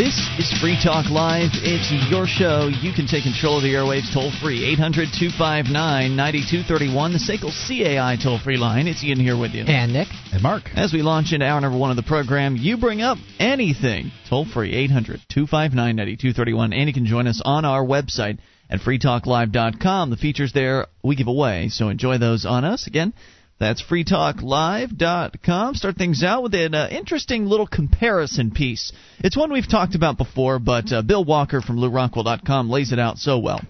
This 0.00 0.16
is 0.38 0.50
Free 0.62 0.80
Talk 0.82 1.10
Live. 1.10 1.50
It's 1.60 1.92
your 2.10 2.24
show. 2.24 2.68
You 2.72 2.90
can 2.90 3.06
take 3.06 3.24
control 3.24 3.58
of 3.58 3.62
the 3.62 3.74
airwaves 3.74 4.08
toll 4.14 4.32
free. 4.40 4.64
800 4.72 5.12
259 5.12 6.16
9231, 6.16 7.12
the 7.12 7.18
SACL 7.18 7.52
CAI 7.52 8.16
toll 8.16 8.38
free 8.38 8.56
line. 8.56 8.88
It's 8.88 9.04
Ian 9.04 9.20
here 9.20 9.36
with 9.36 9.52
you. 9.52 9.64
And 9.64 9.92
Nick. 9.92 10.08
And 10.32 10.42
Mark. 10.42 10.70
As 10.74 10.94
we 10.94 11.02
launch 11.02 11.34
into 11.34 11.44
hour 11.44 11.60
number 11.60 11.76
one 11.76 11.90
of 11.90 11.96
the 11.96 12.02
program, 12.02 12.56
you 12.56 12.78
bring 12.78 13.02
up 13.02 13.18
anything. 13.38 14.10
Toll 14.30 14.46
free. 14.46 14.72
800 14.72 15.20
259 15.28 15.76
9231. 15.76 16.72
And 16.72 16.88
you 16.88 16.94
can 16.94 17.04
join 17.04 17.26
us 17.26 17.42
on 17.44 17.66
our 17.66 17.84
website 17.84 18.38
at 18.70 18.80
freetalklive.com. 18.80 20.08
The 20.08 20.16
features 20.16 20.54
there 20.54 20.86
we 21.04 21.14
give 21.14 21.28
away, 21.28 21.68
so 21.68 21.90
enjoy 21.90 22.16
those 22.16 22.46
on 22.46 22.64
us. 22.64 22.86
Again, 22.86 23.12
that's 23.60 23.82
freetalklive.com. 23.82 25.74
Start 25.74 25.96
things 25.96 26.24
out 26.24 26.42
with 26.42 26.54
an 26.54 26.74
uh, 26.74 26.88
interesting 26.90 27.44
little 27.44 27.66
comparison 27.66 28.50
piece. 28.50 28.90
It's 29.18 29.36
one 29.36 29.52
we've 29.52 29.68
talked 29.68 29.94
about 29.94 30.16
before, 30.16 30.58
but 30.58 30.90
uh, 30.90 31.02
Bill 31.02 31.22
Walker 31.22 31.60
from 31.60 31.76
LewRockwell.com 31.76 32.70
lays 32.70 32.90
it 32.90 32.98
out 32.98 33.18
so 33.18 33.38
well. 33.38 33.60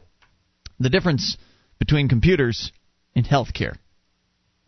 The 0.79 0.91
difference 0.91 1.37
between 1.81 2.09
computers 2.09 2.71
and 3.17 3.27
healthcare. 3.27 3.75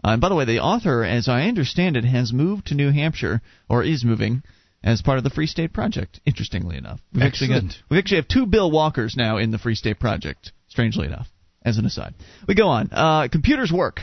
Uh, 0.04 0.10
and 0.10 0.20
by 0.20 0.28
the 0.28 0.34
way, 0.34 0.44
the 0.44 0.58
author, 0.58 1.04
as 1.04 1.28
I 1.28 1.42
understand 1.42 1.96
it, 1.96 2.04
has 2.04 2.32
moved 2.32 2.66
to 2.66 2.74
New 2.74 2.90
Hampshire, 2.90 3.40
or 3.68 3.84
is 3.84 4.04
moving, 4.04 4.42
as 4.82 5.02
part 5.02 5.18
of 5.18 5.24
the 5.24 5.30
Free 5.30 5.46
State 5.46 5.72
Project, 5.72 6.18
interestingly 6.26 6.76
enough. 6.76 6.98
We've 7.14 7.22
actually, 7.22 7.50
got, 7.50 7.62
we 7.88 7.98
actually 7.98 8.16
have 8.16 8.26
two 8.26 8.46
Bill 8.46 8.72
Walkers 8.72 9.14
now 9.16 9.36
in 9.36 9.52
the 9.52 9.58
Free 9.58 9.76
State 9.76 10.00
Project, 10.00 10.50
strangely 10.66 11.06
enough, 11.06 11.28
as 11.64 11.78
an 11.78 11.86
aside. 11.86 12.14
We 12.48 12.56
go 12.56 12.66
on. 12.66 12.88
Uh, 12.90 13.28
computers 13.30 13.70
work. 13.70 14.00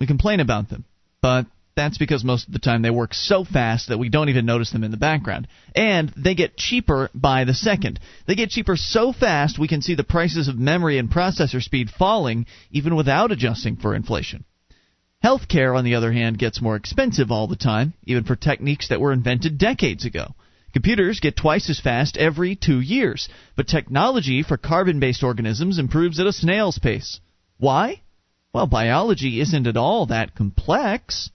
We 0.00 0.06
complain 0.06 0.40
about 0.40 0.68
them, 0.68 0.84
but 1.20 1.46
that's 1.78 1.98
because 1.98 2.24
most 2.24 2.48
of 2.48 2.52
the 2.52 2.58
time 2.58 2.82
they 2.82 2.90
work 2.90 3.14
so 3.14 3.44
fast 3.44 3.88
that 3.88 3.98
we 3.98 4.08
don't 4.08 4.28
even 4.28 4.46
notice 4.46 4.72
them 4.72 4.82
in 4.82 4.90
the 4.90 4.96
background. 4.96 5.46
And 5.76 6.12
they 6.16 6.34
get 6.34 6.56
cheaper 6.56 7.08
by 7.14 7.44
the 7.44 7.54
second. 7.54 8.00
They 8.26 8.34
get 8.34 8.50
cheaper 8.50 8.76
so 8.76 9.12
fast 9.12 9.60
we 9.60 9.68
can 9.68 9.80
see 9.80 9.94
the 9.94 10.02
prices 10.02 10.48
of 10.48 10.58
memory 10.58 10.98
and 10.98 11.08
processor 11.08 11.62
speed 11.62 11.88
falling 11.90 12.46
even 12.72 12.96
without 12.96 13.30
adjusting 13.30 13.76
for 13.76 13.94
inflation. 13.94 14.44
Healthcare, 15.24 15.76
on 15.76 15.84
the 15.84 15.94
other 15.94 16.12
hand, 16.12 16.38
gets 16.38 16.60
more 16.60 16.74
expensive 16.74 17.30
all 17.30 17.46
the 17.46 17.56
time, 17.56 17.94
even 18.04 18.24
for 18.24 18.34
techniques 18.34 18.88
that 18.88 19.00
were 19.00 19.12
invented 19.12 19.56
decades 19.58 20.04
ago. 20.04 20.34
Computers 20.72 21.20
get 21.20 21.36
twice 21.36 21.70
as 21.70 21.80
fast 21.80 22.16
every 22.16 22.56
two 22.56 22.80
years, 22.80 23.28
but 23.56 23.68
technology 23.68 24.42
for 24.42 24.56
carbon 24.56 24.98
based 24.98 25.22
organisms 25.22 25.78
improves 25.78 26.18
at 26.18 26.26
a 26.26 26.32
snail's 26.32 26.78
pace. 26.78 27.20
Why? 27.56 28.02
Well, 28.52 28.66
biology 28.66 29.40
isn't 29.40 29.66
at 29.66 29.76
all 29.76 30.06
that 30.06 30.34
complex. 30.34 31.30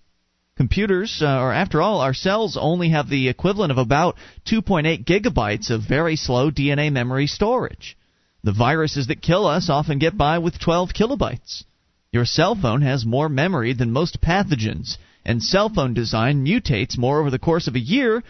Computers, 0.55 1.21
uh, 1.21 1.39
or 1.39 1.53
after 1.53 1.81
all, 1.81 2.01
our 2.01 2.13
cells 2.13 2.57
only 2.59 2.89
have 2.89 3.09
the 3.09 3.27
equivalent 3.27 3.71
of 3.71 3.77
about 3.77 4.17
2.8 4.45 5.03
gigabytes 5.05 5.69
of 5.69 5.81
very 5.83 6.15
slow 6.15 6.49
DNA 6.49 6.91
memory 6.91 7.27
storage. 7.27 7.97
The 8.43 8.51
viruses 8.51 9.07
that 9.07 9.21
kill 9.21 9.45
us 9.45 9.69
often 9.69 9.99
get 9.99 10.17
by 10.17 10.39
with 10.39 10.59
12 10.59 10.93
kilobytes. 10.93 11.63
Your 12.11 12.25
cell 12.25 12.55
phone 12.55 12.81
has 12.81 13.05
more 13.05 13.29
memory 13.29 13.73
than 13.73 13.91
most 13.91 14.21
pathogens, 14.21 14.97
and 15.25 15.41
cell 15.41 15.69
phone 15.69 15.93
design 15.93 16.45
mutates 16.45 16.97
more 16.97 17.19
over 17.19 17.29
the 17.29 17.39
course 17.39 17.67
of 17.67 17.75
a 17.75 17.79
year 17.79 18.23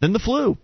than 0.00 0.12
the 0.12 0.18
flu. 0.18 0.58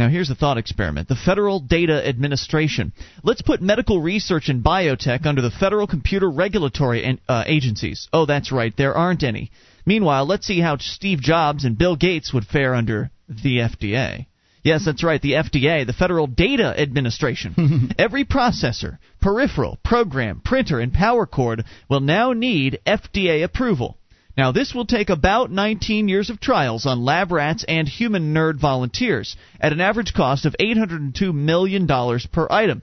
Now, 0.00 0.08
here's 0.08 0.30
a 0.30 0.34
thought 0.34 0.56
experiment. 0.56 1.08
The 1.08 1.14
Federal 1.14 1.60
Data 1.60 2.08
Administration. 2.08 2.94
Let's 3.22 3.42
put 3.42 3.60
medical 3.60 4.00
research 4.00 4.48
and 4.48 4.64
biotech 4.64 5.26
under 5.26 5.42
the 5.42 5.50
Federal 5.50 5.86
Computer 5.86 6.30
Regulatory 6.30 7.20
uh, 7.28 7.44
Agencies. 7.46 8.08
Oh, 8.10 8.24
that's 8.24 8.50
right, 8.50 8.74
there 8.74 8.94
aren't 8.94 9.22
any. 9.22 9.50
Meanwhile, 9.84 10.24
let's 10.24 10.46
see 10.46 10.58
how 10.58 10.78
Steve 10.78 11.20
Jobs 11.20 11.66
and 11.66 11.76
Bill 11.76 11.96
Gates 11.96 12.32
would 12.32 12.46
fare 12.46 12.74
under 12.74 13.10
the 13.28 13.58
FDA. 13.58 14.24
Yes, 14.64 14.86
that's 14.86 15.04
right, 15.04 15.20
the 15.20 15.32
FDA, 15.32 15.86
the 15.86 15.92
Federal 15.92 16.26
Data 16.26 16.80
Administration. 16.80 17.92
Every 17.98 18.24
processor, 18.24 18.96
peripheral, 19.20 19.80
program, 19.84 20.40
printer, 20.42 20.80
and 20.80 20.94
power 20.94 21.26
cord 21.26 21.62
will 21.90 22.00
now 22.00 22.32
need 22.32 22.80
FDA 22.86 23.44
approval. 23.44 23.98
Now, 24.40 24.52
this 24.52 24.72
will 24.72 24.86
take 24.86 25.10
about 25.10 25.50
19 25.50 26.08
years 26.08 26.30
of 26.30 26.40
trials 26.40 26.86
on 26.86 27.04
lab 27.04 27.30
rats 27.30 27.62
and 27.68 27.86
human 27.86 28.32
nerd 28.32 28.58
volunteers 28.58 29.36
at 29.60 29.74
an 29.74 29.82
average 29.82 30.14
cost 30.14 30.46
of 30.46 30.56
$802 30.58 31.34
million 31.34 31.86
per 31.86 32.46
item. 32.48 32.80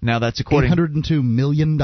Now, 0.00 0.20
that's 0.20 0.38
according 0.38 0.70
$802 0.70 1.20
million 1.24 1.76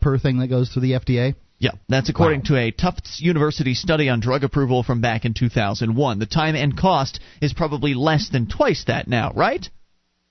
per 0.00 0.16
thing 0.16 0.38
that 0.38 0.48
goes 0.48 0.70
through 0.70 0.80
the 0.80 0.92
FDA? 0.92 1.34
Yeah, 1.58 1.72
that's 1.90 2.08
according 2.08 2.40
Wow. 2.40 2.44
to 2.46 2.56
a 2.56 2.70
Tufts 2.70 3.20
University 3.20 3.74
study 3.74 4.08
on 4.08 4.20
drug 4.20 4.44
approval 4.44 4.82
from 4.82 5.02
back 5.02 5.26
in 5.26 5.34
2001. 5.34 6.18
The 6.18 6.24
time 6.24 6.56
and 6.56 6.74
cost 6.74 7.20
is 7.42 7.52
probably 7.52 7.92
less 7.92 8.30
than 8.30 8.48
twice 8.48 8.84
that 8.86 9.06
now, 9.06 9.30
right? 9.36 9.68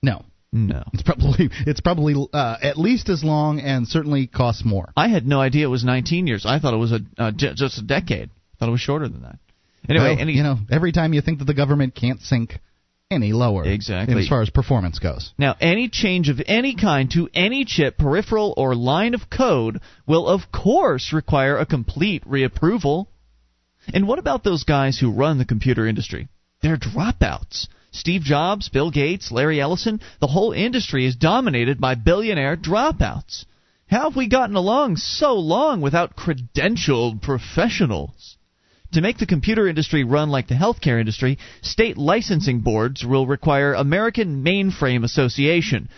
No. 0.02 0.24
No. 0.54 0.84
It's 0.92 1.02
probably 1.02 1.50
it's 1.66 1.80
probably 1.80 2.14
uh, 2.32 2.56
at 2.62 2.78
least 2.78 3.08
as 3.08 3.24
long 3.24 3.58
and 3.58 3.88
certainly 3.88 4.28
costs 4.28 4.64
more. 4.64 4.92
I 4.96 5.08
had 5.08 5.26
no 5.26 5.40
idea 5.40 5.64
it 5.66 5.68
was 5.70 5.84
19 5.84 6.28
years. 6.28 6.46
I 6.46 6.60
thought 6.60 6.72
it 6.74 6.78
was 6.78 6.92
a 6.92 7.00
uh, 7.18 7.32
j- 7.32 7.54
just 7.54 7.76
a 7.78 7.82
decade. 7.82 8.30
I 8.30 8.54
thought 8.58 8.68
it 8.68 8.72
was 8.72 8.80
shorter 8.80 9.08
than 9.08 9.22
that. 9.22 9.38
Anyway, 9.88 10.10
Well, 10.10 10.18
any, 10.20 10.32
you 10.34 10.44
know, 10.44 10.56
every 10.70 10.92
time 10.92 11.12
you 11.12 11.20
think 11.20 11.40
that 11.40 11.46
the 11.46 11.54
government 11.54 11.94
can't 11.96 12.20
sink 12.20 12.60
any 13.10 13.32
lower, 13.32 13.64
Exactly. 13.64 14.22
as 14.22 14.28
far 14.28 14.42
as 14.42 14.48
performance 14.50 14.98
goes. 15.00 15.32
Now, 15.36 15.56
any 15.60 15.88
change 15.88 16.28
of 16.28 16.40
any 16.46 16.74
kind 16.76 17.10
to 17.10 17.28
any 17.34 17.64
chip, 17.64 17.98
peripheral, 17.98 18.54
or 18.56 18.74
line 18.76 19.14
of 19.14 19.28
code 19.28 19.80
will, 20.06 20.26
of 20.26 20.50
course, 20.52 21.12
require 21.12 21.58
a 21.58 21.66
complete 21.66 22.24
reapproval. 22.26 23.06
And 23.92 24.06
what 24.08 24.18
about 24.20 24.44
those 24.44 24.64
guys 24.64 24.98
who 24.98 25.10
run 25.12 25.38
the 25.38 25.44
computer 25.44 25.86
industry? 25.86 26.28
They're 26.62 26.78
dropouts. 26.78 27.66
Steve 27.94 28.22
Jobs, 28.22 28.68
Bill 28.68 28.90
Gates, 28.90 29.30
Larry 29.30 29.60
Ellison, 29.60 30.00
the 30.20 30.26
whole 30.26 30.50
industry 30.50 31.06
is 31.06 31.14
dominated 31.14 31.80
by 31.80 31.94
billionaire 31.94 32.56
dropouts. 32.56 33.44
How 33.86 34.10
have 34.10 34.16
we 34.16 34.26
gotten 34.26 34.56
along 34.56 34.96
so 34.96 35.34
long 35.34 35.80
without 35.80 36.16
credentialed 36.16 37.22
professionals? 37.22 38.36
To 38.92 39.00
make 39.00 39.18
the 39.18 39.26
computer 39.26 39.68
industry 39.68 40.02
run 40.02 40.30
like 40.30 40.48
the 40.48 40.56
healthcare 40.56 40.98
industry, 40.98 41.38
state 41.62 41.96
licensing 41.96 42.60
boards 42.60 43.04
will 43.04 43.28
require 43.28 43.74
American 43.74 44.44
Mainframe 44.44 45.04
Association, 45.04 45.88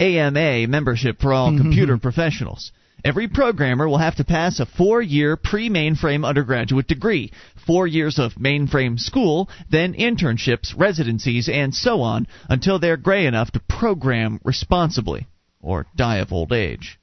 AMA 0.00 0.66
membership 0.66 1.20
for 1.20 1.32
all 1.32 1.56
computer 1.56 1.96
professionals. 1.96 2.72
Every 3.04 3.28
programmer 3.28 3.88
will 3.88 3.98
have 3.98 4.16
to 4.16 4.24
pass 4.24 4.58
a 4.58 4.66
four 4.66 5.02
year 5.02 5.36
pre 5.36 5.68
mainframe 5.68 6.26
undergraduate 6.26 6.86
degree, 6.86 7.30
four 7.66 7.86
years 7.86 8.18
of 8.18 8.34
mainframe 8.34 8.98
school, 8.98 9.48
then 9.70 9.94
internships, 9.94 10.74
residencies, 10.76 11.48
and 11.48 11.74
so 11.74 12.00
on 12.00 12.26
until 12.48 12.78
they're 12.78 12.96
gray 12.96 13.26
enough 13.26 13.50
to 13.52 13.60
program 13.60 14.40
responsibly 14.44 15.26
or 15.60 15.86
die 15.94 16.16
of 16.16 16.32
old 16.32 16.52
age. 16.52 16.98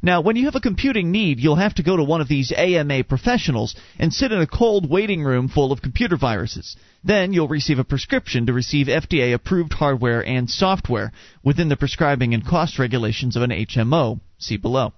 Now, 0.00 0.20
when 0.20 0.36
you 0.36 0.44
have 0.44 0.54
a 0.54 0.60
computing 0.60 1.10
need, 1.10 1.40
you'll 1.40 1.56
have 1.56 1.74
to 1.74 1.82
go 1.82 1.96
to 1.96 2.04
one 2.04 2.20
of 2.20 2.28
these 2.28 2.52
AMA 2.52 3.04
professionals 3.04 3.74
and 3.98 4.12
sit 4.12 4.30
in 4.30 4.40
a 4.40 4.46
cold 4.46 4.88
waiting 4.88 5.24
room 5.24 5.48
full 5.48 5.72
of 5.72 5.82
computer 5.82 6.16
viruses. 6.16 6.76
Then 7.02 7.32
you'll 7.32 7.48
receive 7.48 7.80
a 7.80 7.84
prescription 7.84 8.46
to 8.46 8.52
receive 8.52 8.86
FDA 8.86 9.34
approved 9.34 9.72
hardware 9.72 10.24
and 10.24 10.48
software 10.48 11.10
within 11.42 11.68
the 11.68 11.76
prescribing 11.76 12.32
and 12.32 12.46
cost 12.46 12.78
regulations 12.78 13.34
of 13.34 13.42
an 13.42 13.50
HMO. 13.50 14.20
See 14.38 14.56
below. 14.56 14.92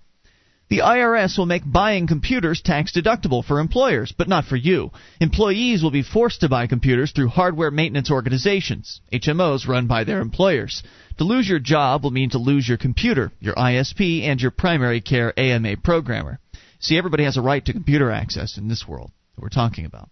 The 0.70 0.82
IRS 0.84 1.36
will 1.36 1.46
make 1.46 1.64
buying 1.66 2.06
computers 2.06 2.62
tax 2.62 2.92
deductible 2.92 3.44
for 3.44 3.58
employers, 3.58 4.14
but 4.16 4.28
not 4.28 4.44
for 4.44 4.54
you. 4.54 4.92
Employees 5.20 5.82
will 5.82 5.90
be 5.90 6.04
forced 6.04 6.42
to 6.42 6.48
buy 6.48 6.68
computers 6.68 7.10
through 7.10 7.26
hardware 7.26 7.72
maintenance 7.72 8.08
organizations, 8.08 9.00
HMOs 9.12 9.66
run 9.66 9.88
by 9.88 10.04
their 10.04 10.20
employers. 10.20 10.84
To 11.18 11.24
lose 11.24 11.48
your 11.48 11.58
job 11.58 12.04
will 12.04 12.12
mean 12.12 12.30
to 12.30 12.38
lose 12.38 12.68
your 12.68 12.78
computer, 12.78 13.32
your 13.40 13.56
ISP, 13.56 14.22
and 14.22 14.40
your 14.40 14.52
primary 14.52 15.00
care 15.00 15.36
AMA 15.36 15.78
programmer. 15.78 16.38
See, 16.78 16.96
everybody 16.96 17.24
has 17.24 17.36
a 17.36 17.42
right 17.42 17.64
to 17.64 17.72
computer 17.72 18.12
access 18.12 18.56
in 18.56 18.68
this 18.68 18.86
world 18.86 19.10
that 19.34 19.42
we're 19.42 19.48
talking 19.48 19.86
about. 19.86 20.08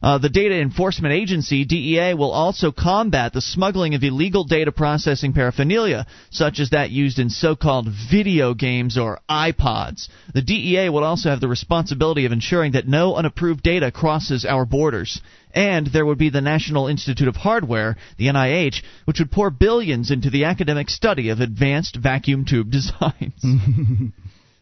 Uh, 0.00 0.16
the 0.16 0.28
Data 0.28 0.54
Enforcement 0.60 1.12
Agency, 1.12 1.64
DEA, 1.64 2.14
will 2.14 2.30
also 2.30 2.70
combat 2.70 3.32
the 3.32 3.40
smuggling 3.40 3.96
of 3.96 4.04
illegal 4.04 4.44
data 4.44 4.70
processing 4.70 5.32
paraphernalia, 5.32 6.06
such 6.30 6.60
as 6.60 6.70
that 6.70 6.90
used 6.90 7.18
in 7.18 7.30
so 7.30 7.56
called 7.56 7.88
video 8.08 8.54
games 8.54 8.96
or 8.96 9.18
iPods. 9.28 10.08
The 10.32 10.42
DEA 10.42 10.90
will 10.90 11.02
also 11.02 11.30
have 11.30 11.40
the 11.40 11.48
responsibility 11.48 12.26
of 12.26 12.32
ensuring 12.32 12.72
that 12.72 12.86
no 12.86 13.16
unapproved 13.16 13.60
data 13.64 13.90
crosses 13.90 14.44
our 14.44 14.64
borders. 14.64 15.20
And 15.52 15.88
there 15.88 16.06
would 16.06 16.18
be 16.18 16.30
the 16.30 16.40
National 16.40 16.86
Institute 16.86 17.26
of 17.26 17.34
Hardware, 17.34 17.96
the 18.18 18.28
NIH, 18.28 18.82
which 19.04 19.18
would 19.18 19.32
pour 19.32 19.50
billions 19.50 20.12
into 20.12 20.30
the 20.30 20.44
academic 20.44 20.90
study 20.90 21.30
of 21.30 21.40
advanced 21.40 21.96
vacuum 21.96 22.44
tube 22.44 22.70
designs. 22.70 23.44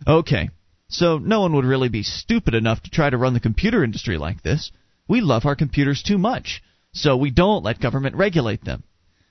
okay, 0.07 0.49
so 0.89 1.19
no 1.19 1.43
one 1.43 1.55
would 1.57 1.67
really 1.67 1.91
be 1.91 2.03
stupid 2.03 2.55
enough 2.55 2.83
to 2.85 2.91
try 2.91 3.11
to 3.11 3.19
run 3.19 3.35
the 3.35 3.41
computer 3.41 3.85
industry 3.85 4.17
like 4.17 4.43
this. 4.43 4.71
We 5.09 5.21
love 5.21 5.47
our 5.47 5.57
computers 5.57 6.03
too 6.03 6.19
much, 6.19 6.63
so 6.93 7.17
we 7.17 7.31
don't 7.31 7.65
let 7.65 7.81
government 7.81 8.17
regulate 8.17 8.65
them. 8.65 8.83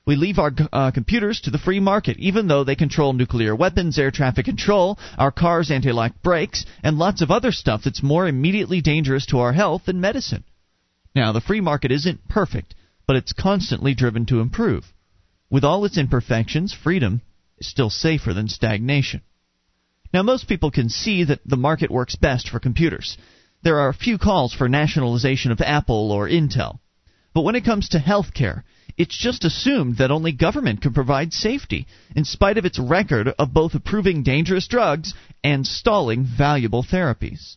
We 0.06 0.16
leave 0.16 0.38
our 0.38 0.51
uh, 0.72 0.92
computers 0.92 1.42
to 1.42 1.50
the 1.50 1.57
free 1.57 1.80
market, 1.80 2.18
even 2.18 2.48
though 2.48 2.63
they 2.63 2.75
control 2.75 3.13
nuclear 3.13 3.56
weapons, 3.56 3.98
air 3.98 4.12
traffic 4.12 4.45
control, 4.45 5.00
our 5.18 5.31
cars' 5.31 5.72
anti 5.72 5.92
lock 5.92 6.22
brakes, 6.22 6.66
and 6.83 7.00
lots 7.00 7.22
of 7.22 7.31
other 7.31 7.51
stuff 7.51 7.81
that's 7.83 8.04
more 8.04 8.27
immediately 8.27 8.81
dangerous 8.81 9.25
to 9.27 9.39
our 9.39 9.54
health 9.54 9.86
than 9.86 10.00
medicine. 10.00 10.44
Now, 11.16 11.31
the 11.31 11.42
free 11.42 11.62
market 11.62 11.92
isn't 11.92 12.28
perfect, 12.28 12.75
but 13.07 13.16
it's 13.16 13.33
constantly 13.33 13.95
driven 13.95 14.28
to 14.28 14.42
improve. 14.42 14.94
With 15.50 15.63
all 15.63 15.86
its 15.86 15.98
imperfections, 15.98 16.71
freedom 16.71 17.21
is 17.57 17.68
still 17.68 17.89
safer 17.89 18.33
than 18.33 18.48
stagnation. 18.48 19.21
Now, 20.13 20.21
most 20.21 20.48
people 20.48 20.69
can 20.69 20.89
see 20.89 21.24
that 21.24 21.42
the 21.45 21.57
market 21.57 21.89
works 21.89 22.16
best 22.16 22.50
for 22.50 22.60
computers. 22.60 23.18
There 23.66 23.80
are 23.80 23.94
few 23.94 24.20
calls 24.20 24.54
for 24.54 24.70
nationalization 24.70 25.52
of 25.52 25.60
Apple 25.60 26.12
or 26.12 26.30
Intel. 26.30 26.78
But 27.34 27.42
when 27.42 27.56
it 27.56 27.66
comes 27.66 27.90
to 27.90 27.98
healthcare, 27.98 28.62
it's 28.96 29.18
just 29.18 29.44
assumed 29.44 29.98
that 29.98 30.12
only 30.12 30.34
government 30.34 30.84
can 30.84 30.94
provide 30.94 31.34
safety, 31.34 31.88
in 32.16 32.26
spite 32.26 32.60
of 32.60 32.66
its 32.66 32.78
record 32.78 33.28
of 33.28 33.56
both 33.56 33.74
approving 33.74 34.22
dangerous 34.22 34.68
drugs 34.68 35.16
and 35.44 35.66
stalling 35.66 36.26
valuable 36.26 36.84
therapies. 36.84 37.56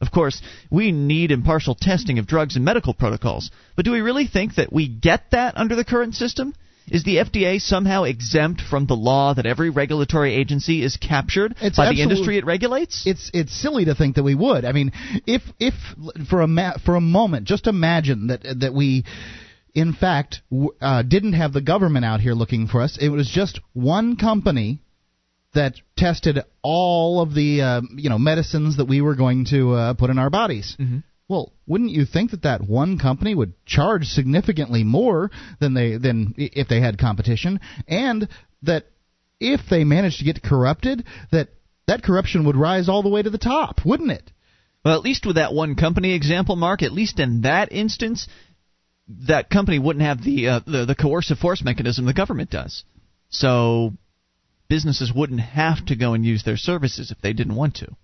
Of 0.00 0.10
course, 0.10 0.40
we 0.70 0.92
need 0.92 1.30
impartial 1.30 1.74
testing 1.74 2.18
of 2.18 2.26
drugs 2.26 2.56
and 2.56 2.64
medical 2.64 2.94
protocols, 2.94 3.50
but 3.76 3.84
do 3.84 3.90
we 3.90 4.00
really 4.00 4.26
think 4.26 4.54
that 4.54 4.72
we 4.72 4.88
get 4.88 5.30
that 5.32 5.58
under 5.58 5.74
the 5.76 5.84
current 5.84 6.14
system? 6.14 6.54
Is 6.90 7.04
the 7.04 7.16
FDA 7.16 7.60
somehow 7.60 8.04
exempt 8.04 8.60
from 8.60 8.86
the 8.86 8.94
law 8.94 9.34
that 9.34 9.46
every 9.46 9.70
regulatory 9.70 10.34
agency 10.34 10.82
is 10.82 10.96
captured 10.96 11.54
It's 11.60 11.76
by 11.76 11.92
the 11.92 12.02
industry 12.02 12.36
it 12.36 12.44
regulates? 12.44 13.04
It's 13.06 13.30
it's 13.32 13.54
silly 13.54 13.84
to 13.86 13.94
think 13.94 14.16
that 14.16 14.22
we 14.22 14.34
would. 14.34 14.64
I 14.64 14.72
mean, 14.72 14.92
if 15.26 15.42
if 15.58 15.74
for 16.28 16.42
a 16.42 16.48
ma- 16.48 16.78
for 16.84 16.96
a 16.96 17.00
moment, 17.00 17.46
just 17.46 17.66
imagine 17.66 18.28
that 18.28 18.42
that 18.60 18.74
we, 18.74 19.04
in 19.74 19.92
fact, 19.92 20.42
uh, 20.80 21.02
didn't 21.02 21.34
have 21.34 21.52
the 21.52 21.60
government 21.60 22.04
out 22.04 22.20
here 22.20 22.34
looking 22.34 22.66
for 22.66 22.82
us. 22.82 22.98
It 23.00 23.08
was 23.08 23.28
just 23.28 23.60
one 23.72 24.16
company 24.16 24.80
that 25.54 25.74
tested 25.96 26.38
all 26.62 27.20
of 27.20 27.34
the 27.34 27.62
uh, 27.62 27.80
you 27.96 28.10
know 28.10 28.18
medicines 28.18 28.76
that 28.78 28.86
we 28.86 29.00
were 29.00 29.14
going 29.14 29.46
to 29.46 29.72
uh, 29.74 29.94
put 29.94 30.10
in 30.10 30.18
our 30.18 30.30
bodies. 30.30 30.76
Well, 31.30 31.52
wouldn't 31.64 31.92
you 31.92 32.06
think 32.06 32.32
that 32.32 32.42
that 32.42 32.60
one 32.68 32.98
company 32.98 33.36
would 33.36 33.54
charge 33.64 34.06
significantly 34.06 34.82
more 34.82 35.30
than 35.60 35.74
they 35.74 35.96
than 35.96 36.34
if 36.36 36.66
they 36.66 36.80
had 36.80 36.98
competition, 36.98 37.60
and 37.86 38.26
that 38.62 38.86
if 39.38 39.60
they 39.70 39.84
managed 39.84 40.18
to 40.18 40.24
get 40.24 40.42
corrupted, 40.42 41.04
that 41.30 41.50
that 41.86 42.02
corruption 42.02 42.46
would 42.46 42.56
rise 42.56 42.88
all 42.88 43.04
the 43.04 43.08
way 43.08 43.22
to 43.22 43.30
the 43.30 43.38
top, 43.38 43.86
wouldn't 43.86 44.10
it? 44.10 44.28
Well, 44.84 44.96
at 44.96 45.04
least 45.04 45.24
with 45.24 45.36
that 45.36 45.54
one 45.54 45.76
company 45.76 46.14
example, 46.14 46.56
Mark, 46.56 46.82
at 46.82 46.90
least 46.90 47.20
in 47.20 47.42
that 47.42 47.70
instance, 47.70 48.26
that 49.28 49.50
company 49.50 49.78
wouldn't 49.78 50.04
have 50.04 50.24
the 50.24 50.48
uh, 50.48 50.60
the, 50.66 50.84
the 50.84 50.96
coercive 50.96 51.38
force 51.38 51.62
mechanism 51.62 52.06
the 52.06 52.12
government 52.12 52.50
does. 52.50 52.82
So 53.28 53.92
businesses 54.68 55.12
wouldn't 55.14 55.42
have 55.42 55.86
to 55.86 55.94
go 55.94 56.14
and 56.14 56.26
use 56.26 56.42
their 56.42 56.56
services 56.56 57.12
if 57.12 57.20
they 57.20 57.34
didn't 57.34 57.54
want 57.54 57.76
to. 57.76 57.96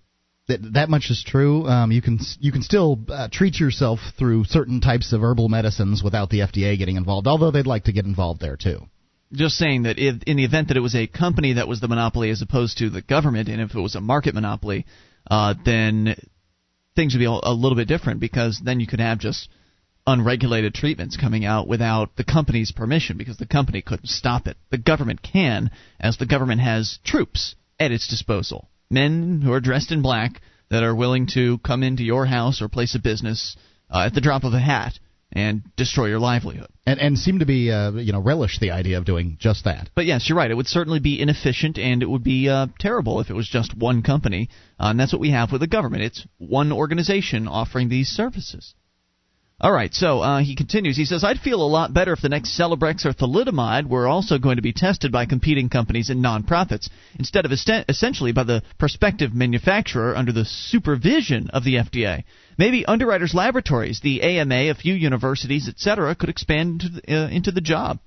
That 0.47 0.73
that 0.73 0.89
much 0.89 1.09
is 1.09 1.23
true. 1.25 1.67
Um, 1.67 1.91
you 1.91 2.01
can 2.01 2.19
you 2.39 2.51
can 2.51 2.61
still 2.61 2.99
uh, 3.09 3.27
treat 3.31 3.59
yourself 3.59 3.99
through 4.17 4.45
certain 4.45 4.79
types 4.79 5.11
of 5.11 5.21
herbal 5.21 5.49
medicines 5.49 6.01
without 6.01 6.29
the 6.29 6.39
FDA 6.39 6.77
getting 6.77 6.95
involved, 6.95 7.27
although 7.27 7.51
they'd 7.51 7.67
like 7.67 7.85
to 7.85 7.91
get 7.91 8.05
involved 8.05 8.39
there 8.39 8.55
too. 8.55 8.87
Just 9.33 9.57
saying 9.57 9.83
that 9.83 9.99
if, 9.99 10.23
in 10.23 10.37
the 10.37 10.45
event 10.45 10.69
that 10.69 10.77
it 10.77 10.81
was 10.81 10.95
a 10.95 11.05
company 11.05 11.53
that 11.53 11.67
was 11.67 11.81
the 11.81 11.89
monopoly 11.89 12.29
as 12.29 12.41
opposed 12.41 12.77
to 12.77 12.89
the 12.89 13.01
government, 13.01 13.49
and 13.49 13.59
if 13.59 13.75
it 13.75 13.79
was 13.79 13.95
a 13.95 13.99
market 14.01 14.33
monopoly, 14.33 14.85
uh, 15.29 15.53
then 15.65 16.15
things 16.95 17.13
would 17.13 17.19
be 17.19 17.25
a, 17.25 17.29
a 17.29 17.53
little 17.53 17.75
bit 17.75 17.89
different 17.89 18.21
because 18.21 18.61
then 18.63 18.79
you 18.79 18.87
could 18.87 19.01
have 19.01 19.19
just 19.19 19.49
unregulated 20.07 20.73
treatments 20.73 21.17
coming 21.17 21.43
out 21.43 21.67
without 21.67 22.15
the 22.15 22.23
company's 22.23 22.71
permission 22.71 23.17
because 23.17 23.35
the 23.35 23.45
company 23.45 23.81
couldn't 23.81 24.07
stop 24.07 24.47
it. 24.47 24.55
The 24.71 24.77
government 24.77 25.21
can, 25.21 25.71
as 25.99 26.17
the 26.17 26.25
government 26.25 26.61
has 26.61 26.99
troops 27.03 27.55
at 27.77 27.91
its 27.91 28.07
disposal. 28.07 28.69
Men 28.89 29.41
who 29.41 29.51
are 29.53 29.59
dressed 29.59 29.91
in 29.91 30.01
black 30.01 30.41
that 30.69 30.83
are 30.83 30.95
willing 30.95 31.27
to 31.33 31.57
come 31.59 31.83
into 31.83 32.03
your 32.03 32.25
house 32.25 32.61
or 32.61 32.69
place 32.69 32.95
of 32.95 33.03
business 33.03 33.55
uh, 33.89 34.03
at 34.05 34.13
the 34.13 34.21
drop 34.21 34.43
of 34.43 34.53
a 34.53 34.59
hat 34.59 34.99
and 35.31 35.61
destroy 35.75 36.07
your 36.07 36.19
livelihood. 36.19 36.69
And 36.85 36.99
and 36.99 37.17
seem 37.17 37.39
to 37.39 37.45
be 37.45 37.71
uh, 37.71 37.91
you 37.91 38.13
know 38.13 38.21
relish 38.21 38.59
the 38.59 38.71
idea 38.71 38.97
of 38.97 39.05
doing 39.05 39.37
just 39.39 39.65
that. 39.65 39.89
But 39.93 40.05
yes, 40.05 40.27
you're 40.27 40.37
right. 40.37 40.49
It 40.49 40.55
would 40.55 40.67
certainly 40.67 40.99
be 40.99 41.21
inefficient, 41.21 41.77
and 41.77 42.01
it 42.01 42.09
would 42.09 42.23
be 42.23 42.49
uh, 42.49 42.67
terrible 42.79 43.19
if 43.19 43.29
it 43.29 43.33
was 43.33 43.47
just 43.47 43.75
one 43.75 44.03
company. 44.03 44.49
Uh, 44.79 44.87
and 44.87 44.99
that's 44.99 45.11
what 45.11 45.21
we 45.21 45.31
have 45.31 45.51
with 45.51 45.61
the 45.61 45.67
government. 45.67 46.03
It's 46.03 46.25
one 46.37 46.71
organization 46.71 47.47
offering 47.47 47.89
these 47.89 48.07
services. 48.07 48.73
All 49.59 49.71
right, 49.71 49.91
so 49.91 50.19
uh, 50.19 50.37
he 50.41 50.55
continues. 50.55 50.97
He 50.97 51.05
says, 51.05 51.23
I'd 51.23 51.39
feel 51.39 51.63
a 51.63 51.65
lot 51.65 51.91
better 51.91 52.13
if 52.13 52.21
the 52.21 52.29
next 52.29 52.55
Celebrex 52.55 53.05
or 53.05 53.11
thalidomide 53.11 53.87
were 53.87 54.07
also 54.07 54.37
going 54.37 54.57
to 54.57 54.61
be 54.61 54.71
tested 54.71 55.11
by 55.11 55.25
competing 55.25 55.67
companies 55.67 56.11
and 56.11 56.23
nonprofits, 56.23 56.91
instead 57.17 57.43
of 57.43 57.51
esten- 57.51 57.85
essentially 57.89 58.31
by 58.31 58.43
the 58.43 58.61
prospective 58.77 59.33
manufacturer 59.33 60.15
under 60.15 60.31
the 60.31 60.45
supervision 60.45 61.49
of 61.49 61.63
the 61.63 61.77
FDA. 61.77 62.23
Maybe 62.59 62.85
Underwriters 62.85 63.33
Laboratories, 63.33 63.99
the 63.99 64.21
AMA, 64.21 64.69
a 64.69 64.75
few 64.75 64.93
universities, 64.93 65.67
etc., 65.67 66.13
could 66.13 66.29
expand 66.29 66.83
into 66.83 66.89
the, 66.89 67.15
uh, 67.15 67.27
into 67.29 67.51
the 67.51 67.59
job. 67.59 67.97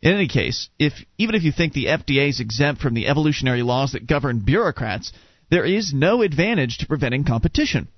In 0.00 0.14
any 0.14 0.28
case, 0.28 0.70
if 0.78 0.94
even 1.18 1.34
if 1.34 1.42
you 1.42 1.52
think 1.52 1.74
the 1.74 1.86
FDA 1.86 2.30
is 2.30 2.40
exempt 2.40 2.80
from 2.80 2.94
the 2.94 3.06
evolutionary 3.06 3.62
laws 3.62 3.92
that 3.92 4.06
govern 4.06 4.38
bureaucrats, 4.38 5.12
there 5.50 5.66
is 5.66 5.92
no 5.92 6.22
advantage 6.22 6.78
to 6.78 6.86
preventing 6.86 7.24
competition. 7.24 7.88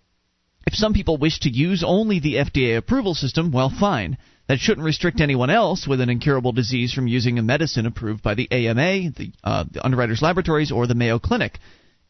If 0.68 0.74
some 0.74 0.92
people 0.92 1.16
wish 1.16 1.40
to 1.40 1.48
use 1.48 1.82
only 1.82 2.18
the 2.18 2.34
FDA 2.34 2.76
approval 2.76 3.14
system, 3.14 3.52
well, 3.52 3.70
fine. 3.70 4.18
That 4.48 4.60
shouldn't 4.60 4.84
restrict 4.84 5.18
anyone 5.18 5.48
else 5.48 5.88
with 5.88 5.98
an 6.02 6.10
incurable 6.10 6.52
disease 6.52 6.92
from 6.92 7.08
using 7.08 7.38
a 7.38 7.42
medicine 7.42 7.86
approved 7.86 8.22
by 8.22 8.34
the 8.34 8.52
AMA, 8.52 9.12
the, 9.12 9.32
uh, 9.42 9.64
the 9.70 9.82
Underwriters 9.82 10.20
Laboratories, 10.20 10.70
or 10.70 10.86
the 10.86 10.94
Mayo 10.94 11.18
Clinic. 11.18 11.58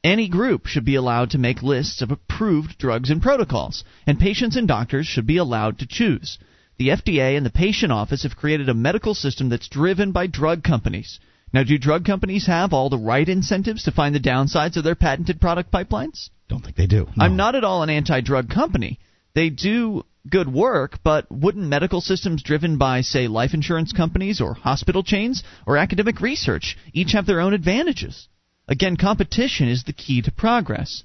Any 0.03 0.27
group 0.27 0.67
should 0.67 0.85
be 0.85 0.97
allowed 0.97 1.31
to 1.31 1.39
make 1.39 1.63
lists 1.63 2.03
of 2.03 2.11
approved 2.11 2.79
drugs 2.79 3.11
and 3.11 3.23
protocols, 3.23 3.85
and 4.09 4.19
patients 4.19 4.57
and 4.57 4.67
doctors 4.67 5.07
should 5.07 5.29
be 5.29 5.37
allowed 5.37 5.79
to 5.79 5.87
choose. 5.87 6.37
The 6.79 6.89
FDA 6.89 7.37
and 7.37 7.47
the 7.47 7.51
patient 7.51 7.93
office 7.93 8.25
have 8.25 8.35
created 8.35 8.69
a 8.69 8.75
medical 8.75 9.15
system 9.15 9.51
that's 9.51 9.69
driven 9.69 10.11
by 10.11 10.27
drug 10.27 10.65
companies. 10.65 11.21
Now, 11.53 11.63
do 11.65 11.79
drug 11.79 12.05
companies 12.05 12.47
have 12.47 12.73
all 12.73 12.91
the 12.91 12.99
right 12.99 13.29
incentives 13.29 13.85
to 13.85 13.93
find 13.93 14.15
the 14.15 14.21
downsides 14.21 14.77
of 14.77 14.85
their 14.85 14.95
patented 14.95 15.41
product 15.41 15.71
pipelines? 15.73 16.29
Don't 16.49 16.63
think 16.63 16.77
they 16.77 16.87
do. 16.87 17.07
No. 17.17 17.25
I'm 17.25 17.37
not 17.37 17.55
at 17.55 17.65
all 17.65 17.83
an 17.83 17.91
anti 17.91 18.21
drug 18.21 18.51
company. 18.51 18.99
They 19.35 19.51
do 19.51 20.05
good 20.29 20.53
work, 20.53 20.99
but 21.03 21.31
wouldn't 21.31 21.67
medical 21.67 22.01
systems 22.01 22.43
driven 22.43 22.77
by, 22.77 23.01
say, 23.01 23.29
life 23.29 23.55
insurance 23.55 23.93
companies 23.93 24.41
or 24.41 24.55
hospital 24.55 25.03
chains 25.03 25.43
or 25.67 25.77
academic 25.77 26.21
research 26.21 26.77
each 26.93 27.13
have 27.13 27.27
their 27.27 27.41
own 27.41 27.55
advantages? 27.55 28.29
Again, 28.67 28.97
competition 28.97 29.69
is 29.69 29.85
the 29.85 29.93
key 29.93 30.21
to 30.23 30.33
progress. 30.33 31.05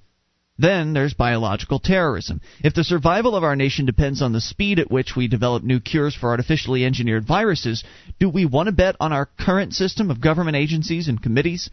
Then 0.57 0.93
there's 0.93 1.13
biological 1.15 1.79
terrorism. 1.79 2.39
If 2.63 2.73
the 2.75 2.83
survival 2.83 3.35
of 3.35 3.43
our 3.43 3.55
nation 3.55 3.85
depends 3.85 4.21
on 4.21 4.33
the 4.33 4.41
speed 4.41 4.77
at 4.79 4.91
which 4.91 5.15
we 5.15 5.27
develop 5.27 5.63
new 5.63 5.79
cures 5.79 6.13
for 6.15 6.29
artificially 6.29 6.85
engineered 6.85 7.25
viruses, 7.25 7.83
do 8.19 8.29
we 8.29 8.45
want 8.45 8.67
to 8.67 8.71
bet 8.71 8.95
on 8.99 9.11
our 9.11 9.25
current 9.39 9.73
system 9.73 10.11
of 10.11 10.21
government 10.21 10.55
agencies 10.55 11.07
and 11.07 11.21
committees 11.21 11.69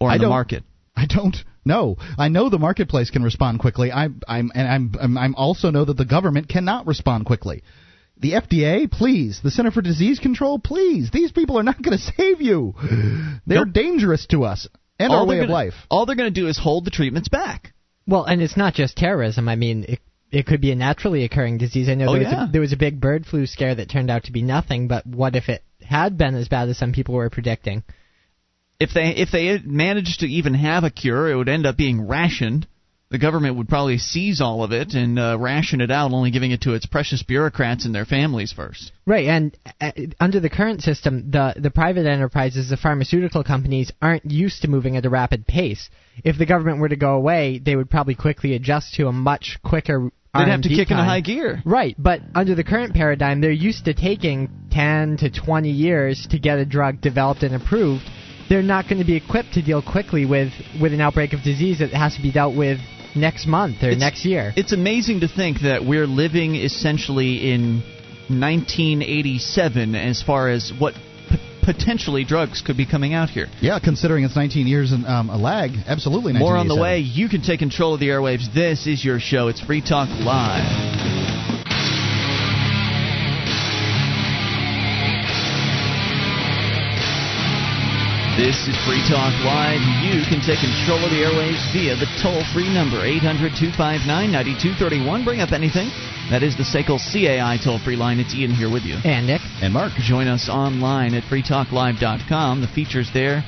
or 0.00 0.08
on 0.08 0.14
I 0.14 0.18
the 0.18 0.22
don't- 0.22 0.30
market? 0.30 0.64
I 0.96 1.06
don't 1.06 1.36
know. 1.64 1.96
I 2.18 2.26
know 2.28 2.48
the 2.48 2.58
marketplace 2.58 3.10
can 3.10 3.22
respond 3.22 3.60
quickly. 3.60 3.92
I'm, 3.92 4.20
I'm, 4.26 4.50
and 4.54 4.66
I'm, 4.66 4.94
I'm, 5.00 5.18
I'm 5.18 5.34
also 5.36 5.70
know 5.70 5.84
that 5.84 5.96
the 5.96 6.04
government 6.04 6.48
cannot 6.48 6.86
respond 6.88 7.24
quickly. 7.26 7.62
The 8.16 8.32
FDA, 8.32 8.90
please. 8.90 9.38
The 9.40 9.52
Center 9.52 9.70
for 9.70 9.80
Disease 9.80 10.18
Control, 10.18 10.58
please. 10.58 11.10
These 11.12 11.30
people 11.30 11.56
are 11.56 11.62
not 11.62 11.80
going 11.80 11.96
to 11.98 12.02
save 12.02 12.40
you. 12.40 12.74
They're 13.46 13.64
Nope. 13.66 13.72
dangerous 13.74 14.26
to 14.28 14.42
us 14.42 14.66
and 14.98 15.12
our 15.12 15.18
All 15.20 15.26
way 15.28 15.36
they're 15.36 15.44
of 15.44 15.50
life. 15.50 15.74
All 15.88 16.04
they're 16.04 16.16
going 16.16 16.32
to 16.34 16.40
do 16.40 16.48
is 16.48 16.58
hold 16.58 16.84
the 16.84 16.90
treatments 16.90 17.28
back. 17.28 17.74
Well, 18.08 18.24
and 18.24 18.42
it's 18.42 18.56
not 18.56 18.74
just 18.74 18.96
terrorism. 18.96 19.48
I 19.48 19.54
mean, 19.54 19.84
it, 19.86 20.00
it 20.32 20.46
could 20.46 20.60
be 20.60 20.72
a 20.72 20.74
naturally 20.74 21.22
occurring 21.24 21.58
disease. 21.58 21.88
I 21.88 21.94
know 21.94 22.08
Oh, 22.08 22.12
there, 22.14 22.24
was 22.24 22.32
yeah. 22.32 22.48
a, 22.48 22.50
there 22.50 22.60
was 22.60 22.72
a 22.72 22.76
big 22.76 23.00
bird 23.00 23.26
flu 23.26 23.46
scare 23.46 23.74
that 23.76 23.88
turned 23.90 24.10
out 24.10 24.24
to 24.24 24.32
be 24.32 24.42
nothing, 24.42 24.88
but 24.88 25.06
what 25.06 25.36
if 25.36 25.48
it 25.48 25.62
had 25.82 26.18
been 26.18 26.34
as 26.34 26.48
bad 26.48 26.68
as 26.68 26.78
some 26.78 26.92
people 26.92 27.14
were 27.14 27.30
predicting? 27.30 27.84
if 28.80 28.90
they 28.94 29.08
if 29.16 29.30
they 29.30 29.46
had 29.46 29.66
managed 29.66 30.20
to 30.20 30.26
even 30.26 30.54
have 30.54 30.84
a 30.84 30.90
cure, 30.90 31.30
it 31.30 31.36
would 31.36 31.48
end 31.48 31.66
up 31.66 31.76
being 31.76 32.06
rationed. 32.06 32.66
The 33.10 33.18
government 33.18 33.56
would 33.56 33.70
probably 33.70 33.96
seize 33.96 34.42
all 34.42 34.62
of 34.62 34.72
it 34.72 34.92
and 34.92 35.18
uh, 35.18 35.38
ration 35.38 35.80
it 35.80 35.90
out, 35.90 36.12
only 36.12 36.30
giving 36.30 36.50
it 36.50 36.60
to 36.62 36.74
its 36.74 36.84
precious 36.84 37.22
bureaucrats 37.22 37.86
and 37.86 37.94
their 37.94 38.04
families 38.04 38.52
first. 38.52 38.92
Right, 39.06 39.26
and 39.26 39.56
uh, 39.80 39.92
under 40.20 40.40
the 40.40 40.50
current 40.50 40.82
system, 40.82 41.30
the 41.30 41.54
the 41.56 41.70
private 41.70 42.04
enterprises, 42.04 42.68
the 42.68 42.76
pharmaceutical 42.76 43.42
companies, 43.42 43.90
aren't 44.02 44.30
used 44.30 44.60
to 44.62 44.68
moving 44.68 44.98
at 44.98 45.06
a 45.06 45.10
rapid 45.10 45.46
pace. 45.46 45.88
If 46.22 46.36
the 46.36 46.44
government 46.44 46.80
were 46.80 46.90
to 46.90 46.96
go 46.96 47.14
away, 47.14 47.58
they 47.58 47.76
would 47.76 47.88
probably 47.88 48.14
quickly 48.14 48.54
adjust 48.54 48.94
to 48.96 49.08
a 49.08 49.12
much 49.12 49.58
quicker. 49.64 50.10
They'd 50.34 50.48
have 50.48 50.60
to 50.62 50.68
kick 50.68 50.90
into 50.90 51.02
high 51.02 51.22
gear. 51.22 51.62
Right, 51.64 51.96
but 51.98 52.20
under 52.34 52.54
the 52.54 52.62
current 52.62 52.92
paradigm, 52.94 53.40
they're 53.40 53.50
used 53.50 53.86
to 53.86 53.94
taking 53.94 54.50
10 54.70 55.16
to 55.18 55.30
20 55.30 55.70
years 55.70 56.26
to 56.30 56.38
get 56.38 56.58
a 56.58 56.66
drug 56.66 57.00
developed 57.00 57.42
and 57.42 57.54
approved. 57.54 58.04
They're 58.50 58.62
not 58.62 58.84
going 58.84 58.98
to 58.98 59.06
be 59.06 59.16
equipped 59.16 59.54
to 59.54 59.62
deal 59.62 59.80
quickly 59.80 60.26
with, 60.26 60.52
with 60.80 60.92
an 60.92 61.00
outbreak 61.00 61.32
of 61.32 61.42
disease 61.42 61.78
that 61.78 61.90
has 61.90 62.14
to 62.16 62.22
be 62.22 62.30
dealt 62.30 62.54
with 62.54 62.78
next 63.14 63.46
month 63.46 63.82
or 63.82 63.86
It's- 63.88 64.00
next 64.00 64.24
year. 64.24 64.52
It's 64.56 64.72
amazing 64.72 65.20
to 65.20 65.28
think 65.28 65.60
that 65.62 65.84
we're 65.84 66.06
living 66.06 66.54
essentially 66.56 67.50
in 67.52 67.82
1987 68.28 69.94
as 69.94 70.22
far 70.22 70.48
as 70.48 70.72
what 70.78 70.94
p- 71.28 71.38
potentially 71.62 72.24
drugs 72.24 72.60
could 72.62 72.76
be 72.76 72.86
coming 72.86 73.14
out 73.14 73.30
here. 73.30 73.48
Yeah, 73.60 73.78
considering 73.78 74.24
it's 74.24 74.36
19 74.36 74.66
years 74.66 74.92
and 74.92 75.06
um, 75.06 75.30
a 75.30 75.36
lag, 75.36 75.72
absolutely. 75.86 76.32
More 76.34 76.56
on 76.56 76.68
the 76.68 76.76
way. 76.76 77.00
You 77.00 77.28
can 77.28 77.42
take 77.42 77.58
control 77.58 77.94
of 77.94 78.00
the 78.00 78.08
airwaves. 78.08 78.52
This 78.52 78.86
is 78.86 79.04
your 79.04 79.20
show. 79.20 79.48
It's 79.48 79.60
Free 79.60 79.80
Talk 79.80 80.08
Live. 80.10 81.27
This 88.38 88.68
is 88.68 88.78
Free 88.86 89.02
Talk 89.10 89.34
Live. 89.42 89.82
You 89.98 90.22
can 90.30 90.38
take 90.38 90.62
control 90.62 91.02
of 91.02 91.10
the 91.10 91.26
airwaves 91.26 91.58
via 91.74 91.96
the 91.96 92.06
toll 92.22 92.46
free 92.54 92.72
number 92.72 93.02
800 93.02 93.50
259 93.58 94.06
9231. 94.06 95.24
Bring 95.24 95.40
up 95.40 95.50
anything. 95.50 95.90
That 96.30 96.46
is 96.46 96.54
the 96.54 96.62
SACL 96.62 97.02
CAI 97.02 97.58
toll 97.58 97.80
free 97.80 97.96
line. 97.96 98.20
It's 98.20 98.32
Ian 98.36 98.52
here 98.54 98.70
with 98.70 98.84
you. 98.84 98.94
And 99.02 99.26
Nick. 99.26 99.42
And 99.60 99.74
Mark. 99.74 99.90
Join 99.98 100.28
us 100.28 100.48
online 100.48 101.14
at 101.14 101.24
freetalklive.com. 101.24 102.60
The 102.60 102.68
features 102.68 103.10
there 103.12 103.42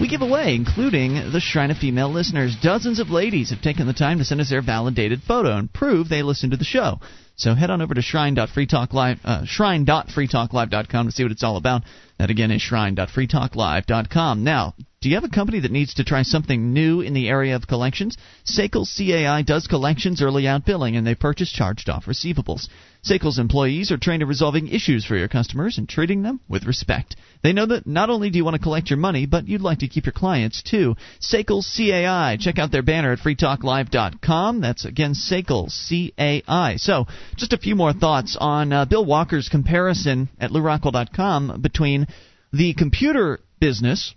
we 0.00 0.08
give 0.08 0.22
away, 0.22 0.56
including 0.56 1.30
the 1.30 1.38
Shrine 1.38 1.70
of 1.70 1.78
Female 1.78 2.10
listeners. 2.10 2.56
Dozens 2.60 2.98
of 2.98 3.10
ladies 3.10 3.50
have 3.50 3.62
taken 3.62 3.86
the 3.86 3.92
time 3.92 4.18
to 4.18 4.24
send 4.24 4.40
us 4.40 4.50
their 4.50 4.60
validated 4.60 5.22
photo 5.22 5.56
and 5.56 5.72
prove 5.72 6.08
they 6.08 6.22
listen 6.22 6.50
to 6.50 6.56
the 6.56 6.64
show. 6.64 6.98
So 7.42 7.56
head 7.56 7.70
on 7.70 7.82
over 7.82 7.92
to 7.92 8.02
shrine.freetalklive, 8.02 9.18
uh, 9.24 9.44
shrine.freetalklive.com 9.44 11.06
to 11.06 11.12
see 11.12 11.24
what 11.24 11.32
it's 11.32 11.42
all 11.42 11.56
about. 11.56 11.82
That 12.20 12.30
again 12.30 12.52
is 12.52 12.62
shrine.freetalklive.com. 12.62 14.44
Now, 14.44 14.74
do 15.00 15.08
you 15.08 15.16
have 15.16 15.24
a 15.24 15.28
company 15.28 15.58
that 15.58 15.72
needs 15.72 15.94
to 15.94 16.04
try 16.04 16.22
something 16.22 16.72
new 16.72 17.00
in 17.00 17.14
the 17.14 17.28
area 17.28 17.56
of 17.56 17.66
collections? 17.66 18.16
SACL 18.44 18.86
CAI 18.86 19.42
does 19.42 19.66
collections 19.66 20.22
early 20.22 20.46
out 20.46 20.64
billing, 20.64 20.94
and 20.96 21.04
they 21.04 21.16
purchase 21.16 21.50
charged 21.50 21.90
off 21.90 22.04
receivables. 22.04 22.68
SACL's 23.04 23.38
employees 23.38 23.90
are 23.90 23.96
trained 23.96 24.22
in 24.22 24.28
resolving 24.28 24.68
issues 24.68 25.04
for 25.04 25.16
your 25.16 25.28
customers 25.28 25.76
and 25.76 25.88
treating 25.88 26.22
them 26.22 26.40
with 26.48 26.66
respect. 26.66 27.16
They 27.42 27.52
know 27.52 27.66
that 27.66 27.86
not 27.86 28.10
only 28.10 28.30
do 28.30 28.38
you 28.38 28.44
want 28.44 28.54
to 28.54 28.62
collect 28.62 28.90
your 28.90 28.98
money, 28.98 29.26
but 29.26 29.48
you'd 29.48 29.60
like 29.60 29.80
to 29.80 29.88
keep 29.88 30.06
your 30.06 30.12
clients 30.12 30.62
too. 30.62 30.94
SACL 31.20 31.64
CAI. 31.64 32.36
Check 32.38 32.58
out 32.58 32.70
their 32.70 32.82
banner 32.82 33.12
at 33.12 33.18
freetalklive.com. 33.18 34.60
That's 34.60 34.84
again 34.84 35.14
SACL 35.14 35.68
CAI. 35.68 36.76
So, 36.76 37.06
just 37.36 37.52
a 37.52 37.58
few 37.58 37.74
more 37.74 37.92
thoughts 37.92 38.36
on 38.40 38.72
uh, 38.72 38.84
Bill 38.84 39.04
Walker's 39.04 39.48
comparison 39.48 40.28
at 40.38 40.52
lewrockwell.com 40.52 41.60
between 41.60 42.06
the 42.52 42.74
computer 42.74 43.40
business 43.58 44.14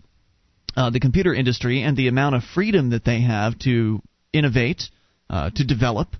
uh, 0.75 0.89
the 0.89 0.99
computer 0.99 1.33
industry 1.33 1.81
and 1.81 1.95
the 1.95 2.07
amount 2.07 2.35
of 2.35 2.43
freedom 2.43 2.89
that 2.89 3.05
they 3.05 3.21
have 3.21 3.57
to 3.59 4.01
innovate, 4.33 4.89
uh, 5.29 5.49
to 5.55 5.65
develop, 5.65 6.15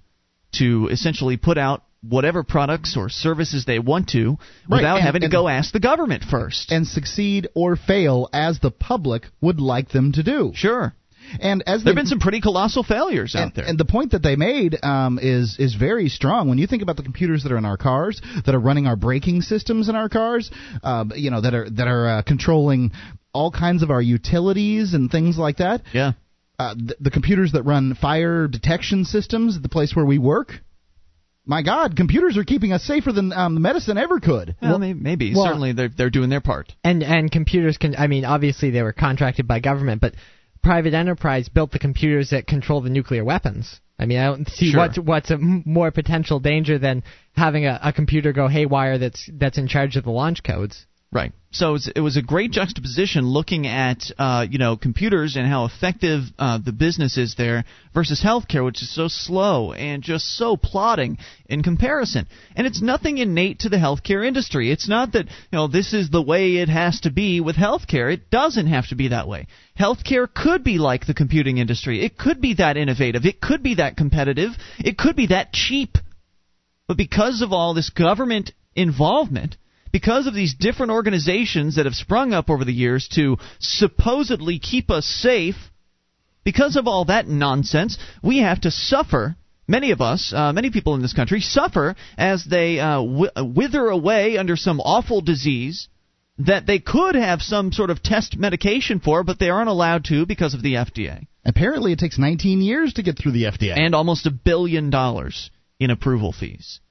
to 0.53 0.87
essentially 0.91 1.37
put 1.37 1.57
out 1.57 1.83
whatever 2.09 2.43
products 2.43 2.95
or 2.97 3.09
services 3.09 3.65
they 3.65 3.79
want 3.79 4.09
to 4.09 4.31
Right, 4.67 4.77
without 4.77 4.97
and- 4.97 5.05
having 5.05 5.21
to 5.21 5.25
and- 5.25 5.31
go 5.31 5.47
ask 5.47 5.71
the 5.73 5.79
government 5.79 6.23
first. 6.23 6.71
And 6.71 6.85
succeed 6.87 7.47
or 7.55 7.75
fail 7.75 8.29
as 8.33 8.59
the 8.59 8.71
public 8.71 9.27
would 9.41 9.59
like 9.59 9.89
them 9.89 10.11
to 10.13 10.23
do. 10.23 10.51
sure. 10.55 10.93
And 11.41 11.63
as 11.65 11.83
There 11.83 11.89
have 11.91 11.95
been 11.95 12.05
some 12.05 12.19
pretty 12.19 12.39
colossal 12.39 12.83
failures 12.83 13.33
and, 13.33 13.45
out 13.45 13.55
there. 13.55 13.65
and 13.65 13.79
the 13.79 13.85
point 13.85 14.11
that 14.11 14.21
they 14.21 14.35
made 14.35 14.77
um, 14.83 15.17
is 15.19 15.57
is 15.57 15.73
very 15.73 16.07
strong. 16.07 16.49
When 16.49 16.59
you 16.59 16.67
think 16.67 16.83
about 16.83 16.97
the 16.97 17.01
computers 17.03 17.41
that 17.43 17.51
are 17.51 17.57
in 17.57 17.65
our 17.65 17.77
cars, 17.77 18.21
that 18.45 18.53
are 18.53 18.59
running 18.59 18.85
our 18.85 18.95
braking 18.95 19.41
systems 19.41 19.89
in 19.89 19.95
our 19.95 20.07
cars, 20.07 20.51
uh, 20.83 21.05
you 21.15 21.31
know, 21.31 21.41
that 21.41 21.55
are 21.55 21.67
that 21.71 21.87
are 21.87 22.07
uh, 22.07 22.21
controlling 22.21 22.91
all 23.33 23.49
kinds 23.49 23.81
of 23.81 23.89
our 23.89 24.03
utilities 24.03 24.93
and 24.93 25.09
things 25.09 25.35
like 25.37 25.57
that. 25.57 25.81
yeah. 25.93 26.11
Uh, 26.59 26.73
the, 26.75 26.95
the 27.01 27.09
computers 27.11 27.51
that 27.53 27.63
run 27.63 27.95
fire 27.95 28.47
detection 28.47 29.03
systems 29.03 29.57
at 29.57 29.63
the 29.63 29.67
place 29.69 29.95
where 29.95 30.05
we 30.05 30.19
work. 30.19 30.61
My 31.45 31.61
God, 31.61 31.95
computers 31.95 32.37
are 32.37 32.43
keeping 32.43 32.71
us 32.73 32.83
safer 32.83 33.11
than 33.11 33.31
um, 33.31 33.61
medicine 33.61 33.97
ever 33.97 34.19
could. 34.19 34.55
Well, 34.61 34.79
may- 34.79 34.93
maybe. 34.93 35.33
well- 35.35 35.45
Certainly, 35.45 35.73
they're, 35.73 35.89
they're 35.89 36.09
doing 36.09 36.29
their 36.29 36.41
part. 36.41 36.73
And 36.83 37.03
and 37.03 37.31
computers 37.31 37.77
can. 37.77 37.95
I 37.95 38.07
mean, 38.07 38.25
obviously 38.25 38.71
they 38.71 38.81
were 38.81 38.93
contracted 38.93 39.47
by 39.47 39.59
government, 39.59 40.01
but 40.01 40.13
private 40.63 40.93
enterprise 40.95 41.47
built 41.47 41.71
the 41.71 41.79
computers 41.79 42.31
that 42.31 42.47
control 42.47 42.81
the 42.81 42.89
nuclear 42.89 43.23
weapons. 43.23 43.79
I 43.99 44.05
mean, 44.07 44.17
I 44.17 44.25
don't 44.25 44.49
see 44.49 44.71
Sure. 44.71 44.79
what's 44.81 44.97
what's 44.99 45.29
a 45.31 45.35
m- 45.35 45.61
more 45.65 45.91
potential 45.91 46.39
danger 46.39 46.77
than 46.79 47.03
having 47.33 47.65
a, 47.65 47.79
a 47.83 47.93
computer 47.93 48.33
go 48.33 48.47
haywire 48.47 48.97
that's 48.97 49.29
that's 49.33 49.57
in 49.57 49.67
charge 49.67 49.95
of 49.95 50.03
the 50.03 50.11
launch 50.11 50.43
codes. 50.43 50.85
Right. 51.15 51.31
So 51.51 51.77
it 51.95 52.01
was, 52.01 52.17
a 52.17 52.21
great 52.21 52.51
juxtaposition 52.51 53.23
looking 53.23 53.67
at 53.67 54.11
uh, 54.17 54.45
you 54.49 54.57
know 54.57 54.75
computers 54.75 55.37
and 55.37 55.47
how 55.47 55.63
effective 55.63 56.23
uh, 56.37 56.57
the 56.57 56.73
business 56.73 57.17
is 57.17 57.35
there 57.35 57.63
versus 57.93 58.21
healthcare, 58.21 58.65
which 58.65 58.81
is 58.81 58.93
so 58.93 59.07
slow 59.07 59.71
and 59.71 60.03
just 60.03 60.25
so 60.35 60.57
plodding 60.57 61.17
in 61.45 61.63
comparison. 61.63 62.27
And 62.57 62.67
it's 62.67 62.81
nothing 62.81 63.19
innate 63.19 63.59
to 63.59 63.69
the 63.69 63.77
healthcare 63.77 64.27
industry. 64.27 64.69
It's 64.69 64.89
not 64.89 65.13
that 65.13 65.27
you 65.27 65.53
know 65.53 65.67
this 65.69 65.93
is 65.93 66.09
the 66.09 66.21
way 66.21 66.57
it 66.57 66.67
has 66.67 66.99
to 67.01 67.11
be 67.11 67.39
with 67.39 67.55
healthcare. 67.55 68.13
It 68.13 68.29
doesn't 68.29 68.67
have 68.67 68.89
to 68.89 68.95
be 68.95 69.07
that 69.07 69.29
way. 69.29 69.47
Healthcare 69.79 70.27
could 70.27 70.65
be 70.65 70.79
like 70.79 71.07
the 71.07 71.13
computing 71.13 71.59
industry. 71.59 72.03
It 72.03 72.17
could 72.17 72.41
be 72.41 72.55
that 72.55 72.75
innovative. 72.75 73.25
It 73.25 73.39
could 73.39 73.63
be 73.63 73.75
that 73.75 73.95
competitive. 73.95 74.51
It 74.79 74.97
could 74.97 75.15
be 75.15 75.27
that 75.27 75.53
cheap. 75.53 75.97
But 76.89 76.97
because 76.97 77.41
of 77.41 77.53
all 77.53 77.73
this 77.73 77.89
government 77.89 78.51
involvement, 78.75 79.55
because 79.95 80.27
of 80.27 80.33
these 80.33 80.53
different 80.53 80.91
organizations 80.91 81.77
that 81.77 81.85
have 81.85 81.95
sprung 81.95 82.33
up 82.33 82.49
over 82.49 82.65
the 82.65 82.73
years 82.73 83.07
to 83.07 83.37
supposedly 83.59 84.59
keep 84.59 84.91
us 84.91 85.05
safe, 85.05 85.55
because 86.43 86.75
of 86.75 86.85
all 86.85 87.05
that 87.05 87.29
nonsense, 87.29 87.97
we 88.21 88.39
have 88.39 88.59
to 88.59 88.71
suffer. 88.71 89.37
Many 89.69 89.91
of 89.91 90.01
us, 90.01 90.33
uh, 90.35 90.51
many 90.51 90.69
people 90.69 90.95
in 90.95 91.01
this 91.01 91.13
country, 91.13 91.39
suffer 91.39 91.95
as 92.17 92.43
they 92.43 92.77
uh, 92.77 92.97
wi- 92.97 93.31
wither 93.41 93.87
away 93.87 94.35
under 94.35 94.57
some 94.57 94.81
awful 94.81 95.21
disease 95.21 95.87
that 96.39 96.67
they 96.67 96.79
could 96.79 97.15
have 97.15 97.41
some 97.41 97.71
sort 97.71 97.89
of 97.89 98.03
test 98.03 98.35
medication 98.37 98.99
for, 98.99 99.23
but 99.23 99.39
they 99.39 99.49
aren't 99.49 99.69
allowed 99.69 100.03
to 100.09 100.25
because 100.25 100.53
of 100.53 100.61
the 100.61 100.73
FDA. 100.73 101.25
Apparently, 101.45 101.93
it 101.93 101.99
takes 101.99 102.19
19 102.19 102.59
years 102.59 102.95
to 102.95 103.01
get 103.01 103.17
through 103.17 103.31
the 103.31 103.43
FDA. 103.43 103.77
and 103.77 103.95
almost 103.95 104.25
a 104.25 104.31
billion 104.31 104.89
dollars 104.89 105.49
in 105.79 105.89
approval 105.89 106.33
fees. 106.33 106.81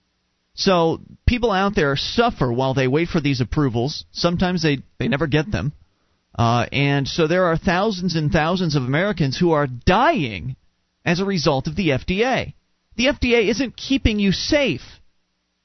So 0.55 1.01
people 1.27 1.51
out 1.51 1.75
there 1.75 1.97
suffer 1.97 2.53
while 2.53 2.75
they 2.75 2.89
wait 2.89 3.09
for 3.09 3.21
these 3.21 3.41
approvals. 3.41 4.05
Sometimes 4.13 4.63
they, 4.63 4.79
they 4.99 5.09
never 5.09 5.27
get 5.27 5.51
them. 5.51 5.73
Uh, 6.37 6.67
and 6.73 7.07
so 7.07 7.27
there 7.27 7.47
are 7.47 7.57
thousands 7.57 8.17
and 8.17 8.31
thousands 8.31 8.75
of 8.77 8.83
Americans 8.85 9.39
who 9.39 9.53
are 9.53 9.67
dying 9.67 10.57
as 11.05 11.21
a 11.21 11.25
result 11.25 11.67
of 11.67 11.77
the 11.77 11.89
FDA. 11.91 12.55
The 12.97 13.07
FDA 13.07 13.49
isn't 13.49 13.77
keeping 13.77 14.19
you 14.19 14.33
safe, 14.33 14.83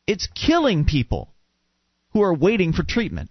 it's 0.07 0.27
killing 0.27 0.85
people 0.85 1.33
who 2.11 2.21
are 2.23 2.33
waiting 2.33 2.73
for 2.73 2.83
treatment. 2.83 3.29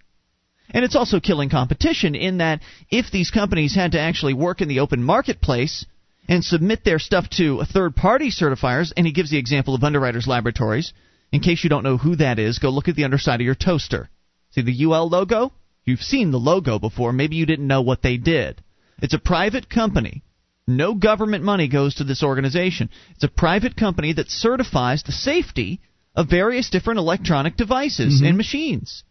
And 0.71 0.85
it's 0.85 0.97
also 0.97 1.19
killing 1.19 1.49
competition 1.49 2.15
in 2.15 2.39
that 2.39 2.61
if 2.91 3.11
these 3.11 3.31
companies 3.31 3.75
had 3.75 3.93
to 3.93 4.01
actually 4.01 4.35
work 4.35 4.61
in 4.61 4.69
the 4.69 4.81
open 4.81 5.03
marketplace 5.03 5.87
and 6.29 6.45
submit 6.45 6.85
their 6.85 6.99
stuff 6.99 7.29
to 7.31 7.65
third 7.65 7.97
party 7.97 8.31
certifiers, 8.31 8.93
and 8.97 9.07
he 9.07 9.13
gives 9.13 9.31
the 9.31 9.39
example 9.39 9.75
of 9.75 9.83
Underwriters 9.83 10.27
Laboratories. 10.27 10.93
In 11.33 11.41
case 11.41 11.63
you 11.63 11.71
don't 11.71 11.85
know 11.85 11.99
who 11.99 12.17
that 12.17 12.39
is, 12.39 12.59
go 12.59 12.71
look 12.71 12.89
at 12.89 12.97
the 12.97 13.05
underside 13.05 13.41
of 13.41 13.45
your 13.45 13.55
toaster. 13.55 14.09
See 14.51 14.63
the 14.63 14.85
UL 14.85 15.09
logo? 15.09 15.53
You've 15.85 16.01
seen 16.01 16.31
the 16.31 16.39
logo 16.39 16.79
before. 16.79 17.13
Maybe 17.13 17.37
you 17.37 17.47
didn't 17.47 17.67
know 17.67 17.83
what 17.83 18.03
they 18.03 18.17
did. 18.17 18.63
It's 19.01 19.15
a 19.15 19.19
private 19.19 19.69
company. 19.69 20.23
No 20.67 20.95
government 20.95 21.45
money 21.45 21.69
goes 21.69 21.97
to 21.97 22.05
this 22.05 22.23
organization. 22.23 22.91
It's 23.15 23.25
a 23.25 23.29
private 23.29 23.77
company 23.77 24.13
that 24.15 24.31
certifies 24.31 25.03
the 25.03 25.13
safety 25.13 25.81
of 26.15 26.29
various 26.29 26.69
different 26.69 26.99
electronic 26.99 27.57
devices 27.57 28.17
mm-hmm. 28.17 28.27
and 28.27 28.37
machines. 28.37 29.05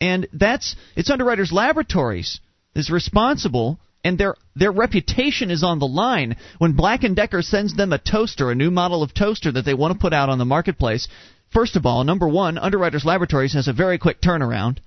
And 0.00 0.26
that's 0.32 0.74
it's 0.96 1.10
Underwriters 1.10 1.52
Laboratories 1.52 2.40
is 2.74 2.90
responsible 2.90 3.78
and 4.04 4.18
their 4.18 4.34
their 4.54 4.72
reputation 4.72 5.50
is 5.50 5.62
on 5.62 5.78
the 5.78 5.86
line 5.86 6.36
when 6.58 6.72
Black 6.72 7.02
and 7.02 7.14
Decker 7.16 7.42
sends 7.42 7.76
them 7.76 7.92
a 7.92 7.98
toaster, 7.98 8.50
a 8.50 8.54
new 8.54 8.70
model 8.70 9.02
of 9.02 9.14
toaster 9.14 9.52
that 9.52 9.64
they 9.64 9.74
want 9.74 9.92
to 9.92 9.98
put 9.98 10.12
out 10.12 10.28
on 10.28 10.38
the 10.38 10.44
marketplace. 10.44 11.08
First 11.52 11.76
of 11.76 11.84
all, 11.84 12.04
number 12.04 12.28
1, 12.28 12.58
Underwriters 12.58 13.04
Laboratories 13.04 13.54
has 13.54 13.66
a 13.66 13.72
very 13.72 13.98
quick 13.98 14.20
turnaround. 14.20 14.78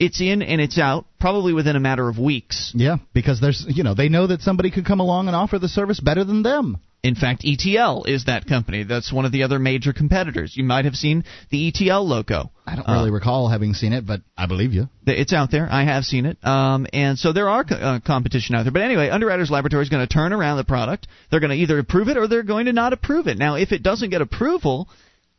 It's 0.00 0.20
in 0.20 0.42
and 0.42 0.60
it's 0.60 0.78
out 0.78 1.06
probably 1.18 1.52
within 1.52 1.76
a 1.76 1.80
matter 1.80 2.08
of 2.08 2.18
weeks. 2.18 2.72
yeah, 2.74 2.96
because 3.12 3.40
there's 3.40 3.64
you 3.68 3.82
know 3.82 3.94
they 3.94 4.08
know 4.08 4.26
that 4.28 4.42
somebody 4.42 4.70
could 4.70 4.84
come 4.84 5.00
along 5.00 5.26
and 5.26 5.36
offer 5.36 5.58
the 5.58 5.68
service 5.68 6.00
better 6.00 6.24
than 6.24 6.42
them. 6.42 6.78
In 7.02 7.14
fact, 7.14 7.44
ETL 7.44 8.04
is 8.04 8.24
that 8.24 8.46
company. 8.48 8.82
That's 8.82 9.12
one 9.12 9.24
of 9.24 9.30
the 9.30 9.44
other 9.44 9.60
major 9.60 9.92
competitors. 9.92 10.56
You 10.56 10.64
might 10.64 10.84
have 10.84 10.96
seen 10.96 11.24
the 11.50 11.68
ETL 11.68 12.04
logo. 12.06 12.50
I 12.66 12.74
don't 12.74 12.88
Uh, 12.88 12.94
really 12.94 13.12
recall 13.12 13.48
having 13.48 13.72
seen 13.74 13.92
it, 13.92 14.04
but 14.04 14.20
I 14.36 14.46
believe 14.46 14.74
you. 14.74 14.88
It's 15.06 15.32
out 15.32 15.52
there. 15.52 15.68
I 15.70 15.84
have 15.84 16.04
seen 16.04 16.26
it. 16.26 16.44
Um, 16.44 16.88
and 16.92 17.16
so 17.16 17.32
there 17.32 17.48
are 17.48 17.62
co- 17.62 17.76
uh, 17.76 18.00
competition 18.00 18.56
out 18.56 18.64
there. 18.64 18.72
But 18.72 18.82
anyway, 18.82 19.10
Underwriters 19.10 19.48
Laboratory 19.50 19.84
is 19.84 19.88
going 19.90 20.04
to 20.06 20.12
turn 20.12 20.32
around 20.32 20.56
the 20.56 20.64
product. 20.64 21.06
They're 21.30 21.38
going 21.40 21.50
to 21.56 21.56
either 21.56 21.78
approve 21.78 22.08
it 22.08 22.16
or 22.16 22.26
they're 22.26 22.42
going 22.42 22.66
to 22.66 22.72
not 22.72 22.92
approve 22.92 23.28
it. 23.28 23.38
Now, 23.38 23.54
if 23.54 23.70
it 23.70 23.84
doesn't 23.84 24.10
get 24.10 24.20
approval, 24.20 24.88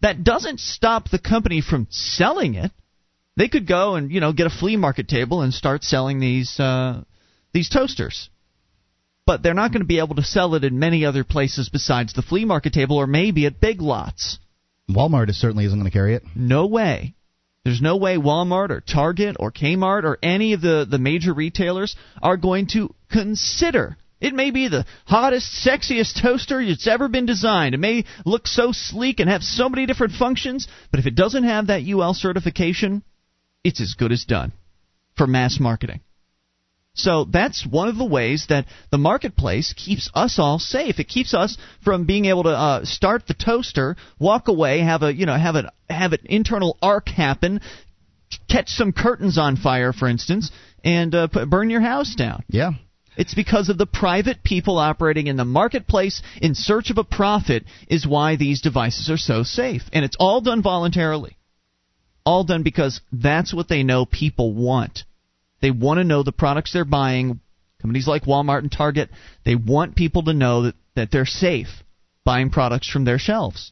that 0.01 0.23
doesn't 0.23 0.61
stop 0.61 1.09
the 1.09 1.19
company 1.19 1.59
from 1.61 1.87
selling 1.89 2.55
it. 2.55 2.71
They 3.35 3.49
could 3.49 3.67
go 3.67 3.95
and 3.95 4.11
you 4.11 4.21
know 4.21 4.31
get 4.31 4.47
a 4.47 4.49
flea 4.49 4.77
market 4.77 5.07
table 5.09 5.41
and 5.41 5.53
start 5.53 5.83
selling 5.83 6.19
these 6.21 6.57
uh, 6.59 7.03
these 7.51 7.67
toasters. 7.69 8.29
But 9.25 9.43
they're 9.43 9.53
not 9.53 9.71
going 9.71 9.81
to 9.81 9.87
be 9.87 9.99
able 9.99 10.15
to 10.15 10.23
sell 10.23 10.55
it 10.55 10.63
in 10.63 10.79
many 10.79 11.05
other 11.05 11.23
places 11.23 11.69
besides 11.69 12.13
the 12.13 12.21
flea 12.21 12.45
market 12.45 12.73
table 12.73 12.97
or 12.97 13.07
maybe 13.07 13.45
at 13.45 13.61
big 13.61 13.81
lots. 13.81 14.39
Walmart 14.89 15.29
is 15.29 15.39
certainly 15.39 15.65
isn't 15.65 15.77
going 15.77 15.89
to 15.89 15.95
carry 15.95 16.15
it. 16.15 16.23
No 16.35 16.65
way. 16.65 17.13
There's 17.63 17.81
no 17.81 17.97
way 17.97 18.17
Walmart 18.17 18.71
or 18.71 18.81
Target 18.81 19.35
or 19.39 19.51
Kmart 19.51 20.03
or 20.03 20.17
any 20.23 20.53
of 20.53 20.61
the, 20.61 20.87
the 20.89 20.97
major 20.97 21.33
retailers 21.33 21.95
are 22.23 22.37
going 22.37 22.67
to 22.67 22.93
consider. 23.11 23.97
It 24.21 24.33
may 24.33 24.51
be 24.51 24.67
the 24.67 24.85
hottest, 25.05 25.65
sexiest 25.65 26.21
toaster 26.21 26.65
that's 26.65 26.87
ever 26.87 27.07
been 27.07 27.25
designed. 27.25 27.75
It 27.75 27.79
may 27.79 28.05
look 28.25 28.47
so 28.47 28.71
sleek 28.71 29.19
and 29.19 29.29
have 29.29 29.43
so 29.43 29.69
many 29.69 29.85
different 29.85 30.13
functions, 30.13 30.67
but 30.91 30.99
if 30.99 31.05
it 31.05 31.15
doesn't 31.15 31.43
have 31.43 31.67
that 31.67 31.83
UL 31.87 32.13
certification, 32.13 33.03
it's 33.63 33.79
as 33.79 33.93
good 33.93 34.11
as 34.11 34.25
done 34.25 34.51
for 35.15 35.27
mass 35.27 35.59
marketing. 35.59 36.01
So 36.99 37.23
that's 37.23 37.65
one 37.65 37.87
of 37.87 37.97
the 37.97 38.05
ways 38.05 38.47
that 38.49 38.65
the 38.91 38.97
marketplace 38.97 39.73
keeps 39.75 40.09
us 40.13 40.37
all 40.37 40.59
safe. 40.59 40.99
It 40.99 41.07
keeps 41.07 41.33
us 41.33 41.57
from 41.81 42.05
being 42.05 42.25
able 42.25 42.43
to 42.43 42.49
uh, 42.49 42.85
start 42.85 43.25
the 43.25 43.33
toaster, 43.33 43.95
walk 44.19 44.49
away, 44.49 44.79
have 44.79 45.01
a 45.01 45.13
you 45.13 45.25
know 45.25 45.37
have 45.37 45.55
an 45.55 45.69
have 45.89 46.11
an 46.11 46.19
internal 46.25 46.77
arc 46.81 47.07
happen, 47.07 47.61
catch 48.49 48.69
some 48.69 48.91
curtains 48.91 49.37
on 49.37 49.55
fire, 49.55 49.93
for 49.93 50.09
instance, 50.09 50.51
and 50.83 51.15
uh, 51.15 51.27
put, 51.27 51.49
burn 51.49 51.69
your 51.69 51.81
house 51.81 52.15
down. 52.15 52.43
Yeah. 52.49 52.71
It's 53.17 53.33
because 53.33 53.69
of 53.69 53.77
the 53.77 53.85
private 53.85 54.43
people 54.43 54.77
operating 54.77 55.27
in 55.27 55.37
the 55.37 55.45
marketplace 55.45 56.21
in 56.41 56.53
search 56.55 56.89
of 56.89 56.97
a 56.97 57.03
profit 57.03 57.65
is 57.89 58.07
why 58.07 58.35
these 58.35 58.61
devices 58.61 59.09
are 59.09 59.17
so 59.17 59.43
safe. 59.43 59.83
And 59.91 60.05
it's 60.05 60.15
all 60.19 60.39
done 60.39 60.61
voluntarily. 60.61 61.37
All 62.25 62.45
done 62.45 62.63
because 62.63 63.01
that's 63.11 63.53
what 63.53 63.67
they 63.67 63.83
know 63.83 64.05
people 64.05 64.53
want. 64.53 65.03
They 65.61 65.71
want 65.71 65.99
to 65.99 66.03
know 66.03 66.23
the 66.23 66.31
products 66.31 66.73
they're 66.73 66.85
buying. 66.85 67.39
Companies 67.81 68.07
like 68.07 68.23
Walmart 68.23 68.59
and 68.59 68.71
Target, 68.71 69.09
they 69.45 69.55
want 69.55 69.95
people 69.95 70.23
to 70.23 70.33
know 70.33 70.63
that, 70.63 70.75
that 70.95 71.11
they're 71.11 71.25
safe 71.25 71.69
buying 72.25 72.49
products 72.49 72.89
from 72.89 73.05
their 73.05 73.17
shelves. 73.17 73.71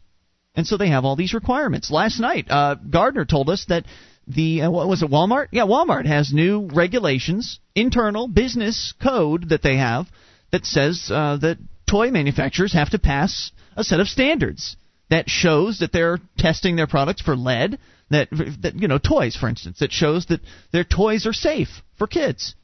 And 0.56 0.66
so 0.66 0.78
they 0.78 0.90
have 0.90 1.06
all 1.06 1.16
these 1.16 1.34
requirements. 1.34 1.92
Last 1.92 2.20
night, 2.20 2.48
uh, 2.50 2.76
Gardner 2.76 3.26
told 3.26 3.50
us 3.50 3.66
that 3.70 3.86
the 4.28 4.64
uh, 4.64 4.72
what 4.72 4.88
was 4.88 5.04
it 5.04 5.12
Walmart? 5.12 5.48
Yeah, 5.52 5.64
Walmart 5.66 6.06
has 6.06 6.34
new 6.34 6.68
regulations, 6.74 7.60
internal 7.76 8.28
business 8.28 8.94
code 9.02 9.50
that 9.50 9.62
they 9.62 9.78
have 9.78 10.08
that 10.52 10.66
says 10.66 11.10
uh, 11.14 11.38
that 11.38 11.58
toy 11.90 12.12
manufacturers 12.12 12.74
have 12.74 12.90
to 12.92 13.00
pass 13.00 13.52
a 13.76 13.84
set 13.84 14.00
of 14.00 14.08
standards 14.08 14.76
that 15.10 15.30
shows 15.30 15.80
that 15.80 15.92
they're 15.94 16.20
testing 16.38 16.76
their 16.76 16.88
products 16.88 17.22
for 17.22 17.36
lead, 17.36 17.80
that 18.10 18.30
that 18.62 18.76
you 18.76 18.88
know 18.88 18.98
toys 18.98 19.36
for 19.36 19.50
instance 19.50 19.80
that 19.80 19.92
shows 19.92 20.26
that 20.28 20.42
their 20.72 20.84
toys 20.84 21.26
are 21.26 21.34
safe 21.34 21.70
for 21.98 22.08
kids. 22.08 22.56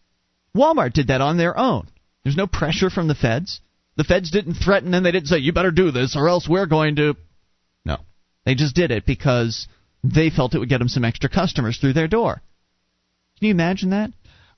Walmart 0.55 0.93
did 0.93 1.07
that 1.07 1.21
on 1.21 1.37
their 1.37 1.57
own. 1.57 1.87
There's 2.23 2.37
no 2.37 2.47
pressure 2.47 2.89
from 2.89 3.07
the 3.07 3.15
feds. 3.15 3.59
The 3.95 4.03
feds 4.03 4.31
didn't 4.31 4.55
threaten 4.55 4.93
and 4.93 5.05
They 5.05 5.11
didn't 5.11 5.27
say 5.27 5.37
you 5.37 5.53
better 5.53 5.71
do 5.71 5.91
this 5.91 6.15
or 6.15 6.29
else 6.29 6.47
we're 6.47 6.65
going 6.65 6.95
to. 6.97 7.15
No, 7.85 7.97
they 8.45 8.55
just 8.55 8.75
did 8.75 8.91
it 8.91 9.05
because 9.05 9.67
they 10.03 10.29
felt 10.29 10.55
it 10.55 10.59
would 10.59 10.69
get 10.69 10.79
them 10.79 10.89
some 10.89 11.05
extra 11.05 11.29
customers 11.29 11.77
through 11.77 11.93
their 11.93 12.07
door. 12.07 12.41
Can 13.39 13.47
you 13.47 13.51
imagine 13.51 13.89
that? 13.91 14.11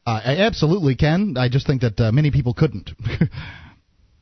Uh, 0.06 0.22
I 0.24 0.38
absolutely 0.38 0.96
can. 0.96 1.36
I 1.38 1.50
just 1.50 1.65
think 1.65 1.82
that 1.82 2.00
uh, 2.00 2.12
many 2.12 2.30
people 2.30 2.54
couldn't. 2.54 2.92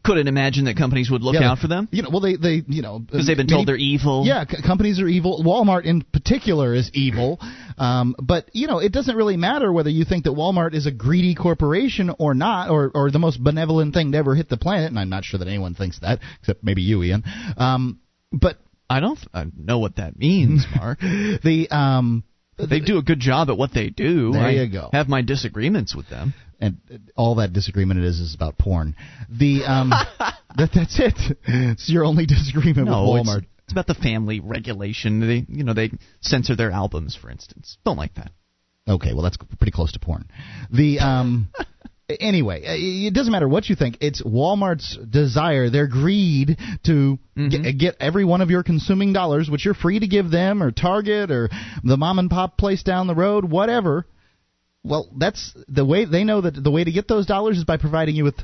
couldn't 0.03 0.27
imagine 0.27 0.65
that 0.65 0.77
companies 0.77 1.09
would 1.09 1.21
look 1.21 1.35
yeah, 1.35 1.51
out 1.51 1.59
for 1.59 1.67
them. 1.67 1.87
You 1.91 2.03
know, 2.03 2.09
well, 2.11 2.19
they 2.19 2.35
they 2.35 2.61
you 2.67 2.81
know 2.81 2.99
because 2.99 3.25
they've 3.25 3.37
been 3.37 3.45
many, 3.45 3.57
told 3.57 3.67
they're 3.67 3.75
evil. 3.75 4.23
Yeah, 4.25 4.45
c- 4.49 4.61
companies 4.61 4.99
are 4.99 5.07
evil. 5.07 5.43
Walmart 5.43 5.85
in 5.85 6.01
particular 6.01 6.73
is 6.73 6.91
evil. 6.93 7.39
Um, 7.77 8.15
but 8.21 8.49
you 8.53 8.67
know, 8.67 8.79
it 8.79 8.91
doesn't 8.91 9.15
really 9.15 9.37
matter 9.37 9.71
whether 9.71 9.89
you 9.89 10.05
think 10.05 10.25
that 10.25 10.31
Walmart 10.31 10.73
is 10.73 10.85
a 10.85 10.91
greedy 10.91 11.35
corporation 11.35 12.13
or 12.19 12.33
not, 12.33 12.69
or 12.69 12.91
or 12.93 13.11
the 13.11 13.19
most 13.19 13.41
benevolent 13.43 13.93
thing 13.93 14.11
to 14.11 14.17
ever 14.17 14.35
hit 14.35 14.49
the 14.49 14.57
planet. 14.57 14.89
And 14.89 14.99
I'm 14.99 15.09
not 15.09 15.23
sure 15.23 15.37
that 15.39 15.47
anyone 15.47 15.73
thinks 15.73 15.99
that, 15.99 16.19
except 16.39 16.63
maybe 16.63 16.81
you, 16.81 17.01
Ian. 17.03 17.23
Um, 17.57 17.99
but 18.31 18.57
I 18.89 18.99
don't 18.99 19.19
I 19.33 19.45
know 19.57 19.79
what 19.79 19.95
that 19.95 20.17
means, 20.17 20.65
Mark. 20.75 20.99
the 20.99 21.67
um 21.71 22.23
they 22.57 22.79
do 22.79 22.97
a 22.97 23.01
good 23.01 23.19
job 23.19 23.49
at 23.49 23.57
what 23.57 23.73
they 23.73 23.89
do. 23.89 24.31
There 24.33 24.41
I 24.41 24.51
you 24.51 24.67
go. 24.67 24.89
Have 24.93 25.07
my 25.07 25.21
disagreements 25.21 25.95
with 25.95 26.09
them. 26.09 26.33
And 26.63 27.11
all 27.17 27.35
that 27.35 27.51
disagreement 27.51 27.99
it 27.99 28.05
is 28.05 28.19
is 28.21 28.35
about 28.35 28.57
porn. 28.57 28.95
The 29.29 29.65
um 29.65 29.89
that 30.19 30.69
that's 30.73 30.97
it. 30.99 31.37
It's 31.45 31.89
your 31.89 32.05
only 32.05 32.25
disagreement 32.25 32.87
no, 32.87 33.11
with 33.11 33.25
Walmart. 33.25 33.37
It's, 33.39 33.47
it's 33.65 33.71
about 33.73 33.87
the 33.87 33.95
family 33.95 34.39
regulation. 34.39 35.19
They 35.19 35.45
you 35.49 35.65
know 35.65 35.73
they 35.73 35.91
censor 36.21 36.55
their 36.55 36.71
albums, 36.71 37.17
for 37.19 37.29
instance. 37.29 37.77
Don't 37.83 37.97
like 37.97 38.13
that. 38.15 38.31
Okay, 38.87 39.13
well 39.13 39.23
that's 39.23 39.37
pretty 39.37 39.71
close 39.71 39.91
to 39.91 39.99
porn. 39.99 40.29
The 40.71 40.99
um 40.99 41.49
anyway, 42.09 42.61
it 42.63 43.13
doesn't 43.13 43.31
matter 43.31 43.47
what 43.47 43.67
you 43.67 43.75
think. 43.75 43.97
It's 43.99 44.21
Walmart's 44.21 44.97
desire, 44.97 45.69
their 45.69 45.87
greed 45.87 46.57
to 46.85 47.19
mm-hmm. 47.37 47.47
get, 47.49 47.77
get, 47.77 47.95
every 47.99 48.25
one 48.25 48.41
of 48.41 48.49
your 48.49 48.63
consuming 48.63 49.11
dollars, 49.11 49.49
which 49.49 49.65
you're 49.65 49.73
free 49.73 49.99
to 49.99 50.07
give 50.07 50.31
them, 50.31 50.63
or 50.63 50.71
Target, 50.71 51.31
or 51.31 51.49
the 51.83 51.97
mom 51.97 52.19
and 52.19 52.29
pop 52.29 52.57
place 52.57 52.83
down 52.83 53.07
the 53.07 53.15
road, 53.15 53.43
whatever. 53.45 54.05
Well, 54.83 55.09
that's 55.17 55.53
the 55.67 55.85
way 55.85 56.05
they 56.05 56.23
know 56.23 56.41
that 56.41 56.61
the 56.61 56.71
way 56.71 56.83
to 56.83 56.91
get 56.91 57.07
those 57.07 57.25
dollars 57.25 57.57
is 57.57 57.63
by 57.63 57.77
providing 57.77 58.15
you 58.15 58.25
with 58.25 58.35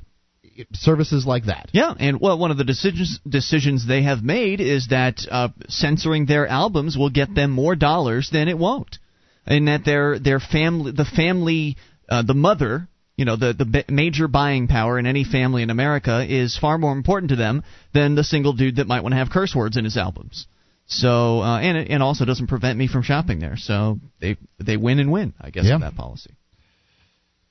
services 0.73 1.25
like 1.25 1.45
that. 1.45 1.69
Yeah, 1.73 1.93
and 1.97 2.19
well, 2.19 2.38
one 2.38 2.52
of 2.52 2.58
the 2.58 2.63
decisions 2.63 3.19
decisions 3.28 3.86
they 3.86 4.04
have 4.04 4.23
made 4.23 4.62
is 4.62 4.88
that 4.89 5.19
uh, 5.30 5.49
censoring 5.67 6.25
their 6.25 6.47
albums 6.47 6.97
will 6.97 7.10
get 7.10 7.34
them 7.34 7.52
more 7.52 7.75
dollars 7.75 8.30
than 8.32 8.47
it 8.47 8.58
won't, 8.58 8.99
and 9.45 9.67
that 9.67 9.84
their 9.86 10.17
their 10.17 10.39
family, 10.39 10.91
the 10.91 11.06
family, 11.06 11.78
uh, 12.08 12.23
the 12.23 12.34
mother 12.34 12.88
you 13.19 13.25
know 13.25 13.36
the 13.36 13.54
the 13.54 13.84
major 13.89 14.30
buying 14.30 14.67
power 14.67 14.97
in 14.97 15.06
any 15.06 15.25
family 15.25 15.62
in 15.62 15.69
America 15.69 16.25
is 16.28 16.58
far 16.58 16.78
more 16.78 16.93
important 16.93 17.32
to 17.32 17.36
them 17.36 17.63
than 17.93 18.15
the 18.15 18.23
single 18.23 18.54
dude 18.54 18.78
that 18.78 18.88
might 18.88 19.02
want 19.02 19.12
to 19.12 19.17
have 19.17 19.30
curse 19.30 19.54
words 19.54 19.75
in 19.75 19.84
his 19.84 19.97
albums. 19.97 20.47
So 20.89 21.41
uh, 21.41 21.60
and 21.60 21.78
it 21.78 21.89
and 21.89 22.04
also 22.04 22.25
doesn't 22.25 22.47
prevent 22.47 22.78
me 22.78 22.88
from 22.88 23.04
shopping 23.04 23.39
there. 23.39 23.56
So 23.58 23.99
they 24.19 24.38
they 24.60 24.75
win 24.75 24.99
and 24.99 25.12
win, 25.12 25.34
I 25.39 25.49
guess, 25.49 25.65
yeah. 25.65 25.75
with 25.75 25.82
that 25.82 25.95
policy. 25.95 26.36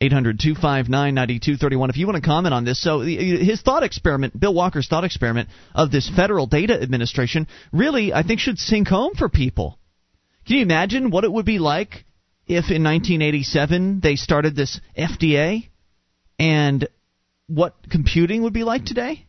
800-259-9231 0.00 1.90
if 1.90 1.96
you 1.96 2.06
want 2.06 2.22
to 2.22 2.24
comment 2.24 2.54
on 2.54 2.64
this 2.64 2.80
so 2.80 3.00
his 3.00 3.60
thought 3.62 3.82
experiment 3.82 4.38
bill 4.38 4.54
walker's 4.54 4.86
thought 4.86 5.02
experiment 5.02 5.48
of 5.74 5.90
this 5.90 6.08
federal 6.08 6.46
data 6.46 6.80
administration 6.80 7.48
really 7.72 8.12
i 8.12 8.22
think 8.22 8.38
should 8.38 8.60
sink 8.60 8.86
home 8.86 9.16
for 9.16 9.28
people 9.28 9.76
can 10.48 10.56
you 10.56 10.62
imagine 10.62 11.10
what 11.10 11.24
it 11.24 11.32
would 11.32 11.44
be 11.44 11.58
like 11.58 12.04
if 12.48 12.70
in 12.70 12.82
1987 12.82 14.00
they 14.00 14.16
started 14.16 14.56
this 14.56 14.80
FDA 14.98 15.68
and 16.38 16.88
what 17.46 17.74
computing 17.90 18.42
would 18.42 18.54
be 18.54 18.64
like 18.64 18.86
today? 18.86 19.26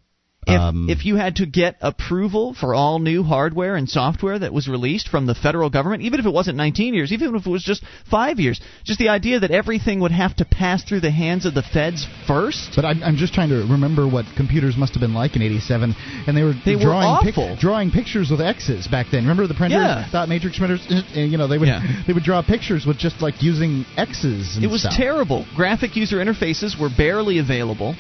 If, 0.49 0.59
um, 0.59 0.89
if 0.89 1.05
you 1.05 1.15
had 1.15 1.37
to 1.37 1.45
get 1.45 1.75
approval 1.81 2.53
for 2.53 2.73
all 2.73 2.99
new 2.99 3.23
hardware 3.23 3.75
and 3.75 3.89
software 3.89 4.39
that 4.39 4.53
was 4.53 4.67
released 4.67 5.07
from 5.07 5.25
the 5.25 5.35
federal 5.35 5.69
government, 5.69 6.03
even 6.03 6.19
if 6.19 6.25
it 6.25 6.31
wasn't 6.31 6.57
19 6.57 6.93
years, 6.93 7.11
even 7.11 7.35
if 7.35 7.45
it 7.45 7.49
was 7.49 7.63
just 7.63 7.83
five 8.09 8.39
years, 8.39 8.59
just 8.83 8.99
the 8.99 9.09
idea 9.09 9.39
that 9.39 9.51
everything 9.51 9.99
would 10.01 10.11
have 10.11 10.35
to 10.37 10.45
pass 10.45 10.83
through 10.83 11.01
the 11.01 11.11
hands 11.11 11.45
of 11.45 11.53
the 11.53 11.61
feds 11.61 12.07
first. 12.27 12.73
But 12.75 12.85
I'm, 12.85 13.03
I'm 13.03 13.15
just 13.15 13.33
trying 13.33 13.49
to 13.49 13.65
remember 13.69 14.07
what 14.07 14.25
computers 14.35 14.75
must 14.77 14.93
have 14.93 15.01
been 15.01 15.13
like 15.13 15.35
in 15.35 15.41
'87, 15.41 15.95
and 16.27 16.37
they 16.37 16.43
were 16.43 16.53
they 16.65 16.75
drawing 16.75 17.25
were 17.25 17.31
pic- 17.31 17.59
drawing 17.59 17.91
pictures 17.91 18.29
with 18.31 18.41
X's 18.41 18.87
back 18.87 19.07
then. 19.11 19.23
Remember 19.23 19.47
the 19.47 19.53
printers, 19.53 19.77
yeah. 19.77 20.07
dot 20.11 20.29
matrix 20.29 20.57
printers? 20.57 20.85
You 21.13 21.37
know, 21.37 21.47
they 21.47 21.57
would 21.57 21.67
yeah. 21.67 22.03
they 22.07 22.13
would 22.13 22.23
draw 22.23 22.41
pictures 22.41 22.85
with 22.85 22.97
just 22.97 23.21
like 23.21 23.41
using 23.41 23.85
X's. 23.97 24.57
it 24.61 24.67
was 24.67 24.81
stuff. 24.81 24.93
terrible. 24.95 25.45
Graphic 25.55 25.95
user 25.95 26.17
interfaces 26.17 26.79
were 26.79 26.89
barely 26.95 27.39
available 27.39 27.95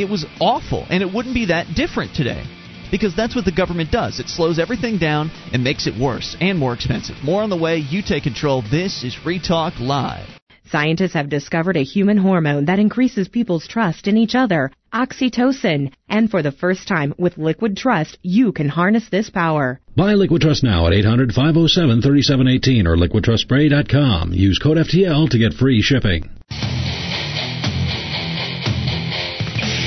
it 0.00 0.08
was 0.08 0.24
awful, 0.40 0.86
and 0.88 1.02
it 1.02 1.12
wouldn't 1.12 1.34
be 1.34 1.46
that 1.46 1.74
different 1.74 2.14
today. 2.14 2.42
Because 2.90 3.14
that's 3.14 3.36
what 3.36 3.44
the 3.44 3.52
government 3.52 3.92
does. 3.92 4.18
It 4.18 4.28
slows 4.28 4.58
everything 4.58 4.98
down 4.98 5.30
and 5.52 5.62
makes 5.62 5.86
it 5.86 6.00
worse 6.00 6.36
and 6.40 6.58
more 6.58 6.74
expensive. 6.74 7.16
More 7.22 7.42
on 7.42 7.50
the 7.50 7.56
way. 7.56 7.76
You 7.76 8.02
take 8.02 8.24
control. 8.24 8.62
This 8.62 9.04
is 9.04 9.14
Free 9.14 9.40
Talk 9.40 9.74
Live. 9.78 10.28
Scientists 10.70 11.14
have 11.14 11.28
discovered 11.28 11.76
a 11.76 11.84
human 11.84 12.16
hormone 12.16 12.66
that 12.66 12.78
increases 12.78 13.28
people's 13.28 13.66
trust 13.66 14.06
in 14.06 14.16
each 14.16 14.34
other, 14.34 14.70
oxytocin. 14.92 15.92
And 16.08 16.30
for 16.30 16.42
the 16.42 16.52
first 16.52 16.86
time 16.86 17.12
with 17.18 17.38
Liquid 17.38 17.76
Trust, 17.76 18.18
you 18.22 18.52
can 18.52 18.68
harness 18.68 19.08
this 19.08 19.30
power. 19.30 19.80
Buy 19.96 20.14
Liquid 20.14 20.42
Trust 20.42 20.62
now 20.62 20.86
at 20.86 20.92
800 20.92 21.32
507 21.32 22.02
3718 22.02 22.86
or 22.86 22.96
liquidtrustspray.com. 22.96 24.32
Use 24.32 24.58
code 24.58 24.78
FTL 24.78 25.28
to 25.30 25.38
get 25.38 25.54
free 25.54 25.82
shipping. 25.82 26.30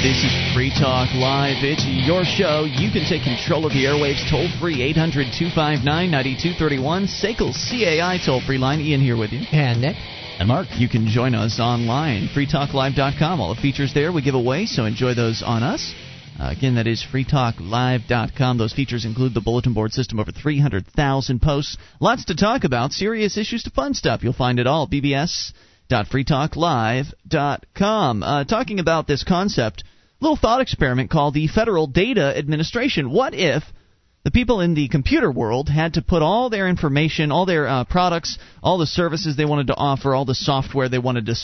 This 0.04 0.26
is 0.26 0.36
Free 0.54 0.70
Talk 0.70 1.16
Live. 1.16 1.64
It's 1.64 1.88
your 1.88 2.26
show. 2.26 2.68
You 2.68 2.92
can 2.92 3.08
take 3.08 3.24
control 3.24 3.66
of 3.66 3.72
the 3.72 3.88
airwaves 3.88 4.20
toll 4.30 4.52
free 4.60 4.84
800 4.84 5.32
259 5.32 5.80
9231. 6.12 7.08
SACL 7.08 7.56
CAI 7.56 8.20
toll 8.20 8.42
free 8.42 8.58
line. 8.58 8.82
Ian 8.82 9.00
here 9.00 9.16
with 9.16 9.32
you. 9.32 9.48
And 9.54 9.80
Nick. 9.80 9.96
And 10.40 10.50
Mark. 10.50 10.68
You 10.72 10.90
can 10.90 11.08
join 11.08 11.34
us 11.34 11.58
online. 11.58 12.28
freetalklive.com. 12.36 13.40
All 13.40 13.56
the 13.56 13.62
features 13.62 13.94
there 13.94 14.12
we 14.12 14.22
give 14.22 14.36
away, 14.36 14.66
so 14.66 14.84
enjoy 14.84 15.14
those 15.16 15.42
on 15.42 15.64
us. 15.64 15.96
Uh, 16.38 16.52
again, 16.52 16.76
that 16.76 16.86
is 16.86 17.02
freetalklive.com. 17.02 18.58
Those 18.58 18.74
features 18.74 19.06
include 19.06 19.34
the 19.34 19.40
bulletin 19.40 19.74
board 19.74 19.94
system, 19.94 20.20
over 20.20 20.34
300,000 20.34 21.42
posts. 21.42 21.78
Lots 22.02 22.26
to 22.26 22.36
talk 22.36 22.66
about, 22.66 22.92
serious 22.92 23.38
issues 23.38 23.64
to 23.64 23.70
fun 23.70 23.94
stuff. 23.94 24.22
You'll 24.22 24.34
find 24.34 24.60
it 24.60 24.68
all. 24.68 24.86
BBS.freetalklive.com. 25.94 28.24
Uh, 28.24 28.44
talking 28.46 28.80
about 28.80 29.06
this 29.08 29.24
concept 29.24 29.84
little 30.20 30.38
thought 30.38 30.62
experiment 30.62 31.12
called 31.12 31.34
the 31.34 31.48
Federal 31.48 31.88
Data 31.88 32.38
Administration. 32.38 33.12
What 33.12 33.34
if 33.34 33.64
the 34.24 34.32
people 34.32 34.62
in 34.62 34.74
the 34.74 34.88
computer 34.88 35.30
world 35.30 35.68
had 35.68 35.96
to 35.96 36.02
put 36.02 36.22
all 36.22 36.50
their 36.50 36.70
information, 36.70 37.30
all 37.32 37.46
their 37.46 37.68
uh, 37.68 37.84
products, 37.84 38.38
all 38.64 38.78
the 38.78 38.88
services 38.88 39.36
they 39.36 39.44
wanted 39.44 39.68
to 39.68 39.76
offer, 39.76 40.16
all 40.16 40.24
the 40.24 40.34
software 40.34 40.88
they 40.88 40.98
wanted 40.98 41.26
to, 41.26 41.36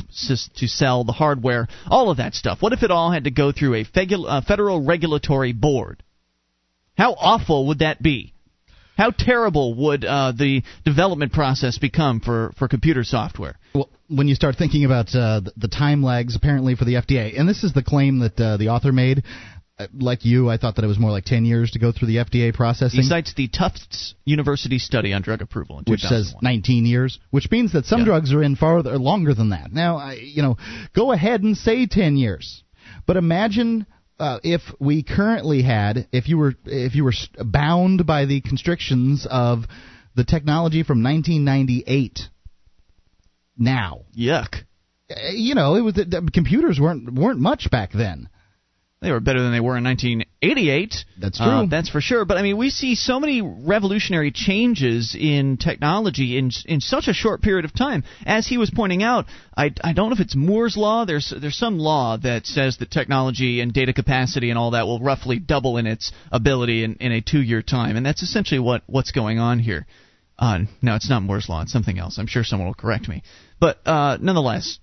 to 0.55 0.67
sell, 0.67 1.03
the 1.03 1.12
hardware, 1.12 1.67
all 1.88 2.09
of 2.09 2.15
that 2.17 2.33
stuff? 2.33 2.62
What 2.62 2.71
if 2.71 2.81
it 2.81 2.91
all 2.91 3.12
had 3.12 3.25
to 3.25 3.31
go 3.31 3.51
through 3.51 3.75
a 3.75 3.85
uh, 3.85 4.41
federal 4.47 4.85
regulatory 4.85 5.51
board? 5.51 6.01
How 6.97 7.13
awful 7.13 7.67
would 7.67 7.79
that 7.79 8.01
be? 8.01 8.33
How 8.97 9.12
terrible 9.12 9.75
would 9.75 10.05
uh, 10.05 10.31
the 10.31 10.63
development 10.85 11.33
process 11.33 11.77
become 11.77 12.21
for, 12.21 12.53
for 12.57 12.67
computer 12.67 13.03
software? 13.03 13.57
Well, 13.73 13.89
when 14.10 14.28
you 14.28 14.36
start 14.36 14.56
thinking 14.58 14.86
about 14.86 15.13
uh, 15.15 15.41
the, 15.56 15.67
time 15.67 16.04
lags 16.04 16.36
apparently 16.36 16.76
for 16.76 16.86
the 16.86 16.95
FDA, 16.95 17.39
and 17.39 17.48
this 17.48 17.63
is 17.63 17.74
the 17.74 17.84
claim 17.84 18.19
that 18.19 18.39
uh, 18.39 18.58
the 18.58 18.69
author 18.69 18.91
made. 18.91 19.24
Uh, 19.78 19.88
Like 19.93 20.26
you, 20.26 20.50
I 20.50 20.58
thought 20.58 20.76
that 20.76 20.84
it 20.84 20.88
was 20.88 21.00
more 21.00 21.12
like 21.12 21.26
10 21.26 21.45
years 21.45 21.72
to 21.72 21.80
go 21.80 21.91
through 21.91 22.08
the 22.08 22.17
FDA 22.17 22.54
processing. 22.54 23.02
He 23.02 23.08
cites 23.08 23.34
the 23.34 23.48
Tufts 23.48 24.15
University 24.26 24.80
study 24.80 25.13
on 25.13 25.22
drug 25.22 25.41
approval 25.41 25.78
in 25.80 25.86
which 25.86 26.02
says 26.02 26.34
19 26.41 26.86
years, 26.86 27.19
which 27.30 27.50
means 27.52 27.72
that 27.74 27.86
some 27.86 28.00
Yeah. 28.00 28.06
drugs 28.06 28.34
are 28.34 28.43
in 28.43 28.56
farther 28.56 28.98
longer 28.98 29.34
than 29.34 29.50
that. 29.50 29.72
Now, 29.72 29.98
I, 29.98 30.13
you 30.15 30.41
know, 30.41 30.58
go 30.93 31.12
ahead 31.12 31.43
and 31.43 31.56
say 31.56 31.86
10 31.86 32.17
years, 32.17 32.63
but 33.06 33.15
imagine 33.15 33.86
uh, 34.19 34.39
if 34.43 34.62
we 34.80 35.02
currently 35.04 35.62
had, 35.62 36.08
if 36.12 36.28
you 36.28 36.38
were, 36.38 36.56
if 36.65 36.95
you 36.95 37.06
were 37.06 37.13
bound 37.38 38.06
by 38.06 38.26
the 38.26 38.41
constrictions 38.41 39.26
of 39.30 39.63
the 40.15 40.26
technology 40.26 40.84
from 40.84 41.02
1998. 41.04 42.19
Now, 43.60 44.06
Yuck. 44.17 44.56
Uh, 45.12 45.15
you 45.34 45.54
know, 45.54 45.76
it 45.76 45.82
was 45.82 45.93
the, 45.95 46.06
the 46.06 46.30
computers 46.34 46.80
weren't 46.80 47.13
weren't 47.13 47.39
much 47.39 47.69
back 47.69 47.91
then. 47.91 48.30
They 49.02 49.12
were 49.12 49.22
better 49.22 49.41
than 49.41 49.54
they 49.54 49.62
were 49.62 49.78
in 49.78 49.84
1988. 49.86 51.06
That's 51.22 51.39
Uh, 51.39 51.62
true. 51.62 51.67
that's 51.69 51.88
for 51.88 52.02
sure. 52.02 52.26
But 52.26 52.38
I 52.38 52.41
mean, 52.41 52.58
we 52.58 52.69
see 52.69 52.95
so 52.95 53.17
many 53.19 53.41
revolutionary 53.41 54.32
changes 54.32 55.15
in 55.17 55.56
technology 55.56 56.38
in 56.38 56.52
in 56.65 56.82
such 56.82 57.08
a 57.08 57.13
short 57.13 57.41
period 57.41 57.63
of 57.63 57.74
time. 57.74 58.04
As 58.26 58.45
he 58.45 58.58
was 58.58 58.69
pointing 58.69 59.02
out, 59.02 59.26
I, 59.56 59.72
I 59.82 59.93
don't 59.93 60.10
know 60.10 60.15
if 60.15 60.19
it's 60.19 60.36
Moore's 60.36 60.76
law. 60.76 61.06
There's 61.06 61.34
there's 61.36 61.56
some 61.58 61.80
law 61.80 62.17
that 62.17 62.45
says 62.45 62.78
that 62.78 62.91
technology 62.91 63.62
and 63.62 63.72
data 63.74 63.93
capacity 63.93 64.50
and 64.50 64.60
all 64.60 64.72
that 64.72 64.86
will 64.86 65.00
roughly 65.00 65.39
double 65.39 65.78
in 65.78 65.88
its 65.88 66.12
ability 66.32 66.84
in, 66.84 66.95
in 66.95 67.13
a 67.13 67.22
two 67.22 67.41
year 67.41 67.62
time, 67.62 67.95
and 67.95 68.06
that's 68.06 68.22
essentially 68.22 68.60
what 68.60 68.84
what's 68.86 69.12
going 69.12 69.39
on 69.39 69.60
here. 69.60 69.88
Uh, 70.39 70.60
no, 70.82 70.95
it's 70.95 71.10
not 71.10 71.21
Moore's 71.21 71.49
law. 71.49 71.62
It's 71.62 71.71
something 71.73 71.99
else. 71.99 72.17
I'm 72.17 72.28
sure 72.28 72.45
someone 72.45 72.67
will 72.67 72.73
correct 72.73 73.10
me. 73.10 73.23
But 73.60 73.86
uh, 73.86 74.17
nonetheless, 74.21 74.80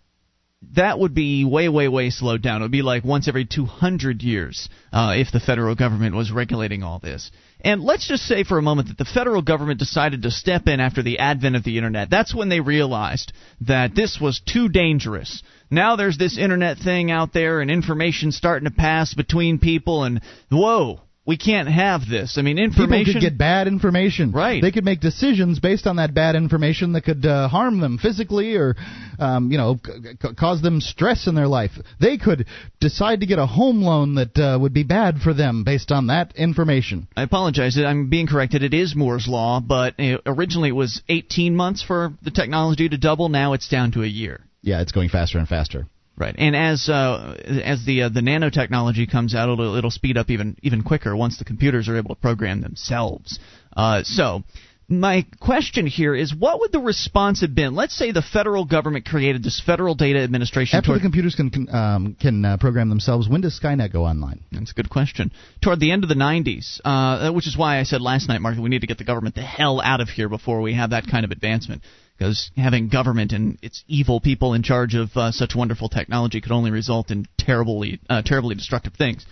that 0.75 0.99
would 0.99 1.15
be 1.15 1.45
way, 1.45 1.69
way, 1.69 1.89
way 1.89 2.11
slowed 2.11 2.43
down. 2.43 2.61
It 2.61 2.65
would 2.65 2.73
be 2.73 2.83
like 2.83 3.05
once 3.05 3.27
every 3.27 3.47
200 3.47 4.23
years 4.23 4.69
uh, 4.93 5.15
if 5.17 5.33
the 5.33 5.41
federal 5.41 5.75
government 5.75 6.15
was 6.15 6.31
regulating 6.31 6.83
all 6.83 6.99
this. 6.99 7.31
And 7.61 7.83
let's 7.83 8.07
just 8.07 8.25
say 8.25 8.45
for 8.45 8.59
a 8.59 8.63
moment 8.63 8.89
that 8.89 8.99
the 8.99 9.05
federal 9.05 9.41
government 9.41 9.79
decided 9.79 10.23
to 10.23 10.31
step 10.31 10.67
in 10.67 10.79
after 10.79 11.03
the 11.03 11.19
advent 11.21 11.57
of 11.57 11.65
the 11.65 11.79
internet. 11.79 12.11
That's 12.11 12.35
when 12.35 12.51
they 12.51 12.61
realized 12.61 13.33
that 13.63 13.95
this 13.95 14.19
was 14.21 14.41
too 14.41 14.69
dangerous. 14.69 15.43
Now 15.71 15.97
there's 15.97 16.19
this 16.19 16.37
internet 16.37 16.79
thing 16.79 17.11
out 17.11 17.33
there 17.33 17.61
and 17.61 17.71
information 17.71 18.31
starting 18.31 18.69
to 18.69 18.75
pass 18.75 19.15
between 19.15 19.59
people, 19.59 20.05
and 20.05 20.21
whoa, 20.51 21.01
we 21.27 21.37
can't 21.37 21.69
have 21.69 22.03
this. 22.09 22.39
I 22.39 22.43
mean, 22.43 22.57
People 22.57 22.85
information. 22.85 23.13
could 23.15 23.21
get 23.21 23.37
bad 23.37 23.67
information. 23.67 24.31
Right. 24.31 24.63
They 24.63 24.71
could 24.71 24.85
make 24.85 25.01
decisions 25.01 25.59
based 25.59 25.87
on 25.89 25.97
that 25.97 26.15
bad 26.15 26.37
information 26.37 26.93
that 26.93 27.03
could 27.03 27.27
uh, 27.27 27.49
harm 27.49 27.81
them 27.81 27.99
physically 27.99 28.55
or, 28.55 28.77
um, 29.19 29.51
you 29.51 29.59
know, 29.59 29.79
c- 29.85 29.93
c- 30.23 30.35
cause 30.35 30.63
them 30.63 30.81
stress 30.81 31.27
in 31.27 31.35
their 31.35 31.49
life. 31.49 31.73
They 32.01 32.17
could 32.17 32.47
decide 32.81 33.21
to 33.21 33.27
get 33.27 33.41
a 33.41 33.47
home 33.47 33.83
loan 33.83 34.15
that 34.15 34.39
uh, 34.39 34.57
would 34.61 34.73
be 34.73 34.85
bad 34.85 35.19
for 35.19 35.35
them 35.35 35.65
based 35.65 35.91
on 35.91 36.07
that 36.07 36.37
information. 36.37 37.09
I 37.17 37.23
apologize. 37.23 37.77
I'm 37.77 38.09
being 38.09 38.29
corrected. 38.29 38.63
It 38.63 38.73
is 38.73 38.95
Moore's 38.95 39.27
law, 39.27 39.61
but 39.61 39.99
uh, 39.99 40.19
originally 40.27 40.69
it 40.69 40.73
was 40.77 41.03
18 41.09 41.57
months 41.57 41.83
for 41.83 42.13
the 42.23 42.31
technology 42.31 42.89
to 42.89 42.97
double. 42.97 43.29
Now 43.29 43.53
it's 43.55 43.69
down 43.69 43.91
to 43.93 44.03
a 44.05 44.07
year. 44.07 44.43
Yeah, 44.63 44.81
it's 44.81 44.93
going 44.93 45.09
faster 45.09 45.39
and 45.39 45.49
faster. 45.49 45.87
Right, 46.19 46.35
and 46.39 46.57
as 46.57 46.89
uh, 46.89 47.37
as 47.63 47.85
the 47.85 48.05
uh, 48.05 48.09
the 48.09 48.21
nanotechnology 48.21 49.11
comes 49.11 49.35
out, 49.35 49.51
it'll 49.51 49.75
it'll 49.77 49.91
speed 49.91 50.17
up 50.17 50.31
even 50.31 50.57
even 50.63 50.83
quicker 50.83 51.15
once 51.15 51.39
the 51.39 51.45
computers 51.45 51.89
are 51.91 51.97
able 51.99 52.15
to 52.15 52.21
program 52.21 52.61
themselves. 52.63 53.39
Uh, 53.77 54.03
so. 54.03 54.43
My 54.89 55.27
question 55.41 55.89
here 55.89 56.15
is 56.15 56.33
what 56.33 56.61
would 56.61 56.71
the 56.71 56.79
response 56.79 57.41
have 57.41 57.57
been? 57.57 57.75
Let's 57.75 57.93
say 57.93 58.13
the 58.13 58.23
federal 58.23 58.65
government 58.65 59.05
created 59.05 59.43
this 59.43 59.61
Federal 59.61 59.97
Data 59.97 60.21
Administration. 60.21 60.77
After 60.77 60.91
toward- 60.91 61.01
the 61.01 61.03
computers 61.03 61.35
can 61.35 61.51
can, 61.51 61.75
um, 61.75 62.17
can 62.21 62.45
uh, 62.45 62.57
program 62.57 62.89
themselves, 62.89 63.29
when 63.29 63.41
does 63.41 63.59
Skynet 63.59 63.93
go 63.93 64.05
online? 64.05 64.45
That's 64.53 64.71
a 64.71 64.75
good 64.75 64.89
question. 64.89 65.33
Toward 65.61 65.81
the 65.81 65.91
end 65.91 66.05
of 66.05 66.09
the 66.09 66.15
90s, 66.15 66.81
uh, 66.85 67.33
which 67.33 67.49
is 67.49 67.57
why 67.57 67.81
I 67.81 67.83
said 67.83 68.01
last 68.01 68.29
night, 68.29 68.41
Mark, 68.41 68.55
that 68.55 68.63
we 68.63 68.69
need 68.69 68.83
to 68.83 68.87
get 68.87 68.99
the 68.99 69.05
government 69.05 69.35
the 69.35 69.43
hell 69.43 69.81
out 69.81 70.01
of 70.01 70.09
here 70.09 70.29
before 70.29 70.61
we 70.61 70.75
have 70.75 70.91
that 70.91 71.09
kind 71.11 71.25
of 71.25 71.33
advancement. 71.33 71.83
Because 72.17 72.51
having 72.57 72.89
government 72.89 73.33
and 73.33 73.59
its 73.61 73.85
evil 73.87 74.21
people 74.21 74.55
in 74.55 74.63
charge 74.63 74.95
of 74.95 75.11
uh, 75.17 75.33
such 75.33 75.55
wonderful 75.55 75.89
technology 75.89 76.41
could 76.41 76.53
only 76.53 76.71
result 76.71 77.11
in 77.11 77.27
terribly, 77.37 78.01
uh, 78.09 78.23
terribly 78.23 78.55
destructive 78.55 78.95
things. 78.95 79.27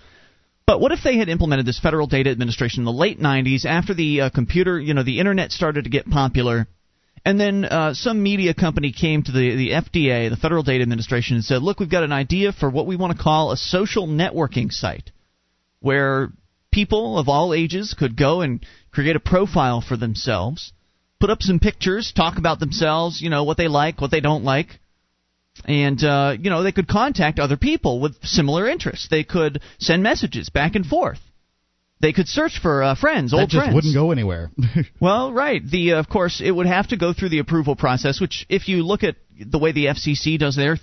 But 0.66 0.80
what 0.80 0.92
if 0.92 1.00
they 1.02 1.16
had 1.16 1.28
implemented 1.28 1.66
this 1.66 1.78
Federal 1.78 2.06
Data 2.06 2.30
Administration 2.30 2.80
in 2.80 2.84
the 2.84 2.92
late 2.92 3.18
90s 3.18 3.64
after 3.64 3.94
the 3.94 4.22
uh, 4.22 4.30
computer, 4.30 4.78
you 4.78 4.94
know, 4.94 5.02
the 5.02 5.18
internet 5.18 5.52
started 5.52 5.84
to 5.84 5.90
get 5.90 6.08
popular? 6.08 6.66
And 7.24 7.40
then 7.40 7.64
uh, 7.64 7.94
some 7.94 8.22
media 8.22 8.52
company 8.52 8.92
came 8.92 9.22
to 9.22 9.32
the, 9.32 9.56
the 9.56 9.70
FDA, 9.70 10.28
the 10.28 10.36
Federal 10.36 10.62
Data 10.62 10.82
Administration, 10.82 11.36
and 11.36 11.44
said, 11.44 11.62
look, 11.62 11.80
we've 11.80 11.90
got 11.90 12.04
an 12.04 12.12
idea 12.12 12.52
for 12.52 12.68
what 12.68 12.86
we 12.86 12.96
want 12.96 13.16
to 13.16 13.22
call 13.22 13.50
a 13.50 13.56
social 13.56 14.06
networking 14.06 14.70
site 14.70 15.10
where 15.80 16.30
people 16.70 17.18
of 17.18 17.28
all 17.28 17.54
ages 17.54 17.94
could 17.98 18.16
go 18.16 18.40
and 18.40 18.64
create 18.90 19.16
a 19.16 19.20
profile 19.20 19.80
for 19.80 19.96
themselves, 19.96 20.72
put 21.20 21.30
up 21.30 21.42
some 21.42 21.58
pictures, 21.58 22.12
talk 22.14 22.38
about 22.38 22.60
themselves, 22.60 23.20
you 23.20 23.30
know, 23.30 23.44
what 23.44 23.56
they 23.56 23.68
like, 23.68 24.00
what 24.00 24.10
they 24.10 24.20
don't 24.20 24.44
like. 24.44 24.68
And, 25.64 26.02
uh, 26.02 26.34
you 26.38 26.50
know, 26.50 26.62
they 26.62 26.72
could 26.72 26.88
contact 26.88 27.38
other 27.38 27.56
people 27.56 28.00
with 28.00 28.16
similar 28.24 28.68
interests. 28.68 29.08
They 29.08 29.24
could 29.24 29.62
send 29.78 30.02
messages 30.02 30.48
back 30.48 30.74
and 30.74 30.84
forth. 30.84 31.20
They 32.00 32.12
could 32.12 32.28
search 32.28 32.58
for 32.60 32.82
uh, 32.82 32.94
friends, 32.96 33.30
that 33.30 33.38
old 33.38 33.50
just 33.50 33.62
friends. 33.62 33.74
wouldn't 33.74 33.94
go 33.94 34.10
anywhere. 34.10 34.50
Well, 35.00 35.32
right. 35.32 35.62
The 35.64 35.94
uh, 35.94 36.00
of 36.00 36.08
course 36.08 36.40
it 36.44 36.50
would 36.50 36.66
have 36.66 36.88
to 36.88 36.96
go 36.96 37.12
through 37.12 37.28
the 37.28 37.38
approval 37.38 37.76
process, 37.76 38.20
which 38.20 38.46
if 38.48 38.68
you 38.68 38.82
look 38.82 39.04
at 39.04 39.16
the 39.38 39.58
way 39.58 39.72
the 39.72 39.86
FCC 39.86 40.38
does 40.38 40.56
their 40.56 40.78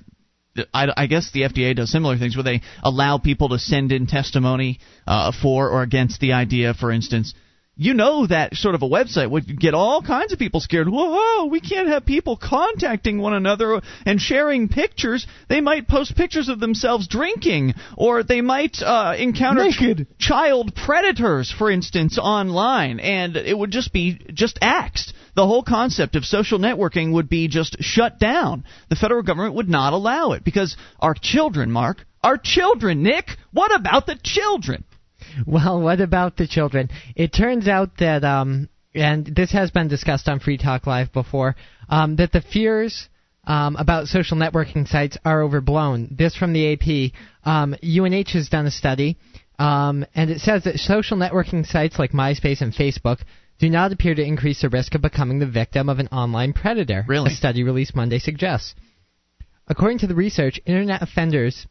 I, 0.74 0.88
I 0.96 1.08
guess 1.08 1.32
the 1.32 1.42
FDA 1.42 1.76
does 1.76 1.92
similar 1.92 2.18
things 2.18 2.36
where 2.36 2.44
they 2.44 2.62
allow 2.84 3.18
people 3.18 3.50
to 3.50 3.60
send 3.60 3.92
in 3.92 4.08
testimony 4.08 4.80
uh, 5.08 5.32
for 5.32 5.70
or 5.70 5.82
against 5.82 6.20
the 6.20 6.34
idea, 6.34 6.74
for 6.74 6.92
instance. 6.92 7.34
You 7.82 7.96
know 7.96 8.28
that 8.28 8.54
sort 8.54 8.76
of 8.76 8.84
a 8.84 8.88
website 8.88 9.32
would 9.32 9.60
get 9.60 9.74
all 9.74 10.04
kinds 10.04 10.32
of 10.32 10.38
people 10.38 10.60
scared. 10.60 10.88
Whoa, 10.88 11.46
we 11.46 11.60
can't 11.60 11.88
have 11.88 12.06
people 12.06 12.38
contacting 12.38 13.18
one 13.18 13.34
another 13.34 13.82
and 14.06 14.22
sharing 14.22 14.70
pictures. 14.70 15.26
They 15.50 15.62
might 15.62 15.88
post 15.88 16.16
pictures 16.16 16.48
of 16.48 16.60
themselves 16.60 17.08
drinking, 17.08 17.74
or 17.98 18.22
they 18.22 18.42
might 18.42 18.78
uh, 18.84 19.16
encounter 19.18 19.64
Naked. 19.64 20.06
child 20.20 20.76
predators, 20.76 21.52
for 21.52 21.72
instance, 21.72 22.20
online, 22.20 23.00
and 23.00 23.36
it 23.36 23.58
would 23.58 23.72
just 23.72 23.92
be 23.92 24.20
just 24.32 24.60
axed. 24.62 25.14
The 25.36 25.48
whole 25.48 25.64
concept 25.64 26.16
of 26.16 26.24
social 26.24 26.60
networking 26.60 27.14
would 27.14 27.30
be 27.30 27.48
just 27.48 27.78
shut 27.80 28.20
down. 28.20 28.64
The 28.90 28.96
federal 28.96 29.24
government 29.24 29.56
would 29.56 29.70
not 29.70 29.94
allow 29.94 30.34
it 30.34 30.44
because 30.44 30.78
our 31.00 31.16
children, 31.20 31.72
Mark, 31.72 32.06
our 32.24 32.38
children, 32.38 33.02
Nick. 33.02 33.26
What 33.52 33.74
about 33.74 34.06
the 34.06 34.20
children? 34.22 34.84
Well, 35.46 35.82
what 35.82 36.02
about 36.02 36.38
the 36.38 36.48
children? 36.48 36.90
It 37.16 37.34
turns 37.34 37.68
out 37.68 37.98
that, 37.98 38.24
um, 38.24 38.70
and 38.94 39.26
this 39.26 39.52
has 39.52 39.72
been 39.72 39.88
discussed 39.88 40.28
on 40.28 40.40
Free 40.40 40.58
Talk 40.58 40.88
Live 40.88 41.14
before, 41.14 41.56
um, 41.90 42.16
that 42.18 42.32
the 42.32 42.42
fears 42.42 43.10
um, 43.46 43.76
about 43.76 44.08
social 44.08 44.38
networking 44.38 44.88
sites 44.88 45.18
are 45.26 45.42
overblown. 45.42 46.10
This 46.12 46.36
from 46.36 46.54
the 46.54 46.74
AP. 46.74 47.12
Um, 47.44 47.76
UNH 47.84 48.34
has 48.34 48.50
done 48.50 48.66
a 48.68 48.72
study, 48.72 49.18
um, 49.58 50.06
and 50.14 50.30
it 50.30 50.42
says 50.42 50.64
that 50.66 50.80
social 50.80 51.18
networking 51.18 51.66
sites 51.66 51.98
like 51.98 52.12
MySpace 52.12 52.62
and 52.62 52.74
Facebook 52.74 53.20
do 53.60 53.70
not 53.70 53.92
appear 53.92 54.16
to 54.16 54.24
increase 54.24 54.62
the 54.62 54.70
risk 54.70 54.96
of 54.96 55.02
becoming 55.02 55.40
the 55.40 55.46
victim 55.46 55.88
of 55.90 56.00
an 56.00 56.08
online 56.08 56.54
predator. 56.54 57.06
Really? 57.08 57.32
A 57.32 57.36
study 57.36 57.64
released 57.64 57.96
Monday 57.96 58.20
suggests. 58.20 58.76
According 59.68 60.00
to 60.00 60.08
the 60.08 60.16
research, 60.16 60.60
internet 60.66 61.02
offenders 61.02 61.68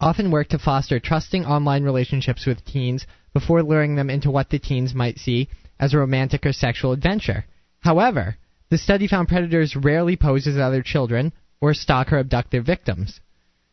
often 0.00 0.30
work 0.30 0.48
to 0.48 0.58
foster 0.58 1.00
trusting 1.00 1.44
online 1.44 1.82
relationships 1.82 2.46
with 2.46 2.64
teens 2.64 3.06
before 3.32 3.62
luring 3.62 3.96
them 3.96 4.10
into 4.10 4.30
what 4.30 4.50
the 4.50 4.58
teens 4.58 4.94
might 4.94 5.18
see 5.18 5.48
as 5.78 5.94
a 5.94 5.98
romantic 5.98 6.44
or 6.46 6.52
sexual 6.52 6.92
adventure. 6.92 7.44
However, 7.80 8.36
the 8.70 8.78
study 8.78 9.06
found 9.06 9.28
predators 9.28 9.76
rarely 9.76 10.16
pose 10.16 10.46
as 10.46 10.56
other 10.56 10.82
children 10.82 11.32
or 11.60 11.74
stalk 11.74 12.12
or 12.12 12.18
abduct 12.18 12.50
their 12.50 12.62
victims. 12.62 13.20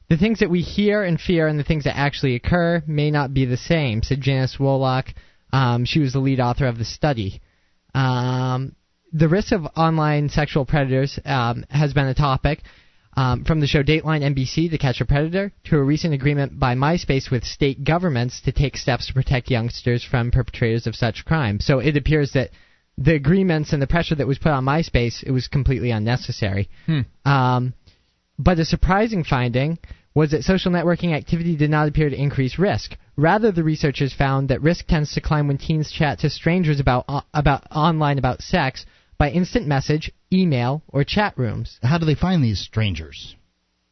The 0.10 0.18
things 0.18 0.40
that 0.40 0.52
we 0.52 0.62
hear 0.62 1.04
and 1.04 1.20
fear 1.20 1.48
and 1.48 1.60
the 1.60 1.64
things 1.64 1.86
that 1.86 1.98
actually 1.98 2.36
occur 2.36 2.84
may 2.86 3.10
not 3.10 3.34
be 3.34 3.46
the 3.46 3.58
same, 3.58 4.04
said 4.04 4.22
Janice 4.22 4.58
Wolak. 4.60 5.14
Um, 5.52 5.86
she 5.86 6.00
was 6.00 6.14
the 6.14 6.20
lead 6.20 6.40
author 6.40 6.68
of 6.68 6.78
the 6.78 6.86
study. 6.86 7.42
Um, 7.94 8.76
the 9.12 9.30
risk 9.30 9.52
of 9.52 9.66
online 9.76 10.30
sexual 10.30 10.66
predators 10.66 11.20
um, 11.26 11.66
has 11.70 11.94
been 11.94 12.08
a 12.08 12.14
topic. 12.14 12.62
Um, 13.18 13.46
from 13.46 13.62
the 13.62 13.68
show 13.68 13.82
Dateline 13.82 14.36
NBC 14.36 14.70
to 14.72 14.78
Catch 14.78 15.00
a 15.00 15.06
Predator 15.06 15.54
to 15.66 15.78
a 15.78 15.84
recent 15.84 16.14
agreement 16.14 16.60
by 16.60 16.76
MySpace 16.76 17.32
with 17.32 17.46
state 17.46 17.86
governments 17.86 18.42
to 18.42 18.52
take 18.52 18.76
steps 18.76 19.08
to 19.08 19.14
protect 19.14 19.50
youngsters 19.50 20.04
from 20.04 20.32
perpetrators 20.32 20.86
of 20.86 20.96
such 20.96 21.24
crime. 21.24 21.62
So 21.62 21.80
it 21.80 21.96
appears 21.96 22.34
that 22.34 22.50
the 22.98 23.16
agreements 23.16 23.72
and 23.72 23.82
the 23.82 23.88
pressure 23.88 24.16
that 24.16 24.28
was 24.28 24.38
put 24.38 24.52
on 24.52 24.66
MySpace 24.66 25.24
it 25.24 25.32
was 25.32 25.48
completely 25.48 25.92
unnecessary. 25.92 26.70
Um, 27.26 27.74
but 28.38 28.60
a 28.60 28.66
surprising 28.66 29.24
finding 29.24 29.80
was 30.14 30.32
that 30.32 30.44
social 30.44 30.72
networking 30.72 31.14
activity 31.14 31.56
did 31.56 31.70
not 31.70 31.88
appear 31.88 32.10
to 32.10 32.22
increase 32.22 32.58
risk. 32.58 32.98
Rather, 33.18 33.52
the 33.52 33.64
researchers 33.64 34.14
found 34.14 34.50
that 34.50 34.62
risk 34.62 34.88
tends 34.88 35.14
to 35.14 35.22
climb 35.22 35.48
when 35.48 35.58
teens 35.58 35.92
chat 35.92 36.20
to 36.20 36.30
strangers 36.30 36.80
about 36.80 37.06
uh, 37.08 37.22
about 37.34 37.66
online 37.72 38.18
about 38.18 38.42
sex, 38.42 38.86
by 39.18 39.32
instant 39.32 39.68
message, 39.68 40.12
email, 40.32 40.84
or 40.88 41.04
chat 41.04 41.38
rooms. 41.38 41.80
How 41.82 41.98
do 41.98 42.06
they 42.06 42.16
find 42.16 42.44
these 42.44 42.60
strangers? 42.60 43.36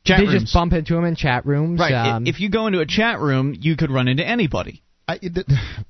Chat 0.05 0.19
they 0.19 0.25
rooms. 0.25 0.41
just 0.43 0.53
bump 0.53 0.73
into 0.73 0.95
them 0.95 1.05
in 1.05 1.15
chat 1.15 1.45
rooms. 1.45 1.79
Right. 1.79 1.93
Um, 1.93 2.27
if 2.27 2.39
you 2.39 2.49
go 2.49 2.67
into 2.67 2.79
a 2.79 2.85
chat 2.85 3.19
room, 3.19 3.55
you 3.59 3.77
could 3.77 3.89
run 3.91 4.07
into 4.07 4.25
anybody. 4.27 4.83
I, 5.07 5.19
it- 5.21 5.45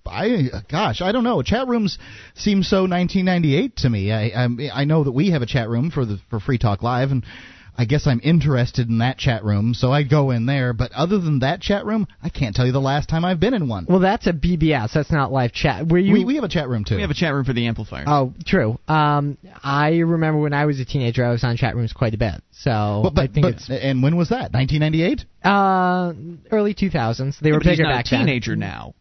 I, 0.06 0.50
gosh, 0.70 1.02
I 1.02 1.12
don't 1.12 1.24
know. 1.24 1.42
Chat 1.42 1.68
rooms 1.68 1.98
seem 2.36 2.62
so 2.64 2.82
1998 2.84 3.76
to 3.78 3.90
me. 3.90 4.12
I, 4.12 4.46
I, 4.46 4.48
I 4.74 4.84
know 4.86 5.04
that 5.04 5.12
we 5.12 5.32
have 5.32 5.42
a 5.42 5.46
chat 5.48 5.70
room 5.70 5.90
for 5.92 6.06
the 6.06 6.20
for 6.30 6.40
Free 6.40 6.58
Talk 6.60 6.84
Live, 6.84 7.12
and 7.12 7.26
I 7.78 7.86
guess 7.86 8.06
I'm 8.06 8.22
interested 8.24 8.88
in 8.88 9.00
that 9.00 9.18
chat 9.18 9.44
room, 9.44 9.74
so 9.74 9.92
I 9.92 10.04
go 10.04 10.30
in 10.32 10.46
there. 10.46 10.74
But 10.74 10.92
other 10.92 11.18
than 11.20 11.40
that 11.40 11.60
chat 11.62 11.86
room, 11.86 12.08
I 12.22 12.30
can't 12.30 12.56
tell 12.56 12.66
you 12.66 12.72
the 12.72 12.80
last 12.80 13.10
time 13.10 13.26
I've 13.26 13.40
been 13.40 13.54
in 13.54 13.68
one. 13.68 13.86
well, 13.90 14.00
that's 14.00 14.28
a 14.28 14.34
BBS. 14.34 14.94
That's 14.94 15.12
not 15.12 15.32
live 15.32 15.52
chat. 15.54 15.88
Where 15.88 16.00
you? 16.00 16.14
we, 16.14 16.24
we 16.26 16.36
have 16.36 16.44
a 16.44 16.50
chat 16.50 16.70
room 16.70 16.84
too. 16.84 16.96
We 16.96 17.02
have 17.02 17.10
a 17.12 17.16
chat 17.16 17.34
room 17.34 17.46
for 17.46 17.54
the 17.54 17.66
amplifier. 17.68 18.04
oh, 18.08 18.34
true. 18.46 18.78
Um, 18.88 19.38
I 19.64 19.98
remember 20.00 20.40
when 20.40 20.54
I 20.54 20.66
was 20.66 20.80
a 20.80 20.86
teenager, 20.86 21.26
I 21.26 21.32
was 21.32 21.44
on 21.44 21.58
chat 21.58 21.76
rooms 21.76 21.94
quite 21.94 22.14
a 22.14 22.18
bit. 22.18 22.42
So 22.52 23.02
but, 23.04 23.16
but, 23.16 23.22
I 23.30 23.34
think 23.34 23.44
but- 23.46 23.54
it's 23.56 23.70
and 23.70 24.04
when 24.04 24.16
was 24.18 24.30
that? 24.30 24.52
1998. 24.54 25.26
uh, 25.44 26.14
early 26.52 26.74
2000s. 26.76 27.40
They 27.40 27.50
Yeah, 27.50 27.56
were 27.56 27.60
but 27.60 27.68
he's 27.68 27.78
bigger 27.78 27.84
not 27.90 27.96
back 27.96 28.06
a 28.06 28.10
teenager 28.10 28.56
now. 28.56 28.94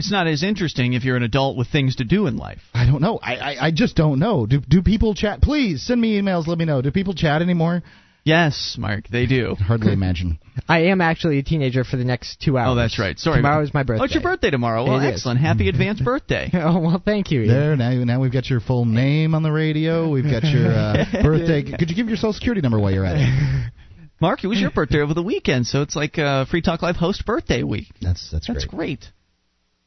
It's 0.00 0.10
not 0.10 0.26
as 0.26 0.42
interesting 0.42 0.94
if 0.94 1.04
you're 1.04 1.16
an 1.16 1.22
adult 1.22 1.56
with 1.58 1.68
things 1.68 1.96
to 1.96 2.04
do 2.04 2.26
in 2.26 2.36
life. 2.36 2.60
I 2.72 2.86
don't 2.86 3.02
know. 3.02 3.18
I, 3.22 3.36
I 3.36 3.66
I 3.66 3.70
just 3.70 3.96
don't 3.96 4.18
know. 4.18 4.46
Do 4.46 4.60
do 4.60 4.80
people 4.82 5.14
chat? 5.14 5.42
Please 5.42 5.82
send 5.82 6.00
me 6.00 6.18
emails. 6.20 6.46
Let 6.46 6.56
me 6.58 6.64
know. 6.64 6.80
Do 6.80 6.90
people 6.90 7.12
chat 7.14 7.42
anymore? 7.42 7.82
Yes, 8.24 8.76
Mark, 8.78 9.08
they 9.08 9.26
do. 9.26 9.54
Hardly 9.60 9.92
imagine. 9.92 10.38
I 10.68 10.84
am 10.84 11.00
actually 11.00 11.38
a 11.38 11.42
teenager 11.42 11.84
for 11.84 11.96
the 11.96 12.04
next 12.04 12.40
two 12.40 12.56
hours. 12.58 12.68
Oh, 12.72 12.74
that's 12.74 12.98
right. 12.98 13.18
Sorry. 13.18 13.36
Tomorrow 13.38 13.62
is 13.62 13.72
my 13.74 13.82
birthday. 13.82 14.00
Oh, 14.00 14.04
it's 14.04 14.14
your 14.14 14.22
birthday 14.22 14.50
tomorrow. 14.50 14.84
Well, 14.84 15.00
It 15.00 15.08
is. 15.08 15.14
excellent. 15.16 15.40
Happy 15.40 15.68
advanced 15.68 16.04
birthday. 16.04 16.50
oh 16.54 16.78
well, 16.80 17.02
thank 17.04 17.30
you. 17.30 17.42
Ian. 17.42 17.48
There 17.48 17.76
now, 17.76 17.92
now 18.04 18.20
we've 18.20 18.32
got 18.32 18.48
your 18.48 18.60
full 18.60 18.86
name 18.86 19.34
on 19.34 19.42
the 19.42 19.52
radio. 19.52 20.08
We've 20.10 20.24
got 20.24 20.44
your 20.44 20.72
uh, 20.72 21.04
birthday. 21.22 21.62
Could 21.62 21.90
you 21.90 21.96
give 21.96 22.08
your 22.08 22.16
social 22.16 22.32
security 22.32 22.62
number 22.62 22.78
while 22.78 22.90
you're 22.92 23.04
at 23.06 23.16
it? 23.16 23.72
Mark, 24.20 24.44
it 24.44 24.48
was 24.48 24.60
your 24.60 24.70
birthday 24.70 25.00
over 25.00 25.14
the 25.14 25.22
weekend, 25.22 25.66
so 25.66 25.80
it's 25.82 25.96
like 25.96 26.18
uh, 26.18 26.44
Free 26.46 26.60
Talk 26.62 26.82
Live 26.82 26.96
host 26.96 27.24
birthday 27.24 27.62
week. 27.62 27.88
That's 28.02 28.30
that's, 28.30 28.46
That's 28.46 28.64
great. 28.66 29.00
great. 29.00 29.04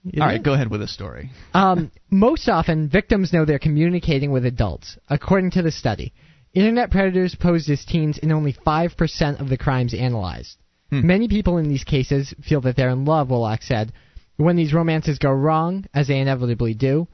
All 0.06 0.28
right, 0.28 0.44
go 0.44 0.54
ahead 0.54 0.70
with 0.70 0.82
the 0.82 0.88
story. 0.88 1.30
Um, 1.54 1.92
most 2.12 2.50
often, 2.50 2.90
victims 2.90 3.32
know 3.32 3.46
they're 3.46 3.60
communicating 3.60 4.32
with 4.32 4.46
adults. 4.46 4.98
According 5.10 5.52
to 5.52 5.62
the 5.62 5.72
study, 5.72 6.14
internet 6.54 6.92
predators 6.92 7.36
posed 7.36 7.70
as 7.70 7.86
teens 7.86 8.18
in 8.18 8.32
only 8.32 8.54
5% 8.54 9.40
of 9.40 9.50
the 9.50 9.58
crimes 9.58 9.94
analyzed. 9.94 10.58
Hmm. 10.90 11.08
Many 11.08 11.28
people 11.30 11.58
in 11.58 11.70
these 11.70 11.86
cases 11.86 12.34
feel 12.44 12.62
that 12.62 12.76
they're 12.76 12.90
in 12.90 13.06
love, 13.06 13.30
Wolak 13.30 13.64
said. 13.64 13.94
When 14.36 14.56
these 14.56 14.74
romances 14.74 15.20
go 15.20 15.32
wrong, 15.32 15.86
as 15.94 16.08
they 16.08 16.20
inevitably 16.20 16.74
do, 16.74 17.08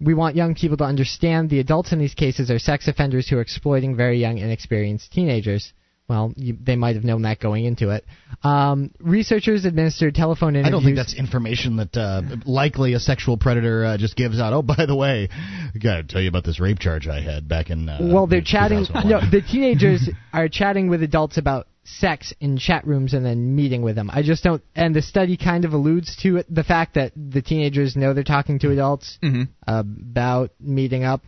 we 0.00 0.14
want 0.14 0.34
young 0.34 0.54
people 0.54 0.76
to 0.78 0.84
understand 0.84 1.48
the 1.48 1.60
adults 1.60 1.92
in 1.92 1.98
these 1.98 2.14
cases 2.14 2.50
are 2.50 2.58
sex 2.58 2.88
offenders 2.88 3.28
who 3.28 3.36
are 3.36 3.42
exploiting 3.42 3.94
very 3.94 4.18
young, 4.18 4.38
inexperienced 4.38 5.12
teenagers. 5.12 5.72
Well, 6.12 6.34
you, 6.36 6.58
they 6.62 6.76
might 6.76 6.96
have 6.96 7.04
known 7.04 7.22
that 7.22 7.40
going 7.40 7.64
into 7.64 7.88
it. 7.88 8.04
Um, 8.42 8.90
researchers 9.00 9.64
administered 9.64 10.14
telephone 10.14 10.56
interviews. 10.56 10.66
I 10.68 10.70
don't 10.70 10.84
think 10.84 10.96
that's 10.96 11.14
information 11.14 11.76
that 11.76 11.96
uh, 11.96 12.20
likely 12.44 12.92
a 12.92 13.00
sexual 13.00 13.38
predator 13.38 13.82
uh, 13.82 13.96
just 13.96 14.14
gives 14.14 14.38
out. 14.38 14.52
Oh, 14.52 14.60
by 14.76 14.84
the 14.84 14.94
way, 14.94 15.30
I 15.32 15.78
gotta 15.78 16.02
tell 16.02 16.20
you 16.20 16.28
about 16.28 16.44
this 16.44 16.60
rape 16.60 16.80
charge 16.80 17.08
I 17.08 17.22
had 17.22 17.48
back 17.48 17.70
in. 17.70 17.88
Uh, 17.88 18.00
well, 18.02 18.26
they're 18.26 18.42
chatting. 18.42 18.84
No, 19.06 19.20
the 19.20 19.40
teenagers 19.50 20.06
are 20.34 20.50
chatting 20.50 20.90
with 20.90 21.02
adults 21.02 21.38
about 21.38 21.66
sex 21.84 22.34
in 22.40 22.58
chat 22.58 22.86
rooms 22.86 23.14
and 23.14 23.24
then 23.24 23.56
meeting 23.56 23.80
with 23.80 23.96
them. 23.96 24.10
I 24.12 24.22
just 24.22 24.44
don't. 24.44 24.62
And 24.76 24.94
the 24.94 25.00
study 25.00 25.38
kind 25.38 25.64
of 25.64 25.72
alludes 25.72 26.14
to 26.24 26.36
it, 26.36 26.46
the 26.54 26.62
fact 26.62 26.96
that 26.96 27.12
the 27.16 27.40
teenagers 27.40 27.96
know 27.96 28.12
they're 28.12 28.22
talking 28.22 28.58
to 28.58 28.70
adults 28.70 29.18
Mhm. 29.22 29.48
about 29.66 30.50
meeting 30.60 31.04
up, 31.04 31.22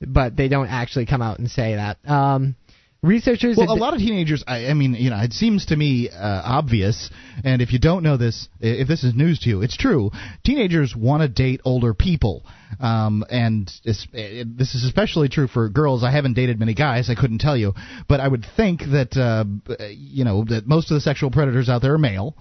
but 0.00 0.36
they 0.36 0.48
don't 0.48 0.68
actually 0.68 1.04
come 1.04 1.20
out 1.20 1.38
and 1.38 1.50
say 1.50 1.74
that. 1.74 1.98
Um, 2.08 2.56
researchers. 3.02 3.56
Well, 3.56 3.70
a 3.70 3.74
lot 3.74 3.94
of 3.94 4.00
teenagers. 4.00 4.44
I, 4.46 4.66
I 4.66 4.74
mean, 4.74 4.94
you 4.94 5.10
know, 5.10 5.18
it 5.18 5.32
seems 5.32 5.66
to 5.66 5.76
me 5.76 6.08
uh, 6.08 6.42
obvious, 6.44 7.10
and 7.44 7.60
if 7.60 7.72
you 7.72 7.78
don't 7.78 8.02
know 8.02 8.16
this, 8.16 8.48
if 8.60 8.88
this 8.88 9.04
is 9.04 9.14
news 9.14 9.40
to 9.40 9.48
you, 9.48 9.62
it's 9.62 9.76
true. 9.76 10.10
Teenagers 10.44 10.94
want 10.96 11.22
to 11.22 11.28
date 11.28 11.60
older 11.64 11.94
people, 11.94 12.44
um, 12.80 13.24
and 13.28 13.70
it's, 13.84 14.06
it, 14.12 14.56
this 14.56 14.74
is 14.74 14.84
especially 14.84 15.28
true 15.28 15.48
for 15.48 15.68
girls. 15.68 16.04
I 16.04 16.10
haven't 16.10 16.34
dated 16.34 16.58
many 16.58 16.74
guys. 16.74 17.10
I 17.10 17.14
couldn't 17.14 17.38
tell 17.38 17.56
you, 17.56 17.74
but 18.08 18.20
I 18.20 18.28
would 18.28 18.46
think 18.56 18.80
that 18.80 19.16
uh, 19.16 19.44
you 19.90 20.24
know 20.24 20.44
that 20.44 20.66
most 20.66 20.90
of 20.90 20.94
the 20.94 21.00
sexual 21.00 21.30
predators 21.30 21.68
out 21.68 21.82
there 21.82 21.94
are 21.94 21.98
male. 21.98 22.36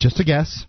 Just 0.00 0.18
a 0.18 0.24
guess. 0.24 0.66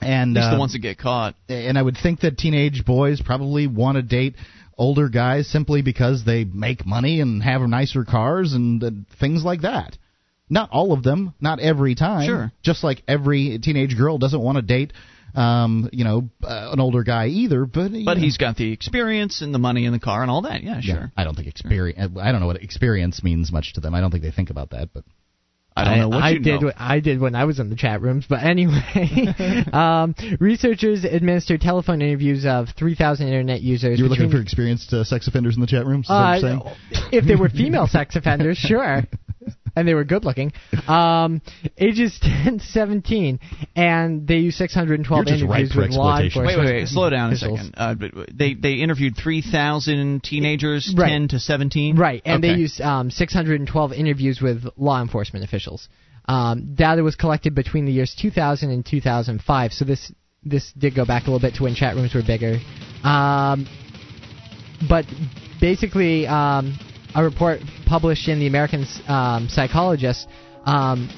And 0.00 0.36
At 0.36 0.40
least 0.40 0.48
uh, 0.48 0.54
the 0.54 0.58
ones 0.58 0.72
that 0.72 0.80
get 0.80 0.98
caught. 0.98 1.36
and 1.48 1.78
I 1.78 1.82
would 1.82 1.96
think 1.96 2.20
that 2.20 2.36
teenage 2.36 2.84
boys 2.84 3.22
probably 3.22 3.66
want 3.66 3.96
to 3.96 4.02
date 4.02 4.34
older 4.78 5.08
guys 5.08 5.48
simply 5.48 5.82
because 5.82 6.24
they 6.24 6.44
make 6.44 6.86
money 6.86 7.20
and 7.20 7.42
have 7.42 7.62
nicer 7.62 8.04
cars 8.04 8.52
and 8.52 8.82
uh, 8.82 8.90
things 9.18 9.44
like 9.44 9.62
that. 9.62 9.96
Not 10.48 10.70
all 10.70 10.92
of 10.92 11.02
them, 11.02 11.34
not 11.40 11.58
every 11.58 11.94
time. 11.94 12.26
Sure. 12.26 12.52
Just 12.62 12.84
like 12.84 13.02
every 13.08 13.58
teenage 13.58 13.96
girl 13.96 14.18
doesn't 14.18 14.40
want 14.40 14.56
to 14.56 14.62
date, 14.62 14.92
um, 15.34 15.90
you 15.92 16.04
know, 16.04 16.28
uh, 16.42 16.70
an 16.72 16.78
older 16.78 17.02
guy 17.02 17.26
either. 17.26 17.66
But 17.66 17.90
But 17.90 18.14
know. 18.16 18.22
he's 18.22 18.36
got 18.36 18.56
the 18.56 18.72
experience 18.72 19.42
and 19.42 19.52
the 19.52 19.58
money 19.58 19.86
in 19.86 19.92
the 19.92 19.98
car 19.98 20.22
and 20.22 20.30
all 20.30 20.42
that. 20.42 20.62
Yeah, 20.62 20.80
Yeah, 20.80 20.94
sure. 20.94 21.12
I 21.16 21.24
don't 21.24 21.34
think 21.34 21.48
experience. 21.48 22.16
I 22.18 22.30
don't 22.30 22.40
know 22.40 22.46
what 22.46 22.62
experience 22.62 23.24
means 23.24 23.50
much 23.50 23.72
to 23.74 23.80
them. 23.80 23.94
I 23.94 24.00
don't 24.00 24.12
think 24.12 24.22
they 24.22 24.30
think 24.30 24.50
about 24.50 24.70
that. 24.70 24.90
But 24.94 25.04
I 25.76 25.84
don't 25.84 25.98
know 25.98 26.08
what 26.08 26.22
I 26.22 26.30
you 26.30 26.38
did. 26.38 26.60
know. 26.60 26.66
What 26.68 26.74
I 26.78 27.00
did 27.00 27.20
when 27.20 27.34
I 27.34 27.44
was 27.44 27.58
in 27.60 27.68
the 27.70 27.76
chat 27.76 28.00
rooms, 28.00 28.24
but 28.28 28.42
anyway, 28.42 29.64
um, 29.72 30.14
researchers 30.40 31.04
administered 31.04 31.60
telephone 31.60 32.00
interviews 32.02 32.46
of 32.46 32.68
3,000 32.78 33.26
internet 33.26 33.60
users. 33.60 33.98
you 33.98 34.04
were 34.04 34.08
looking 34.10 34.30
for 34.30 34.40
experienced 34.40 34.92
uh, 34.92 35.04
sex 35.04 35.28
offenders 35.28 35.54
in 35.56 35.60
the 35.60 35.66
chat 35.66 35.84
rooms. 35.86 36.06
Is 36.06 36.08
that 36.08 36.14
what 36.14 36.22
Uh, 36.22 36.32
you're 36.32 36.40
saying? 37.00 37.08
if 37.12 37.24
they 37.26 37.36
were 37.36 37.48
female 37.50 37.86
sex 37.90 38.16
offenders, 38.16 38.56
sure. 38.58 39.02
And 39.76 39.86
they 39.86 39.92
were 39.94 40.04
good 40.04 40.24
looking. 40.24 40.52
Um, 40.88 41.42
ages 41.76 42.18
10 42.22 42.60
to 42.60 42.64
17. 42.64 43.38
And 43.76 44.26
they 44.26 44.38
used 44.38 44.56
612 44.56 45.26
You're 45.28 45.36
just 45.36 45.44
ripe 45.48 45.58
interviews 45.58 45.72
for 45.72 45.80
with 45.82 45.90
law 45.90 46.16
exploitation. 46.18 46.42
enforcement. 46.42 46.46
Wait, 46.46 46.72
wait, 46.74 46.80
wait. 46.80 46.88
Slow 46.88 47.10
down 47.10 47.30
a 47.30 47.34
officials. 47.34 47.58
second. 47.60 47.74
Uh, 47.76 47.94
but 47.94 48.10
they 48.34 48.54
they 48.54 48.72
interviewed 48.74 49.16
3,000 49.16 50.22
teenagers, 50.22 50.94
Right. 50.96 51.10
10 51.10 51.28
to 51.28 51.38
17. 51.38 51.96
Right, 51.96 52.22
and 52.24 52.42
Okay. 52.42 52.54
they 52.54 52.58
used 52.58 52.80
um, 52.80 53.10
612 53.10 53.92
interviews 53.92 54.40
with 54.40 54.64
law 54.78 55.00
enforcement 55.02 55.44
officials. 55.44 55.88
Um, 56.28 56.74
data 56.74 57.02
was 57.04 57.14
collected 57.14 57.54
between 57.54 57.84
the 57.84 57.92
years 57.92 58.14
2000 58.18 58.70
and 58.70 58.84
2005, 58.84 59.72
so 59.72 59.84
this 59.84 60.10
this 60.42 60.72
did 60.72 60.94
go 60.94 61.04
back 61.04 61.24
a 61.24 61.30
little 61.30 61.40
bit 61.46 61.54
to 61.56 61.64
when 61.64 61.74
chat 61.74 61.94
rooms 61.96 62.14
were 62.14 62.22
bigger. 62.26 62.58
Um, 63.04 63.66
but 64.88 65.04
basically, 65.60 66.26
um, 66.26 66.78
a 67.16 67.24
report 67.24 67.60
published 67.86 68.28
in 68.28 68.38
the 68.38 68.46
American 68.46 68.84
um, 69.08 69.48
Psychologist 69.48 70.28
um, 70.66 71.08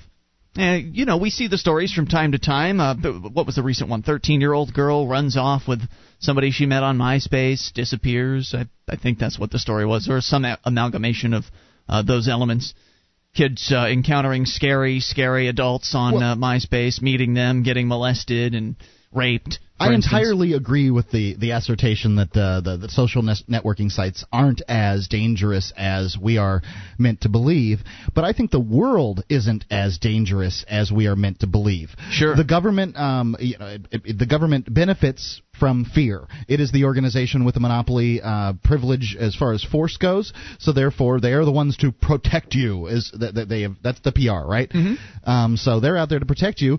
Uh, 0.59 0.79
you 0.83 1.07
know, 1.07 1.17
we 1.17 1.31
see 1.31 1.49
the 1.49 1.57
stories 1.57 1.93
from 1.93 2.07
time 2.07 2.33
to 2.33 2.39
time. 2.39 2.79
Uh, 2.79 2.95
what 2.95 3.47
was 3.47 3.55
the 3.55 3.63
recent 3.63 3.89
one? 3.89 4.03
Thirteen-year-old 4.03 4.75
girl 4.75 5.09
runs 5.09 5.37
off 5.37 5.67
with 5.67 5.81
somebody 6.19 6.51
she 6.51 6.67
met 6.67 6.83
on 6.83 6.99
MySpace, 6.99 7.73
disappears. 7.73 8.55
I, 8.55 8.67
I 8.87 8.97
think 8.97 9.19
that's 9.19 9.39
what 9.39 9.51
the 9.51 9.59
story 9.59 9.87
was, 9.87 10.11
or 10.11 10.21
some 10.21 10.45
a- 10.45 10.59
amalgamation 10.65 11.33
of 11.33 11.45
uh, 11.89 12.03
those 12.03 12.29
elements. 12.29 12.75
Kids 13.35 13.73
uh, 13.75 13.87
encountering 13.89 14.45
scary, 14.45 15.01
scary 15.01 15.49
adults 15.49 15.95
on 15.95 16.15
Well- 16.15 16.33
uh, 16.33 16.37
MySpace, 16.37 17.01
meeting 17.01 17.33
them, 17.33 17.63
getting 17.63 17.89
molested 17.89 18.55
and 18.55 18.77
raped. 19.13 19.59
I 19.83 19.93
instance. 19.93 20.13
entirely 20.13 20.53
agree 20.53 20.91
with 20.91 21.11
the, 21.11 21.35
the 21.37 21.51
assertion 21.51 22.17
that 22.17 22.37
uh, 22.37 22.61
the, 22.61 22.77
the 22.77 22.89
social 22.89 23.23
networking 23.23 23.91
sites 23.91 24.25
aren't 24.33 24.63
as 24.69 25.09
dangerous 25.09 25.73
as 25.77 26.17
we 26.21 26.39
are 26.39 26.63
meant 26.99 27.23
to 27.23 27.29
believe, 27.29 27.81
but 28.15 28.23
I 28.25 28.33
think 28.33 28.53
the 28.53 28.61
world 28.61 29.25
isn't 29.29 29.65
as 29.71 29.99
dangerous 29.99 30.65
as 30.69 30.93
we 30.93 31.09
are 31.09 31.17
meant 31.17 31.41
to 31.41 31.49
believe. 31.49 31.91
Sure. 32.11 32.37
The 32.37 32.45
government, 32.45 32.97
um, 32.97 33.37
you 33.41 33.59
know, 33.59 33.67
it, 33.67 34.03
it, 34.05 34.19
the 34.19 34.27
government 34.27 34.73
benefits 34.73 35.43
from 35.59 35.85
fear. 35.85 36.27
It 36.49 36.61
is 36.61 36.71
the 36.71 36.85
organization 36.85 37.45
with 37.45 37.55
the 37.55 37.61
monopoly 37.61 38.21
uh, 38.23 38.55
privilege 38.63 39.17
as 39.19 39.35
far 39.35 39.53
as 39.53 39.65
force 39.65 39.97
goes. 39.97 40.33
So 40.61 40.73
therefore, 40.73 41.21
they 41.21 41.33
are 41.33 41.45
the 41.45 41.53
ones 41.53 41.77
to 41.79 41.91
protect 41.91 42.55
you. 42.55 42.87
Is 42.87 43.13
that, 43.19 43.35
that 43.35 43.49
they 43.49 43.63
have? 43.63 43.77
That's 43.83 44.01
the 44.01 44.13
PR, 44.13 44.49
right? 44.49 44.71
Mm-hmm. 44.71 45.29
Um, 45.29 45.57
so 45.57 45.81
they're 45.81 45.97
out 45.97 46.09
there 46.09 46.21
to 46.21 46.27
protect 46.27 46.61
you 46.61 46.79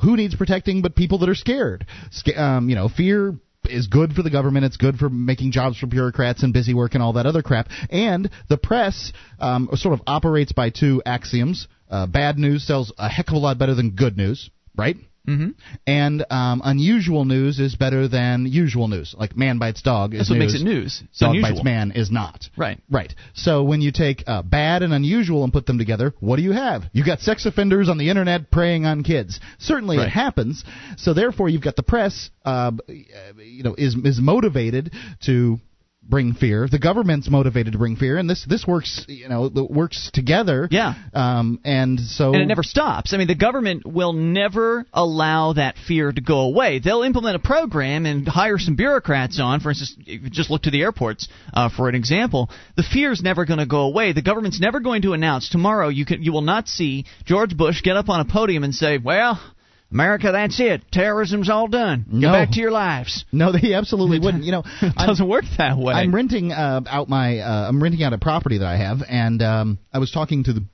who 0.00 0.16
needs 0.16 0.34
protecting 0.34 0.82
but 0.82 0.94
people 0.94 1.18
that 1.18 1.28
are 1.28 1.34
scared? 1.34 1.86
Sca- 2.10 2.40
um, 2.40 2.68
you 2.68 2.74
know, 2.74 2.88
fear 2.88 3.34
is 3.64 3.86
good 3.86 4.12
for 4.12 4.22
the 4.22 4.30
government. 4.30 4.64
It's 4.64 4.76
good 4.76 4.96
for 4.96 5.08
making 5.08 5.52
jobs 5.52 5.78
for 5.78 5.86
bureaucrats 5.86 6.42
and 6.42 6.52
busy 6.52 6.74
work 6.74 6.94
and 6.94 7.02
all 7.02 7.14
that 7.14 7.26
other 7.26 7.42
crap. 7.42 7.68
And 7.90 8.30
the 8.48 8.58
press 8.58 9.12
um, 9.38 9.68
sort 9.74 9.94
of 9.94 10.02
operates 10.06 10.52
by 10.52 10.70
two 10.70 11.02
axioms: 11.06 11.68
uh, 11.90 12.06
bad 12.06 12.38
news 12.38 12.66
sells 12.66 12.92
a 12.98 13.08
heck 13.08 13.28
of 13.28 13.34
a 13.34 13.38
lot 13.38 13.58
better 13.58 13.74
than 13.74 13.90
good 13.90 14.16
news, 14.16 14.50
right? 14.76 14.96
Mm-hmm. 15.28 15.50
And 15.86 16.24
um, 16.30 16.60
unusual 16.64 17.24
news 17.24 17.58
is 17.58 17.76
better 17.76 18.08
than 18.08 18.46
usual 18.46 18.88
news. 18.88 19.14
Like 19.16 19.36
man 19.36 19.58
bites 19.58 19.80
dog 19.82 20.12
is 20.14 20.20
That's 20.20 20.30
what 20.30 20.38
news. 20.38 20.52
makes 20.52 20.62
it 20.62 20.64
news. 20.64 21.02
It's 21.08 21.18
dog 21.20 21.30
unusual. 21.30 21.50
bites 21.52 21.64
man 21.64 21.92
is 21.92 22.10
not. 22.10 22.48
Right. 22.56 22.78
Right. 22.90 23.14
So 23.34 23.62
when 23.64 23.80
you 23.80 23.90
take 23.90 24.24
uh, 24.26 24.42
bad 24.42 24.82
and 24.82 24.92
unusual 24.92 25.44
and 25.44 25.52
put 25.52 25.66
them 25.66 25.78
together, 25.78 26.12
what 26.20 26.36
do 26.36 26.42
you 26.42 26.52
have? 26.52 26.82
You 26.92 27.04
got 27.04 27.20
sex 27.20 27.46
offenders 27.46 27.88
on 27.88 27.96
the 27.98 28.10
internet 28.10 28.50
preying 28.50 28.84
on 28.84 29.02
kids. 29.02 29.40
Certainly 29.58 29.96
Right. 29.98 30.06
it 30.08 30.10
happens. 30.10 30.64
So 30.98 31.14
therefore, 31.14 31.48
you've 31.48 31.62
got 31.62 31.76
the 31.76 31.82
press, 31.82 32.30
uh, 32.44 32.72
you 32.88 33.62
know, 33.62 33.74
is 33.78 33.94
is 34.04 34.20
motivated 34.20 34.92
to 35.24 35.58
bring 36.08 36.34
fear. 36.34 36.68
The 36.70 36.78
government's 36.78 37.28
motivated 37.30 37.72
to 37.72 37.78
bring 37.78 37.96
fear, 37.96 38.16
and 38.18 38.28
this 38.28 38.44
this 38.48 38.66
works, 38.66 39.04
you 39.08 39.28
know, 39.28 39.46
it 39.46 39.70
works 39.70 40.10
together. 40.12 40.68
Yeah. 40.70 40.94
Um, 41.12 41.60
and 41.64 41.98
so 42.00 42.32
And 42.32 42.42
it 42.42 42.46
never 42.46 42.62
stops. 42.62 43.12
I 43.12 43.16
mean, 43.16 43.26
the 43.26 43.34
government 43.34 43.86
will 43.86 44.12
never 44.12 44.86
allow 44.92 45.54
that 45.54 45.76
fear 45.86 46.12
to 46.12 46.20
go 46.20 46.40
away. 46.40 46.78
They'll 46.78 47.02
implement 47.02 47.36
a 47.36 47.38
program 47.38 48.06
and 48.06 48.26
hire 48.26 48.58
some 48.58 48.76
bureaucrats 48.76 49.40
on. 49.40 49.60
For 49.60 49.70
instance, 49.70 49.96
just 50.30 50.50
look 50.50 50.62
to 50.62 50.70
the 50.70 50.82
airports 50.82 51.28
uh, 51.52 51.68
for 51.74 51.88
an 51.88 51.94
example. 51.94 52.50
The 52.76 52.82
fear's 52.82 53.22
never 53.22 53.44
going 53.44 53.60
to 53.60 53.66
go 53.66 53.82
away. 53.82 54.12
The 54.12 54.22
government's 54.22 54.60
never 54.60 54.80
going 54.80 55.02
to 55.02 55.12
announce 55.12 55.48
tomorrow. 55.48 55.88
You 55.88 56.04
can 56.04 56.22
you 56.22 56.32
will 56.32 56.42
not 56.42 56.68
see 56.68 57.04
George 57.24 57.56
Bush 57.56 57.82
get 57.82 57.96
up 57.96 58.08
on 58.08 58.20
a 58.20 58.24
podium 58.24 58.64
and 58.64 58.74
say, 58.74 58.98
"Well, 58.98 59.40
America, 59.94 60.30
that's 60.32 60.58
it. 60.60 60.82
Terrorism's 60.92 61.48
all 61.48 61.68
done. 61.68 62.04
Get 62.10 62.14
No. 62.20 62.32
back 62.32 62.50
to 62.50 62.60
your 62.60 62.72
lives." 62.72 63.24
No, 63.32 63.50
they 63.52 63.72
absolutely 63.74 64.18
wouldn't. 64.18 64.44
You 64.44 64.52
know, 64.52 64.62
It 64.82 64.92
I'm- 64.96 65.06
doesn't 65.08 65.28
work 65.28 65.44
that 65.58 65.78
way. 65.78 65.94
I'm 65.94 66.14
renting 66.14 66.52
uh, 66.52 66.80
out 66.86 67.08
my 67.08 67.38
uh, 67.38 67.68
I'm 67.68 67.82
renting 67.82 68.02
out 68.02 68.12
a 68.12 68.18
property 68.18 68.58
that 68.58 68.66
I 68.68 68.76
have, 68.76 68.98
and 69.08 69.40
um, 69.42 69.78
I 69.92 69.98
was 69.98 70.10
talking 70.10 70.44
to 70.44 70.52
the 70.52 70.64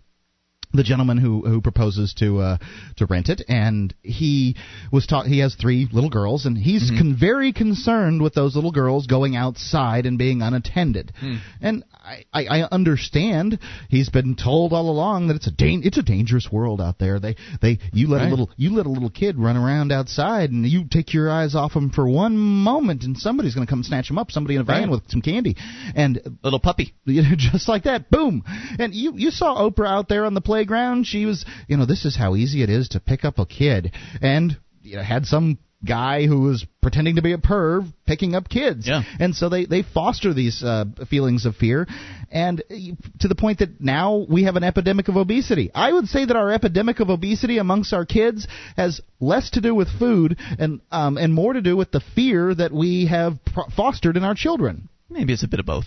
the 0.72 0.83
gentleman 0.83 1.18
who 1.18 1.42
who 1.46 1.61
proposes 1.61 2.14
to 2.14 2.38
uh, 2.40 2.59
to 2.96 3.06
rent 3.06 3.28
it, 3.28 3.42
and 3.48 3.94
he 4.02 4.56
was 4.92 5.06
talk. 5.06 5.26
He 5.26 5.38
has 5.40 5.54
three 5.54 5.88
little 5.92 6.11
girls, 6.11 6.46
and 6.46 6.56
he's 6.56 6.90
con- 6.90 7.16
very 7.18 7.52
concerned 7.52 8.22
with 8.22 8.35
those 8.35 8.54
little 8.54 8.70
girls 8.72 9.06
going 9.06 9.35
outside 9.37 10.06
and 10.06 10.16
being 10.18 10.42
unattended. 10.42 11.12
And 11.61 11.85
I, 11.92 12.24
I, 12.33 12.61
I 12.61 12.68
understand. 12.70 13.59
He's 13.88 14.09
been 14.11 14.37
told 14.37 14.72
all 14.72 14.88
along 14.90 15.28
that 15.28 15.37
it's 15.37 15.46
a 15.48 15.50
dan- 15.52 15.83
it's 15.85 15.98
a 15.98 16.02
dangerous 16.02 16.48
world 16.52 16.80
out 16.80 16.98
there. 16.98 17.18
They 17.18 17.37
they 17.61 17.78
you 17.92 18.09
let 18.09 18.18
Right. 18.20 18.26
a 18.26 18.30
little 18.30 18.50
you 18.56 18.74
let 18.74 18.87
a 18.87 18.90
little 18.90 19.11
kid 19.11 19.38
run 19.38 19.56
around 19.56 19.92
outside, 19.92 20.50
and 20.50 20.66
you 20.66 20.85
take 20.90 21.12
your 21.14 21.30
eyes 21.30 21.54
off 21.54 21.72
him 21.72 21.90
for 21.90 22.09
one 22.09 22.37
moment, 22.37 23.02
and 23.04 23.16
somebody's 23.16 23.54
going 23.54 23.66
to 23.66 23.70
come 23.70 23.83
snatch 23.83 24.11
him 24.11 24.18
up. 24.18 24.30
Somebody 24.30 24.54
in 24.56 24.61
a 24.61 24.64
van 24.64 24.83
Right. 24.83 24.90
with 24.90 25.11
some 25.11 25.20
candy, 25.22 25.56
and 25.94 26.16
a 26.18 26.30
Little 26.44 26.61
puppy. 26.61 26.94
you 27.06 27.22
know, 27.24 27.35
just 27.37 27.68
like 27.68 27.85
that, 27.85 28.11
boom. 28.11 28.44
And 28.78 28.94
you 28.94 29.14
you 29.16 29.30
saw 29.30 29.56
Oprah 29.68 29.88
out 29.88 30.09
there 30.09 30.24
on 30.24 30.35
the 30.35 30.40
playground. 30.60 31.06
She 31.06 31.24
was, 31.24 31.44
you 31.68 31.76
know, 31.76 31.86
this 31.86 32.04
is 32.04 32.16
how 32.16 32.36
easy 32.36 32.62
it 32.62 32.70
is 32.70 32.88
to 32.90 33.00
pick 33.00 33.24
up 33.24 33.38
a 33.38 33.46
kid, 33.46 33.92
and 34.20 34.56
you 34.82 34.96
know, 34.96 35.02
had 35.02 35.26
some 35.26 35.58
guy 35.82 36.26
who 36.26 36.40
was 36.40 36.66
pretending 36.82 37.16
to 37.16 37.22
be 37.22 37.32
a 37.32 37.38
perv 37.38 37.90
picking 38.06 38.34
up 38.34 38.50
kids. 38.50 38.86
Yeah. 38.86 39.02
And 39.18 39.34
so 39.34 39.48
they 39.48 39.64
they 39.64 39.82
foster 39.82 40.34
these 40.34 40.62
uh, 40.62 40.84
feelings 41.08 41.46
of 41.46 41.56
fear, 41.56 41.86
and 42.30 42.60
uh, 42.60 42.74
to 43.20 43.28
the 43.28 43.34
point 43.34 43.60
that 43.60 43.80
now 43.80 44.26
we 44.28 44.44
have 44.44 44.56
an 44.56 44.64
epidemic 44.64 45.08
of 45.08 45.16
obesity. 45.16 45.70
I 45.74 45.92
would 45.92 46.08
say 46.08 46.26
that 46.26 46.36
our 46.36 46.52
epidemic 46.52 47.00
of 47.00 47.08
obesity 47.08 47.56
amongst 47.56 47.94
our 47.94 48.04
kids 48.04 48.46
has 48.76 49.00
less 49.18 49.50
to 49.50 49.62
do 49.62 49.74
with 49.74 49.88
food 49.98 50.36
and 50.58 50.80
um, 50.90 51.16
and 51.16 51.32
more 51.32 51.54
to 51.54 51.62
do 51.62 51.74
with 51.76 51.90
the 51.90 52.02
fear 52.14 52.54
that 52.54 52.72
we 52.72 53.06
have 53.06 53.42
pro- 53.46 53.68
fostered 53.74 54.18
in 54.18 54.24
our 54.24 54.34
children. 54.34 54.90
Maybe 55.08 55.32
it's 55.32 55.42
a 55.42 55.48
bit 55.48 55.60
of 55.60 55.66
both. 55.66 55.86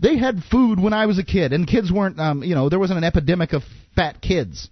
They 0.00 0.16
had 0.16 0.42
food 0.50 0.80
when 0.80 0.92
I 0.92 1.06
was 1.06 1.18
a 1.18 1.24
kid, 1.24 1.52
and 1.52 1.66
kids 1.66 1.90
weren't, 1.92 2.18
um, 2.18 2.42
you 2.42 2.54
know, 2.54 2.68
there 2.68 2.78
wasn't 2.78 2.98
an 2.98 3.04
epidemic 3.04 3.52
of 3.52 3.62
fat 3.94 4.20
kids. 4.20 4.68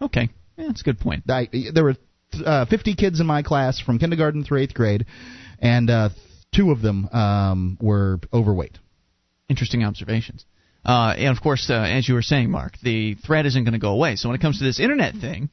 Okay, 0.00 0.28
yeah, 0.56 0.66
that's 0.66 0.80
a 0.80 0.84
good 0.84 1.00
point. 1.00 1.24
I, 1.28 1.48
there 1.72 1.84
were 1.84 1.96
uh, 2.44 2.66
50 2.66 2.94
kids 2.94 3.20
in 3.20 3.26
my 3.26 3.42
class 3.42 3.80
from 3.80 3.98
kindergarten 3.98 4.44
through 4.44 4.58
eighth 4.58 4.74
grade, 4.74 5.06
and 5.60 5.88
uh, 5.90 6.08
two 6.54 6.70
of 6.70 6.82
them 6.82 7.08
um, 7.12 7.78
were 7.80 8.20
overweight. 8.32 8.78
interesting 9.48 9.84
observations. 9.84 10.44
Uh, 10.84 11.14
and 11.16 11.36
of 11.36 11.42
course, 11.42 11.70
uh, 11.70 11.74
as 11.74 12.08
you 12.08 12.14
were 12.14 12.22
saying, 12.22 12.50
Mark, 12.50 12.74
the 12.82 13.14
threat 13.14 13.46
isn't 13.46 13.64
going 13.64 13.72
to 13.72 13.78
go 13.78 13.92
away. 13.92 14.16
So 14.16 14.28
when 14.28 14.36
it 14.36 14.42
comes 14.42 14.58
to 14.58 14.64
this 14.64 14.78
internet 14.78 15.14
thing, 15.14 15.48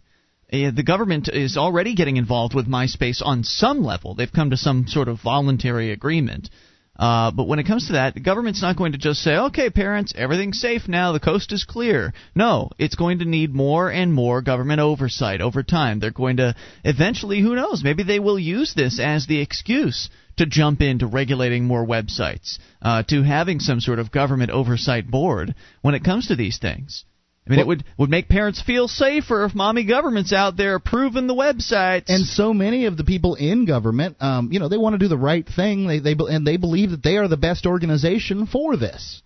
uh, 0.52 0.72
the 0.76 0.84
government 0.84 1.30
is 1.30 1.56
already 1.56 1.96
getting 1.96 2.18
involved 2.18 2.54
with 2.54 2.68
MySpace 2.68 3.22
on 3.24 3.44
some 3.44 3.84
level. 3.84 4.14
They've 4.14 4.32
come 4.32 4.50
to 4.50 4.58
some 4.58 4.88
sort 4.88 5.08
of 5.08 5.22
voluntary 5.22 5.92
agreement. 5.92 6.50
Uh, 6.98 7.32
but 7.32 7.48
when 7.48 7.60
it 7.60 7.66
comes 7.66 7.88
to 7.88 7.94
that, 7.94 8.14
the 8.14 8.20
government's 8.20 8.62
not 8.62 8.76
going 8.76 8.92
to 8.92 8.98
just 8.98 9.22
say, 9.22 9.36
okay, 9.36 9.70
parents, 9.70 10.14
everything's 10.16 10.60
safe 10.60 10.88
now, 10.88 11.12
the 11.12 11.20
coast 11.20 11.52
is 11.52 11.64
clear. 11.64 12.14
No, 12.36 12.70
it's 12.78 12.96
going 12.96 13.20
to 13.20 13.26
need 13.26 13.54
more 13.54 13.90
and 13.90 14.14
more 14.14 14.42
government 14.42 14.82
oversight 14.82 15.42
over 15.42 15.64
time. 15.64 16.00
They're 16.00 16.12
going 16.12 16.38
to 16.38 16.56
eventually, 16.84 17.42
who 17.42 17.56
knows, 17.56 17.84
maybe 17.84 18.04
they 18.04 18.20
will 18.20 18.38
use 18.38 18.74
this 18.76 19.00
as 19.00 19.26
the 19.26 19.42
excuse 19.42 20.10
to 20.38 20.46
jump 20.46 20.82
into 20.82 21.08
regulating 21.08 21.66
more 21.66 21.86
websites, 21.86 22.60
uh, 22.82 23.04
to 23.04 23.24
having 23.24 23.60
some 23.60 23.80
sort 23.80 24.00
of 24.00 24.12
government 24.12 24.52
oversight 24.52 25.10
board 25.10 25.56
when 25.82 25.96
it 25.96 26.04
comes 26.04 26.28
to 26.28 26.36
these 26.36 26.58
things. 26.58 27.06
I 27.48 27.50
mean, 27.50 27.60
it 27.60 27.68
would 27.68 27.84
would 27.98 28.10
make 28.10 28.30
parents 28.30 28.62
feel 28.62 28.88
safer 28.88 29.44
if 29.46 29.56
mommy 29.56 29.84
government's 29.84 30.32
out 30.32 30.58
there 30.58 30.76
approving 30.76 31.26
the 31.26 31.34
websites. 31.34 32.06
And 32.08 32.24
so 32.26 32.54
many 32.54 32.86
of 32.86 32.98
the 32.98 33.04
people 33.04 33.34
in 33.36 33.66
government, 33.66 34.18
um, 34.20 34.50
you 34.52 34.60
know, 34.60 34.70
they 34.70 34.78
want 34.78 34.94
to 34.94 35.00
do 35.00 35.08
the 35.08 35.18
right 35.18 35.46
thing. 35.48 35.88
They, 35.88 36.00
they 36.00 36.16
and 36.30 36.46
they 36.46 36.58
believe 36.58 36.92
that 36.92 37.02
they 37.04 37.18
are 37.18 37.28
the 37.28 37.38
best 37.38 37.66
organization 37.66 38.46
for 38.46 38.78
this. 38.78 39.24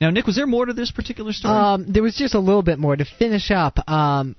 now, 0.00 0.10
Nick, 0.10 0.26
was 0.26 0.34
there 0.34 0.48
more 0.48 0.66
to 0.66 0.72
this 0.72 0.90
particular 0.90 1.32
story? 1.32 1.54
Um, 1.54 1.86
there 1.92 2.02
was 2.02 2.16
just 2.16 2.34
a 2.34 2.40
little 2.40 2.62
bit 2.64 2.80
more 2.80 2.96
to 2.96 3.04
finish 3.04 3.52
up. 3.52 3.78
Um, 3.88 4.34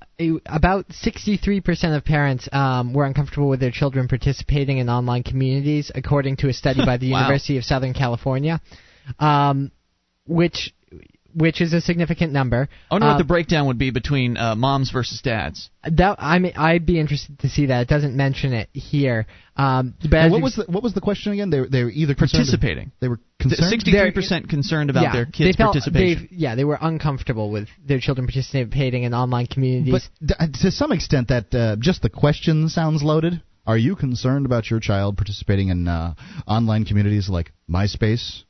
about 0.45 0.89
63% 0.89 1.95
of 1.95 2.03
parents 2.03 2.49
um, 2.51 2.93
were 2.93 3.05
uncomfortable 3.05 3.47
with 3.47 3.61
their 3.61 3.71
children 3.71 4.09
participating 4.09 4.79
in 4.79 4.89
online 4.89 5.23
communities, 5.23 5.91
according 5.95 6.35
to 6.37 6.49
a 6.49 6.53
study 6.53 6.85
by 6.85 6.97
the 7.03 7.11
Wow. 7.13 7.21
University 7.21 7.57
of 7.57 7.63
Southern 7.63 7.93
California, 7.93 8.61
um, 9.17 9.71
which 10.27 10.73
which 11.35 11.61
is 11.61 11.73
a 11.73 11.81
significant 11.81 12.31
number. 12.33 12.69
I 12.89 12.95
wonder 12.95 13.07
Uh, 13.07 13.11
what 13.11 13.17
the 13.17 13.23
breakdown 13.23 13.67
would 13.67 13.77
be 13.77 13.91
between 13.91 14.37
uh, 14.37 14.55
moms 14.55 14.91
versus 14.91 15.21
dads. 15.21 15.69
that 15.83 16.15
I 16.19 16.39
mean, 16.39 16.53
I'd 16.55 16.85
be 16.85 16.99
interested 16.99 17.39
to 17.39 17.49
see 17.49 17.67
that. 17.67 17.81
It 17.81 17.87
doesn't 17.87 18.15
mention 18.15 18.53
it 18.53 18.69
here. 18.73 19.25
Um, 19.55 19.93
but 20.09 20.31
what 20.31 20.41
was 20.41 20.55
the 20.55 20.65
what 20.67 20.81
was 20.83 20.93
the 20.93 21.01
question 21.01 21.33
again? 21.33 21.49
They 21.49 21.61
they 21.65 21.83
were 21.83 21.91
either 21.91 22.15
concerned 22.15 22.45
Participating. 22.47 22.91
They 22.99 23.07
were 23.07 23.19
concerned. 23.39 23.69
Sixty-three 23.69 24.11
percent 24.11 24.49
concerned 24.49 24.89
about 24.89 25.03
yeah, 25.03 25.13
their 25.13 25.25
they 25.25 25.31
kids' 25.31 25.57
felt, 25.57 25.73
participation. 25.73 26.27
they- 26.31 26.37
Yeah, 26.37 26.55
they 26.55 26.63
were 26.63 26.79
uncomfortable 26.81 27.51
with 27.51 27.67
their 27.85 27.99
children 27.99 28.25
participating 28.27 29.03
in 29.03 29.13
online 29.13 29.47
communities. 29.47 30.09
But 30.21 30.53
to 30.61 30.71
some 30.71 30.91
extent, 30.91 31.27
that 31.27 31.53
uh, 31.53 31.75
just 31.79 32.01
the 32.01 32.09
question 32.09 32.69
sounds 32.69 33.03
loaded. 33.03 33.41
Are 33.65 33.77
you 33.77 33.95
concerned 33.95 34.45
about 34.45 34.69
your 34.69 34.79
child 34.81 35.15
participating 35.15 35.69
in 35.69 35.87
uh, 35.87 36.15
online 36.45 36.83
communities 36.83 37.29
like 37.29 37.53
MySpace? 37.69 38.43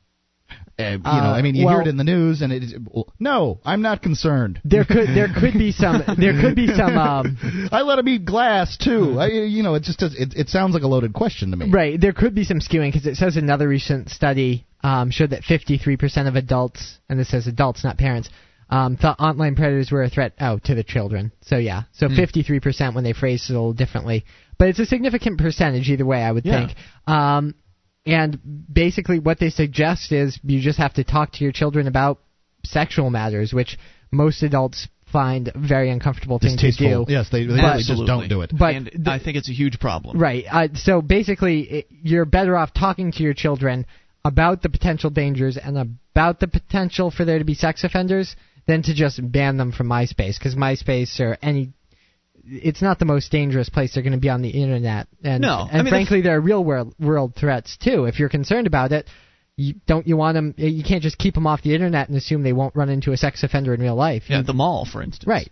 Uh, 0.76 0.82
you 0.82 0.98
know, 0.98 1.04
I 1.04 1.42
mean, 1.42 1.54
you 1.54 1.68
hear 1.68 1.80
it 1.80 1.86
in 1.86 1.96
the 1.96 2.04
news, 2.04 2.42
and 2.42 2.52
it 2.52 2.62
is. 2.64 2.74
No, 3.20 3.60
I'm 3.64 3.80
not 3.82 4.02
concerned. 4.02 4.60
There 4.64 4.84
could 4.84 5.08
there 5.08 5.28
could 5.32 5.54
be 5.54 5.70
some 5.70 6.02
there 6.18 6.40
could 6.40 6.56
be 6.56 6.66
some 6.66 6.98
um, 6.98 7.68
I 7.72 7.82
let 7.82 7.98
him 7.98 8.08
eat 8.08 8.24
glass 8.24 8.76
too. 8.76 9.16
I, 9.18 9.26
you 9.28 9.62
know, 9.62 9.74
it 9.74 9.84
just 9.84 10.00
does. 10.00 10.14
It, 10.14 10.34
it 10.34 10.48
sounds 10.48 10.74
like 10.74 10.82
a 10.82 10.88
loaded 10.88 11.12
question 11.12 11.50
to 11.52 11.56
me. 11.56 11.70
right 11.70 12.00
there 12.00 12.12
could 12.12 12.34
be 12.34 12.44
some 12.44 12.58
skewing 12.58 12.92
because 12.92 13.06
it 13.06 13.16
says 13.16 13.36
another 13.36 13.68
recent 13.68 14.08
study 14.10 14.66
um, 14.82 15.10
showed 15.10 15.30
that 15.30 15.42
53% 15.42 16.28
of 16.28 16.34
adults 16.36 16.98
and 17.08 17.18
this 17.18 17.28
says 17.30 17.46
adults 17.46 17.84
not 17.84 17.96
parents 17.96 18.28
um, 18.68 18.96
thought 18.96 19.20
online 19.20 19.54
predators 19.54 19.90
were 19.90 20.02
a 20.02 20.08
threat 20.10 20.32
oh 20.40 20.58
to 20.64 20.74
the 20.74 20.82
children. 20.82 21.30
So 21.42 21.56
yeah, 21.56 21.82
so 21.92 22.08
53% 22.08 22.94
when 22.94 23.04
they 23.04 23.12
phrased 23.12 23.48
it 23.48 23.52
a 23.52 23.56
little 23.56 23.72
differently, 23.74 24.24
but 24.58 24.68
it's 24.68 24.78
a 24.78 24.86
significant 24.86 25.38
percentage 25.38 25.88
either 25.88 26.06
way. 26.06 26.22
I 26.22 26.32
would 26.32 26.44
Yeah. 26.44 26.66
think. 26.66 26.78
Um, 27.06 27.54
and 28.06 28.38
basically, 28.72 29.18
what 29.18 29.38
they 29.38 29.50
suggest 29.50 30.12
is 30.12 30.38
you 30.42 30.60
just 30.60 30.78
have 30.78 30.94
to 30.94 31.04
talk 31.04 31.32
to 31.32 31.44
your 31.44 31.52
children 31.52 31.86
about 31.86 32.20
sexual 32.64 33.10
matters, 33.10 33.52
which 33.52 33.78
most 34.10 34.42
adults 34.42 34.88
find 35.12 35.50
very 35.54 35.90
uncomfortable 35.90 36.38
thing 36.38 36.56
to 36.56 36.66
Distasteful. 36.66 37.04
do. 37.04 37.12
Yes, 37.12 37.28
they, 37.30 37.46
they 37.46 37.54
really 37.54 37.82
just 37.82 38.04
don't 38.04 38.28
do 38.28 38.42
it. 38.42 38.50
But 38.56 38.74
and 38.74 38.90
the- 38.94 39.10
I 39.12 39.18
think 39.20 39.36
it's 39.36 39.48
a 39.48 39.52
huge 39.52 39.78
problem. 39.78 40.18
Right. 40.18 40.44
Uh, 40.50 40.68
so 40.74 41.00
basically, 41.00 41.60
it, 41.60 41.86
you're 41.88 42.24
better 42.24 42.56
off 42.56 42.74
talking 42.74 43.12
to 43.12 43.22
your 43.22 43.34
children 43.34 43.86
about 44.24 44.62
the 44.62 44.68
potential 44.68 45.10
dangers 45.10 45.56
and 45.56 45.96
about 46.12 46.40
the 46.40 46.48
potential 46.48 47.10
for 47.10 47.24
there 47.24 47.38
to 47.38 47.44
be 47.44 47.54
sex 47.54 47.84
offenders 47.84 48.34
than 48.66 48.82
to 48.82 48.94
just 48.94 49.20
ban 49.30 49.56
them 49.56 49.70
from 49.72 49.88
MySpace 49.88 50.38
because 50.38 50.54
MySpace 50.56 51.20
or 51.20 51.38
any. 51.42 51.72
It's 52.46 52.82
not 52.82 52.98
the 52.98 53.04
most 53.04 53.30
dangerous 53.32 53.68
place 53.68 53.94
they're 53.94 54.02
going 54.02 54.12
to 54.12 54.18
be 54.18 54.28
on 54.28 54.42
the 54.42 54.50
internet, 54.50 55.08
and 55.22 55.40
No, 55.42 55.66
I 55.70 55.78
and 55.78 55.84
mean, 55.84 55.92
frankly, 55.92 56.20
there 56.20 56.36
are 56.36 56.40
real 56.40 56.62
world 56.64 56.94
world 56.98 57.34
threats 57.34 57.76
too. 57.76 58.04
If 58.04 58.18
you're 58.18 58.28
concerned 58.28 58.66
about 58.66 58.92
it, 58.92 59.06
you 59.56 59.74
don't 59.86 60.06
you 60.06 60.16
want 60.16 60.34
them? 60.34 60.54
You 60.56 60.82
can't 60.84 61.02
just 61.02 61.16
keep 61.18 61.34
them 61.34 61.46
off 61.46 61.62
the 61.62 61.74
internet 61.74 62.08
and 62.08 62.16
assume 62.18 62.42
they 62.42 62.52
won't 62.52 62.74
run 62.76 62.88
into 62.88 63.12
a 63.12 63.16
sex 63.16 63.42
offender 63.42 63.72
in 63.74 63.80
real 63.80 63.94
life. 63.94 64.24
Yeah, 64.28 64.36
You- 64.36 64.40
at 64.40 64.46
the 64.46 64.54
mall, 64.54 64.84
for 64.84 65.02
instance. 65.02 65.26
right. 65.26 65.50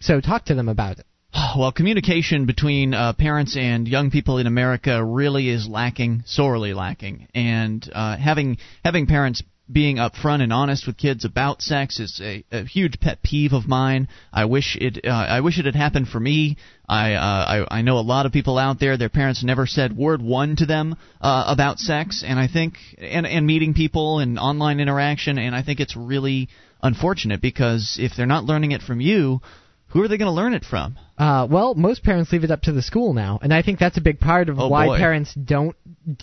So 0.00 0.20
talk 0.20 0.44
to 0.46 0.54
them 0.54 0.68
about 0.68 0.98
it. 0.98 1.06
Well, 1.58 1.72
communication 1.72 2.46
between 2.46 2.94
uh, 2.94 3.12
parents 3.14 3.56
and 3.56 3.86
young 3.88 4.10
people 4.10 4.38
in 4.38 4.46
America 4.46 5.04
really 5.04 5.48
is 5.48 5.66
lacking, 5.68 6.22
sorely 6.26 6.72
lacking, 6.72 7.28
and 7.34 7.88
uh, 7.92 8.16
having 8.16 8.58
having 8.84 9.06
parents 9.06 9.42
being 9.70 9.96
upfront 9.96 10.42
and 10.42 10.52
honest 10.52 10.86
with 10.86 10.96
kids 10.96 11.24
about 11.24 11.60
sex 11.62 12.00
is 12.00 12.20
a, 12.22 12.44
a 12.50 12.64
huge 12.64 13.00
pet 13.00 13.22
peeve 13.22 13.52
of 13.52 13.68
mine. 13.68 14.08
I 14.32 14.46
wish 14.46 14.76
it 14.80 15.04
uh, 15.04 15.10
I 15.10 15.40
wish 15.40 15.58
it 15.58 15.66
had 15.66 15.74
happened 15.74 16.08
for 16.08 16.18
me. 16.18 16.56
I, 16.88 17.14
uh, 17.14 17.66
I 17.70 17.78
I 17.78 17.82
know 17.82 17.98
a 17.98 18.00
lot 18.00 18.24
of 18.26 18.32
people 18.32 18.56
out 18.58 18.80
there. 18.80 18.96
Their 18.96 19.10
parents 19.10 19.44
never 19.44 19.66
said 19.66 19.96
word 19.96 20.22
one 20.22 20.56
to 20.56 20.66
them 20.66 20.96
uh, 21.20 21.44
about 21.46 21.78
sex, 21.78 22.24
and 22.26 22.38
I 22.38 22.48
think 22.48 22.74
and 22.98 23.26
and 23.26 23.46
meeting 23.46 23.74
people 23.74 24.20
and 24.20 24.38
online 24.38 24.80
interaction, 24.80 25.38
and 25.38 25.54
I 25.54 25.62
think 25.62 25.80
it's 25.80 25.96
really 25.96 26.48
unfortunate 26.82 27.42
because 27.42 27.98
if 28.00 28.12
they're 28.16 28.26
not 28.26 28.44
learning 28.44 28.72
it 28.72 28.82
from 28.82 29.00
you, 29.00 29.40
who 29.88 30.02
are 30.02 30.08
they 30.08 30.18
going 30.18 30.28
to 30.28 30.32
learn 30.32 30.54
it 30.54 30.64
from? 30.64 30.98
Uh, 31.16 31.46
well, 31.50 31.74
most 31.74 32.02
parents 32.04 32.30
leave 32.32 32.44
it 32.44 32.50
up 32.50 32.62
to 32.62 32.72
the 32.72 32.82
school 32.82 33.14
now, 33.14 33.38
and 33.42 33.52
I 33.52 33.62
think 33.62 33.78
that's 33.78 33.96
a 33.96 34.00
big 34.02 34.20
part 34.20 34.48
of 34.48 34.58
Oh, 34.58 34.68
why 34.68 34.86
boy. 34.86 34.98
parents 34.98 35.34
don't 35.34 35.74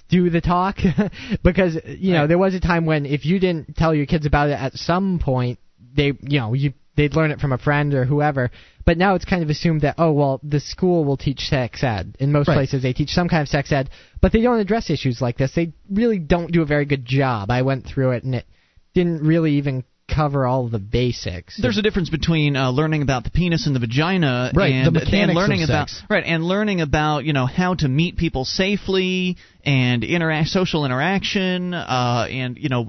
do 0.09 0.29
the 0.29 0.41
talk. 0.41 0.77
because 1.43 1.77
you 1.85 2.13
know 2.13 2.21
Right. 2.21 2.27
there 2.27 2.37
was 2.37 2.53
a 2.55 2.59
time 2.59 2.85
when 2.85 3.05
if 3.05 3.25
you 3.25 3.39
didn't 3.39 3.75
tell 3.75 3.93
your 3.93 4.05
kids 4.05 4.25
about 4.25 4.49
it 4.49 4.53
at 4.59 4.73
some 4.75 5.19
point, 5.19 5.59
they 5.95 6.13
you 6.21 6.39
know 6.39 6.53
you 6.53 6.73
they'd 6.95 7.13
learn 7.15 7.31
it 7.31 7.39
from 7.41 7.51
a 7.53 7.57
friend 7.57 7.93
or 7.93 8.05
whoever. 8.05 8.51
But 8.85 8.97
now 8.99 9.15
it's 9.15 9.25
kind 9.25 9.41
of 9.41 9.49
assumed 9.49 9.81
that 9.81 9.95
oh 9.97 10.11
well 10.11 10.39
the 10.43 10.59
school 10.59 11.03
will 11.03 11.17
teach 11.17 11.39
sex 11.41 11.83
ed. 11.83 12.15
In 12.19 12.31
most 12.31 12.47
Right. 12.47 12.55
places 12.55 12.83
they 12.83 12.93
teach 12.93 13.09
some 13.09 13.27
kind 13.27 13.41
of 13.41 13.47
sex 13.49 13.71
ed, 13.71 13.89
but 14.21 14.31
they 14.31 14.41
don't 14.41 14.59
address 14.59 14.89
issues 14.89 15.21
like 15.21 15.37
this. 15.37 15.53
They 15.55 15.73
really 15.91 16.19
don't 16.19 16.51
do 16.51 16.61
a 16.61 16.65
very 16.65 16.85
good 16.85 17.03
job. 17.05 17.49
I 17.51 17.63
went 17.63 17.85
through 17.85 18.11
it 18.11 18.23
and 18.23 18.35
it 18.35 18.45
didn't 18.93 19.23
really 19.23 19.53
even 19.53 19.83
cover 20.07 20.45
all 20.45 20.67
the 20.69 20.79
basics. 20.79 21.59
There's 21.61 21.77
a 21.77 21.81
difference 21.81 22.09
between 22.09 22.55
uh, 22.55 22.71
learning 22.71 23.01
about 23.01 23.23
the 23.23 23.29
penis 23.31 23.65
and 23.67 23.75
the 23.75 23.79
vagina, 23.79 24.51
Right, 24.53 24.71
and, 24.73 24.87
the 24.87 24.91
mechanics 24.91 25.13
and 25.21 25.31
of 25.31 25.35
learning 25.37 25.63
about 25.63 25.89
sex. 25.89 26.03
right, 26.09 26.23
and 26.25 26.43
learning 26.43 26.81
about 26.81 27.25
you 27.25 27.33
know 27.33 27.45
how 27.45 27.73
to 27.75 27.87
meet 27.87 28.17
people 28.17 28.45
safely 28.45 29.37
and 29.63 30.03
interact, 30.03 30.49
social 30.49 30.85
interaction, 30.85 31.73
uh, 31.73 32.27
and 32.29 32.57
you 32.57 32.69
know 32.69 32.85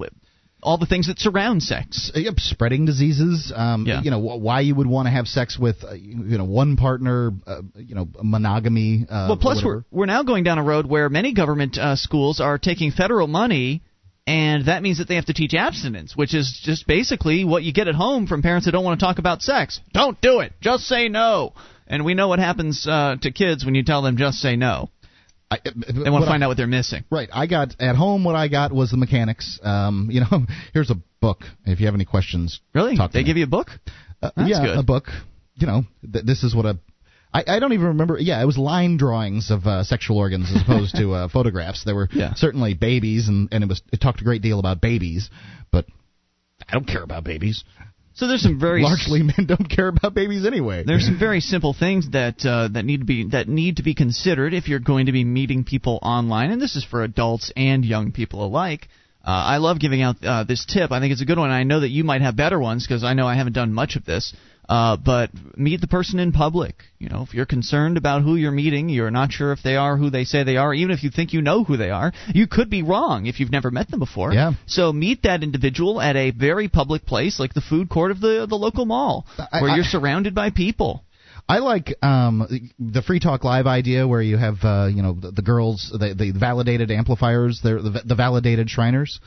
all 0.63 0.77
the 0.79 0.85
things 0.87 1.07
that 1.07 1.19
surround 1.19 1.61
sex. 1.63 2.11
Uh, 2.15 2.19
Yep, 2.19 2.39
spreading 2.39 2.85
diseases. 2.85 3.51
Um, 3.55 3.85
Yeah. 3.85 4.01
You 4.01 4.11
know 4.11 4.19
wh- 4.19 4.41
why 4.41 4.61
you 4.61 4.75
would 4.75 4.87
want 4.87 5.05
to 5.07 5.11
have 5.11 5.27
sex 5.27 5.57
with 5.57 5.83
uh, 5.83 5.93
you 5.93 6.37
know 6.37 6.45
one 6.45 6.77
partner. 6.77 7.31
Uh, 7.45 7.61
you 7.75 7.95
know 7.95 8.07
monogamy. 8.21 9.05
Uh, 9.09 9.25
Well, 9.29 9.37
plus 9.37 9.63
we're 9.63 9.83
we're 9.91 10.05
now 10.07 10.23
going 10.23 10.43
down 10.43 10.57
a 10.57 10.63
road 10.63 10.85
where 10.85 11.09
many 11.09 11.33
government 11.33 11.77
uh, 11.77 11.95
schools 11.95 12.39
are 12.39 12.57
taking 12.57 12.91
federal 12.91 13.27
money. 13.27 13.81
And 14.27 14.65
that 14.65 14.83
means 14.83 14.97
that 14.97 15.07
they 15.07 15.15
have 15.15 15.25
to 15.27 15.33
teach 15.33 15.53
abstinence, 15.53 16.15
which 16.15 16.35
is 16.35 16.59
just 16.63 16.85
basically 16.85 17.45
what 17.45 17.63
you 17.63 17.71
get 17.71 17.87
at 17.87 17.95
home 17.95 18.27
from 18.27 18.41
parents 18.41 18.65
that 18.65 18.73
don't 18.73 18.83
want 18.83 18.99
to 18.99 19.05
talk 19.05 19.19
about 19.19 19.41
sex. 19.41 19.79
Don't 19.93 20.19
do 20.21 20.41
it. 20.41 20.51
Just 20.59 20.83
say 20.83 21.07
no. 21.07 21.53
And 21.87 22.03
we 22.03 22.13
know 22.13 22.27
what 22.27 22.39
happens 22.39 22.85
uh, 22.85 23.15
to 23.21 23.31
kids 23.31 23.63
when 23.63 23.73
you 23.73 23.83
tell 23.83 24.01
them 24.01 24.17
just 24.17 24.39
say 24.39 24.57
no. 24.57 24.89
I, 25.49 25.59
They 25.63 26.09
want 26.09 26.25
to 26.25 26.29
find 26.29 26.43
out 26.43 26.49
what 26.49 26.57
they're 26.57 26.67
missing. 26.67 27.05
Right. 27.09 27.29
I 27.31 27.47
got 27.47 27.73
at 27.79 27.95
home. 27.95 28.25
What 28.25 28.35
I 28.35 28.49
got 28.49 28.73
was 28.73 28.91
the 28.91 28.97
mechanics. 28.97 29.61
Um, 29.63 30.09
you 30.11 30.19
know, 30.19 30.45
here's 30.73 30.91
a 30.91 30.97
book. 31.21 31.43
If 31.65 31.79
you 31.79 31.85
have 31.85 31.95
any 31.95 32.03
questions, 32.03 32.59
Really? 32.75 32.97
talk 32.97 33.11
to 33.11 33.13
They 33.13 33.21
me. 33.21 33.25
give 33.27 33.37
you 33.37 33.45
a 33.45 33.47
book? 33.47 33.69
Uh, 34.21 34.31
That's 34.35 34.49
yeah, 34.49 34.65
good. 34.65 34.77
a 34.77 34.83
book. 34.83 35.05
You 35.55 35.67
know, 35.67 35.83
th- 36.11 36.25
this 36.25 36.43
is 36.43 36.53
what 36.53 36.65
a. 36.65 36.77
I, 37.33 37.43
I 37.47 37.59
don't 37.59 37.73
even 37.73 37.87
remember. 37.87 38.17
Yeah, 38.19 38.41
it 38.41 38.45
was 38.45 38.57
line 38.57 38.97
drawings 38.97 39.51
of 39.51 39.65
uh, 39.67 39.83
sexual 39.83 40.17
organs 40.17 40.49
as 40.55 40.61
opposed 40.61 40.95
to 40.95 41.13
uh, 41.13 41.27
photographs. 41.31 41.83
There 41.83 41.95
were 41.95 42.07
Yeah. 42.11 42.33
certainly 42.35 42.73
babies, 42.73 43.27
and, 43.27 43.49
and 43.51 43.63
it 43.63 43.67
was 43.67 43.81
it 43.91 43.99
talked 44.01 44.21
a 44.21 44.23
great 44.23 44.41
deal 44.41 44.59
about 44.59 44.81
babies, 44.81 45.29
but 45.71 45.85
I 46.67 46.73
don't 46.73 46.87
care 46.87 47.03
about 47.03 47.23
babies. 47.23 47.63
So 48.13 48.27
there's 48.27 48.41
some 48.41 48.59
very 48.59 48.81
Largely, 48.81 49.21
men 49.21 49.45
don't 49.45 49.69
care 49.69 49.89
about 49.89 50.15
babies 50.15 50.43
anyway. 50.43 50.83
there's 50.83 51.05
some 51.05 51.19
very 51.19 51.39
simple 51.39 51.73
things 51.77 52.09
that 52.11 52.43
uh, 52.43 52.67
that 52.69 52.83
need 52.83 53.01
to 53.01 53.05
be 53.05 53.29
that 53.29 53.47
need 53.47 53.77
to 53.77 53.83
be 53.83 53.93
considered 53.93 54.55
if 54.55 54.67
you're 54.67 54.79
going 54.79 55.05
to 55.05 55.11
be 55.11 55.23
meeting 55.23 55.63
people 55.63 55.99
online, 56.01 56.49
and 56.51 56.59
this 56.61 56.75
is 56.75 56.83
for 56.83 57.03
adults 57.03 57.51
and 57.55 57.85
young 57.85 58.11
people 58.11 58.43
alike. 58.43 58.87
Uh, 59.23 59.29
I 59.29 59.57
love 59.57 59.79
giving 59.79 60.01
out 60.01 60.15
uh, 60.23 60.45
this 60.45 60.65
tip. 60.65 60.91
I 60.91 60.99
think 61.01 61.11
it's 61.11 61.21
a 61.21 61.25
good 61.25 61.37
one. 61.37 61.51
I 61.51 61.63
know 61.63 61.81
that 61.81 61.89
you 61.89 62.03
might 62.05 62.21
have 62.21 62.35
better 62.37 62.59
ones 62.59 62.87
because 62.87 63.03
I 63.03 63.13
know 63.13 63.27
I 63.27 63.35
haven't 63.35 63.53
done 63.53 63.73
much 63.73 63.95
of 63.97 64.05
this. 64.05 64.33
Uh, 64.69 64.97
but 64.97 65.29
meet 65.55 65.79
the 65.79 65.87
person 65.87 66.19
in 66.19 66.33
public. 66.33 66.75
You 66.99 67.07
know, 67.07 67.21
if 67.21 67.33
you're 67.33 67.45
concerned 67.45 67.95
about 67.97 68.23
who 68.23 68.35
you're 68.35 68.51
meeting, 68.51 68.89
you're 68.89 69.11
not 69.11 69.31
sure 69.31 69.53
if 69.53 69.63
they 69.63 69.77
are 69.77 69.95
who 69.95 70.09
they 70.09 70.25
say 70.25 70.43
they 70.43 70.57
are. 70.57 70.73
Even 70.73 70.91
if 70.91 71.03
you 71.03 71.09
think 71.09 71.31
you 71.31 71.41
know 71.41 71.63
who 71.63 71.77
they 71.77 71.89
are, 71.89 72.11
you 72.33 72.47
could 72.47 72.69
be 72.69 72.83
wrong 72.83 73.27
if 73.27 73.39
you've 73.39 73.51
never 73.51 73.71
met 73.71 73.89
them 73.89 73.99
before. 73.99 74.33
Yeah. 74.33 74.53
So 74.65 74.91
meet 74.91 75.23
that 75.23 75.41
individual 75.41 76.01
at 76.01 76.17
a 76.17 76.31
very 76.31 76.67
public 76.67 77.05
place, 77.05 77.39
like 77.39 77.53
the 77.53 77.61
food 77.61 77.87
court 77.89 78.11
of 78.11 78.19
the 78.19 78.45
the 78.49 78.57
local 78.57 78.85
mall, 78.85 79.25
I- 79.39 79.61
where 79.61 79.71
I- 79.71 79.75
you're 79.75 79.85
surrounded 79.85 80.35
by 80.35 80.49
people. 80.49 81.03
I 81.49 81.59
like 81.59 81.95
um, 82.03 82.45
the 82.77 83.01
Free 83.01 83.21
Talk 83.21 83.45
Live 83.45 83.67
idea 83.67 84.05
where 84.05 84.21
you 84.21 84.35
have 84.35 84.57
uh, 84.63 84.89
you 84.93 85.01
know 85.01 85.13
the, 85.13 85.31
the 85.31 85.41
girls, 85.41 85.89
the, 85.97 86.13
the 86.13 86.31
validated 86.37 86.91
amplifiers, 86.91 87.61
the, 87.63 88.01
the 88.03 88.15
validated 88.15 88.69
Shriners. 88.69 89.21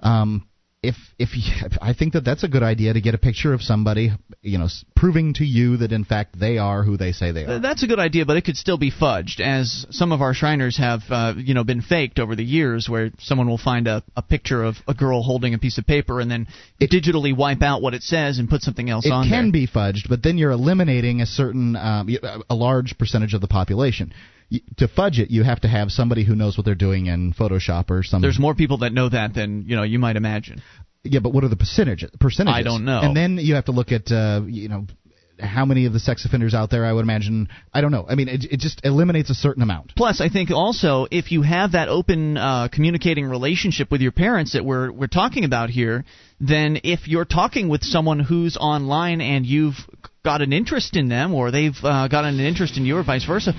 Um, 0.00 0.46
if 0.82 0.94
if 1.18 1.30
you, 1.34 1.42
I 1.82 1.92
think 1.92 2.12
that 2.12 2.24
that's 2.24 2.44
a 2.44 2.48
good 2.48 2.62
idea 2.62 2.92
to 2.92 3.00
get 3.00 3.14
a 3.14 3.18
picture 3.18 3.52
of 3.52 3.62
somebody, 3.62 4.12
you 4.42 4.58
know, 4.58 4.68
proving 4.94 5.34
to 5.34 5.44
you 5.44 5.78
that 5.78 5.92
in 5.92 6.04
fact 6.04 6.38
they 6.38 6.58
are 6.58 6.84
who 6.84 6.96
they 6.96 7.12
say 7.12 7.32
they 7.32 7.44
are. 7.44 7.58
That's 7.58 7.82
a 7.82 7.86
good 7.86 7.98
idea, 7.98 8.24
but 8.24 8.36
it 8.36 8.42
could 8.44 8.56
still 8.56 8.78
be 8.78 8.90
fudged, 8.90 9.40
as 9.40 9.86
some 9.90 10.12
of 10.12 10.20
our 10.22 10.34
Shriners 10.34 10.76
have, 10.78 11.00
uh, 11.10 11.34
you 11.36 11.54
know, 11.54 11.64
been 11.64 11.80
faked 11.82 12.18
over 12.18 12.36
the 12.36 12.44
years, 12.44 12.88
where 12.88 13.10
someone 13.18 13.48
will 13.48 13.58
find 13.58 13.88
a, 13.88 14.02
a 14.16 14.22
picture 14.22 14.62
of 14.62 14.76
a 14.86 14.94
girl 14.94 15.22
holding 15.22 15.54
a 15.54 15.58
piece 15.58 15.78
of 15.78 15.86
paper 15.86 16.20
and 16.20 16.30
then 16.30 16.46
digitally 16.80 17.36
wipe 17.36 17.62
out 17.62 17.82
what 17.82 17.94
it 17.94 18.02
says 18.02 18.38
and 18.38 18.48
put 18.48 18.62
something 18.62 18.88
else 18.88 19.04
It 19.06 19.12
on 19.12 19.28
can 19.28 19.46
there. 19.46 19.52
be 19.52 19.66
fudged, 19.66 20.08
but 20.08 20.22
then 20.22 20.38
you're 20.38 20.52
eliminating 20.52 21.20
a 21.20 21.26
certain 21.26 21.74
um, 21.76 22.08
a 22.48 22.54
large 22.54 22.96
percentage 22.98 23.34
of 23.34 23.40
the 23.40 23.48
population. 23.48 24.12
To 24.78 24.88
fudge 24.88 25.18
it, 25.18 25.30
you 25.30 25.42
have 25.42 25.60
to 25.60 25.68
have 25.68 25.90
somebody 25.90 26.24
who 26.24 26.34
knows 26.34 26.56
what 26.56 26.64
they're 26.64 26.74
doing 26.74 27.06
in 27.06 27.34
Photoshop 27.34 27.90
or 27.90 28.02
some. 28.02 28.22
There's 28.22 28.38
more 28.38 28.54
people 28.54 28.78
that 28.78 28.92
know 28.92 29.08
that 29.08 29.34
than 29.34 29.64
you 29.66 29.76
know 29.76 29.82
you 29.82 29.98
might 29.98 30.16
imagine. 30.16 30.62
Yeah, 31.04 31.20
but 31.20 31.34
what 31.34 31.44
are 31.44 31.48
the 31.48 31.56
percentages? 31.56 32.10
Percentages? 32.18 32.56
I 32.56 32.62
don't 32.62 32.84
know. 32.84 33.00
And 33.00 33.16
then 33.16 33.36
you 33.36 33.54
have 33.56 33.66
to 33.66 33.72
look 33.72 33.92
at 33.92 34.10
uh, 34.10 34.42
you 34.46 34.68
know 34.68 34.86
how 35.40 35.64
many 35.64 35.86
of 35.86 35.92
the 35.92 36.00
sex 36.00 36.24
offenders 36.24 36.54
out 36.54 36.70
there. 36.70 36.84
I 36.84 36.92
would 36.92 37.02
imagine. 37.02 37.48
I 37.72 37.80
don't 37.80 37.92
know. 37.92 38.06
I 38.08 38.14
mean, 38.14 38.28
it, 38.28 38.44
it 38.50 38.60
just 38.60 38.80
eliminates 38.84 39.30
a 39.30 39.34
certain 39.34 39.62
amount. 39.62 39.92
Plus, 39.96 40.20
I 40.20 40.28
think 40.28 40.50
also 40.50 41.06
if 41.10 41.30
you 41.30 41.42
have 41.42 41.72
that 41.72 41.88
open 41.88 42.36
uh, 42.36 42.68
communicating 42.72 43.26
relationship 43.26 43.90
with 43.90 44.00
your 44.00 44.12
parents 44.12 44.52
that 44.54 44.64
we're 44.64 44.90
we're 44.90 45.06
talking 45.08 45.44
about 45.44 45.70
here, 45.70 46.04
then 46.40 46.80
if 46.84 47.06
you're 47.06 47.24
talking 47.24 47.68
with 47.68 47.82
someone 47.82 48.20
who's 48.20 48.56
online 48.56 49.20
and 49.20 49.46
you've 49.46 49.76
got 50.24 50.42
an 50.42 50.52
interest 50.52 50.96
in 50.96 51.08
them 51.08 51.34
or 51.34 51.50
they've 51.50 51.76
uh, 51.82 52.08
got 52.08 52.24
an 52.24 52.40
interest 52.40 52.76
in 52.76 52.84
you 52.84 52.96
or 52.96 53.04
vice 53.04 53.24
versa, 53.24 53.52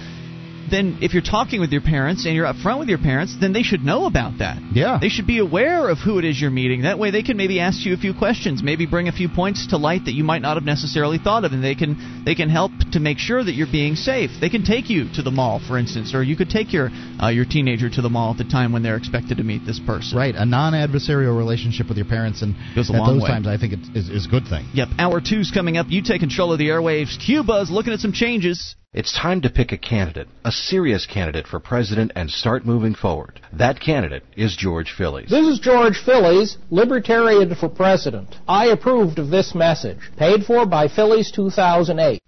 then 0.70 1.00
if 1.02 1.14
you're 1.14 1.24
talking 1.24 1.60
with 1.60 1.72
your 1.72 1.82
parents 1.82 2.26
and 2.26 2.36
you're 2.36 2.46
upfront 2.46 2.80
with 2.80 2.90
your 2.90 2.98
parents, 2.98 3.36
then 3.40 3.54
they 3.54 3.64
should 3.64 3.82
know 3.82 4.06
about 4.06 4.40
that. 4.40 4.58
Yeah. 4.74 4.98
They 5.02 5.10
should 5.10 5.28
be 5.28 5.40
aware 5.40 5.90
of 5.90 5.98
who 6.00 6.20
it 6.20 6.26
is 6.26 6.40
you're 6.40 6.52
meeting. 6.52 6.84
That 6.84 7.00
way 7.00 7.12
they 7.12 7.24
can 7.24 7.38
maybe 7.38 7.60
ask 7.60 7.86
you 7.86 7.94
a 7.94 7.98
few 7.98 8.14
questions, 8.14 8.64
maybe 8.64 8.86
bring 8.86 9.08
a 9.08 9.12
few 9.12 9.30
points 9.30 9.68
to 9.68 9.78
light 9.78 10.06
that 10.06 10.14
you 10.14 10.24
might 10.24 10.42
not 10.42 10.58
have 10.58 10.64
necessarily 10.64 11.18
thought 11.18 11.46
of 11.46 11.52
and 11.52 11.64
they 11.64 11.76
can 11.76 12.24
they 12.26 12.36
can 12.36 12.50
help 12.50 12.72
to 12.92 13.00
make 13.00 13.18
sure 13.18 13.44
that 13.44 13.54
you're 13.54 13.72
being 13.72 13.96
safe. 13.96 14.32
They 14.40 14.50
can 14.50 14.64
take 14.64 14.90
you 14.90 15.12
to 15.16 15.22
the 15.22 15.32
mall, 15.32 15.60
for 15.66 15.78
instance, 15.78 16.14
or 16.14 16.24
you 16.24 16.36
could 16.36 16.50
take 16.50 16.74
your 16.74 16.90
uh, 17.22 17.30
your 17.30 17.46
teenager 17.46 17.90
to 17.90 18.02
the 18.02 18.10
mall 18.10 18.32
at 18.32 18.38
the 18.38 18.44
time 18.50 18.72
when 18.72 18.84
they're 18.84 18.98
expected 18.98 19.38
to 19.38 19.44
meet 19.44 19.66
this 19.66 19.80
person. 19.80 20.18
Right, 20.18 20.36
a 20.36 20.46
non-adversarial 20.46 21.38
relationship 21.38 21.88
with 21.88 21.98
your 21.98 22.08
parents, 22.08 22.42
and 22.42 22.56
Goes 22.76 22.90
a 22.90 22.94
at 22.94 23.06
those 23.06 23.22
way. 23.22 23.30
times, 23.30 23.48
I 23.48 23.58
think 23.58 23.74
it 23.74 23.80
is 23.96 24.10
is 24.10 24.26
a 24.26 24.30
good 24.30 24.48
thing. 24.48 24.68
Yep, 24.74 24.90
hour 25.00 25.22
two's 25.22 25.52
coming 25.52 25.78
up. 25.78 25.88
You 25.90 26.02
take 26.02 26.20
control 26.20 26.52
of 26.54 26.60
the 26.60 26.68
airwaves. 26.70 27.18
Buzz 27.46 27.72
looking 27.72 27.94
at 27.94 28.00
some 28.00 28.12
changes. 28.12 28.76
It's 28.92 29.14
time 29.16 29.42
to 29.42 29.52
pick 29.52 29.72
a 29.72 29.78
candidate, 29.78 30.28
a 30.44 30.52
serious 30.52 31.06
candidate 31.06 31.46
for 31.46 31.60
president, 31.60 32.12
and 32.16 32.28
start 32.28 32.66
moving 32.66 32.96
forward. 32.96 33.40
That 33.54 33.80
candidate 33.80 34.24
is 34.36 34.56
George 34.58 34.96
Phillies. 34.98 35.30
This 35.30 35.46
is 35.46 35.60
George 35.60 36.02
Phillies, 36.04 36.58
Libertarian 36.72 37.54
for 37.54 37.70
President. 37.70 38.38
I 38.48 38.70
approved 38.70 39.20
of 39.20 39.30
this 39.30 39.54
message. 39.54 40.00
Paid 40.18 40.44
for 40.44 40.66
by 40.66 40.88
Phillies 40.88 41.30
2008. 41.30 42.20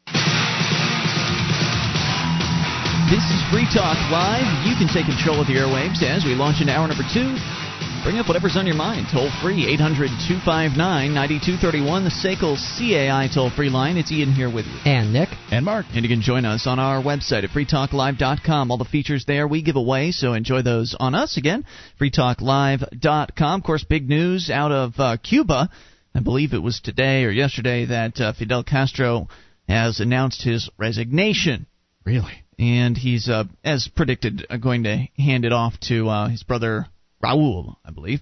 This 3.10 3.26
is 3.26 3.42
Free 3.50 3.66
Talk 3.74 3.98
Live. 4.14 4.46
You 4.62 4.78
can 4.78 4.88
take 4.94 5.10
control 5.10 5.42
of 5.42 5.48
the 5.48 5.58
airwaves 5.58 6.04
as 6.04 6.26
we 6.26 6.36
launch 6.36 6.62
into 6.62 6.74
hour 6.74 6.88
number 6.88 7.10
two. 7.12 7.61
Bring 8.04 8.18
up 8.18 8.28
whatever's 8.28 8.58
on 8.58 8.66
your 8.66 8.76
mind. 8.76 9.06
Toll 9.14 9.30
free, 9.44 9.68
800 9.68 10.10
259 10.26 11.14
9231, 11.14 12.04
the 12.04 12.10
SACL 12.10 12.58
CAI 12.58 13.30
toll 13.32 13.52
free 13.52 13.70
line. 13.70 13.96
It's 13.96 14.12
Ian 14.12 14.34
here 14.34 14.52
with 14.52 14.66
you. 14.66 14.80
And 14.86 15.14
Nick. 15.14 15.30
And 15.52 15.64
Mark. 15.64 15.86
And 15.94 16.04
you 16.04 16.10
can 16.10 16.24
join 16.24 16.44
us 16.44 16.66
on 16.66 16.80
our 16.80 17.00
website 17.04 17.44
at 17.44 17.52
freetalklive.com. 17.52 18.72
All 18.72 18.80
the 18.80 18.86
features 18.86 19.26
there 19.28 19.48
we 19.48 19.62
give 19.62 19.76
away, 19.76 20.12
so 20.14 20.34
enjoy 20.34 20.64
those 20.64 20.96
on 21.00 21.14
us. 21.14 21.38
Again, 21.38 21.64
freetalklive.com. 22.00 23.60
Of 23.60 23.64
course, 23.64 23.84
big 23.84 24.10
news 24.10 24.50
out 24.50 24.72
of 24.72 24.94
uh, 24.98 25.18
Cuba. 25.18 25.70
I 26.16 26.20
believe 26.22 26.54
it 26.54 26.64
was 26.64 26.82
today 26.82 27.26
or 27.26 27.30
yesterday 27.30 27.86
that 27.86 28.20
uh, 28.20 28.34
Fidel 28.34 28.64
Castro 28.64 29.28
has 29.68 30.00
announced 30.00 30.42
his 30.42 30.72
resignation. 30.76 31.68
Really? 32.04 32.34
And 32.58 32.98
he's, 32.98 33.30
uh, 33.30 33.44
as 33.64 33.88
predicted, 33.96 34.48
uh, 34.50 34.58
going 34.58 34.86
to 34.86 35.08
hand 35.20 35.46
it 35.46 35.54
off 35.54 35.80
to 35.82 36.10
uh, 36.10 36.30
his 36.30 36.42
brother 36.42 36.88
Raul, 37.22 37.76
I 37.86 37.92
believe. 37.92 38.22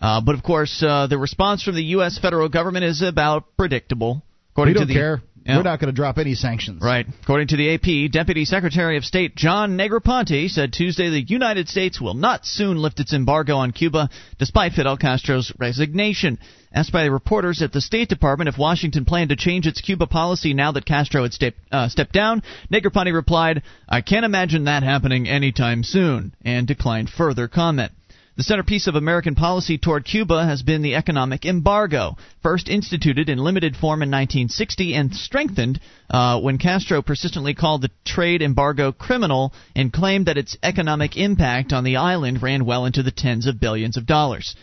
Uh, 0.00 0.20
but 0.20 0.34
of 0.34 0.42
course, 0.42 0.82
uh, 0.86 1.06
the 1.06 1.18
response 1.18 1.62
from 1.62 1.74
the 1.74 1.84
U.S. 1.84 2.18
federal 2.18 2.48
government 2.48 2.84
is 2.84 3.02
about 3.02 3.56
predictable. 3.56 4.22
According 4.52 4.74
we 4.74 4.78
don't 4.80 4.88
to 4.88 4.94
the, 4.94 4.98
care. 4.98 5.22
Yeah. 5.46 5.58
We're 5.58 5.62
not 5.62 5.78
going 5.78 5.94
to 5.94 5.96
drop 5.96 6.18
any 6.18 6.34
sanctions. 6.34 6.82
Right. 6.82 7.06
According 7.22 7.48
to 7.48 7.56
the 7.56 7.74
AP, 7.74 8.10
Deputy 8.10 8.44
Secretary 8.44 8.96
of 8.96 9.04
State 9.04 9.36
John 9.36 9.76
Negroponte 9.78 10.50
said 10.50 10.72
Tuesday 10.72 11.08
the 11.08 11.22
United 11.22 11.68
States 11.68 12.00
will 12.00 12.14
not 12.14 12.44
soon 12.44 12.78
lift 12.78 12.98
its 12.98 13.12
embargo 13.12 13.54
on 13.54 13.70
Cuba, 13.70 14.10
despite 14.40 14.72
Fidel 14.72 14.96
Castro's 14.96 15.52
resignation. 15.56 16.38
Asked 16.72 16.90
by 16.90 17.04
the 17.04 17.12
reporters 17.12 17.62
at 17.62 17.72
the 17.72 17.80
State 17.80 18.08
Department 18.08 18.48
if 18.48 18.58
Washington 18.58 19.04
planned 19.04 19.30
to 19.30 19.36
change 19.36 19.68
its 19.68 19.80
Cuba 19.80 20.08
policy 20.08 20.52
now 20.52 20.72
that 20.72 20.84
Castro 20.84 21.22
had 21.22 21.32
step, 21.32 21.54
uh, 21.70 21.88
stepped 21.88 22.12
down, 22.12 22.42
Negroponte 22.72 23.14
replied, 23.14 23.62
I 23.88 24.00
can't 24.00 24.26
imagine 24.26 24.64
that 24.64 24.82
happening 24.82 25.28
anytime 25.28 25.84
soon, 25.84 26.34
and 26.44 26.66
declined 26.66 27.08
further 27.08 27.46
comment. 27.46 27.92
The 28.36 28.42
centerpiece 28.42 28.86
of 28.86 28.96
American 28.96 29.34
policy 29.34 29.78
toward 29.78 30.04
Cuba 30.04 30.44
has 30.44 30.60
been 30.60 30.82
the 30.82 30.94
economic 30.94 31.46
embargo, 31.46 32.18
first 32.42 32.68
instituted 32.68 33.30
in 33.30 33.38
limited 33.38 33.74
form 33.74 34.02
in 34.02 34.10
1960 34.10 34.94
and 34.94 35.14
strengthened 35.16 35.80
uh, 36.10 36.38
when 36.40 36.58
Castro 36.58 37.00
persistently 37.00 37.54
called 37.54 37.80
the 37.80 37.90
trade 38.04 38.42
embargo 38.42 38.92
criminal 38.92 39.54
and 39.74 39.90
claimed 39.90 40.26
that 40.26 40.36
its 40.36 40.54
economic 40.62 41.16
impact 41.16 41.72
on 41.72 41.82
the 41.82 41.96
island 41.96 42.42
ran 42.42 42.66
well 42.66 42.84
into 42.84 43.02
the 43.02 43.10
tens 43.10 43.46
of 43.46 43.58
billions 43.58 43.96
of 43.96 44.04
dollars. 44.04 44.54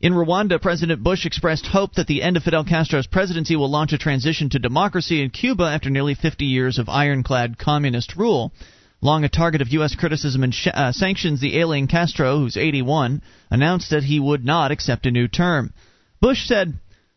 In 0.00 0.14
Rwanda, 0.14 0.58
President 0.58 1.02
Bush 1.02 1.26
expressed 1.26 1.66
hope 1.66 1.96
that 1.96 2.06
the 2.06 2.22
end 2.22 2.38
of 2.38 2.44
Fidel 2.44 2.64
Castro's 2.64 3.06
presidency 3.06 3.56
will 3.56 3.68
launch 3.68 3.92
a 3.92 3.98
transition 3.98 4.48
to 4.48 4.58
democracy 4.58 5.20
in 5.20 5.28
Cuba 5.28 5.64
after 5.64 5.90
nearly 5.90 6.14
50 6.14 6.46
years 6.46 6.78
of 6.78 6.88
ironclad 6.88 7.58
communist 7.58 8.16
rule. 8.16 8.52
Long 9.00 9.22
a 9.22 9.28
target 9.28 9.62
of 9.62 9.68
U.S. 9.68 9.94
criticism 9.94 10.42
and 10.42 10.52
sh- 10.52 10.68
uh, 10.72 10.90
sanctions, 10.90 11.40
the 11.40 11.58
ailing 11.58 11.86
Castro, 11.86 12.38
who's 12.38 12.56
81, 12.56 13.22
announced 13.50 13.90
that 13.90 14.02
he 14.02 14.18
would 14.18 14.44
not 14.44 14.72
accept 14.72 15.06
a 15.06 15.10
new 15.12 15.28
term. 15.28 15.72
Bush 16.20 16.46
said, 16.46 16.74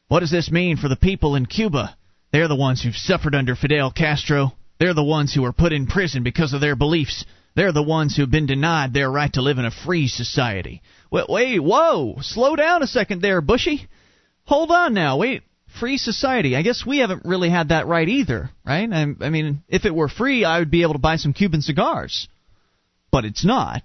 What 0.08 0.20
does 0.20 0.30
this 0.30 0.52
mean 0.52 0.78
for 0.78 0.88
the 0.88 0.96
people 0.96 1.36
in 1.36 1.48
Cuba? 1.48 1.98
They're 2.32 2.48
the 2.48 2.56
ones 2.56 2.82
who've 2.82 2.96
suffered 2.96 3.34
under 3.34 3.56
Fidel 3.56 3.92
Castro. 3.92 4.54
They're 4.80 4.94
the 4.94 5.04
ones 5.04 5.34
who 5.34 5.42
were 5.42 5.54
put 5.54 5.74
in 5.74 5.88
prison 5.88 6.24
because 6.24 6.54
of 6.54 6.62
their 6.62 6.76
beliefs. 6.76 7.26
They're 7.56 7.74
the 7.74 7.84
ones 7.84 8.16
who've 8.16 8.30
been 8.30 8.46
denied 8.46 8.94
their 8.94 9.12
right 9.12 9.32
to 9.34 9.42
live 9.42 9.58
in 9.58 9.66
a 9.66 9.72
free 9.72 10.08
society. 10.08 10.82
Wait, 11.12 11.28
wait, 11.28 11.60
whoa! 11.60 12.18
Slow 12.22 12.56
down 12.56 12.84
a 12.84 12.88
second 12.88 13.22
there, 13.22 13.42
Bushy. 13.42 13.88
Hold 14.46 14.72
on 14.72 14.94
now. 14.94 15.18
Wait, 15.18 15.44
free 15.80 15.98
society. 15.98 16.56
I 16.56 16.62
guess 16.62 16.86
we 16.86 17.00
haven't 17.00 17.26
really 17.26 17.50
had 17.50 17.70
that 17.70 17.88
right 17.88 18.08
either, 18.08 18.50
right? 18.66 18.90
I, 18.92 19.02
I 19.22 19.30
mean, 19.30 19.64
if 19.68 19.86
it 19.86 19.96
were 19.96 20.10
free, 20.10 20.44
I 20.46 20.60
would 20.60 20.72
be 20.72 20.84
able 20.84 20.94
to 20.94 21.00
buy 21.00 21.18
some 21.18 21.34
Cuban 21.34 21.62
cigars. 21.62 22.28
But 23.12 23.26
it's 23.26 23.46
not. 23.46 23.84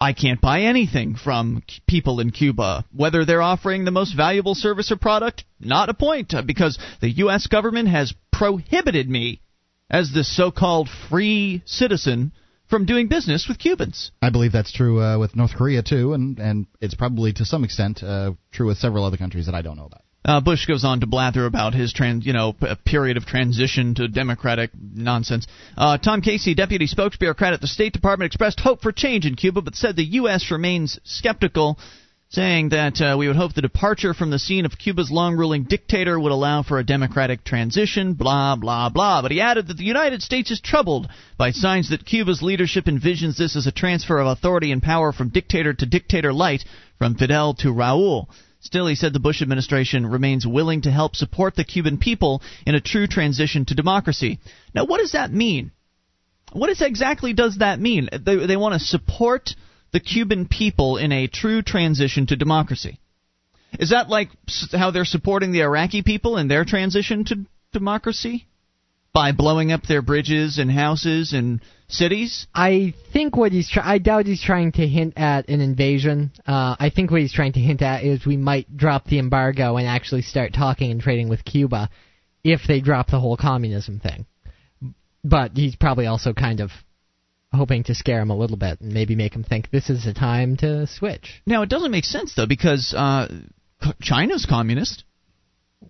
I 0.00 0.14
can't 0.14 0.40
buy 0.40 0.62
anything 0.62 1.14
from 1.14 1.62
people 1.86 2.20
in 2.20 2.30
Cuba, 2.30 2.86
whether 2.94 3.26
they're 3.26 3.42
offering 3.42 3.84
the 3.84 3.90
most 3.90 4.16
valuable 4.16 4.54
service 4.54 4.90
or 4.90 4.96
product. 4.96 5.44
Not 5.60 5.90
a 5.90 5.94
point, 5.94 6.32
uh, 6.32 6.40
because 6.40 6.78
the 7.02 7.10
U.S. 7.10 7.46
government 7.46 7.88
has 7.88 8.14
prohibited 8.32 9.10
me, 9.10 9.42
as 9.90 10.10
the 10.10 10.24
so-called 10.24 10.88
free 11.10 11.62
citizen, 11.66 12.32
from 12.70 12.86
doing 12.86 13.08
business 13.08 13.46
with 13.46 13.58
Cubans. 13.58 14.12
I 14.22 14.30
believe 14.30 14.52
that's 14.52 14.72
true 14.72 15.02
uh, 15.02 15.18
with 15.18 15.36
North 15.36 15.54
Korea 15.54 15.82
too, 15.82 16.14
and 16.14 16.38
and 16.38 16.66
it's 16.80 16.94
probably 16.94 17.34
to 17.34 17.44
some 17.44 17.64
extent 17.64 18.02
uh, 18.02 18.32
true 18.52 18.68
with 18.68 18.78
several 18.78 19.04
other 19.04 19.18
countries 19.18 19.46
that 19.46 19.54
I 19.54 19.60
don't 19.60 19.76
know 19.76 19.86
about. 19.86 20.02
Uh, 20.24 20.40
Bush 20.40 20.66
goes 20.66 20.84
on 20.84 21.00
to 21.00 21.06
blather 21.06 21.46
about 21.46 21.74
his 21.74 21.92
trans, 21.92 22.26
you 22.26 22.34
know, 22.34 22.52
p- 22.52 22.66
period 22.84 23.16
of 23.16 23.24
transition 23.24 23.94
to 23.94 24.06
democratic 24.06 24.70
nonsense. 24.74 25.46
Uh, 25.76 25.96
Tom 25.96 26.20
Casey, 26.20 26.54
deputy 26.54 26.86
spokesbureaucrat 26.86 27.54
at 27.54 27.60
the 27.62 27.66
State 27.66 27.94
Department, 27.94 28.26
expressed 28.26 28.60
hope 28.60 28.82
for 28.82 28.92
change 28.92 29.24
in 29.24 29.34
Cuba, 29.34 29.62
but 29.62 29.74
said 29.74 29.96
the 29.96 30.04
U.S. 30.04 30.50
remains 30.50 30.98
skeptical, 31.04 31.78
saying 32.28 32.68
that 32.68 33.00
uh, 33.00 33.16
we 33.18 33.28
would 33.28 33.36
hope 33.36 33.54
the 33.54 33.62
departure 33.62 34.12
from 34.12 34.30
the 34.30 34.38
scene 34.38 34.66
of 34.66 34.78
Cuba's 34.78 35.10
long-ruling 35.10 35.64
dictator 35.64 36.20
would 36.20 36.32
allow 36.32 36.62
for 36.62 36.78
a 36.78 36.84
democratic 36.84 37.42
transition. 37.42 38.12
Blah 38.12 38.56
blah 38.56 38.90
blah. 38.90 39.22
But 39.22 39.30
he 39.30 39.40
added 39.40 39.68
that 39.68 39.78
the 39.78 39.84
United 39.84 40.22
States 40.22 40.50
is 40.50 40.60
troubled 40.60 41.08
by 41.38 41.50
signs 41.52 41.88
that 41.90 42.04
Cuba's 42.04 42.42
leadership 42.42 42.84
envisions 42.84 43.38
this 43.38 43.56
as 43.56 43.66
a 43.66 43.72
transfer 43.72 44.18
of 44.18 44.26
authority 44.26 44.70
and 44.70 44.82
power 44.82 45.12
from 45.12 45.30
dictator 45.30 45.72
to 45.72 45.86
dictator 45.86 46.32
light, 46.32 46.62
from 46.98 47.14
Fidel 47.14 47.54
to 47.54 47.68
Raul. 47.68 48.26
Still, 48.60 48.86
he 48.86 48.94
said 48.94 49.12
the 49.12 49.20
Bush 49.20 49.40
administration 49.40 50.06
remains 50.06 50.46
willing 50.46 50.82
to 50.82 50.90
help 50.90 51.16
support 51.16 51.56
the 51.56 51.64
Cuban 51.64 51.96
people 51.98 52.42
in 52.66 52.74
a 52.74 52.80
true 52.80 53.06
transition 53.06 53.64
to 53.64 53.74
democracy. 53.74 54.38
Now, 54.74 54.84
what 54.84 54.98
does 54.98 55.12
that 55.12 55.32
mean? 55.32 55.72
What 56.52 56.70
exactly 56.80 57.32
does 57.32 57.58
that 57.58 57.80
mean? 57.80 58.08
They, 58.12 58.46
they 58.46 58.56
want 58.56 58.74
to 58.74 58.86
support 58.86 59.54
the 59.92 60.00
Cuban 60.00 60.46
people 60.46 60.98
in 60.98 61.10
a 61.10 61.26
true 61.26 61.62
transition 61.62 62.26
to 62.26 62.36
democracy. 62.36 62.98
Is 63.78 63.90
that 63.90 64.08
like 64.08 64.30
how 64.72 64.90
they're 64.90 65.04
supporting 65.04 65.52
the 65.52 65.62
Iraqi 65.62 66.02
people 66.02 66.36
in 66.36 66.48
their 66.48 66.64
transition 66.64 67.24
to 67.26 67.46
democracy? 67.72 68.46
By 69.12 69.32
blowing 69.32 69.72
up 69.72 69.82
their 69.84 70.02
bridges 70.02 70.58
and 70.58 70.70
houses 70.70 71.32
and 71.32 71.60
cities? 71.92 72.46
I 72.54 72.94
think 73.12 73.36
what 73.36 73.52
he's 73.52 73.70
trying. 73.70 73.86
I 73.86 73.98
doubt 73.98 74.26
he's 74.26 74.42
trying 74.42 74.72
to 74.72 74.86
hint 74.86 75.14
at 75.16 75.48
an 75.48 75.60
invasion. 75.60 76.32
Uh, 76.46 76.76
I 76.78 76.90
think 76.94 77.10
what 77.10 77.20
he's 77.20 77.32
trying 77.32 77.52
to 77.52 77.60
hint 77.60 77.82
at 77.82 78.04
is 78.04 78.24
we 78.24 78.36
might 78.36 78.76
drop 78.76 79.04
the 79.06 79.18
embargo 79.18 79.76
and 79.76 79.86
actually 79.86 80.22
start 80.22 80.52
talking 80.52 80.90
and 80.90 81.00
trading 81.00 81.28
with 81.28 81.44
Cuba 81.44 81.90
if 82.42 82.60
they 82.66 82.80
drop 82.80 83.10
the 83.10 83.20
whole 83.20 83.36
communism 83.36 84.00
thing. 84.00 84.26
But 85.22 85.52
he's 85.54 85.76
probably 85.76 86.06
also 86.06 86.32
kind 86.32 86.60
of 86.60 86.70
hoping 87.52 87.84
to 87.84 87.94
scare 87.94 88.20
him 88.20 88.30
a 88.30 88.36
little 88.36 88.56
bit 88.56 88.80
and 88.80 88.92
maybe 88.92 89.16
make 89.16 89.34
him 89.34 89.42
think 89.42 89.70
this 89.70 89.90
is 89.90 90.04
the 90.04 90.14
time 90.14 90.56
to 90.58 90.86
switch. 90.86 91.42
Now 91.46 91.62
it 91.62 91.68
doesn't 91.68 91.90
make 91.90 92.04
sense 92.04 92.34
though 92.34 92.46
because 92.46 92.94
uh, 92.96 93.28
China's 94.00 94.46
communist, 94.46 95.04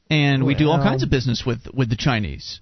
and 0.08 0.44
we 0.44 0.54
do 0.54 0.68
all 0.68 0.78
kinds 0.78 1.02
of 1.02 1.10
business 1.10 1.44
with 1.44 1.66
with 1.72 1.90
the 1.90 1.96
Chinese. 1.96 2.60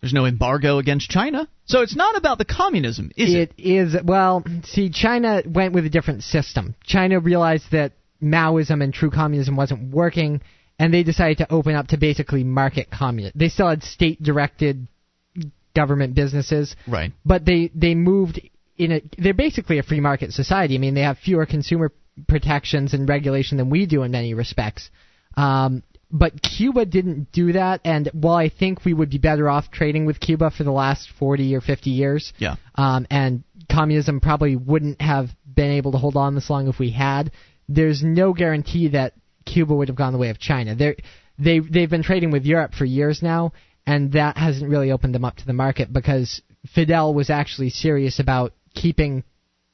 There's 0.00 0.12
no 0.12 0.26
embargo 0.26 0.78
against 0.78 1.10
China. 1.10 1.48
So 1.64 1.82
it's 1.82 1.96
not 1.96 2.16
about 2.16 2.38
the 2.38 2.44
communism, 2.44 3.10
is 3.16 3.34
it? 3.34 3.52
It 3.58 3.62
is. 3.62 3.96
Well, 4.04 4.44
see, 4.64 4.90
China 4.90 5.42
went 5.44 5.74
with 5.74 5.86
a 5.86 5.90
different 5.90 6.22
system. 6.22 6.76
China 6.84 7.18
realized 7.18 7.64
that 7.72 7.92
Maoism 8.22 8.82
and 8.82 8.94
true 8.94 9.10
communism 9.10 9.56
wasn't 9.56 9.92
working, 9.92 10.40
and 10.78 10.94
they 10.94 11.02
decided 11.02 11.38
to 11.38 11.52
open 11.52 11.74
up 11.74 11.88
to 11.88 11.96
basically 11.96 12.44
market 12.44 12.90
communism. 12.90 13.36
They 13.38 13.48
still 13.48 13.68
had 13.68 13.82
state 13.82 14.22
directed 14.22 14.86
government 15.74 16.14
businesses. 16.14 16.76
Right. 16.86 17.12
But 17.24 17.44
they, 17.44 17.70
they 17.74 17.94
moved 17.94 18.40
in 18.76 18.92
a. 18.92 19.02
They're 19.18 19.34
basically 19.34 19.78
a 19.78 19.82
free 19.82 20.00
market 20.00 20.32
society. 20.32 20.76
I 20.76 20.78
mean, 20.78 20.94
they 20.94 21.02
have 21.02 21.18
fewer 21.18 21.44
consumer 21.44 21.92
protections 22.26 22.94
and 22.94 23.08
regulation 23.08 23.58
than 23.58 23.70
we 23.70 23.86
do 23.86 24.02
in 24.02 24.10
many 24.10 24.34
respects. 24.34 24.90
Um, 25.36 25.82
but 26.10 26.40
Cuba 26.42 26.86
didn't 26.86 27.32
do 27.32 27.52
that, 27.52 27.80
and 27.84 28.08
while 28.12 28.36
I 28.36 28.48
think 28.48 28.84
we 28.84 28.94
would 28.94 29.10
be 29.10 29.18
better 29.18 29.48
off 29.48 29.70
trading 29.70 30.06
with 30.06 30.20
Cuba 30.20 30.50
for 30.50 30.64
the 30.64 30.72
last 30.72 31.10
40 31.18 31.54
or 31.54 31.60
50 31.60 31.90
years, 31.90 32.32
yeah, 32.38 32.56
um, 32.74 33.06
and 33.10 33.44
communism 33.70 34.20
probably 34.20 34.56
wouldn't 34.56 35.00
have 35.02 35.28
been 35.52 35.72
able 35.72 35.92
to 35.92 35.98
hold 35.98 36.16
on 36.16 36.34
this 36.34 36.48
long 36.48 36.68
if 36.68 36.78
we 36.78 36.90
had. 36.90 37.30
There's 37.68 38.02
no 38.02 38.32
guarantee 38.32 38.88
that 38.88 39.14
Cuba 39.44 39.74
would 39.74 39.88
have 39.88 39.96
gone 39.96 40.12
the 40.12 40.18
way 40.18 40.30
of 40.30 40.38
China. 40.38 40.74
They're, 40.74 40.96
they 41.38 41.58
they've 41.58 41.90
been 41.90 42.02
trading 42.02 42.30
with 42.30 42.46
Europe 42.46 42.74
for 42.74 42.86
years 42.86 43.22
now, 43.22 43.52
and 43.86 44.12
that 44.12 44.38
hasn't 44.38 44.70
really 44.70 44.90
opened 44.92 45.14
them 45.14 45.24
up 45.24 45.36
to 45.36 45.46
the 45.46 45.52
market 45.52 45.92
because 45.92 46.40
Fidel 46.74 47.12
was 47.12 47.28
actually 47.28 47.70
serious 47.70 48.18
about 48.18 48.54
keeping 48.74 49.24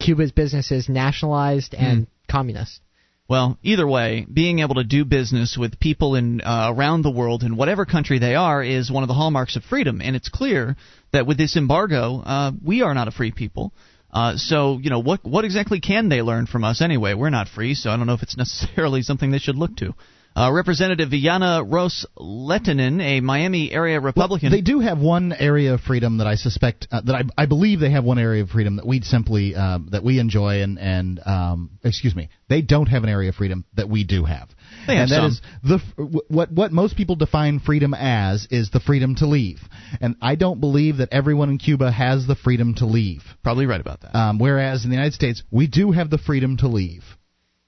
Cuba's 0.00 0.32
businesses 0.32 0.88
nationalized 0.88 1.74
and 1.74 2.06
mm. 2.06 2.08
communist. 2.28 2.80
Well, 3.26 3.58
either 3.62 3.86
way, 3.86 4.26
being 4.30 4.58
able 4.58 4.74
to 4.74 4.84
do 4.84 5.06
business 5.06 5.56
with 5.56 5.80
people 5.80 6.14
in 6.14 6.42
uh, 6.42 6.70
around 6.76 7.02
the 7.02 7.10
world 7.10 7.42
in 7.42 7.56
whatever 7.56 7.86
country 7.86 8.18
they 8.18 8.34
are 8.34 8.62
is 8.62 8.90
one 8.90 9.02
of 9.02 9.08
the 9.08 9.14
hallmarks 9.14 9.56
of 9.56 9.64
freedom, 9.64 10.02
and 10.02 10.14
it's 10.14 10.28
clear 10.28 10.76
that 11.12 11.26
with 11.26 11.38
this 11.38 11.56
embargo, 11.56 12.20
uh, 12.20 12.52
we 12.62 12.82
are 12.82 12.92
not 12.92 13.08
a 13.08 13.10
free 13.10 13.32
people. 13.32 13.72
Uh, 14.12 14.36
so, 14.36 14.78
you 14.78 14.90
know, 14.90 14.98
what 14.98 15.24
what 15.24 15.46
exactly 15.46 15.80
can 15.80 16.10
they 16.10 16.20
learn 16.20 16.46
from 16.46 16.64
us 16.64 16.82
anyway? 16.82 17.14
We're 17.14 17.30
not 17.30 17.48
free, 17.48 17.74
so 17.74 17.90
I 17.90 17.96
don't 17.96 18.06
know 18.06 18.12
if 18.12 18.22
it's 18.22 18.36
necessarily 18.44 19.00
something 19.00 19.30
they 19.30 19.38
should 19.38 19.56
look 19.56 19.74
to. 19.76 19.94
Uh, 20.36 20.50
Representative 20.52 21.10
Ileana 21.10 21.64
Ros 21.70 22.04
Lehtinen, 22.18 23.00
a 23.00 23.20
Miami 23.20 23.70
area 23.70 24.00
Republican. 24.00 24.50
Well, 24.50 24.58
they 24.58 24.62
do 24.62 24.80
have 24.80 24.98
one 24.98 25.32
area 25.32 25.74
of 25.74 25.80
freedom 25.80 26.18
that 26.18 26.26
I 26.26 26.34
suspect 26.34 26.88
uh, 26.90 27.02
that 27.02 27.14
I, 27.14 27.42
I 27.42 27.46
believe 27.46 27.78
they 27.78 27.92
have 27.92 28.02
one 28.02 28.18
area 28.18 28.42
of 28.42 28.48
freedom 28.50 28.76
that 28.76 28.86
we 28.86 29.00
simply 29.02 29.54
uh, 29.54 29.78
that 29.90 30.02
we 30.02 30.18
enjoy 30.18 30.62
and 30.62 30.78
and 30.78 31.20
um, 31.24 31.70
excuse 31.84 32.16
me, 32.16 32.30
they 32.48 32.62
don't 32.62 32.86
have 32.86 33.04
an 33.04 33.08
area 33.08 33.28
of 33.28 33.36
freedom 33.36 33.64
that 33.74 33.88
we 33.88 34.02
do 34.02 34.24
have. 34.24 34.48
They 34.88 34.96
have 34.96 35.02
and 35.02 35.10
that 35.12 35.16
some. 35.16 35.26
is 35.26 35.40
the 35.62 36.22
what 36.28 36.50
what 36.50 36.72
most 36.72 36.96
people 36.96 37.14
define 37.14 37.60
freedom 37.60 37.94
as 37.94 38.48
is 38.50 38.70
the 38.70 38.80
freedom 38.80 39.14
to 39.16 39.26
leave. 39.26 39.60
And 40.00 40.16
I 40.20 40.34
don't 40.34 40.58
believe 40.58 40.96
that 40.96 41.10
everyone 41.12 41.48
in 41.50 41.58
Cuba 41.58 41.92
has 41.92 42.26
the 42.26 42.34
freedom 42.34 42.74
to 42.76 42.86
leave. 42.86 43.22
Probably 43.44 43.66
right 43.66 43.80
about 43.80 44.00
that. 44.00 44.16
Um, 44.16 44.40
whereas 44.40 44.84
in 44.84 44.90
the 44.90 44.96
United 44.96 45.14
States, 45.14 45.44
we 45.52 45.68
do 45.68 45.92
have 45.92 46.10
the 46.10 46.18
freedom 46.18 46.56
to 46.56 46.66
leave. 46.66 47.04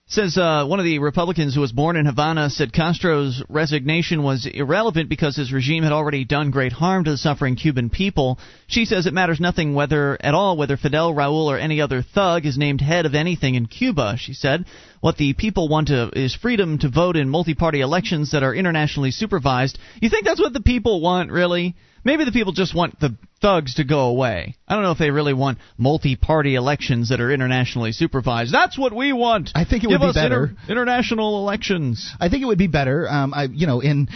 Says 0.09 0.39
uh, 0.39 0.65
one 0.65 0.79
of 0.79 0.85
the 0.85 1.01
Republicans 1.01 1.53
who 1.53 1.61
was 1.61 1.73
born 1.73 1.97
in 1.97 2.07
Havana 2.07 2.49
said 2.49 2.73
Castro's 2.73 3.43
resignation 3.49 4.23
was 4.23 4.47
irrelevant 4.47 5.09
because 5.09 5.35
his 5.35 5.53
regime 5.53 5.83
had 5.83 5.91
already 5.91 6.25
done 6.25 6.53
great 6.53 6.71
harm 6.71 7.03
to 7.03 7.11
the 7.11 7.17
suffering 7.17 7.57
Cuban 7.57 7.91
people. 7.91 8.39
She 8.69 8.85
says 8.85 9.07
it 9.07 9.13
matters 9.13 9.41
nothing 9.41 9.75
whether 9.75 10.17
at 10.21 10.33
all 10.33 10.57
whether 10.57 10.77
Fidel, 10.77 11.13
Raul, 11.13 11.47
or 11.47 11.59
any 11.59 11.81
other 11.81 12.03
thug 12.03 12.47
is 12.47 12.57
named 12.57 12.81
head 12.81 13.05
of 13.05 13.17
anything 13.17 13.57
in 13.57 13.67
Cuba. 13.67 14.15
She 14.17 14.33
said 14.33 14.67
what 15.01 15.17
the 15.17 15.33
people 15.33 15.69
want 15.69 15.89
to, 15.89 16.11
is 16.15 16.37
freedom 16.37 16.79
to 16.79 16.89
vote 16.89 17.17
in 17.17 17.29
multi-party 17.29 17.81
elections 17.81 18.31
that 18.31 18.45
are 18.45 18.55
internationally 18.55 19.11
supervised. 19.11 19.77
You 20.01 20.09
think 20.09 20.25
that's 20.25 20.41
what 20.41 20.53
the 20.53 20.61
people 20.61 21.01
want, 21.01 21.33
really? 21.33 21.75
Maybe 22.07 22.25
the 22.25 22.31
people 22.31 22.53
just 22.53 22.73
want 22.73 23.01
the 23.01 23.17
thugs 23.43 23.75
to 23.75 23.85
go 23.85 24.03
away. 24.03 24.55
I 24.69 24.75
don't 24.75 24.85
know 24.85 24.93
if 24.93 24.99
they 24.99 25.11
really 25.11 25.35
want 25.35 25.59
multi-party 25.77 26.55
elections 26.55 27.09
that 27.09 27.21
are 27.21 27.33
internationally 27.33 27.91
supervised. 27.91 28.55
That's 28.55 28.79
what 28.79 28.95
we 28.95 29.13
want. 29.13 29.51
I 29.57 29.65
think 29.65 29.83
it 29.83 29.89
Give 29.89 30.01
would 30.01 30.15
be 30.15 30.21
better. 30.21 30.45
inter- 30.45 30.57
international 30.69 31.41
elections. 31.41 32.09
I 32.21 32.29
think 32.29 32.45
it 32.45 32.47
would 32.47 32.59
be 32.59 32.69
better. 32.69 33.09
Um, 33.09 33.35
I, 33.35 33.49
you 33.51 33.67
know, 33.67 33.81
in 33.81 34.07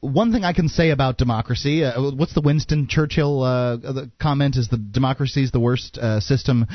one 0.00 0.30
thing 0.30 0.44
I 0.44 0.52
can 0.52 0.68
say 0.68 0.90
about 0.90 1.16
democracy, 1.16 1.82
uh, 1.82 2.10
what's 2.10 2.34
the 2.34 2.42
Winston 2.42 2.86
Churchill 2.86 3.42
uh, 3.42 3.76
the 3.78 4.10
comment? 4.20 4.56
Is 4.56 4.68
the 4.68 4.76
democracy 4.76 5.42
is 5.42 5.52
the 5.52 5.60
worst 5.60 5.96
uh, 5.96 6.20
system 6.20 6.66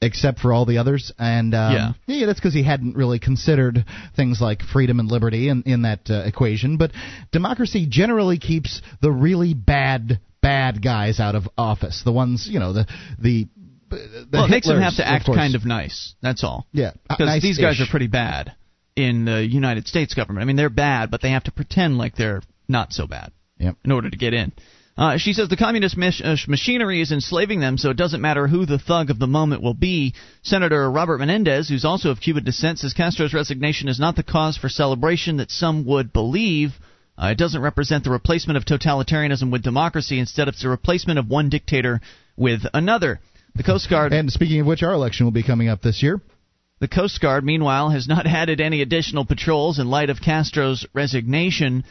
except 0.00 0.40
for 0.40 0.52
all 0.52 0.66
the 0.66 0.78
others, 0.78 1.12
and 1.18 1.54
um, 1.54 1.94
Yeah. 2.06 2.26
that's 2.26 2.38
because 2.38 2.54
he 2.54 2.62
hadn't 2.62 2.96
really 2.96 3.18
considered 3.18 3.84
things 4.14 4.40
like 4.40 4.62
freedom 4.62 5.00
and 5.00 5.10
liberty 5.10 5.48
in 5.48 5.62
in 5.64 5.82
that 5.82 6.10
uh, 6.10 6.22
equation. 6.26 6.76
But 6.76 6.92
democracy 7.32 7.86
generally 7.88 8.38
keeps 8.38 8.82
the 9.00 9.10
really 9.10 9.54
bad 9.54 10.20
bad 10.42 10.82
guys 10.82 11.18
out 11.18 11.34
of 11.34 11.48
office, 11.58 12.02
the 12.04 12.12
ones 12.12 12.46
you 12.50 12.60
know 12.60 12.72
the 12.72 12.86
the. 13.18 13.48
the 13.90 14.26
well, 14.32 14.44
it 14.44 14.50
makes 14.50 14.66
them 14.66 14.80
have 14.80 14.96
to 14.96 15.06
act 15.06 15.26
course. 15.26 15.36
kind 15.36 15.54
of 15.54 15.64
nice. 15.64 16.14
That's 16.22 16.44
all. 16.44 16.66
Yeah, 16.72 16.92
uh, 17.08 17.16
Because 17.16 17.42
these 17.42 17.58
guys 17.58 17.80
are 17.80 17.86
pretty 17.90 18.08
bad 18.08 18.52
in 18.96 19.24
the 19.24 19.44
United 19.46 19.86
States 19.86 20.14
government. 20.14 20.42
I 20.42 20.46
mean, 20.46 20.56
they're 20.56 20.70
bad, 20.70 21.10
but 21.10 21.20
they 21.22 21.30
have 21.30 21.44
to 21.44 21.52
pretend 21.52 21.98
like 21.98 22.16
they're 22.16 22.42
not 22.68 22.92
so 22.92 23.06
bad 23.06 23.30
Yep. 23.58 23.76
in 23.84 23.92
order 23.92 24.10
to 24.10 24.16
get 24.16 24.34
in. 24.34 24.52
Uh, 24.98 25.18
she 25.18 25.34
says 25.34 25.48
the 25.48 25.56
communist 25.56 25.96
mach- 25.96 26.24
uh, 26.24 26.36
machinery 26.48 27.02
is 27.02 27.12
enslaving 27.12 27.60
them, 27.60 27.76
so 27.76 27.90
it 27.90 27.98
doesn't 27.98 28.22
matter 28.22 28.46
who 28.46 28.64
the 28.64 28.78
thug 28.78 29.10
of 29.10 29.18
the 29.18 29.26
moment 29.26 29.62
will 29.62 29.74
be. 29.74 30.14
Senator 30.42 30.90
Robert 30.90 31.18
Menendez, 31.18 31.68
who's 31.68 31.84
also 31.84 32.10
of 32.10 32.20
Cuban 32.20 32.44
descent, 32.44 32.78
says 32.78 32.94
Castro's 32.94 33.34
resignation 33.34 33.88
is 33.88 34.00
not 34.00 34.16
the 34.16 34.22
cause 34.22 34.56
for 34.56 34.70
celebration 34.70 35.36
that 35.36 35.50
some 35.50 35.84
would 35.84 36.14
believe. 36.14 36.70
Uh, 37.18 37.28
it 37.28 37.38
doesn't 37.38 37.60
represent 37.60 38.04
the 38.04 38.10
replacement 38.10 38.56
of 38.56 38.64
totalitarianism 38.64 39.50
with 39.50 39.62
democracy. 39.62 40.18
Instead, 40.18 40.48
it's 40.48 40.62
the 40.62 40.68
replacement 40.68 41.18
of 41.18 41.28
one 41.28 41.50
dictator 41.50 42.00
with 42.36 42.62
another. 42.72 43.20
The 43.54 43.62
Coast 43.62 43.88
Guard. 43.90 44.12
And 44.12 44.30
speaking 44.30 44.60
of 44.60 44.66
which, 44.66 44.82
our 44.82 44.92
election 44.92 45.24
will 45.26 45.32
be 45.32 45.42
coming 45.42 45.68
up 45.68 45.82
this 45.82 46.02
year. 46.02 46.20
The 46.78 46.88
Coast 46.88 47.20
Guard, 47.22 47.42
meanwhile, 47.42 47.88
has 47.88 48.06
not 48.06 48.26
added 48.26 48.60
any 48.60 48.82
additional 48.82 49.24
patrols 49.24 49.78
in 49.78 49.88
light 49.88 50.10
of 50.10 50.20
Castro's 50.20 50.86
resignation, 50.92 51.84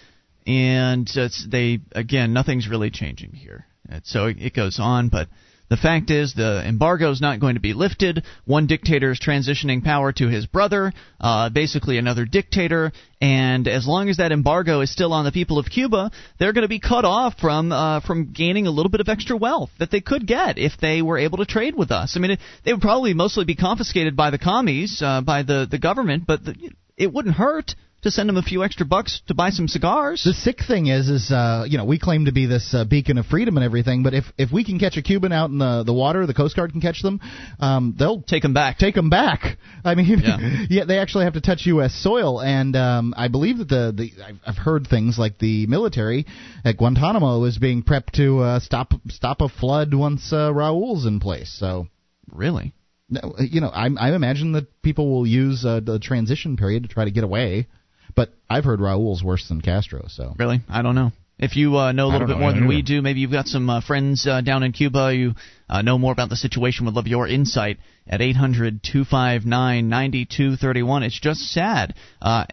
and 0.46 1.10
they 1.50 1.80
again, 1.94 2.34
nothing's 2.34 2.68
really 2.68 2.92
changing 2.92 3.32
here. 3.32 3.66
And 3.90 4.06
so 4.06 4.26
it 4.28 4.54
goes 4.54 4.80
on, 4.80 5.10
but 5.10 5.28
the 5.68 5.78
fact 5.78 6.12
is 6.12 6.34
the 6.34 6.64
embargo 6.66 7.10
is 7.10 7.22
not 7.22 7.40
going 7.40 7.56
to 7.56 7.62
be 7.62 7.74
lifted. 7.74 8.24
One 8.46 8.68
dictator 8.68 9.12
is 9.12 9.20
transitioning 9.20 9.84
power 9.84 10.12
to 10.14 10.28
his 10.28 10.46
brother, 10.46 10.94
uh, 11.20 11.50
basically 11.50 11.98
another 11.98 12.26
dictator, 12.26 12.92
and 13.20 13.68
as 13.68 13.88
long 13.88 14.10
as 14.10 14.18
that 14.18 14.32
embargo 14.32 14.82
is 14.82 14.92
still 14.92 15.12
on 15.12 15.26
the 15.26 15.32
people 15.32 15.58
of 15.58 15.70
Cuba, 15.70 16.12
they're 16.38 16.54
going 16.54 16.64
to 16.64 16.68
be 16.68 16.80
cut 16.80 17.04
off 17.04 17.40
from 17.40 17.72
uh, 17.72 18.00
from 18.02 18.32
gaining 18.32 18.68
a 18.68 18.72
little 18.72 18.92
bit 18.92 19.02
of 19.02 19.10
extra 19.10 19.36
wealth 19.38 19.72
that 19.80 19.90
they 19.90 20.02
could 20.02 20.28
get 20.28 20.60
if 20.60 20.74
they 20.80 21.02
were 21.02 21.18
able 21.18 21.40
to 21.40 21.46
trade 21.46 21.76
with 21.76 21.92
us. 21.92 22.16
I 22.16 22.20
mean, 22.20 22.32
it, 22.32 22.40
they 22.64 22.72
would 22.72 22.82
probably 22.82 23.16
mostly 23.16 23.46
be 23.46 23.56
confiscated 23.56 24.16
by 24.16 24.30
the 24.30 24.40
commies, 24.40 25.02
uh, 25.04 25.22
by 25.22 25.42
the 25.42 25.68
the 25.70 25.80
government, 25.80 26.26
but 26.28 26.46
the, 26.46 26.56
it 26.96 27.12
wouldn't 27.12 27.36
hurt 27.36 27.74
to 28.06 28.12
send 28.12 28.30
them 28.30 28.38
a 28.38 28.44
few 28.44 28.64
extra 28.64 28.86
bucks 28.86 29.22
to 29.28 29.34
buy 29.34 29.50
some 29.50 29.68
cigars. 29.68 30.24
The 30.24 30.34
sick 30.34 30.60
thing 30.66 30.88
is, 30.88 31.10
is 31.10 31.32
uh, 31.32 31.66
you 31.68 31.78
know, 31.78 31.86
we 31.86 31.98
claim 31.98 32.26
to 32.26 32.32
be 32.32 32.46
this 32.46 32.74
uh, 32.74 32.86
beacon 32.86 33.18
of 33.18 33.26
freedom 33.26 33.58
and 33.58 33.64
everything, 33.64 34.04
but 34.04 34.14
if 34.14 34.26
if 34.38 34.52
we 34.52 34.64
can 34.64 34.78
catch 34.78 34.96
a 34.96 35.02
Cuban 35.02 35.32
out 35.32 35.50
in 35.50 35.58
the 35.58 35.84
the 35.84 35.94
water, 35.94 36.28
the 36.28 36.34
Coast 36.34 36.56
Guard 36.56 36.72
can 36.72 36.82
catch 36.82 37.02
them. 37.02 37.20
Um, 37.60 37.96
they'll 37.98 38.22
take 38.22 38.44
them 38.44 38.54
back. 38.54 38.78
Take 38.78 38.94
them 38.94 39.10
back. 39.10 39.58
I 39.84 39.96
mean, 39.96 40.22
Yeah. 40.24 40.38
yeah, 40.70 40.86
they 40.86 41.00
actually 41.00 41.26
have 41.26 41.34
to 41.34 41.42
touch 41.42 41.66
U.S. 41.66 41.96
soil, 41.96 42.42
and 42.42 42.76
um, 42.76 43.14
I 43.18 43.28
believe 43.28 43.58
that 43.58 43.70
the 43.70 43.92
the 43.96 44.24
I've, 44.24 44.40
I've 44.46 44.58
heard 44.58 44.88
things 44.88 45.18
like 45.18 45.40
the 45.40 45.66
military 45.66 46.28
at 46.64 46.78
Guantanamo 46.78 47.44
is 47.46 47.58
being 47.58 47.82
prepped 47.82 48.12
to 48.14 48.40
uh, 48.40 48.60
stop 48.60 48.94
stop 49.10 49.42
a 49.42 49.50
flood 49.50 49.94
once 49.96 50.32
uh, 50.32 50.54
Raul's 50.54 51.08
in 51.08 51.20
place. 51.20 51.56
So 51.60 51.88
really. 52.32 52.74
no, 53.10 53.36
you 53.40 53.62
know, 53.62 53.70
I, 53.70 53.90
I 54.00 54.14
imagine 54.16 54.52
that 54.52 54.82
people 54.84 55.10
will 55.12 55.26
use 55.26 55.66
uh, 55.66 55.80
the 55.80 55.98
transition 55.98 56.56
period 56.56 56.84
to 56.84 56.90
try 56.90 57.06
to 57.06 57.12
get 57.12 57.24
away. 57.24 57.68
But 58.16 58.30
I've 58.50 58.64
heard 58.64 58.80
Raul's 58.80 59.24
worse 59.24 59.48
than 59.48 59.62
Castro, 59.62 60.06
so 60.08 60.34
Really? 60.38 60.62
I 60.70 60.82
don't 60.82 60.96
know. 60.96 61.12
If 61.38 61.58
you 61.58 61.78
uh, 61.78 61.92
know 61.92 62.08
a 62.08 62.12
little 62.12 62.28
bit 62.28 62.38
know 62.38 62.44
more 62.44 62.54
than 62.54 62.68
we 62.68 62.82
do, 62.82 63.02
maybe 63.02 63.20
you've 63.20 63.32
got 63.32 63.48
some 63.48 63.70
uh, 63.70 63.82
friends 63.82 64.26
uh, 64.26 64.40
down 64.40 64.64
in 64.64 64.72
Cuba. 64.72 65.14
You 65.14 65.34
uh, 65.70 65.82
know 65.82 65.98
more 65.98 66.14
about 66.14 66.30
the 66.30 66.38
situation. 66.38 66.86
Would 66.86 66.96
love 66.96 67.08
your 67.08 67.28
insight 67.28 67.78
at 68.08 68.22
800 68.22 68.82
259 68.82 69.90
9231. 69.90 71.04
It's 71.04 71.20
just 71.20 71.42
sad. 71.52 71.96
Uh, 72.22 72.46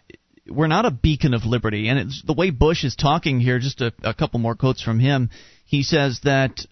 we're 0.48 0.66
not 0.66 0.84
a 0.84 0.90
beacon 0.90 1.32
of 1.34 1.44
liberty. 1.44 1.88
And 1.88 1.98
it's 1.98 2.22
the 2.26 2.32
way 2.32 2.50
Bush 2.50 2.82
is 2.82 2.96
talking 2.96 3.38
here, 3.38 3.60
just 3.60 3.80
a, 3.80 3.92
a 4.02 4.14
couple 4.14 4.40
more 4.40 4.56
quotes 4.56 4.82
from 4.82 4.98
him. 4.98 5.30
He 5.64 5.84
says 5.84 6.20
that 6.24 6.66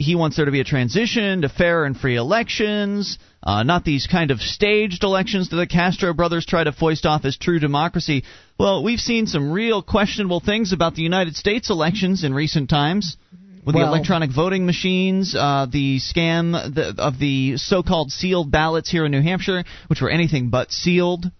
he 0.00 0.14
wants 0.14 0.36
there 0.36 0.46
to 0.46 0.50
be 0.50 0.60
a 0.60 0.64
transition 0.64 1.42
to 1.42 1.50
fair 1.50 1.84
and 1.84 1.94
free 1.94 2.16
elections, 2.16 3.18
uh, 3.42 3.62
not 3.62 3.84
these 3.84 4.06
kind 4.06 4.30
of 4.30 4.40
staged 4.40 5.04
elections 5.04 5.50
that 5.50 5.56
the 5.56 5.66
Castro 5.66 6.14
brothers 6.14 6.46
try 6.46 6.64
to 6.64 6.72
foist 6.72 7.04
off 7.04 7.26
as 7.26 7.36
true 7.36 7.58
democracy. 7.58 8.24
Well, 8.58 8.82
we've 8.82 8.98
seen 8.98 9.26
some 9.26 9.52
real 9.52 9.82
questionable 9.82 10.40
things 10.40 10.72
about 10.72 10.94
the 10.94 11.02
United 11.02 11.36
States 11.36 11.68
elections 11.68 12.24
in 12.24 12.32
recent 12.32 12.70
times. 12.70 13.18
With 13.62 13.74
the 13.74 13.82
electronic 13.82 14.30
voting 14.30 14.64
machines, 14.64 15.34
uh, 15.38 15.66
the 15.70 15.98
scam 15.98 16.52
the, 16.74 16.94
of 16.96 17.18
the 17.18 17.58
so-called 17.58 18.10
sealed 18.10 18.50
ballots 18.50 18.90
here 18.90 19.04
in 19.04 19.12
New 19.12 19.20
Hampshire, 19.20 19.64
which 19.88 20.00
were 20.00 20.08
anything 20.08 20.48
but 20.48 20.72
sealed. 20.72 21.30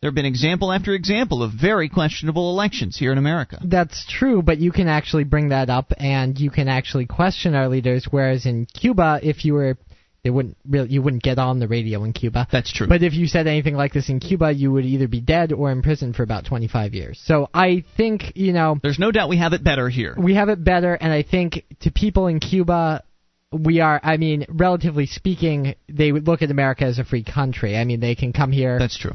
There 0.00 0.08
have 0.08 0.14
been 0.14 0.26
example 0.26 0.72
after 0.72 0.94
example 0.94 1.42
of 1.42 1.52
very 1.52 1.88
questionable 1.88 2.50
elections 2.50 2.96
here 2.96 3.10
in 3.10 3.18
America. 3.18 3.58
That's 3.64 4.06
true, 4.08 4.42
but 4.42 4.58
you 4.58 4.70
can 4.70 4.86
actually 4.86 5.24
bring 5.24 5.48
that 5.48 5.70
up 5.70 5.92
and 5.98 6.38
you 6.38 6.50
can 6.50 6.68
actually 6.68 7.06
question 7.06 7.56
our 7.56 7.68
leaders. 7.68 8.06
Whereas 8.08 8.46
in 8.46 8.66
Cuba, 8.66 9.18
if 9.24 9.44
you 9.44 9.54
were, 9.54 9.76
they 10.22 10.30
wouldn't 10.30 10.56
really, 10.68 10.90
you 10.90 11.02
wouldn't 11.02 11.24
get 11.24 11.40
on 11.40 11.58
the 11.58 11.66
radio 11.66 12.04
in 12.04 12.12
Cuba. 12.12 12.46
That's 12.52 12.72
true. 12.72 12.86
But 12.86 13.02
if 13.02 13.14
you 13.14 13.26
said 13.26 13.48
anything 13.48 13.74
like 13.74 13.92
this 13.92 14.08
in 14.08 14.20
Cuba, 14.20 14.52
you 14.52 14.70
would 14.70 14.84
either 14.84 15.08
be 15.08 15.20
dead 15.20 15.52
or 15.52 15.72
in 15.72 15.82
prison 15.82 16.12
for 16.12 16.22
about 16.22 16.44
25 16.44 16.94
years. 16.94 17.20
So 17.24 17.48
I 17.52 17.82
think 17.96 18.36
you 18.36 18.52
know 18.52 18.78
There's 18.80 19.00
no 19.00 19.10
doubt 19.10 19.28
we 19.28 19.38
have 19.38 19.52
it 19.52 19.64
better 19.64 19.88
here. 19.88 20.14
we 20.16 20.34
have 20.36 20.48
it 20.48 20.62
better, 20.62 20.94
and 20.94 21.12
I 21.12 21.24
think 21.24 21.64
to 21.80 21.90
people 21.90 22.28
in 22.28 22.38
Cuba. 22.40 23.02
We 23.50 23.80
are, 23.80 23.98
I 24.02 24.18
mean, 24.18 24.44
relatively 24.50 25.06
speaking, 25.06 25.74
they 25.88 26.12
would 26.12 26.26
look 26.26 26.42
at 26.42 26.50
America 26.50 26.84
as 26.84 26.98
a 26.98 27.04
free 27.04 27.24
country. 27.24 27.78
I 27.78 27.84
mean, 27.84 27.98
they 27.98 28.14
can 28.14 28.34
come 28.34 28.52
here 28.52 28.78
That's 28.78 28.98
true. 28.98 29.14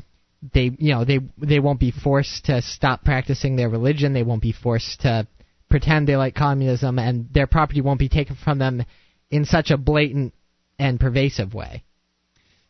They 0.52 0.72
you 0.78 0.94
know 0.94 1.06
they 1.06 1.20
they 1.38 1.60
won't 1.60 1.80
be 1.80 1.92
forced 1.92 2.46
to 2.46 2.62
stop 2.62 3.04
practicing 3.04 3.56
their 3.56 3.70
religion 3.70 4.14
they 4.14 4.24
won't 4.24 4.42
be 4.42 4.52
forced 4.52 5.02
to 5.02 5.28
pretend 5.70 6.08
they 6.08 6.18
like 6.18 6.36
communism 6.36 7.00
and 7.00 7.30
their 7.34 7.48
property 7.48 7.82
won't 7.82 8.00
be 8.00 8.10
taken 8.10 8.36
from 8.36 8.60
them 8.60 8.84
in 9.32 9.46
such 9.46 9.72
a 9.72 9.78
blatant 9.78 10.34
and 10.78 11.00
pervasive 11.00 11.54
way 11.54 11.84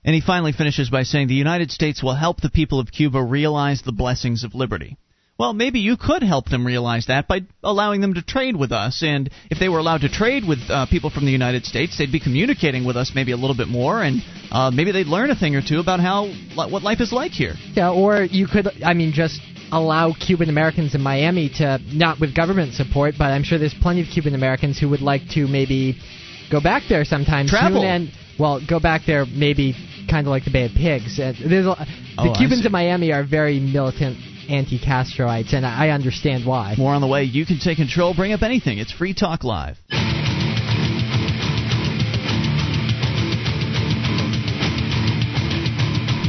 And 0.03 0.13
he 0.13 0.21
finally 0.21 0.51
finishes 0.51 0.89
by 0.89 1.03
saying 1.03 1.27
the 1.27 1.33
United 1.33 1.71
States 1.71 2.03
will 2.03 2.15
help 2.15 2.41
the 2.41 2.49
people 2.49 2.79
of 2.79 2.91
Cuba 2.91 3.23
realize 3.23 3.81
the 3.81 3.93
blessings 3.93 4.43
of 4.43 4.53
liberty. 4.53 4.97
Well, 5.43 5.53
maybe 5.53 5.81
you 5.81 5.97
could 5.97 6.23
help 6.23 6.49
them 6.49 6.65
realize 6.65 7.07
that 7.07 7.27
by 7.27 7.41
allowing 7.63 7.99
them 7.99 8.13
to 8.13 8.21
trade 8.21 8.55
with 8.55 8.71
us. 8.71 9.03
And 9.03 9.29
if 9.51 9.59
they 9.59 9.67
were 9.67 9.79
allowed 9.79 10.01
to 10.01 10.09
trade 10.09 10.47
with 10.47 10.59
uh, 10.69 10.85
people 10.85 11.09
from 11.09 11.25
the 11.25 11.31
United 11.31 11.65
States, 11.65 11.97
they'd 11.97 12.13
be 12.13 12.21
communicating 12.21 12.85
with 12.85 12.95
us 12.95 13.11
maybe 13.13 13.33
a 13.33 13.35
little 13.35 13.55
bit 13.55 13.67
more, 13.67 14.01
and 14.01 14.21
uh, 14.51 14.71
maybe 14.71 14.93
they'd 14.93 15.07
learn 15.07 15.31
a 15.31 15.35
thing 15.35 15.57
or 15.57 15.61
two 15.61 15.81
about 15.81 15.99
how 15.99 16.31
what 16.55 16.81
life 16.81 17.01
is 17.01 17.11
like 17.11 17.31
here. 17.31 17.55
Yeah, 17.73 17.91
or 17.91 18.23
you 18.23 18.47
could, 18.47 18.69
I 18.85 18.93
mean, 18.93 19.11
just 19.11 19.41
allow 19.69 20.13
Cuban 20.13 20.47
Americans 20.47 20.95
in 20.95 21.01
Miami 21.01 21.49
to 21.57 21.77
not 21.91 22.21
with 22.21 22.33
government 22.33 22.73
support, 22.75 23.15
but 23.17 23.25
I'm 23.25 23.43
sure 23.43 23.59
there's 23.59 23.75
plenty 23.81 24.01
of 24.01 24.07
Cuban 24.07 24.35
Americans 24.35 24.79
who 24.79 24.87
would 24.89 25.01
like 25.01 25.27
to 25.31 25.45
maybe 25.45 25.97
go 26.49 26.61
back 26.61 26.83
there 26.87 27.03
sometime 27.03 27.47
Travel. 27.47 27.81
soon 27.81 27.89
and 27.89 28.11
well, 28.39 28.61
go 28.65 28.79
back 28.79 29.01
there 29.05 29.25
maybe 29.25 29.75
kind 30.09 30.25
of 30.25 30.31
like 30.31 30.45
the 30.45 30.51
Bay 30.51 30.65
of 30.65 30.71
Pigs. 30.71 31.19
Uh, 31.19 31.33
there's 31.45 31.65
a, 31.65 31.75
Oh, 32.15 32.25
the 32.25 32.31
I 32.31 32.37
Cubans 32.37 32.65
in 32.65 32.71
Miami 32.71 33.11
are 33.11 33.23
very 33.25 33.59
militant 33.59 34.17
anti-Castroites, 34.49 35.53
and 35.53 35.65
I 35.65 35.87
I 35.87 35.89
understand 35.89 36.45
why. 36.45 36.75
More 36.77 36.93
on 36.93 37.01
the 37.01 37.07
way. 37.07 37.23
You 37.23 37.45
can 37.45 37.59
take 37.59 37.77
control. 37.77 38.13
Bring 38.13 38.31
up 38.31 38.41
anything. 38.41 38.77
It's 38.77 38.91
Free 38.91 39.13
Talk 39.13 39.43
Live. 39.43 39.77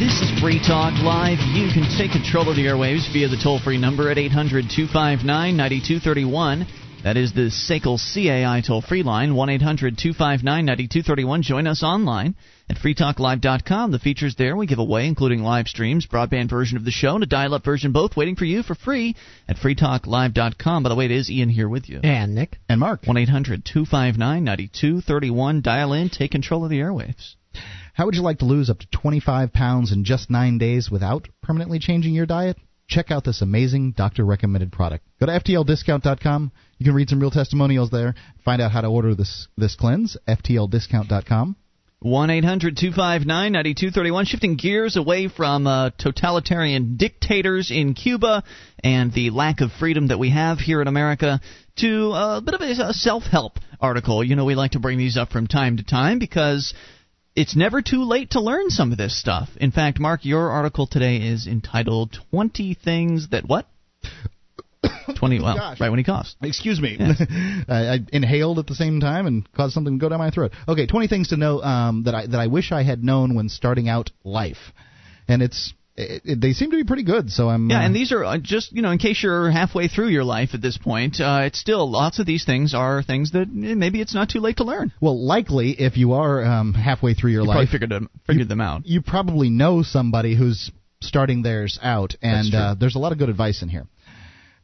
This 0.01 0.21
is 0.21 0.41
Free 0.41 0.59
Talk 0.59 0.93
Live. 1.03 1.39
You 1.55 1.71
can 1.73 1.87
take 1.97 2.11
control 2.11 2.51
of 2.51 2.57
the 2.57 2.67
airwaves 2.67 3.11
via 3.13 3.29
the 3.29 3.41
toll 3.41 3.61
free 3.61 3.79
number 3.79 4.11
at 4.11 4.19
800 4.19 4.65
259 4.69 5.57
9231. 5.57 6.67
That 7.05 7.17
is 7.17 7.33
the 7.33 7.51
SACL 7.51 7.97
CAI 7.99 8.61
toll 8.67 8.83
free 8.83 9.03
line, 9.03 9.35
1 9.35 9.49
800 9.51 9.97
259 9.97 10.65
9231. 10.65 11.43
Join 11.43 11.67
us 11.67 11.83
online 11.83 12.35
at 12.69 12.77
freetalklive.com. 12.77 13.91
The 13.91 13.99
features 13.99 14.35
there 14.37 14.57
we 14.57 14.67
give 14.67 14.79
away, 14.79 15.07
including 15.07 15.43
live 15.43 15.69
streams, 15.69 16.07
broadband 16.07 16.49
version 16.51 16.77
of 16.77 16.85
the 16.85 16.91
show, 16.91 17.15
and 17.15 17.23
a 17.23 17.27
dial 17.27 17.55
up 17.55 17.65
version, 17.65 17.93
both 17.93 18.17
waiting 18.17 18.37
for 18.37 18.45
you 18.45 18.63
for 18.63 18.75
free 18.75 19.15
at 19.49 19.57
freetalklive.com. 19.57 20.83
By 20.83 20.89
the 20.89 20.95
way, 20.95 21.05
it 21.07 21.11
is 21.11 21.31
Ian 21.31 21.49
here 21.51 21.69
with 21.69 21.89
you. 21.89 22.01
And 22.03 22.35
Nick, 22.35 22.59
And 22.69 22.81
Mark, 22.81 23.03
1 23.05 23.17
800 23.17 23.65
259 23.65 24.45
9231. 24.45 25.61
Dial 25.61 25.93
in, 25.93 26.09
take 26.09 26.31
control 26.31 26.65
of 26.65 26.71
the 26.71 26.81
airwaves. 26.81 27.35
how 27.95 28.07
would 28.07 28.15
you 28.15 28.23
like 28.23 28.39
to 28.39 28.45
lose 28.45 28.71
up 28.71 28.79
to 28.79 28.87
25 28.91 29.53
pounds 29.53 29.93
in 29.93 30.05
just 30.05 30.31
nine 30.31 30.59
days 30.59 30.91
without 30.91 31.29
permanently 31.43 31.79
changing 31.79 32.15
your 32.15 32.27
diet? 32.27 32.57
Check 32.87 33.11
out 33.11 33.25
this 33.25 33.41
amazing 33.41 33.93
doctor 33.93 34.25
recommended 34.25 34.71
product. 34.71 35.07
Go 35.19 35.27
to 35.27 35.33
ftldiscount.com. 35.33 36.53
You 36.79 36.85
can 36.85 36.95
read 36.95 37.09
some 37.09 37.19
real 37.21 37.31
testimonials 37.31 37.91
there. 37.91 38.15
Find 38.45 38.61
out 38.61 38.73
how 38.73 38.83
to 38.83 38.89
order 38.89 39.15
this 39.15 39.49
this 39.57 39.75
cleanse. 39.75 40.17
ftldiscount.com. 40.29 41.57
1 42.05 42.29
800 42.29 42.77
259 42.77 43.27
9231. 43.53 44.27
Shifting 44.27 44.57
gears 44.57 44.99
away 44.99 45.27
from 45.27 45.67
uh, 45.67 45.89
totalitarian 45.97 46.99
dictators 46.99 47.71
in 47.71 47.95
Cuba 47.95 48.45
and 48.81 49.11
the 49.11 49.31
lack 49.31 49.63
of 49.63 49.73
freedom 49.73 50.09
that 50.09 50.19
we 50.19 50.29
have 50.29 50.59
here 50.59 50.83
in 50.83 50.87
America 50.87 51.41
to 51.77 52.13
a 52.13 52.43
bit 52.45 52.53
of 52.53 52.61
a, 52.61 52.89
a 52.89 52.93
self 52.93 53.23
help 53.23 53.55
article. 53.81 54.23
You 54.23 54.37
know, 54.37 54.45
we 54.45 54.55
like 54.55 54.73
to 54.73 54.81
bring 54.81 54.99
these 54.99 55.17
up 55.17 55.31
from 55.31 55.47
time 55.47 55.79
to 55.79 55.83
time 55.83 56.19
because 56.19 56.75
it's 57.35 57.57
never 57.57 57.81
too 57.81 58.05
late 58.05 58.33
to 58.33 58.41
learn 58.43 58.69
some 58.69 58.93
of 58.93 58.99
this 58.99 59.19
stuff. 59.19 59.49
In 59.59 59.73
fact, 59.73 59.99
Mark, 59.99 60.27
your 60.27 60.51
article 60.51 60.87
today 60.87 61.17
is 61.17 61.47
entitled 61.47 62.19
20 62.31 62.75
Things 62.75 63.31
That 63.31 63.49
What? 63.49 63.67
20, 65.17 65.41
well, 65.41 65.57
Gosh. 65.57 65.81
right 65.81 65.91
when 65.91 65.99
he 65.99 66.05
coughs. 66.05 66.37
Excuse 66.43 66.81
me. 66.81 66.97
I, 67.69 67.95
I 67.95 67.99
inhaled 68.13 68.59
at 68.59 68.67
the 68.67 68.75
same 68.75 69.01
time 69.01 69.27
and 69.27 69.51
caused 69.53 69.75
something 69.75 69.99
to 69.99 70.01
go 70.01 70.09
down 70.09 70.19
my 70.19 70.31
throat. 70.31 70.53
Okay, 70.69 70.87
20 70.87 71.09
things 71.09 71.29
to 71.29 71.37
know 71.37 71.63
um, 71.63 72.05
that 72.05 72.15
I 72.15 72.27
that 72.27 72.39
I 72.41 72.47
wish 72.49 72.73
I 72.73 72.83
had 72.83 73.03
known 73.05 73.35
when 73.35 73.49
starting 73.49 73.89
out 73.89 74.11
life, 74.25 74.59
and 75.29 75.43
it's 75.43 75.73
it, 75.97 76.23
it, 76.25 76.41
they 76.41 76.53
seem 76.53 76.71
to 76.73 76.77
be 76.77 76.83
pretty 76.85 77.05
good. 77.05 77.31
So 77.31 77.49
I'm 77.49 77.71
Yeah, 77.71 77.79
uh, 77.81 77.87
and 77.87 77.95
these 77.95 78.11
are 78.13 78.25
uh, 78.25 78.39
just 78.39 78.73
you 78.73 78.83
know, 78.83 78.91
in 78.91 78.99
case 78.99 79.23
you're 79.23 79.51
halfway 79.51 79.87
through 79.89 80.09
your 80.09 80.25
life 80.25 80.51
at 80.55 80.61
this 80.61 80.77
point, 80.77 81.21
uh, 81.21 81.43
it's 81.45 81.59
still 81.61 81.89
lots 81.91 82.19
of 82.19 82.27
these 82.27 82.45
things 82.45 82.75
are 82.75 83.03
things 83.03 83.31
that 83.33 83.43
eh, 83.49 83.75
maybe 83.75 84.01
it's 84.01 84.15
not 84.15 84.29
too 84.29 84.41
late 84.41 84.57
to 84.57 84.65
learn. 84.65 84.93
well 85.01 85.25
likely 85.25 85.71
if 85.71 85.97
you 85.97 86.15
are 86.15 86.45
um, 86.45 86.75
halfway 86.75 87.15
through 87.15 87.31
your 87.31 87.43
You 87.43 87.49
life, 87.49 87.69
figured 87.69 87.91
them 87.91 88.11
figured 88.27 88.49
them 88.49 88.61
out. 88.61 88.85
you 88.87 89.03
probably 89.03 89.51
know 89.51 89.83
somebody 89.83 90.35
who's 90.37 90.71
starting 91.01 91.43
theirs 91.43 91.79
out, 91.83 92.15
and 92.23 92.55
uh, 92.55 92.75
there's 92.79 92.97
a 92.97 92.99
lot 92.99 93.13
of 93.13 93.19
good 93.19 93.29
advice 93.29 93.63
in 93.63 93.69
here. 93.69 93.87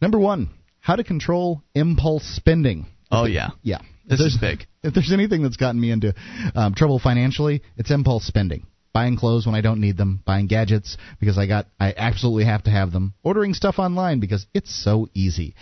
Number 0.00 0.18
one, 0.18 0.50
how 0.80 0.96
to 0.96 1.04
control 1.04 1.62
impulse 1.74 2.24
spending. 2.24 2.86
Oh 3.10 3.24
yeah, 3.26 3.50
Yeah, 3.62 3.78
this 4.06 4.20
If 4.20 4.26
is 4.26 4.38
there's- 4.40 4.56
big. 4.58 4.66
If 4.82 4.94
there's 4.94 5.12
anything 5.12 5.42
that's 5.42 5.58
gotten 5.58 5.78
me 5.78 5.90
into 5.90 6.14
um, 6.54 6.72
trouble 6.74 6.98
financially, 6.98 7.60
it's 7.76 7.90
impulse 7.90 8.24
spending. 8.24 8.66
Buying 8.94 9.18
clothes 9.18 9.44
when 9.44 9.54
I 9.54 9.60
don't 9.60 9.78
need 9.78 9.98
them, 9.98 10.22
buying 10.24 10.46
gadgets 10.46 10.96
because 11.20 11.36
I 11.36 11.46
got 11.46 11.66
I 11.78 11.92
absolutely 11.94 12.44
have 12.46 12.62
to 12.64 12.70
have 12.70 12.90
them, 12.90 13.12
ordering 13.22 13.52
stuff 13.52 13.78
online 13.78 14.20
because 14.20 14.46
it's 14.54 14.74
so 14.74 15.08
easy. 15.12 15.54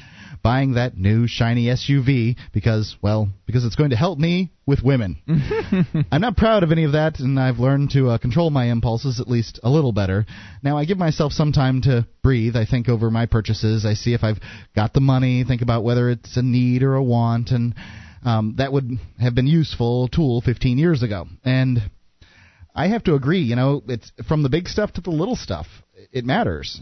Buying 0.42 0.74
that 0.74 0.96
new 0.96 1.26
shiny 1.26 1.66
SUV 1.66 2.36
because 2.52 2.96
well, 3.02 3.28
because 3.46 3.64
it's 3.64 3.76
going 3.76 3.90
to 3.90 3.96
help 3.96 4.18
me 4.18 4.50
with 4.66 4.82
women. 4.82 5.16
I'm 6.12 6.20
not 6.20 6.36
proud 6.36 6.62
of 6.62 6.72
any 6.72 6.84
of 6.84 6.92
that, 6.92 7.18
and 7.18 7.38
I've 7.38 7.58
learned 7.58 7.90
to 7.92 8.10
uh, 8.10 8.18
control 8.18 8.50
my 8.50 8.66
impulses 8.66 9.20
at 9.20 9.28
least 9.28 9.58
a 9.62 9.70
little 9.70 9.92
better. 9.92 10.26
Now 10.62 10.78
I 10.78 10.84
give 10.84 10.98
myself 10.98 11.32
some 11.32 11.52
time 11.52 11.82
to 11.82 12.06
breathe. 12.22 12.56
I 12.56 12.66
think 12.66 12.88
over 12.88 13.10
my 13.10 13.26
purchases. 13.26 13.84
I 13.86 13.94
see 13.94 14.14
if 14.14 14.22
I've 14.22 14.40
got 14.74 14.92
the 14.92 15.00
money. 15.00 15.44
Think 15.44 15.62
about 15.62 15.84
whether 15.84 16.10
it's 16.10 16.36
a 16.36 16.42
need 16.42 16.82
or 16.82 16.94
a 16.94 17.02
want, 17.02 17.50
and 17.50 17.74
um, 18.24 18.54
that 18.58 18.72
would 18.72 18.98
have 19.20 19.34
been 19.34 19.46
useful 19.46 20.08
tool 20.08 20.40
15 20.40 20.78
years 20.78 21.02
ago. 21.02 21.26
And 21.44 21.90
I 22.74 22.88
have 22.88 23.04
to 23.04 23.14
agree. 23.14 23.40
You 23.40 23.56
know, 23.56 23.82
it's 23.88 24.12
from 24.28 24.42
the 24.42 24.48
big 24.48 24.68
stuff 24.68 24.92
to 24.94 25.00
the 25.00 25.10
little 25.10 25.36
stuff. 25.36 25.66
It 26.12 26.24
matters. 26.24 26.80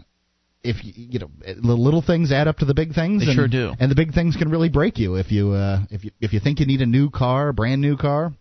If 0.63 0.83
you, 0.83 0.93
you 0.95 1.19
know 1.19 1.29
the 1.45 1.73
little 1.73 2.01
things 2.01 2.31
add 2.31 2.47
up 2.47 2.57
to 2.57 2.65
the 2.65 2.73
big 2.73 2.93
things, 2.93 3.21
They 3.21 3.31
and, 3.31 3.35
sure 3.35 3.47
do. 3.47 3.73
and 3.79 3.89
the 3.91 3.95
big 3.95 4.13
things 4.13 4.35
can 4.35 4.49
really 4.49 4.69
break 4.69 4.97
you 4.97 5.15
if 5.15 5.31
you 5.31 5.51
uh, 5.51 5.81
if 5.91 6.03
you 6.03 6.11
if 6.19 6.33
you 6.33 6.39
think 6.39 6.59
you 6.59 6.65
need 6.65 6.81
a 6.81 6.85
new 6.85 7.09
car, 7.09 7.49
a 7.49 7.53
brand 7.53 7.81
new 7.81 7.95
car. 7.95 8.33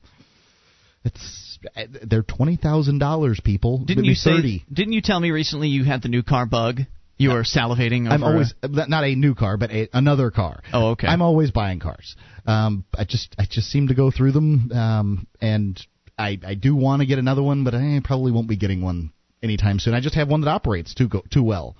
It's 1.05 1.59
they're 2.03 2.23
twenty 2.23 2.57
thousand 2.57 2.99
dollars, 2.99 3.41
people. 3.43 3.79
Didn't 3.79 4.03
Maybe 4.03 4.09
you 4.09 4.14
say? 4.14 4.37
30. 4.37 4.64
Didn't 4.73 4.93
you 4.93 5.03
tell 5.03 5.21
me 5.21 5.31
recently 5.31 5.69
you 5.69 5.85
had 5.85 6.03
the 6.03 6.09
new 6.09 6.23
car 6.23 6.47
bug? 6.47 6.81
You 7.19 7.31
were 7.31 7.45
salivating. 7.45 8.11
I'm 8.11 8.23
always 8.23 8.53
not 8.62 9.05
a 9.05 9.14
new 9.14 9.35
car, 9.35 9.57
but 9.57 9.71
a, 9.71 9.89
another 9.95 10.31
car. 10.31 10.61
Oh, 10.73 10.91
okay. 10.91 11.07
I'm 11.07 11.23
always 11.23 11.51
buying 11.51 11.81
cars. 11.81 12.14
Um, 12.47 12.85
I 12.97 13.05
just 13.05 13.35
I 13.39 13.47
just 13.49 13.71
seem 13.71 13.89
to 13.89 13.95
go 13.95 14.11
through 14.11 14.33
them, 14.33 14.71
um, 14.73 15.27
and 15.41 15.81
I 16.19 16.39
I 16.47 16.55
do 16.55 16.77
want 16.77 17.01
to 17.01 17.07
get 17.07 17.19
another 17.19 17.43
one, 17.43 17.64
but 17.64 17.75
I 17.75 18.01
probably 18.05 18.33
won't 18.33 18.49
be 18.49 18.57
getting 18.57 18.83
one 18.83 19.12
anytime 19.43 19.79
soon. 19.79 19.95
I 19.95 20.01
just 20.01 20.14
have 20.14 20.29
one 20.29 20.43
that 20.43 20.51
operates 20.51 20.93
too 20.93 21.09
go, 21.09 21.23
too 21.31 21.43
well. 21.43 21.77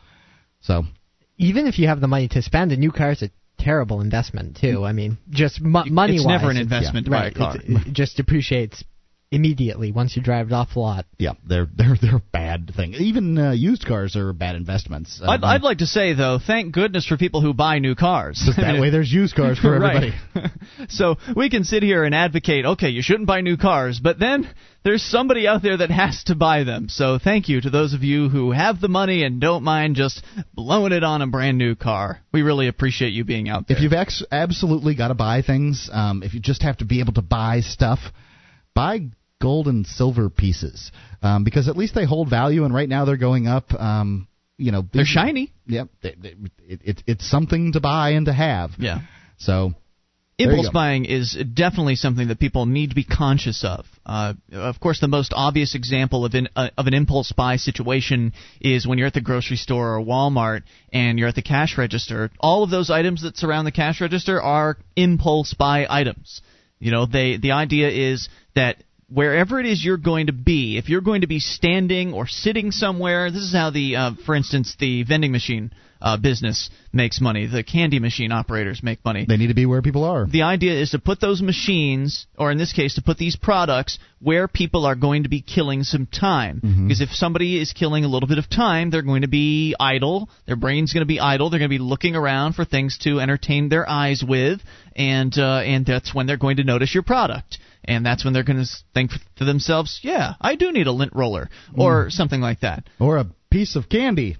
So 0.67 0.85
even 1.39 1.67
if 1.67 1.79
you 1.79 1.87
have 1.89 2.01
the 2.01 2.09
money 2.09 2.29
to 2.29 2.43
spend, 2.43 2.73
a 2.73 2.77
new 2.77 2.91
car 2.91 3.13
is 3.13 3.23
a 3.23 3.31
terrible 3.59 4.01
investment 4.01 4.57
too. 4.57 4.79
Mm-hmm. 4.79 4.85
I 4.85 4.93
mean, 4.93 5.19
just 5.31 5.61
mo- 5.61 5.85
money 5.87 6.17
It's 6.17 6.27
never 6.27 6.51
an 6.51 6.57
investment 6.57 7.07
to 7.07 7.11
buy 7.11 7.27
a 7.27 7.33
car. 7.33 7.57
It 7.63 7.93
just 7.93 8.17
depreciates 8.17 8.83
immediately 9.33 9.91
once 9.91 10.17
you 10.17 10.23
drive 10.23 10.47
it 10.47 10.53
off 10.53 10.75
the 10.75 10.79
lot. 10.81 11.05
yeah, 11.19 11.33
they're 11.45 11.67
they're 11.75 11.97
they're 12.01 12.17
a 12.17 12.23
bad 12.33 12.73
thing. 12.75 12.95
Even 12.95 13.37
uh, 13.37 13.51
used 13.53 13.85
cars 13.85 14.15
are 14.17 14.33
bad 14.33 14.55
investments. 14.55 15.21
I'd, 15.23 15.43
Um, 15.43 15.45
I'd 15.45 15.63
like 15.63 15.79
to 15.79 15.87
say 15.87 16.13
though, 16.15 16.39
thank 16.45 16.73
goodness 16.73 17.07
for 17.07 17.17
people 17.17 17.41
who 17.41 17.53
buy 17.53 17.79
new 17.81 17.95
cars. 17.97 18.41
that 18.57 18.81
way, 18.81 18.91
there's 18.91 19.13
used 19.13 19.35
cars 19.35 19.59
for 19.59 19.75
everybody. 19.77 20.13
So 20.89 21.17
we 21.35 21.51
can 21.51 21.65
sit 21.65 21.83
here 21.83 22.05
and 22.05 22.15
advocate, 22.15 22.65
okay, 22.65 22.91
you 22.91 23.03
shouldn't 23.03 23.27
buy 23.27 23.41
new 23.41 23.57
cars, 23.57 23.99
but 24.03 24.19
then 24.19 24.49
there's 24.85 25.03
somebody 25.03 25.49
out 25.49 25.63
there 25.63 25.79
that 25.79 25.91
has 25.91 26.23
to 26.25 26.35
buy 26.37 26.63
them. 26.65 26.89
So 26.89 27.19
thank 27.19 27.49
you 27.49 27.61
to 27.61 27.71
those 27.71 27.93
of 27.95 28.03
you 28.05 28.29
who 28.29 28.53
have 28.53 28.81
the 28.81 28.89
money 28.89 29.25
and 29.25 29.41
don't 29.41 29.65
mind 29.65 29.97
just 29.97 30.23
blowing 30.55 30.93
it 30.93 31.03
on 31.03 31.23
a 31.23 31.27
brand 31.27 31.59
new 31.59 31.75
car. 31.75 32.21
We 32.33 32.43
really 32.43 32.69
appreciate 32.69 33.13
you 33.15 33.25
being 33.25 33.49
out 33.49 33.67
there. 33.67 33.77
If 33.77 33.83
you've 33.83 33.93
ex- 33.95 34.23
absolutely 34.31 34.95
got 34.95 35.09
to 35.09 35.15
buy 35.15 35.43
things, 35.43 35.91
um, 35.93 36.23
if 36.23 36.35
you 36.35 36.41
just 36.41 36.63
have 36.63 36.77
to 36.79 36.85
be 36.85 37.01
able 37.01 37.15
to 37.15 37.23
buy 37.23 37.61
stuff, 37.61 37.99
buy 38.77 39.01
gold 39.41 39.67
and 39.67 39.87
silver 39.87 40.31
pieces 40.31 40.93
um, 41.23 41.43
because 41.43 41.69
at 41.69 41.77
least 41.77 41.95
they 41.95 42.05
hold 42.05 42.31
value, 42.31 42.65
and 42.65 42.73
right 42.73 42.89
now 42.89 43.05
they're 43.05 43.17
going 43.17 43.49
up. 43.49 43.73
Um, 43.75 44.29
you 44.59 44.73
know, 44.73 44.85
They're 44.93 45.05
shiny. 45.05 45.53
Yep, 45.67 45.89
they, 46.03 46.15
they, 46.19 46.35
it, 46.67 46.81
it, 46.85 47.03
it's 47.07 47.29
something 47.29 47.73
to 47.73 47.81
buy 47.81 48.11
and 48.11 48.27
to 48.27 48.33
have. 48.33 48.71
Yeah. 48.79 49.01
So 49.37 49.75
Impulse 50.39 50.69
buying 50.69 51.07
is 51.07 51.35
definitely 51.55 51.97
something 51.97 52.29
that 52.29 52.39
people 52.39 52.67
need 52.67 52.91
to 52.91 52.95
be 52.95 53.05
conscious 53.05 53.65
of. 53.65 53.87
Uh, 54.05 54.35
of 54.53 54.79
course, 54.81 55.01
the 55.01 55.09
most 55.09 55.33
obvious 55.35 55.75
example 55.75 56.27
of 56.27 56.35
an 56.35 56.49
uh, 56.55 56.69
of 56.77 56.87
an 56.87 56.93
impulse 56.93 57.33
buy 57.33 57.57
situation 57.57 58.35
is 58.61 58.87
when 58.87 58.99
you're 58.99 59.07
at 59.07 59.15
the 59.15 59.23
grocery 59.23 59.57
store 59.57 59.97
or 59.97 60.05
Walmart 60.05 60.63
and 60.93 61.19
you're 61.19 61.29
at 61.29 61.37
the 61.37 61.43
cash 61.43 61.79
register. 61.79 62.31
All 62.39 62.63
of 62.63 62.71
those 62.71 62.91
items 62.91 63.23
that 63.23 63.39
surround 63.39 63.67
the 63.67 63.73
cash 63.73 64.03
register 64.03 64.41
are 64.41 64.77
impulse 64.95 65.55
buy 65.55 65.87
items. 65.89 66.43
You 66.79 66.91
know, 66.91 67.07
they 67.07 67.37
the 67.37 67.53
idea 67.53 67.89
is 67.89 68.29
that 68.55 68.83
wherever 69.09 69.61
it 69.61 69.67
is 69.67 69.85
you're 69.85 69.97
going 69.97 70.27
to 70.27 70.33
be, 70.33 70.79
if 70.79 70.89
you're 70.89 71.01
going 71.01 71.21
to 71.23 71.27
be 71.27 71.39
standing 71.39 72.13
or 72.13 72.27
sitting 72.27 72.71
somewhere, 72.71 73.31
this 73.31 73.43
is 73.43 73.53
how 73.53 73.71
the, 73.71 73.97
uh, 73.97 74.11
for 74.25 74.35
instance, 74.35 74.77
the 74.79 75.05
vending 75.05 75.33
machine 75.33 75.71
uh, 76.01 76.17
business 76.17 76.71
makes 76.93 77.21
money. 77.21 77.47
The 77.47 77.63
candy 77.63 77.99
machine 77.99 78.33
operators 78.33 78.83
make 78.83 79.05
money. 79.05 79.25
They 79.29 79.37
need 79.37 79.49
to 79.49 79.55
be 79.55 79.67
where 79.67 79.83
people 79.83 80.05
are. 80.05 80.27
The 80.27 80.43
idea 80.43 80.81
is 80.81 80.91
to 80.91 80.99
put 80.99 81.21
those 81.21 81.43
machines, 81.43 82.27
or 82.39 82.51
in 82.51 82.59
this 82.59 82.73
case, 82.73 82.95
to 82.95 83.03
put 83.03 83.19
these 83.19 83.37
products 83.37 83.99
where 84.21 84.49
people 84.49 84.87
are 84.87 84.95
going 84.95 85.25
to 85.25 85.29
be 85.29 85.43
killing 85.43 85.83
some 85.83 86.07
time. 86.07 86.61
Mm-hmm. 86.65 86.89
Because 86.89 87.01
if 87.01 87.11
somebody 87.11 87.61
is 87.61 87.73
killing 87.73 88.05
a 88.05 88.09
little 88.09 88.29
bit 88.29 88.39
of 88.39 88.49
time, 88.49 88.91
they're 88.91 89.03
going 89.03 89.23
to 89.23 89.29
be 89.29 89.75
idle. 89.79 90.29
Their 90.47 90.57
brain's 90.57 90.93
going 90.93 91.03
to 91.03 91.07
be 91.07 91.21
idle. 91.21 91.51
They're 91.51 91.61
going 91.61 91.71
to 91.71 91.79
be 91.79 91.83
looking 91.83 92.17
around 92.17 92.55
for 92.55 92.65
things 92.65 92.99
to 92.99 93.21
entertain 93.21 93.69
their 93.69 93.89
eyes 93.89 94.23
with, 94.27 94.61
and 94.95 95.37
uh, 95.39 95.61
and 95.65 95.85
that's 95.85 96.15
when 96.15 96.27
they're 96.27 96.37
going 96.37 96.57
to 96.59 96.65
notice 96.65 96.95
your 96.95 97.03
product 97.03 97.59
and 97.89 98.05
that's 98.05 98.25
when 98.25 98.35
they're 98.35 98.43
going 98.43 98.63
to 98.65 98.69
think 98.95 99.13
to 99.37 99.45
themselves, 99.45 100.01
"Yeah, 100.03 100.35
I 100.41 100.57
do 100.57 100.73
need 100.73 100.87
a 100.89 100.93
lint 100.93 101.13
roller," 101.15 101.49
or 101.77 102.07
Mm. 102.07 102.13
something 102.13 102.41
like 102.41 102.61
that. 102.61 102.89
Or 102.99 103.19
a 103.19 103.27
piece 103.51 103.77
of 103.77 103.89
candy. 103.89 104.37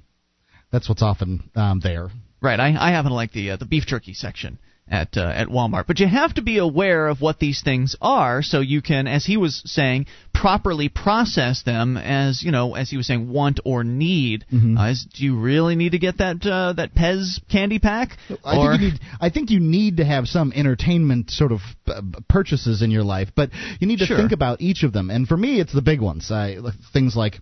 That's 0.73 0.89
what's 0.89 1.03
often 1.03 1.51
um, 1.55 1.81
there. 1.81 2.09
Right. 2.41 2.59
I, 2.61 2.69
I 2.79 2.91
happen 2.91 3.11
to 3.11 3.15
like 3.15 3.33
the 3.33 3.53
uh, 3.53 3.57
the 3.57 3.65
beef 3.65 3.87
jerky 3.87 4.15
section 4.15 4.59
at 4.89 5.17
uh, 5.17 5.23
at 5.23 5.49
Walmart, 5.49 5.87
but 5.87 5.99
you 5.99 6.07
have 6.07 6.35
to 6.35 6.43
be 6.43 6.59
aware 6.59 7.09
of 7.09 7.21
what 7.21 7.41
these 7.41 7.61
things 7.63 7.97
are, 8.01 8.43
so 8.43 8.61
you 8.61 8.83
can, 8.83 9.09
as 9.09 9.25
he 9.25 9.37
was 9.37 9.63
saying, 9.65 10.07
properly 10.33 10.89
process 10.89 11.63
them 11.65 11.97
as 11.97 12.43
you 12.43 12.53
know, 12.53 12.75
as 12.77 12.89
he 12.91 12.97
was 12.97 13.07
saying, 13.07 13.29
want 13.29 13.59
or 13.65 13.83
need. 13.83 14.45
Mm-hmm. 14.53 14.79
Uh, 14.79 14.91
is, 14.91 15.05
do 15.13 15.25
you 15.25 15.41
really 15.41 15.75
need 15.75 15.93
to 15.93 15.99
get 15.99 16.19
that 16.19 16.47
uh, 16.47 16.75
that 16.75 16.95
Pez 16.95 17.41
candy 17.51 17.81
pack? 17.81 18.17
I 18.45 18.57
or 18.57 18.73
think 18.73 18.83
you 18.83 18.91
need. 18.91 19.01
I 19.21 19.31
think 19.31 19.51
you 19.51 19.61
need 19.61 19.97
to 19.97 20.05
have 20.05 20.29
some 20.29 20.53
entertainment 20.55 21.31
sort 21.31 21.51
of 21.51 21.61
uh, 21.89 22.03
purchases 22.29 22.83
in 22.83 22.91
your 22.93 23.03
life, 23.03 23.31
but 23.35 23.51
you 23.81 23.89
need 23.89 23.99
to 24.01 24.07
Sure. 24.07 24.17
think 24.17 24.31
about 24.33 24.61
each 24.61 24.85
of 24.85 24.93
them. 24.93 25.11
And 25.11 25.27
for 25.27 25.37
me, 25.37 25.59
it's 25.59 25.73
the 25.73 25.83
big 25.83 26.01
ones. 26.01 26.31
I, 26.31 26.59
things 26.93 27.17
like 27.17 27.41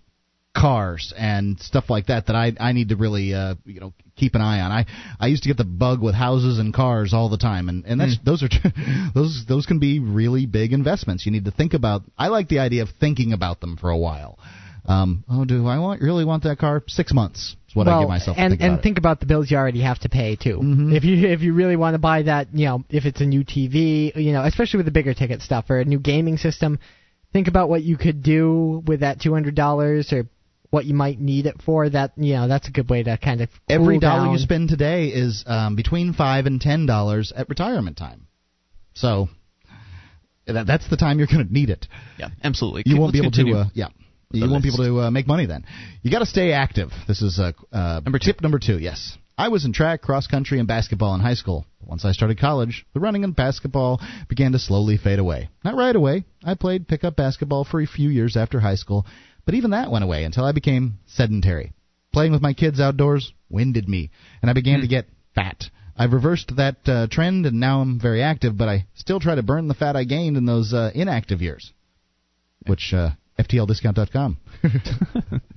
cars 0.55 1.13
and 1.17 1.59
stuff 1.59 1.89
like 1.89 2.07
that 2.07 2.27
that 2.27 2.35
I 2.35 2.53
I 2.59 2.71
need 2.71 2.89
to 2.89 2.95
really 2.95 3.33
uh, 3.33 3.55
you 3.65 3.79
know 3.79 3.93
keep 4.15 4.35
an 4.35 4.41
eye 4.41 4.61
on. 4.61 4.71
I 4.71 4.85
I 5.19 5.27
used 5.27 5.43
to 5.43 5.49
get 5.49 5.57
the 5.57 5.65
bug 5.65 6.01
with 6.01 6.15
houses 6.15 6.57
and 6.59 6.73
cars 6.73 7.13
all 7.13 7.29
the 7.29 7.37
time, 7.37 7.69
and 7.69 7.85
and 7.85 7.99
that's 7.99 8.17
those 8.25 8.41
are 8.43 8.49
those 9.13 9.45
those 9.47 9.65
can 9.65 9.79
be 9.79 9.99
really 9.99 10.45
big 10.45 10.73
investments. 10.73 11.25
You 11.25 11.31
need 11.31 11.45
to 11.45 11.51
think 11.51 11.73
about. 11.73 12.03
I 12.17 12.29
like 12.29 12.47
the 12.47 12.59
idea 12.59 12.83
of 12.83 12.89
thinking 12.99 13.33
about 13.33 13.59
them 13.59 13.77
for 13.77 13.89
a 13.89 13.97
while. 13.97 14.39
Um, 14.87 15.23
oh, 15.29 15.45
do 15.45 15.67
I 15.67 15.79
want 15.79 16.01
really 16.01 16.25
want 16.25 16.43
that 16.43 16.59
car? 16.59 16.83
Six 16.87 17.11
months 17.11 17.55
is 17.67 17.75
what 17.75 17.87
I 17.87 17.99
give 18.01 18.07
myself. 18.09 18.37
to 18.37 18.41
and 18.41 18.51
think 18.51 18.61
and 18.61 18.69
about 18.73 18.79
it. 18.79 18.83
think 18.83 18.97
about 18.99 19.19
the 19.19 19.25
bills 19.25 19.49
you 19.49 19.57
already 19.57 19.81
have 19.81 19.99
to 19.99 20.09
pay 20.09 20.35
too. 20.35 20.59
Mhm. 20.59 20.95
If 20.95 21.03
you 21.03 21.27
if 21.27 21.41
you 21.41 21.53
really 21.53 21.75
want 21.75 21.95
to 21.95 21.99
buy 21.99 22.23
that, 22.23 22.53
you 22.53 22.65
know, 22.67 22.83
if 22.89 23.05
it's 23.05 23.19
a 23.19 23.25
new 23.25 23.43
TV, 23.43 24.15
you 24.15 24.31
know, 24.31 24.43
especially 24.43 24.77
with 24.77 24.85
the 24.85 24.91
bigger 24.91 25.13
ticket 25.13 25.41
stuff 25.41 25.69
or 25.69 25.79
a 25.79 25.85
new 25.85 25.99
gaming 25.99 26.37
system, 26.37 26.77
think 27.33 27.47
about 27.47 27.67
what 27.67 27.81
you 27.81 27.97
could 27.97 28.21
do 28.21 28.83
with 28.85 28.99
that 28.99 29.19
two 29.19 29.33
hundred 29.33 29.55
dollars 29.55 30.13
or 30.13 30.27
what 30.69 30.85
you 30.85 30.93
might 30.93 31.19
need 31.19 31.45
it 31.45 31.61
for. 31.65 31.89
That 31.89 32.13
you 32.17 32.33
know, 32.33 32.47
that's 32.47 32.67
a 32.67 32.71
good 32.71 32.89
way 32.89 33.03
to 33.03 33.17
kind 33.17 33.41
of 33.41 33.49
cool 33.49 33.59
Every 33.81 33.99
dollar 33.99 34.25
down. 34.25 34.33
you 34.33 34.39
spend 34.39 34.69
today 34.69 35.07
is 35.07 35.43
um, 35.47 35.75
between 35.75 36.13
five 36.13 36.45
and 36.45 36.59
ten 36.61 36.85
dollars 36.85 37.31
at 37.35 37.49
retirement 37.49 37.97
time. 37.97 38.27
So 38.93 39.29
that, 40.47 40.67
that's 40.67 40.89
the 40.89 40.97
time 40.97 41.17
you're 41.17 41.27
going 41.27 41.45
to 41.47 41.53
need 41.53 41.69
it. 41.69 41.87
yeah, 42.17 42.29
absolutely. 42.43 42.83
You 42.85 42.93
Let's 42.95 43.01
won't 43.01 43.13
be 43.13 43.19
able 43.19 43.31
continue. 43.31 43.53
to. 43.55 43.59
Uh, 43.61 43.65
yeah. 43.73 43.87
You 44.31 44.45
the 44.47 44.51
won't 44.51 44.63
be 44.63 44.69
able 44.73 44.83
to 44.83 44.99
uh, 45.07 45.11
make 45.11 45.27
money 45.27 45.45
then. 45.45 45.65
You 46.01 46.11
got 46.11 46.19
to 46.19 46.25
stay 46.25 46.51
active. 46.51 46.89
This 47.07 47.21
is 47.21 47.39
uh, 47.39 47.51
uh, 47.71 48.01
Number 48.03 48.19
two. 48.19 48.31
tip 48.33 48.41
number 48.41 48.59
two. 48.59 48.77
Yes, 48.79 49.17
I 49.37 49.49
was 49.49 49.65
in 49.65 49.71
track, 49.71 50.01
cross 50.01 50.27
country, 50.27 50.59
and 50.59 50.67
basketball 50.67 51.13
in 51.15 51.21
high 51.21 51.35
school. 51.35 51.65
Once 51.81 52.03
I 52.03 52.11
started 52.11 52.39
college, 52.39 52.85
the 52.93 52.99
running 52.99 53.23
and 53.23 53.35
basketball 53.35 54.01
began 54.27 54.51
to 54.53 54.59
slowly 54.59 54.97
fade 54.97 55.19
away. 55.19 55.49
Not 55.63 55.75
right 55.75 55.95
away. 55.95 56.25
I 56.43 56.55
played 56.55 56.87
pickup 56.87 57.15
basketball 57.15 57.63
for 57.63 57.79
a 57.81 57.85
few 57.85 58.09
years 58.09 58.35
after 58.35 58.59
high 58.59 58.75
school, 58.75 59.05
but 59.45 59.55
even 59.55 59.71
that 59.71 59.91
went 59.91 60.03
away 60.03 60.23
until 60.23 60.45
I 60.45 60.51
became 60.51 60.99
sedentary. 61.05 61.73
Playing 62.13 62.31
with 62.31 62.41
my 62.41 62.53
kids 62.53 62.79
outdoors 62.79 63.33
winded 63.49 63.87
me, 63.87 64.09
and 64.41 64.49
I 64.49 64.53
began 64.53 64.81
to 64.81 64.87
get 64.87 65.07
fat. 65.33 65.65
I've 65.97 66.13
reversed 66.13 66.55
that 66.57 66.77
uh, 66.87 67.07
trend, 67.09 67.45
and 67.45 67.59
now 67.59 67.81
I'm 67.81 67.99
very 67.99 68.21
active, 68.21 68.57
but 68.57 68.67
I 68.67 68.85
still 68.95 69.19
try 69.19 69.35
to 69.35 69.43
burn 69.43 69.67
the 69.67 69.73
fat 69.73 69.95
I 69.95 70.03
gained 70.03 70.37
in 70.37 70.45
those 70.45 70.73
uh, 70.73 70.91
inactive 70.93 71.41
years. 71.41 71.71
Which 72.67 72.93
uh, 72.93 73.11
FTLDiscount.com. 73.39 74.37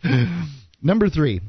Number 0.83 1.09
three, 1.09 1.41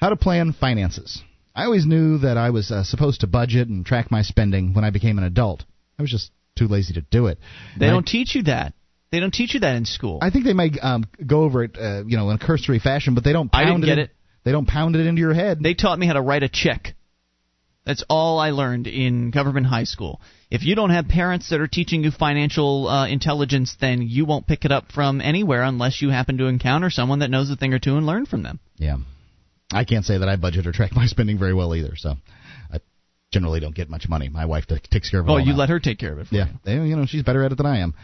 how 0.00 0.10
to 0.10 0.16
plan 0.16 0.54
finances. 0.58 1.22
I 1.54 1.64
always 1.64 1.84
knew 1.84 2.18
that 2.18 2.36
I 2.36 2.50
was 2.50 2.70
uh, 2.70 2.84
supposed 2.84 3.20
to 3.20 3.26
budget 3.26 3.68
and 3.68 3.84
track 3.84 4.10
my 4.10 4.22
spending 4.22 4.72
when 4.72 4.84
I 4.84 4.90
became 4.90 5.18
an 5.18 5.24
adult. 5.24 5.64
I 5.98 6.02
was 6.02 6.10
just 6.10 6.30
too 6.56 6.68
lazy 6.68 6.94
to 6.94 7.02
do 7.02 7.26
it. 7.26 7.38
They 7.78 7.86
And 7.86 7.94
don't 7.94 8.06
teach 8.06 8.34
you 8.34 8.44
that. 8.44 8.74
They 9.12 9.20
don't 9.20 9.32
teach 9.34 9.54
you 9.54 9.60
that 9.60 9.74
in 9.76 9.84
school. 9.84 10.18
I 10.22 10.30
think 10.30 10.44
they 10.44 10.52
might 10.52 10.78
um, 10.82 11.04
go 11.26 11.42
over 11.42 11.64
it, 11.64 11.76
uh, 11.80 12.04
you 12.06 12.16
know, 12.16 12.30
in 12.30 12.36
a 12.36 12.38
cursory 12.38 12.78
fashion, 12.78 13.14
but 13.14 13.24
they 13.24 13.32
don't 13.32 13.50
I 13.52 13.64
pound 13.64 13.82
didn't 13.82 13.86
get 13.96 13.98
in- 13.98 14.04
it. 14.04 14.10
They 14.44 14.52
don't 14.52 14.66
pound 14.66 14.96
it 14.96 15.04
into 15.06 15.20
your 15.20 15.34
head. 15.34 15.60
They 15.62 15.74
taught 15.74 15.98
me 15.98 16.06
how 16.06 16.14
to 16.14 16.22
write 16.22 16.42
a 16.42 16.48
check. 16.48 16.94
That's 17.84 18.04
all 18.08 18.38
I 18.38 18.50
learned 18.50 18.86
in 18.86 19.30
government 19.30 19.66
high 19.66 19.84
school. 19.84 20.20
If 20.50 20.62
you 20.64 20.74
don't 20.74 20.90
have 20.90 21.08
parents 21.08 21.50
that 21.50 21.60
are 21.60 21.66
teaching 21.66 22.04
you 22.04 22.10
financial 22.10 22.88
uh, 22.88 23.06
intelligence, 23.08 23.76
then 23.80 24.02
you 24.02 24.24
won't 24.26 24.46
pick 24.46 24.64
it 24.64 24.72
up 24.72 24.92
from 24.92 25.20
anywhere 25.20 25.62
unless 25.62 26.00
you 26.00 26.10
happen 26.10 26.38
to 26.38 26.46
encounter 26.46 26.88
someone 26.90 27.18
that 27.18 27.30
knows 27.30 27.50
a 27.50 27.56
thing 27.56 27.74
or 27.74 27.78
two 27.78 27.96
and 27.96 28.06
learn 28.06 28.26
from 28.26 28.42
them. 28.42 28.60
Yeah. 28.76 28.96
I 29.72 29.84
can't 29.84 30.04
say 30.04 30.18
that 30.18 30.28
I 30.28 30.36
budget 30.36 30.66
or 30.66 30.72
track 30.72 30.92
my 30.96 31.06
spending 31.06 31.38
very 31.38 31.54
well 31.54 31.74
either, 31.74 31.94
so 31.96 32.14
I 32.72 32.78
generally 33.32 33.60
don't 33.60 33.74
get 33.74 33.88
much 33.90 34.08
money. 34.08 34.28
My 34.28 34.46
wife 34.46 34.66
t- 34.66 34.76
takes 34.90 35.10
care 35.10 35.20
of 35.20 35.26
it 35.26 35.30
Oh, 35.32 35.36
you 35.38 35.52
now. 35.52 35.58
let 35.58 35.68
her 35.68 35.80
take 35.80 35.98
care 35.98 36.12
of 36.12 36.18
it 36.18 36.28
for 36.28 36.34
Yeah, 36.34 36.48
you. 36.66 36.82
you 36.82 36.96
know, 36.96 37.06
she's 37.06 37.22
better 37.22 37.44
at 37.44 37.52
it 37.52 37.56
than 37.56 37.66
I 37.66 37.78
am. 37.80 37.94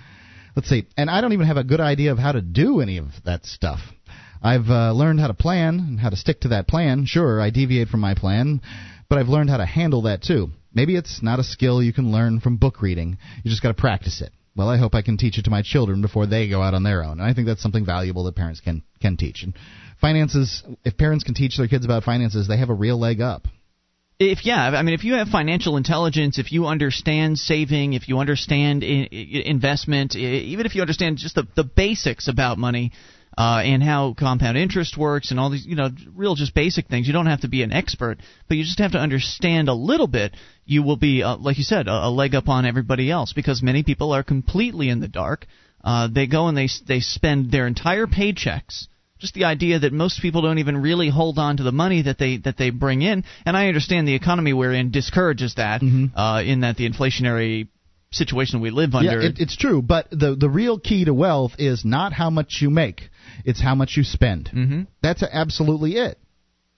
Let's 0.57 0.71
see. 0.71 0.87
And 0.97 1.11
I 1.11 1.21
don't 1.21 1.35
even 1.35 1.47
have 1.47 1.59
a 1.59 1.65
good 1.65 1.81
idea 1.81 2.13
of 2.13 2.19
how 2.19 2.33
to 2.33 2.41
do 2.41 2.81
any 2.81 2.97
of 2.97 3.09
that 3.27 3.45
stuff. 3.45 3.81
I've 4.43 4.69
uh, 4.69 4.93
learned 4.93 5.21
how 5.21 5.27
to 5.27 5.35
plan 5.35 5.79
and 5.79 6.01
how 6.01 6.09
to 6.09 6.17
stick 6.17 6.41
to 6.41 6.49
that 6.49 6.67
plan. 6.67 7.05
Sure, 7.05 7.41
I 7.41 7.51
deviate 7.51 7.89
from 7.89 8.01
my 8.01 8.15
plan, 8.15 8.63
but 9.09 9.19
I've 9.19 9.29
learned 9.29 9.51
how 9.51 9.59
to 9.59 9.67
handle 9.67 10.03
that 10.03 10.23
too. 10.23 10.49
Maybe 10.73 10.97
it's 10.97 11.23
not 11.23 11.39
a 11.39 11.45
skill 11.45 11.83
you 11.83 11.93
can 11.93 12.11
learn 12.11 12.41
from 12.41 12.57
book 12.57 12.81
reading. 12.81 13.19
You 13.45 13.51
just 13.51 13.63
got 13.63 13.69
to 13.69 13.81
practice 13.81 14.23
it. 14.23 14.33
Well, 14.57 14.71
I 14.71 14.79
hope 14.79 14.95
I 14.95 15.03
can 15.03 15.19
teach 15.19 15.37
it 15.37 15.45
to 15.45 15.51
my 15.51 15.61
children 15.61 16.01
before 16.01 16.27
they 16.27 16.49
go 16.49 16.63
out 16.63 16.73
on 16.73 16.83
their 16.83 17.05
own. 17.05 17.21
And 17.21 17.23
I 17.23 17.35
think 17.35 17.47
that's 17.47 17.63
something 17.63 17.85
valuable 17.85 18.25
that 18.25 18.37
parents 18.37 18.61
can 18.61 18.83
can 19.01 19.19
teach. 19.19 19.43
And 19.43 19.53
finances, 20.01 20.63
if 20.85 20.97
parents 20.97 21.25
can 21.25 21.35
teach 21.35 21.59
their 21.59 21.69
kids 21.69 21.85
about 21.85 22.05
finances, 22.05 22.49
they 22.49 22.57
have 22.57 22.71
a 22.71 22.75
real 22.75 22.99
leg 22.99 23.21
up. 23.21 23.47
If 24.19 24.47
yeah, 24.47 24.71
I 24.71 24.83
mean, 24.83 24.95
if 24.95 25.05
you 25.05 25.14
have 25.14 25.29
financial 25.29 25.77
intelligence, 25.77 26.39
if 26.39 26.51
you 26.51 26.67
understand 26.67 27.39
saving, 27.39 27.93
if 27.93 28.09
you 28.09 28.19
understand 28.19 28.83
I- 28.83 29.09
investment, 29.12 30.17
even 30.17 30.64
if 30.64 30.75
you 30.75 30.81
understand 30.81 31.19
just 31.19 31.35
the 31.35 31.47
the 31.55 31.64
basics 31.64 32.27
about 32.27 32.57
money 32.57 32.93
uh, 33.37 33.61
and 33.62 33.83
how 33.83 34.14
compound 34.14 34.57
interest 34.57 34.97
works 34.97 35.31
and 35.31 35.39
all 35.39 35.51
these, 35.51 35.67
you 35.67 35.77
know, 35.77 35.91
real 36.14 36.35
just 36.35 36.55
basic 36.55 36.89
things. 36.89 37.07
You 37.07 37.12
don't 37.12 37.27
have 37.27 37.43
to 37.43 37.49
be 37.49 37.62
an 37.62 37.73
expert, 37.73 38.19
but 38.49 38.57
you 38.57 38.64
just 38.64 38.79
have 38.79 38.93
to 38.93 38.99
understand 38.99 39.69
a 39.69 39.75
little 39.75 40.07
bit. 40.07 40.35
You 40.64 40.83
will 40.83 40.97
be, 40.97 41.23
uh, 41.23 41.37
like 41.37 41.59
you 41.59 41.64
said, 41.64 41.87
a, 41.87 42.07
a 42.07 42.11
leg 42.11 42.35
up 42.35 42.49
on 42.49 42.64
everybody 42.64 43.11
else 43.11 43.35
because 43.35 43.62
many 43.62 43.83
people 43.83 44.12
are 44.12 44.23
completely 44.23 44.89
in 44.89 45.01
the 45.01 45.09
dark. 45.09 45.47
Uh, 45.85 46.09
they 46.11 46.27
go 46.27 46.49
and 46.49 46.57
they 46.57 46.71
they 46.89 47.01
spend 47.01 47.51
their 47.51 47.67
entire 47.67 48.07
paychecks 48.07 48.87
just 49.19 49.35
the 49.35 49.45
idea 49.45 49.79
that 49.81 49.93
most 49.93 50.21
people 50.21 50.43
don't 50.43 50.59
even 50.59 50.77
really 50.77 51.09
hold 51.09 51.39
on 51.39 51.57
to 51.57 51.62
the 51.62 51.73
money 51.73 52.03
that 52.03 52.19
they 52.19 52.37
that 52.39 52.57
they 52.57 52.71
bring 52.71 53.03
in. 53.03 53.25
And 53.45 53.57
i 53.57 53.69
understand 53.69 54.07
the 54.07 54.14
economy 54.14 54.53
we're 54.53 54.73
in 54.75 54.91
discourages 54.91 55.55
that 55.57 55.83
uh, 56.14 56.43
in 56.45 56.61
that 56.61 56.77
the 56.77 56.89
inflationary 56.89 57.69
situation 58.11 58.61
we 58.61 58.71
live 58.71 58.95
under 58.95 59.21
Yeah, 59.21 59.29
it, 59.29 59.39
it's 59.39 59.57
true, 59.57 59.83
but 59.83 60.09
the 60.11 60.37
the 60.39 60.49
real 60.49 60.79
key 60.79 61.05
to 61.05 61.14
wealth 61.14 61.53
is 61.59 61.85
not 61.85 62.12
how 62.12 62.31
much 62.31 62.59
you 62.61 62.71
make; 62.71 63.03
it's 63.45 63.61
how 63.61 63.75
much 63.75 63.97
you 63.97 64.05
spend. 64.05 64.49
hmm 64.49 64.83
That's 65.03 65.23
absolutely 65.23 65.97
it. 65.97 66.19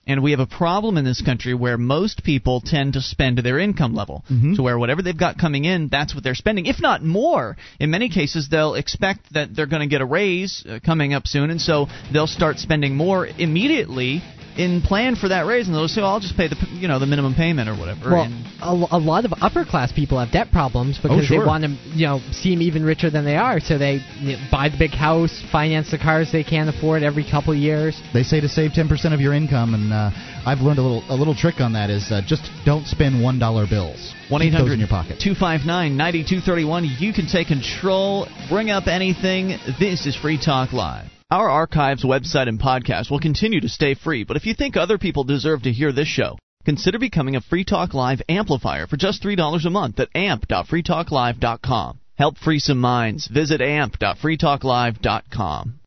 And 0.09 0.23
we 0.23 0.31
have 0.31 0.39
a 0.39 0.47
problem 0.47 0.97
in 0.97 1.05
this 1.05 1.21
country 1.21 1.53
where 1.53 1.77
most 1.77 2.23
people 2.23 2.61
tend 2.65 2.93
to 2.93 3.01
spend 3.01 3.37
to 3.37 3.43
their 3.43 3.59
income 3.59 3.93
level 3.93 4.25
Mhm. 4.29 4.55
to 4.55 4.63
where 4.63 4.77
whatever 4.77 5.01
they've 5.03 5.15
got 5.15 5.37
coming 5.37 5.65
in 5.65 5.87
that's 5.87 6.13
what 6.15 6.23
they're 6.23 6.35
spending 6.35 6.65
if 6.65 6.81
not 6.81 7.03
more 7.03 7.55
in 7.79 7.91
many 7.91 8.09
cases 8.09 8.49
they'll 8.49 8.73
expect 8.73 9.31
that 9.33 9.55
they're 9.55 9.67
going 9.67 9.81
to 9.87 9.87
get 9.87 10.01
a 10.01 10.05
raise 10.05 10.65
uh, 10.67 10.79
coming 10.83 11.13
up 11.13 11.27
soon 11.27 11.51
and 11.51 11.61
so 11.61 11.87
they'll 12.11 12.27
start 12.27 12.57
spending 12.57 12.95
more 12.95 13.27
immediately 13.37 14.21
in 14.59 14.81
plan 14.81 15.15
for 15.15 15.29
that 15.29 15.45
raise 15.45 15.67
and 15.67 15.75
they'll 15.75 15.87
say 15.87 16.01
oh, 16.01 16.05
I'll 16.05 16.19
just 16.19 16.35
pay 16.35 16.49
the 16.49 16.57
you 16.73 16.87
know 16.87 16.99
the 16.99 17.07
minimum 17.07 17.33
payment 17.33 17.69
or 17.69 17.75
whatever 17.75 18.11
Well, 18.11 18.23
and 18.23 18.45
a, 18.61 18.97
a 18.97 18.99
lot 18.99 19.23
of 19.23 19.33
upper 19.41 19.63
class 19.63 19.91
people 19.91 20.19
have 20.19 20.31
debt 20.31 20.51
problems 20.51 20.99
because 21.01 21.25
sure. 21.25 21.39
they 21.39 21.45
want 21.45 21.63
to, 21.63 21.69
you 21.95 22.05
know, 22.05 22.19
seem 22.31 22.61
even 22.61 22.83
richer 22.83 23.09
than 23.09 23.23
they 23.23 23.37
are. 23.37 23.59
So 23.59 23.77
they 23.77 23.99
you 24.19 24.33
know, 24.33 24.47
buy 24.51 24.69
the 24.69 24.77
big 24.77 24.91
house, 24.91 25.43
finance 25.51 25.91
the 25.91 25.97
cars 25.97 26.31
they 26.31 26.43
can't 26.43 26.69
afford 26.69 27.03
every 27.03 27.23
couple 27.29 27.55
years. 27.55 27.99
They 28.13 28.23
say 28.23 28.41
to 28.41 28.49
save 28.49 28.71
10% 28.71 29.13
of 29.13 29.21
your 29.21 29.33
income, 29.33 29.73
and 29.73 29.93
uh, 29.93 30.11
I've 30.45 30.59
learned 30.59 30.79
a 30.79 30.81
little 30.81 31.03
a 31.09 31.15
little 31.15 31.35
trick 31.35 31.59
on 31.61 31.73
that 31.73 31.89
is 31.89 32.11
uh, 32.11 32.21
just 32.25 32.49
don't 32.65 32.85
spend 32.85 33.23
one 33.23 33.39
dollar 33.39 33.65
bills. 33.67 34.13
One 34.29 34.41
Keep 34.41 34.47
eight 34.47 34.51
those 34.51 34.59
hundred 34.59 34.73
in 34.73 34.79
your 34.79 34.89
pocket. 34.89 35.19
two 35.21 35.35
five 35.35 35.61
nine 35.65 35.95
ninety 35.95 36.25
two 36.27 36.41
thirty 36.41 36.65
one. 36.65 36.83
You 36.83 37.13
can 37.13 37.27
take 37.27 37.47
control, 37.47 38.27
bring 38.49 38.69
up 38.69 38.87
anything. 38.87 39.57
This 39.79 40.05
is 40.05 40.15
Free 40.15 40.39
Talk 40.43 40.73
Live. 40.73 41.18
Our 41.31 41.47
archives, 41.47 42.03
website, 42.03 42.47
and 42.47 42.59
podcast 42.59 43.11
will 43.11 43.19
continue 43.19 43.61
to 43.61 43.69
stay 43.69 43.93
free, 43.93 44.23
but 44.23 44.35
if 44.35 44.47
you 44.47 44.55
think 44.55 44.75
other 44.75 44.97
people 44.97 45.23
deserve 45.23 45.61
to 45.61 45.71
hear 45.71 45.91
this 45.91 46.07
show, 46.07 46.39
consider 46.65 46.97
becoming 46.97 47.35
a 47.35 47.41
Free 47.41 47.63
Talk 47.63 47.93
Live 47.93 48.23
amplifier 48.27 48.87
for 48.87 48.97
just 48.97 49.21
$3 49.21 49.63
a 49.63 49.69
month 49.69 49.99
at 49.99 50.09
amp.freetalklive.com. 50.15 51.99
Help 52.17 52.39
free 52.39 52.57
some 52.57 52.79
minds. 52.79 53.27
Visit 53.27 53.61
amp.freetalklive.com. 53.61 55.79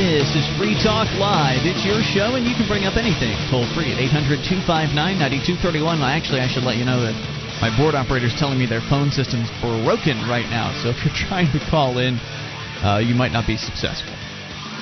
This 0.00 0.34
is 0.34 0.46
Free 0.56 0.80
Talk 0.82 1.12
Live. 1.20 1.66
It's 1.68 1.84
your 1.84 2.00
show, 2.00 2.36
and 2.40 2.48
you 2.48 2.54
can 2.56 2.66
bring 2.66 2.88
up 2.88 2.96
anything 2.96 3.36
toll 3.50 3.68
free 3.76 3.92
at 3.92 4.00
800 4.00 4.40
259 4.48 4.96
9231. 4.96 6.00
Actually, 6.00 6.40
I 6.40 6.48
should 6.48 6.64
let 6.64 6.78
you 6.78 6.86
know 6.88 7.02
that 7.04 7.39
my 7.60 7.68
board 7.76 7.94
operator 7.94 8.26
is 8.26 8.34
telling 8.38 8.58
me 8.58 8.66
their 8.66 8.80
phone 8.80 9.10
system's 9.10 9.50
broken 9.60 10.16
right 10.28 10.48
now, 10.48 10.72
so 10.82 10.88
if 10.88 11.04
you're 11.04 11.14
trying 11.28 11.52
to 11.52 11.60
call 11.70 11.98
in, 11.98 12.18
uh, 12.82 12.98
you 13.04 13.14
might 13.14 13.32
not 13.32 13.46
be 13.46 13.56
successful. 13.56 14.19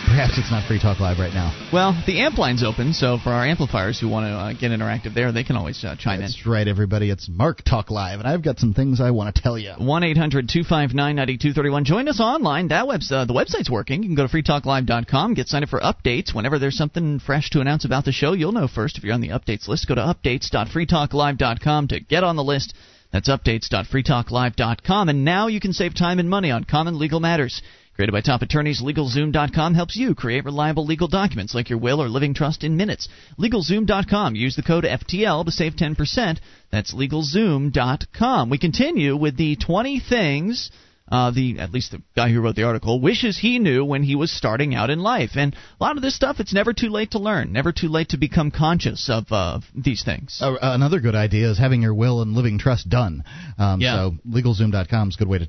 Perhaps 0.08 0.38
it's 0.38 0.50
not 0.50 0.66
Free 0.66 0.80
Talk 0.80 1.00
Live 1.00 1.18
right 1.18 1.34
now. 1.34 1.52
Well, 1.70 1.92
the 2.06 2.22
amp 2.22 2.38
line's 2.38 2.64
open, 2.64 2.94
so 2.94 3.18
for 3.22 3.28
our 3.28 3.44
amplifiers 3.44 4.00
who 4.00 4.08
want 4.08 4.24
to 4.24 4.30
uh, 4.30 4.52
get 4.54 4.70
interactive 4.70 5.14
there, 5.14 5.32
they 5.32 5.44
can 5.44 5.54
always 5.54 5.84
uh, 5.84 5.96
chime 5.96 6.20
That's 6.20 6.32
in. 6.32 6.38
That's 6.38 6.46
right, 6.46 6.66
everybody. 6.66 7.10
It's 7.10 7.28
Mark 7.28 7.62
Talk 7.62 7.90
Live, 7.90 8.18
and 8.18 8.26
I've 8.26 8.42
got 8.42 8.58
some 8.58 8.72
things 8.72 9.02
I 9.02 9.10
want 9.10 9.36
to 9.36 9.42
tell 9.42 9.58
you. 9.58 9.74
1 9.76 10.02
800 10.04 10.48
259 10.48 11.14
9231. 11.14 11.84
Join 11.84 12.08
us 12.08 12.20
online. 12.20 12.68
That 12.68 12.86
web's, 12.86 13.12
uh, 13.12 13.26
the 13.26 13.34
website's 13.34 13.70
working. 13.70 14.02
You 14.02 14.08
can 14.08 14.16
go 14.16 14.26
to 14.26 14.32
freetalklive.com, 14.32 15.34
get 15.34 15.46
signed 15.46 15.64
up 15.64 15.70
for 15.70 15.80
updates. 15.80 16.34
Whenever 16.34 16.58
there's 16.58 16.78
something 16.78 17.20
fresh 17.20 17.50
to 17.50 17.60
announce 17.60 17.84
about 17.84 18.06
the 18.06 18.12
show, 18.12 18.32
you'll 18.32 18.52
know 18.52 18.66
first 18.66 18.96
if 18.96 19.04
you're 19.04 19.14
on 19.14 19.20
the 19.20 19.28
updates 19.28 19.68
list. 19.68 19.86
Go 19.86 19.94
to 19.94 20.00
updates.freetalklive.com 20.00 21.88
to 21.88 22.00
get 22.00 22.24
on 22.24 22.36
the 22.36 22.44
list. 22.44 22.74
That's 23.12 23.28
updates.freetalklive.com. 23.28 25.08
And 25.10 25.24
now 25.26 25.48
you 25.48 25.60
can 25.60 25.74
save 25.74 25.94
time 25.94 26.18
and 26.18 26.30
money 26.30 26.50
on 26.50 26.64
common 26.64 26.98
legal 26.98 27.20
matters. 27.20 27.60
Created 27.98 28.12
by 28.12 28.20
top 28.20 28.42
attorneys, 28.42 28.80
LegalZoom.com 28.80 29.74
helps 29.74 29.96
you 29.96 30.14
create 30.14 30.44
reliable 30.44 30.86
legal 30.86 31.08
documents 31.08 31.52
like 31.52 31.68
your 31.68 31.80
will 31.80 32.00
or 32.00 32.08
living 32.08 32.32
trust 32.32 32.62
in 32.62 32.76
minutes. 32.76 33.08
LegalZoom.com. 33.40 34.36
Use 34.36 34.54
the 34.54 34.62
code 34.62 34.84
FTL 34.84 35.44
to 35.44 35.50
save 35.50 35.72
10%. 35.74 36.38
That's 36.70 36.94
LegalZoom.com. 36.94 38.50
We 38.50 38.58
continue 38.58 39.16
with 39.16 39.36
the 39.36 39.56
20 39.56 39.98
things. 39.98 40.70
Uh, 41.10 41.32
the 41.32 41.58
at 41.58 41.72
least 41.72 41.90
the 41.90 42.00
guy 42.14 42.30
who 42.30 42.40
wrote 42.40 42.54
the 42.54 42.62
article 42.62 43.00
wishes 43.00 43.36
he 43.36 43.58
knew 43.58 43.84
when 43.84 44.04
he 44.04 44.14
was 44.14 44.30
starting 44.30 44.74
out 44.74 44.90
in 44.90 45.00
life, 45.00 45.30
and 45.36 45.54
a 45.54 45.82
lot 45.82 45.96
of 45.96 46.02
this 46.02 46.14
stuff 46.14 46.38
it's 46.38 46.52
never 46.52 46.74
too 46.74 46.90
late 46.90 47.12
to 47.12 47.18
learn, 47.18 47.50
never 47.50 47.72
too 47.72 47.88
late 47.88 48.10
to 48.10 48.18
become 48.18 48.50
conscious 48.50 49.08
of 49.08 49.24
uh, 49.32 49.58
these 49.74 50.04
things. 50.04 50.38
Uh, 50.40 50.56
another 50.60 51.00
good 51.00 51.14
idea 51.14 51.50
is 51.50 51.58
having 51.58 51.80
your 51.80 51.94
will 51.94 52.20
and 52.20 52.34
living 52.34 52.58
trust 52.58 52.90
done. 52.90 53.24
Um, 53.56 53.80
yeah. 53.80 53.96
So 53.96 54.16
LegalZoom.com 54.28 55.08
is 55.08 55.14
a 55.14 55.18
good 55.18 55.28
way 55.28 55.38
to 55.38 55.48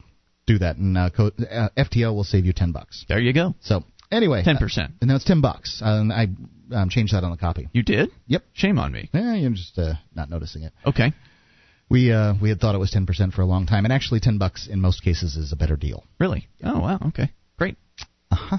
do 0.53 0.59
that, 0.59 0.77
and 0.77 0.97
uh, 0.97 1.09
code, 1.09 1.33
uh, 1.49 1.69
FTL 1.77 2.13
will 2.15 2.23
save 2.23 2.45
you 2.45 2.53
ten 2.53 2.71
bucks. 2.71 3.05
There 3.07 3.19
you 3.19 3.33
go. 3.33 3.53
So 3.61 3.83
anyway, 4.11 4.43
ten 4.43 4.57
percent. 4.57 4.93
Uh, 5.01 5.05
no, 5.05 5.15
it's 5.15 5.25
ten 5.25 5.41
bucks. 5.41 5.81
Uh, 5.83 6.03
I 6.11 6.27
um, 6.73 6.89
changed 6.89 7.13
that 7.13 7.23
on 7.23 7.31
the 7.31 7.37
copy. 7.37 7.69
You 7.71 7.83
did? 7.83 8.09
Yep. 8.27 8.43
Shame 8.53 8.79
on 8.79 8.91
me. 8.91 9.09
Yeah, 9.13 9.35
you're 9.35 9.51
just 9.51 9.77
uh, 9.77 9.93
not 10.15 10.29
noticing 10.29 10.63
it. 10.63 10.73
Okay. 10.85 11.13
We 11.89 12.11
uh, 12.11 12.33
we 12.41 12.49
had 12.49 12.59
thought 12.59 12.75
it 12.75 12.79
was 12.79 12.91
ten 12.91 13.05
percent 13.05 13.33
for 13.33 13.41
a 13.41 13.45
long 13.45 13.65
time, 13.65 13.85
and 13.85 13.93
actually 13.93 14.19
ten 14.19 14.37
bucks 14.37 14.67
in 14.67 14.81
most 14.81 15.03
cases 15.03 15.35
is 15.35 15.51
a 15.51 15.55
better 15.55 15.75
deal. 15.75 16.03
Really? 16.19 16.47
Oh 16.63 16.79
wow. 16.79 16.99
Okay. 17.07 17.31
Great. 17.57 17.77
Uh 18.31 18.35
huh. 18.35 18.57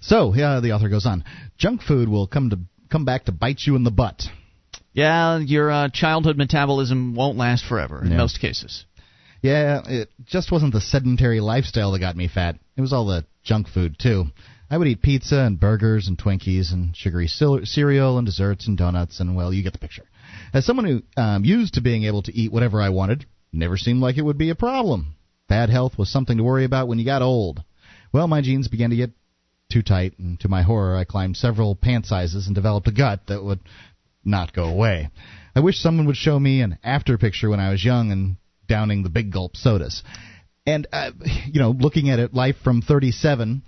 So 0.00 0.34
yeah, 0.34 0.60
the 0.60 0.72
author 0.72 0.88
goes 0.88 1.06
on. 1.06 1.24
Junk 1.56 1.82
food 1.82 2.08
will 2.08 2.26
come 2.26 2.50
to 2.50 2.58
come 2.90 3.04
back 3.04 3.24
to 3.26 3.32
bite 3.32 3.60
you 3.64 3.76
in 3.76 3.84
the 3.84 3.90
butt. 3.90 4.22
Yeah, 4.92 5.38
your 5.38 5.70
uh, 5.70 5.88
childhood 5.92 6.36
metabolism 6.36 7.14
won't 7.16 7.36
last 7.36 7.64
forever 7.64 8.00
in 8.04 8.12
Yeah. 8.12 8.16
most 8.16 8.40
cases. 8.40 8.84
Yeah, 9.44 9.82
it 9.86 10.08
just 10.24 10.50
wasn't 10.50 10.72
the 10.72 10.80
sedentary 10.80 11.38
lifestyle 11.38 11.92
that 11.92 11.98
got 11.98 12.16
me 12.16 12.28
fat. 12.28 12.58
It 12.78 12.80
was 12.80 12.94
all 12.94 13.04
the 13.04 13.26
junk 13.42 13.68
food 13.68 13.98
too. 13.98 14.24
I 14.70 14.78
would 14.78 14.88
eat 14.88 15.02
pizza 15.02 15.36
and 15.40 15.60
burgers 15.60 16.08
and 16.08 16.16
Twinkies 16.16 16.72
and 16.72 16.96
sugary 16.96 17.28
cereal 17.28 18.16
and 18.16 18.24
desserts 18.24 18.66
and 18.66 18.78
donuts 18.78 19.20
and 19.20 19.36
well, 19.36 19.52
you 19.52 19.62
get 19.62 19.74
the 19.74 19.78
picture. 19.78 20.06
As 20.54 20.64
someone 20.64 20.86
who 20.86 21.02
um, 21.20 21.44
used 21.44 21.74
to 21.74 21.82
being 21.82 22.04
able 22.04 22.22
to 22.22 22.34
eat 22.34 22.52
whatever 22.52 22.80
I 22.80 22.88
wanted, 22.88 23.26
never 23.52 23.76
seemed 23.76 24.00
like 24.00 24.16
it 24.16 24.24
would 24.24 24.38
be 24.38 24.48
a 24.48 24.54
problem. 24.54 25.14
Bad 25.46 25.68
health 25.68 25.98
was 25.98 26.08
something 26.08 26.38
to 26.38 26.42
worry 26.42 26.64
about 26.64 26.88
when 26.88 26.98
you 26.98 27.04
got 27.04 27.20
old. 27.20 27.62
Well, 28.14 28.26
my 28.26 28.40
jeans 28.40 28.68
began 28.68 28.88
to 28.88 28.96
get 28.96 29.10
too 29.70 29.82
tight, 29.82 30.18
and 30.18 30.40
to 30.40 30.48
my 30.48 30.62
horror, 30.62 30.96
I 30.96 31.04
climbed 31.04 31.36
several 31.36 31.76
pant 31.76 32.06
sizes 32.06 32.46
and 32.46 32.54
developed 32.54 32.88
a 32.88 32.92
gut 32.92 33.26
that 33.26 33.44
would 33.44 33.60
not 34.24 34.54
go 34.54 34.64
away. 34.64 35.10
I 35.54 35.60
wish 35.60 35.80
someone 35.80 36.06
would 36.06 36.16
show 36.16 36.40
me 36.40 36.62
an 36.62 36.78
after 36.82 37.18
picture 37.18 37.50
when 37.50 37.60
I 37.60 37.70
was 37.70 37.84
young 37.84 38.10
and 38.10 38.36
downing 38.66 39.02
the 39.02 39.10
big 39.10 39.32
gulp 39.32 39.56
sodas. 39.56 40.02
And 40.66 40.86
uh, 40.92 41.10
you 41.46 41.60
know, 41.60 41.70
looking 41.70 42.10
at 42.10 42.18
it, 42.18 42.34
life 42.34 42.56
from 42.62 42.82
37, 42.82 43.62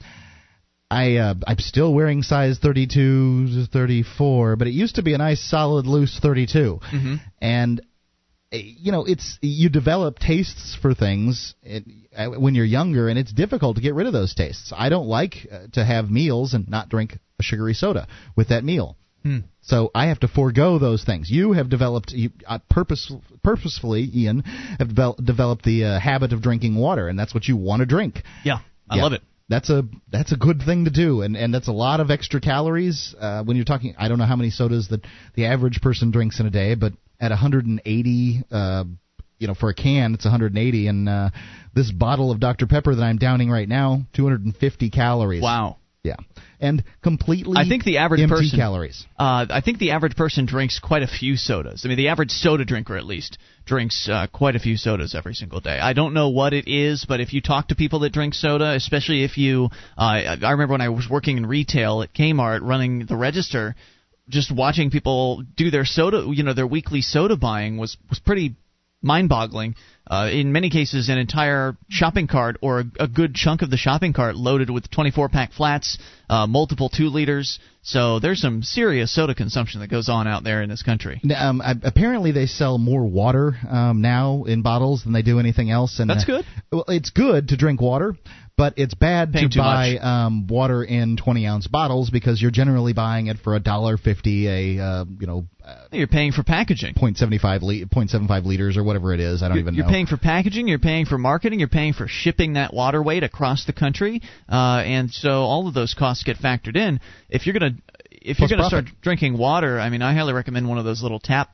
I 0.90 1.16
uh, 1.16 1.34
I'm 1.46 1.58
still 1.58 1.92
wearing 1.92 2.22
size 2.22 2.58
32 2.58 3.66
to 3.66 3.66
34, 3.66 4.56
but 4.56 4.68
it 4.68 4.72
used 4.72 4.96
to 4.96 5.02
be 5.02 5.14
a 5.14 5.18
nice 5.18 5.42
solid 5.42 5.86
loose 5.86 6.18
32. 6.20 6.80
Mhm. 6.82 7.20
And 7.40 7.80
uh, 8.52 8.56
you 8.56 8.92
know, 8.92 9.04
it's 9.04 9.38
you 9.42 9.68
develop 9.68 10.18
tastes 10.18 10.76
for 10.80 10.94
things 10.94 11.54
it, 11.62 11.84
uh, 12.16 12.28
when 12.28 12.54
you're 12.54 12.64
younger, 12.64 13.08
and 13.08 13.18
it's 13.18 13.32
difficult 13.32 13.76
to 13.76 13.82
get 13.82 13.94
rid 13.94 14.06
of 14.06 14.12
those 14.12 14.34
tastes. 14.34 14.72
I 14.74 14.88
don't 14.88 15.08
like 15.08 15.48
uh, 15.50 15.66
to 15.72 15.84
have 15.84 16.10
meals 16.10 16.54
and 16.54 16.68
not 16.68 16.88
drink 16.88 17.18
a 17.38 17.42
sugary 17.42 17.74
soda 17.74 18.06
with 18.36 18.48
that 18.48 18.62
meal. 18.64 18.96
Hmm. 19.26 19.38
So 19.62 19.90
I 19.92 20.06
have 20.06 20.20
to 20.20 20.28
forego 20.28 20.78
those 20.78 21.02
things. 21.02 21.28
You 21.28 21.52
have 21.52 21.68
developed, 21.68 22.12
you, 22.12 22.30
uh, 22.46 22.60
purpose, 22.70 23.10
purposefully, 23.42 24.08
Ian, 24.14 24.44
have 24.78 24.88
devel- 24.88 25.24
developed 25.24 25.64
the 25.64 25.84
uh, 25.84 25.98
habit 25.98 26.32
of 26.32 26.42
drinking 26.42 26.76
water, 26.76 27.08
and 27.08 27.18
that's 27.18 27.34
what 27.34 27.48
you 27.48 27.56
want 27.56 27.80
to 27.80 27.86
drink. 27.86 28.22
Yeah, 28.44 28.58
I 28.88 28.96
Yeah. 28.96 29.02
love 29.02 29.12
it. 29.14 29.22
That's 29.48 29.68
a 29.70 29.84
that's 30.12 30.30
a 30.32 30.36
good 30.36 30.62
thing 30.62 30.84
to 30.84 30.90
do, 30.92 31.22
and 31.22 31.36
and 31.36 31.52
that's 31.52 31.66
a 31.68 31.72
lot 31.72 31.98
of 32.00 32.10
extra 32.10 32.40
calories 32.40 33.14
uh, 33.20 33.42
when 33.42 33.56
you're 33.56 33.64
talking. 33.64 33.94
I 33.98 34.06
don't 34.08 34.18
know 34.18 34.24
how 34.26 34.36
many 34.36 34.50
sodas 34.50 34.88
that 34.88 35.04
the 35.34 35.46
average 35.46 35.80
person 35.80 36.10
drinks 36.12 36.38
in 36.40 36.46
a 36.46 36.50
day, 36.50 36.74
but 36.76 36.92
at 37.20 37.30
180, 37.30 38.42
uh, 38.52 38.84
you 39.38 39.46
know, 39.48 39.54
for 39.54 39.70
a 39.70 39.74
can, 39.74 40.14
it's 40.14 40.24
180, 40.24 40.86
and 40.88 41.08
uh, 41.08 41.30
this 41.74 41.90
bottle 41.90 42.30
of 42.30 42.38
Dr 42.40 42.66
Pepper 42.66 42.94
that 42.94 43.02
I'm 43.02 43.18
downing 43.18 43.50
right 43.50 43.68
now, 43.68 44.02
250 44.14 44.90
calories. 44.90 45.42
Wow. 45.42 45.76
Yeah, 46.02 46.16
and 46.60 46.84
completely. 47.02 47.54
I 47.56 47.68
think 47.68 47.84
the 47.84 47.98
average 47.98 48.20
empty 48.20 48.34
person 48.34 48.58
calories. 48.58 49.06
Uh, 49.18 49.46
I 49.50 49.60
think 49.60 49.78
the 49.78 49.92
average 49.92 50.16
person 50.16 50.46
drinks 50.46 50.78
quite 50.78 51.02
a 51.02 51.06
few 51.06 51.36
sodas. 51.36 51.84
I 51.84 51.88
mean, 51.88 51.96
the 51.96 52.08
average 52.08 52.30
soda 52.30 52.64
drinker, 52.64 52.96
at 52.96 53.04
least, 53.04 53.38
drinks 53.64 54.08
uh, 54.08 54.26
quite 54.32 54.56
a 54.56 54.58
few 54.58 54.76
sodas 54.76 55.14
every 55.14 55.34
single 55.34 55.60
day. 55.60 55.78
I 55.78 55.92
don't 55.92 56.14
know 56.14 56.28
what 56.28 56.52
it 56.52 56.68
is, 56.68 57.04
but 57.06 57.20
if 57.20 57.32
you 57.32 57.40
talk 57.40 57.68
to 57.68 57.74
people 57.74 58.00
that 58.00 58.12
drink 58.12 58.34
soda, 58.34 58.72
especially 58.74 59.24
if 59.24 59.36
you, 59.36 59.68
uh, 59.98 60.36
I 60.42 60.50
remember 60.50 60.72
when 60.72 60.80
I 60.80 60.88
was 60.88 61.08
working 61.08 61.36
in 61.36 61.46
retail 61.46 62.02
at 62.02 62.14
Kmart, 62.14 62.60
running 62.62 63.06
the 63.06 63.16
register, 63.16 63.74
just 64.28 64.50
watching 64.50 64.90
people 64.90 65.42
do 65.56 65.70
their 65.70 65.84
soda, 65.84 66.26
you 66.28 66.42
know, 66.42 66.54
their 66.54 66.66
weekly 66.66 67.00
soda 67.00 67.36
buying 67.36 67.76
was 67.76 67.96
was 68.08 68.18
pretty 68.18 68.56
mind-boggling. 69.06 69.76
Uh, 70.08 70.28
in 70.32 70.52
many 70.52 70.70
cases, 70.70 71.08
an 71.08 71.18
entire 71.18 71.76
shopping 71.88 72.28
cart 72.28 72.56
or 72.60 72.80
a, 72.80 72.84
a 73.00 73.08
good 73.08 73.34
chunk 73.34 73.62
of 73.62 73.70
the 73.70 73.76
shopping 73.76 74.12
cart 74.12 74.36
loaded 74.36 74.70
with 74.70 74.88
24-pack 74.90 75.52
flats, 75.52 75.98
uh, 76.30 76.46
multiple 76.46 76.88
two 76.88 77.08
liters. 77.08 77.58
So 77.82 78.20
there's 78.20 78.40
some 78.40 78.62
serious 78.62 79.12
soda 79.12 79.34
consumption 79.34 79.80
that 79.80 79.88
goes 79.88 80.08
on 80.08 80.28
out 80.28 80.44
there 80.44 80.62
in 80.62 80.68
this 80.68 80.82
country. 80.82 81.20
Um, 81.36 81.60
I, 81.60 81.74
apparently, 81.82 82.30
they 82.30 82.46
sell 82.46 82.78
more 82.78 83.04
water 83.04 83.56
um, 83.68 84.00
now 84.00 84.44
in 84.44 84.62
bottles 84.62 85.02
than 85.02 85.12
they 85.12 85.22
do 85.22 85.40
anything 85.40 85.70
else. 85.70 85.98
And 85.98 86.08
That's 86.08 86.22
uh, 86.24 86.26
good. 86.26 86.44
Well, 86.70 86.84
it's 86.88 87.10
good 87.10 87.48
to 87.48 87.56
drink 87.56 87.80
water, 87.80 88.14
but 88.56 88.74
it's 88.78 88.94
bad 88.94 89.32
Paying 89.32 89.50
to 89.50 89.58
buy 89.58 89.96
um, 89.98 90.46
water 90.46 90.82
in 90.82 91.16
20 91.16 91.46
ounce 91.46 91.66
bottles 91.66 92.08
because 92.08 92.40
you're 92.40 92.50
generally 92.50 92.94
buying 92.94 93.26
it 93.26 93.36
for 93.38 93.54
a 93.54 93.60
dollar 93.60 93.98
fifty 93.98 94.48
a 94.48 94.82
uh, 94.82 95.04
you 95.20 95.26
know 95.26 95.46
uh, 95.62 95.86
You're 95.92 96.06
paying 96.06 96.32
for 96.32 96.42
packaging. 96.42 96.94
0.75 96.94 97.62
li- 97.62 97.84
0.75 97.84 98.44
liters 98.46 98.76
or 98.76 98.84
whatever 98.84 99.12
it 99.12 99.20
is. 99.20 99.42
I 99.42 99.48
don't 99.48 99.56
You're, 99.56 99.62
even 99.62 99.74
you're 99.74 99.88
paying 99.88 100.06
for 100.06 100.16
packaging. 100.16 100.68
You're 100.68 100.78
paying 100.78 101.06
for 101.06 101.18
marketing. 101.18 101.58
You're 101.58 101.68
paying 101.68 101.92
for 101.92 102.06
shipping 102.08 102.54
that 102.54 102.72
water 102.72 103.02
weight 103.02 103.24
across 103.24 103.66
the 103.66 103.72
country, 103.72 104.22
uh, 104.48 104.82
and 104.84 105.10
so 105.10 105.42
all 105.42 105.68
of 105.68 105.74
those 105.74 105.94
costs 105.94 106.24
get 106.24 106.38
factored 106.38 106.76
in. 106.76 107.00
If 107.28 107.46
you're 107.46 107.52
gonna 107.52 107.76
if 108.10 108.38
you're 108.38 108.48
gonna 108.48 108.68
profit. 108.68 108.86
start 108.88 109.02
drinking 109.02 109.36
water, 109.36 109.78
I 109.78 109.90
mean, 109.90 110.02
I 110.02 110.14
highly 110.14 110.32
recommend 110.32 110.68
one 110.68 110.78
of 110.78 110.84
those 110.84 111.02
little 111.02 111.20
tap 111.20 111.50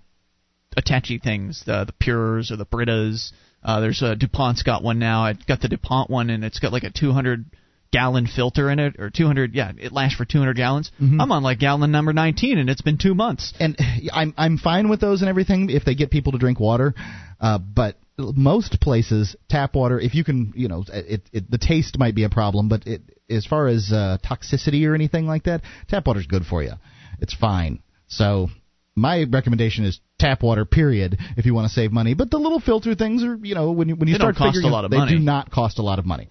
attachy 0.77 1.19
things, 1.19 1.65
the 1.67 1.85
the 1.85 1.93
Pures 1.93 2.53
or 2.53 2.57
the 2.57 2.67
Britas. 2.67 3.33
Uh, 3.63 3.81
there's 3.81 4.03
a 4.03 4.17
Dupont's 4.17 4.63
got 4.63 4.83
one 4.83 4.99
now. 4.99 5.25
I 5.25 5.35
got 5.47 5.61
the 5.61 5.69
Dupont 5.69 6.11
one, 6.11 6.31
and 6.31 6.45
it's 6.45 6.59
got 6.59 6.73
like 6.73 6.83
a 6.83 6.91
200 6.91 7.45
gallon 7.93 8.27
filter 8.27 8.71
in 8.71 8.79
it, 8.79 8.97
or 8.99 9.11
200. 9.11 9.55
Yeah, 9.55 9.73
it 9.79 9.93
lasts 9.93 10.17
for 10.17 10.25
200 10.25 10.57
gallons. 10.57 10.91
Mm-hmm. 11.01 11.21
I'm 11.21 11.31
on 11.31 11.43
like 11.43 11.59
gallon 11.59 11.93
number 11.93 12.13
19, 12.13 12.59
and 12.59 12.69
it's 12.69 12.83
been 12.83 12.99
two 12.99 13.15
months. 13.15 13.53
and 13.61 13.77
I'm 14.13 14.35
I'm 14.37 14.59
fine 14.59 14.89
with 14.89 15.01
those 15.01 15.23
and 15.23 15.29
everything 15.29 15.71
if 15.71 15.85
they 15.85 15.95
get 15.95 16.11
people 16.11 16.33
to 16.33 16.39
drink 16.39 16.59
water, 16.59 16.95
uh, 17.41 17.59
but 17.59 17.97
most 18.19 18.81
places 18.81 19.37
tap 19.49 19.75
water 19.75 19.99
if 19.99 20.15
you 20.15 20.23
can 20.23 20.53
you 20.55 20.69
know 20.69 20.85
it, 20.93 21.23
it 21.33 21.51
the 21.51 21.59
taste 21.59 21.99
might 21.99 22.15
be 22.15 22.25
a 22.25 22.29
problem 22.29 22.69
but 22.69 22.87
it 22.87 23.01
as 23.31 23.47
far 23.47 23.69
as 23.69 23.91
uh, 23.93 24.19
toxicity 24.25 24.87
or 24.87 24.95
anything 24.95 25.27
like 25.27 25.45
that 25.45 25.63
tap 25.89 26.07
water's 26.07 26.27
good 26.27 26.45
for 26.45 26.63
you 26.63 26.73
it's 27.21 27.35
fine 27.35 27.83
so 28.09 28.49
my 28.95 29.25
recommendation 29.31 29.85
is 29.85 30.01
tap 30.19 30.43
water 30.43 30.65
period 30.65 31.19
if 31.37 31.47
you 31.47 31.55
want 31.55 31.67
to 31.67 31.73
save 31.73 31.93
money 31.93 32.15
but 32.15 32.31
the 32.31 32.39
little 32.39 32.61
filter 32.61 32.95
things 32.95 33.23
are 33.25 33.37
you 33.43 33.55
know 33.55 33.71
when 33.73 33.89
you 33.89 33.97
when 33.97 34.09
you 34.09 34.15
They 34.15 34.19
don't 34.19 34.35
start 34.35 34.37
cost 34.37 34.55
figuring 34.57 34.69
a 34.71 34.73
lot 34.73 34.85
of 34.85 34.91
they 34.91 34.99
money. 34.99 35.13
do 35.13 35.19
not 35.19 35.51
cost 35.51 35.79
a 35.79 35.83
lot 35.83 35.99
of 35.99 36.05
money 36.07 36.29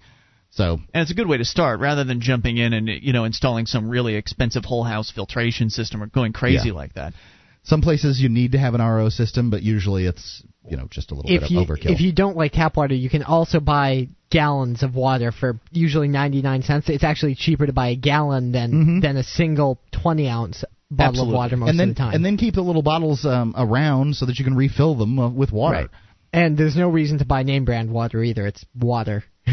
so 0.50 0.74
And 0.94 1.02
it's 1.02 1.10
a 1.10 1.14
good 1.14 1.26
way 1.28 1.38
to 1.38 1.44
start 1.44 1.80
rather 1.80 2.04
than 2.04 2.20
jumping 2.20 2.58
in 2.58 2.72
and 2.72 2.88
you 2.88 3.12
know 3.12 3.24
installing 3.24 3.66
some 3.66 3.88
really 3.88 4.14
expensive 4.14 4.64
whole 4.64 4.84
house 4.84 5.10
filtration 5.10 5.70
system 5.70 6.02
or 6.02 6.06
going 6.06 6.32
crazy 6.32 6.68
Yeah. 6.68 6.74
like 6.74 6.94
that. 6.94 7.14
Some 7.64 7.80
places 7.80 8.20
you 8.20 8.28
need 8.28 8.52
to 8.52 8.58
have 8.58 8.74
an 8.74 8.80
RO 8.80 9.08
system, 9.08 9.48
but 9.50 9.62
usually 9.62 10.04
it's 10.06 10.42
you 10.68 10.76
know 10.76 10.88
just 10.90 11.10
a 11.12 11.14
little 11.14 11.30
if 11.30 11.42
bit 11.42 11.50
you 11.52 11.60
of 11.60 11.68
overkill. 11.68 11.90
if 11.92 12.00
you 12.00 12.12
don't 12.12 12.36
like 12.36 12.52
tap 12.52 12.76
water, 12.76 12.94
you 12.94 13.08
can 13.08 13.22
also 13.22 13.60
buy 13.60 14.08
gallons 14.30 14.82
of 14.82 14.94
water 14.96 15.30
for 15.32 15.58
usually 15.70 16.08
99 16.08 16.62
cents. 16.62 16.88
It's 16.88 17.04
actually 17.04 17.34
cheaper 17.36 17.66
to 17.66 17.72
buy 17.72 17.88
a 17.90 17.96
gallon 17.96 18.50
than 18.52 18.72
Mhm. 18.72 19.02
than 19.02 19.16
a 19.16 19.22
single 19.22 19.78
20 19.92 20.28
ounce 20.28 20.64
bottle 20.96 21.10
Absolutely. 21.10 21.34
of 21.34 21.36
water 21.36 21.56
most 21.56 21.70
and 21.70 21.80
then 21.80 21.88
of 21.90 21.94
the 21.96 21.98
time. 21.98 22.14
and 22.14 22.24
then 22.24 22.36
keep 22.36 22.54
the 22.54 22.62
little 22.62 22.82
bottles 22.82 23.24
um, 23.24 23.54
around 23.56 24.16
so 24.16 24.26
that 24.26 24.38
you 24.38 24.44
can 24.44 24.54
refill 24.54 24.94
them 24.94 25.18
uh, 25.18 25.28
with 25.30 25.52
water. 25.52 25.76
Right. 25.76 25.90
And 26.32 26.56
there's 26.56 26.76
no 26.76 26.88
reason 26.88 27.18
to 27.18 27.24
buy 27.24 27.42
name 27.42 27.64
brand 27.64 27.90
water 27.90 28.22
either. 28.22 28.46
It's 28.46 28.64
water. 28.74 29.24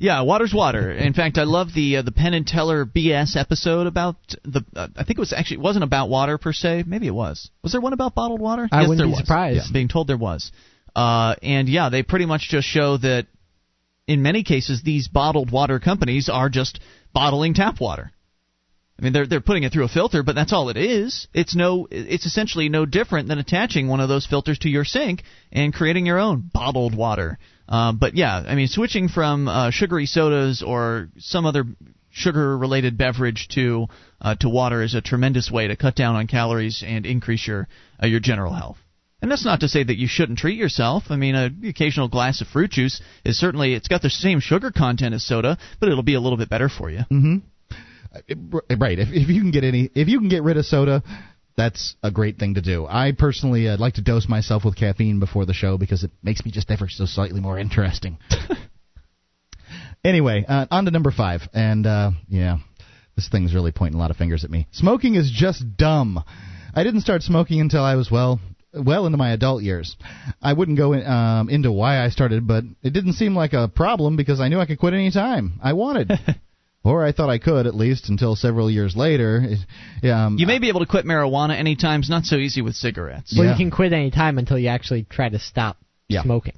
Yeah, 0.00 0.22
water's 0.22 0.54
water. 0.54 0.90
In 0.90 1.12
fact, 1.12 1.38
I 1.38 1.44
love 1.44 1.68
the 1.74 1.98
uh, 1.98 2.02
the 2.02 2.12
Penn 2.12 2.34
and 2.34 2.46
Teller 2.46 2.86
BS 2.86 3.36
episode 3.36 3.86
about 3.86 4.16
the. 4.44 4.64
Uh, 4.74 4.88
I 4.96 5.04
think 5.04 5.18
it 5.18 5.20
was 5.20 5.32
actually 5.32 5.58
it 5.58 5.62
wasn't 5.62 5.84
about 5.84 6.08
water 6.08 6.38
per 6.38 6.52
se. 6.52 6.84
Maybe 6.86 7.06
it 7.06 7.14
was. 7.14 7.50
Was 7.62 7.72
there 7.72 7.80
one 7.80 7.92
about 7.92 8.14
bottled 8.14 8.40
water? 8.40 8.68
I 8.72 8.80
yes, 8.80 8.88
wouldn't 8.88 8.98
there 8.98 9.06
be 9.06 9.10
was. 9.10 9.20
surprised. 9.20 9.56
Yeah, 9.66 9.72
being 9.72 9.88
told 9.88 10.06
there 10.06 10.16
was. 10.16 10.50
Uh, 10.94 11.34
and 11.42 11.68
yeah, 11.68 11.88
they 11.88 12.02
pretty 12.02 12.26
much 12.26 12.48
just 12.48 12.66
show 12.66 12.96
that 12.98 13.26
in 14.06 14.22
many 14.22 14.44
cases 14.44 14.82
these 14.82 15.08
bottled 15.08 15.50
water 15.50 15.78
companies 15.78 16.28
are 16.28 16.48
just 16.48 16.80
bottling 17.12 17.54
tap 17.54 17.80
water. 17.80 18.12
I 19.02 19.04
mean, 19.04 19.14
they're 19.14 19.26
they're 19.26 19.40
putting 19.40 19.64
it 19.64 19.72
through 19.72 19.82
a 19.82 19.88
filter, 19.88 20.22
but 20.22 20.36
that's 20.36 20.52
all 20.52 20.68
it 20.68 20.76
is. 20.76 21.26
It's 21.34 21.56
no, 21.56 21.88
it's 21.90 22.24
essentially 22.24 22.68
no 22.68 22.86
different 22.86 23.26
than 23.26 23.38
attaching 23.38 23.88
one 23.88 23.98
of 23.98 24.08
those 24.08 24.26
filters 24.26 24.60
to 24.60 24.68
your 24.68 24.84
sink 24.84 25.24
and 25.50 25.74
creating 25.74 26.06
your 26.06 26.20
own 26.20 26.48
bottled 26.54 26.94
water. 26.94 27.40
Uh, 27.68 27.92
but 27.92 28.14
yeah, 28.14 28.44
I 28.46 28.54
mean, 28.54 28.68
switching 28.68 29.08
from 29.08 29.48
uh, 29.48 29.70
sugary 29.72 30.06
sodas 30.06 30.62
or 30.62 31.08
some 31.18 31.46
other 31.46 31.64
sugar-related 32.10 32.96
beverage 32.96 33.48
to 33.48 33.88
uh, 34.20 34.36
to 34.36 34.48
water 34.48 34.82
is 34.82 34.94
a 34.94 35.00
tremendous 35.00 35.50
way 35.50 35.66
to 35.66 35.74
cut 35.74 35.96
down 35.96 36.14
on 36.14 36.28
calories 36.28 36.84
and 36.86 37.04
increase 37.04 37.44
your 37.44 37.66
uh, 38.00 38.06
your 38.06 38.20
general 38.20 38.52
health. 38.52 38.78
And 39.20 39.28
that's 39.28 39.44
not 39.44 39.60
to 39.60 39.68
say 39.68 39.82
that 39.82 39.98
you 39.98 40.06
shouldn't 40.06 40.38
treat 40.38 40.58
yourself. 40.58 41.04
I 41.10 41.16
mean, 41.16 41.34
a, 41.34 41.50
occasional 41.68 42.06
glass 42.06 42.40
of 42.40 42.46
fruit 42.46 42.70
juice 42.70 43.00
is 43.24 43.36
certainly 43.36 43.74
it's 43.74 43.88
got 43.88 44.02
the 44.02 44.10
same 44.10 44.38
sugar 44.38 44.70
content 44.70 45.12
as 45.12 45.24
soda, 45.24 45.58
but 45.80 45.88
it'll 45.88 46.04
be 46.04 46.14
a 46.14 46.20
little 46.20 46.38
bit 46.38 46.48
better 46.48 46.68
for 46.68 46.88
you. 46.88 47.00
Mm-hmm. 47.10 47.36
Right. 48.14 48.98
If, 48.98 49.08
if 49.10 49.28
you 49.28 49.40
can 49.40 49.50
get 49.50 49.64
any, 49.64 49.90
if 49.94 50.08
you 50.08 50.18
can 50.18 50.28
get 50.28 50.42
rid 50.42 50.56
of 50.56 50.66
soda, 50.66 51.02
that's 51.56 51.96
a 52.02 52.10
great 52.10 52.38
thing 52.38 52.54
to 52.54 52.62
do. 52.62 52.86
I 52.86 53.12
personally 53.12 53.68
uh, 53.68 53.76
like 53.78 53.94
to 53.94 54.02
dose 54.02 54.28
myself 54.28 54.64
with 54.64 54.76
caffeine 54.76 55.20
before 55.20 55.46
the 55.46 55.54
show 55.54 55.78
because 55.78 56.04
it 56.04 56.10
makes 56.22 56.44
me 56.44 56.50
just 56.50 56.70
ever 56.70 56.88
so 56.88 57.04
slightly 57.06 57.40
more 57.40 57.58
interesting. 57.58 58.18
anyway, 60.04 60.44
uh, 60.46 60.66
on 60.70 60.84
to 60.86 60.90
number 60.90 61.10
five, 61.10 61.42
and 61.52 61.86
uh, 61.86 62.10
yeah, 62.28 62.58
this 63.16 63.28
thing's 63.28 63.54
really 63.54 63.72
pointing 63.72 63.98
a 63.98 64.02
lot 64.02 64.10
of 64.10 64.16
fingers 64.16 64.44
at 64.44 64.50
me. 64.50 64.66
Smoking 64.72 65.14
is 65.14 65.30
just 65.34 65.76
dumb. 65.76 66.22
I 66.74 66.84
didn't 66.84 67.02
start 67.02 67.22
smoking 67.22 67.60
until 67.60 67.82
I 67.82 67.96
was 67.96 68.10
well. 68.10 68.40
Well 68.74 69.04
into 69.04 69.18
my 69.18 69.32
adult 69.32 69.62
years, 69.62 69.96
I 70.40 70.54
wouldn't 70.54 70.78
go 70.78 70.94
in, 70.94 71.06
um, 71.06 71.50
into 71.50 71.70
why 71.70 72.02
I 72.02 72.08
started, 72.08 72.46
but 72.46 72.64
it 72.82 72.94
didn't 72.94 73.12
seem 73.12 73.36
like 73.36 73.52
a 73.52 73.68
problem 73.68 74.16
because 74.16 74.40
I 74.40 74.48
knew 74.48 74.58
I 74.58 74.64
could 74.64 74.78
quit 74.78 74.94
any 74.94 75.10
time 75.10 75.60
I 75.62 75.74
wanted. 75.74 76.10
Or 76.84 77.04
I 77.04 77.12
thought 77.12 77.30
I 77.30 77.38
could, 77.38 77.66
at 77.68 77.74
least, 77.76 78.08
until 78.08 78.34
several 78.34 78.70
years 78.70 78.96
later. 78.96 79.40
It- 80.02 80.10
Um, 80.10 80.36
You 80.38 80.46
may 80.48 80.58
be 80.58 80.68
able 80.68 80.80
to 80.80 80.86
quit 80.86 81.04
marijuana 81.04 81.56
anytime. 81.56 82.00
It's 82.00 82.10
not 82.10 82.24
so 82.24 82.36
easy 82.36 82.60
with 82.60 82.74
cigarettes. 82.74 83.32
Well, 83.36 83.44
Yeah. 83.46 83.52
you 83.52 83.56
can 83.56 83.70
quit 83.70 83.92
any 83.92 84.10
time 84.10 84.38
until 84.38 84.58
you 84.58 84.68
actually 84.68 85.04
try 85.04 85.28
to 85.28 85.38
stop 85.38 85.76
Yeah. 86.08 86.22
smoking. 86.22 86.54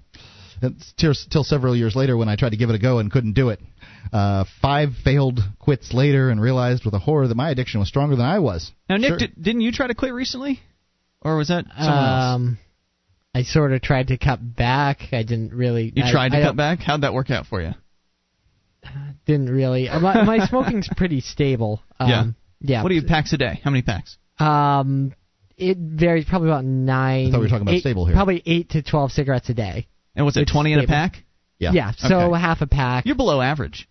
It's 0.62 0.93
till, 0.97 1.12
till 1.31 1.45
several 1.45 1.77
years 1.77 1.95
later 1.95 2.16
when 2.16 2.29
I 2.31 2.37
tried 2.37 2.51
to 2.51 2.57
give 2.57 2.70
it 2.70 2.75
a 2.75 2.79
go 2.79 2.99
and 3.01 3.11
couldn't 3.12 3.35
do 3.35 3.51
it. 3.51 3.61
Uh, 4.12 4.45
five 4.62 4.91
failed 5.05 5.41
quits 5.59 5.93
later 5.93 6.31
and 6.31 6.41
realized 6.41 6.85
with 6.87 6.95
a 6.95 6.99
horror 6.99 7.29
that 7.29 7.35
my 7.35 7.51
addiction 7.51 7.81
was 7.81 7.89
stronger 7.89 8.16
than 8.16 8.25
I 8.25 8.39
was. 8.39 8.70
Now, 8.89 8.97
Nick, 8.97 9.09
Sure. 9.09 9.16
did, 9.18 9.33
didn't 9.43 9.61
you 9.61 9.72
try 9.72 9.89
to 9.89 9.95
quit 9.95 10.14
recently, 10.14 10.61
or 11.20 11.37
was 11.37 11.49
that 11.49 11.66
someone 11.77 12.05
else? 12.05 12.35
Um, 12.35 12.59
I 13.35 13.43
sort 13.43 13.72
of 13.72 13.83
tried 13.83 14.09
to 14.09 14.16
cut 14.16 14.39
back. 14.57 15.09
I 15.12 15.22
didn't 15.25 15.53
really. 15.53 15.93
You 15.95 16.05
I- 16.05 16.11
tried 16.12 16.31
to 16.33 16.39
I 16.39 16.43
cut 16.43 16.57
back. 16.57 16.79
How'd 16.81 17.01
that 17.03 17.12
work 17.12 17.31
out 17.31 17.47
for 17.47 17.61
you? 17.61 17.75
Didn't 19.26 19.51
really. 19.51 19.89
uh, 19.89 20.01
My, 20.01 20.22
my 20.24 20.47
smoking's 20.49 20.89
pretty 20.97 21.20
stable. 21.20 21.82
Um, 21.99 22.09
Yeah. 22.11 22.24
Yeah. 22.61 22.82
What 22.82 22.89
do 22.89 22.95
you 22.95 23.03
packs 23.03 23.32
a 23.32 23.37
day? 23.37 23.61
How 23.62 23.70
many 23.70 23.82
packs? 23.82 24.16
Um, 24.39 25.12
it 25.57 25.76
varies 25.78 26.24
probably 26.24 26.49
about 26.49 26.64
nine. 26.64 27.28
I 27.28 27.30
thought 27.30 27.39
we 27.41 27.45
were 27.45 27.49
talking 27.51 27.62
about 27.62 27.74
eight- 27.74 27.80
stable 27.80 28.07
here. 28.07 28.14
Probably 28.14 28.43
eight 28.47 28.70
to 28.70 28.82
twelve 28.82 29.12
cigarettes 29.12 29.49
a 29.51 29.55
day. 29.55 29.87
And 30.16 30.24
what's 30.24 30.37
it, 30.37 30.43
It's 30.43 30.53
twenty 30.53 30.72
in 30.72 30.80
a 30.80 30.87
pack? 30.87 31.22
Yeah. 31.59 31.72
Yeah. 31.72 31.93
So 31.97 32.32
Okay. 32.32 32.41
half 32.41 32.61
a 32.62 32.66
pack. 32.66 33.07
You're 33.07 33.16
below 33.16 33.41
average. 33.41 33.89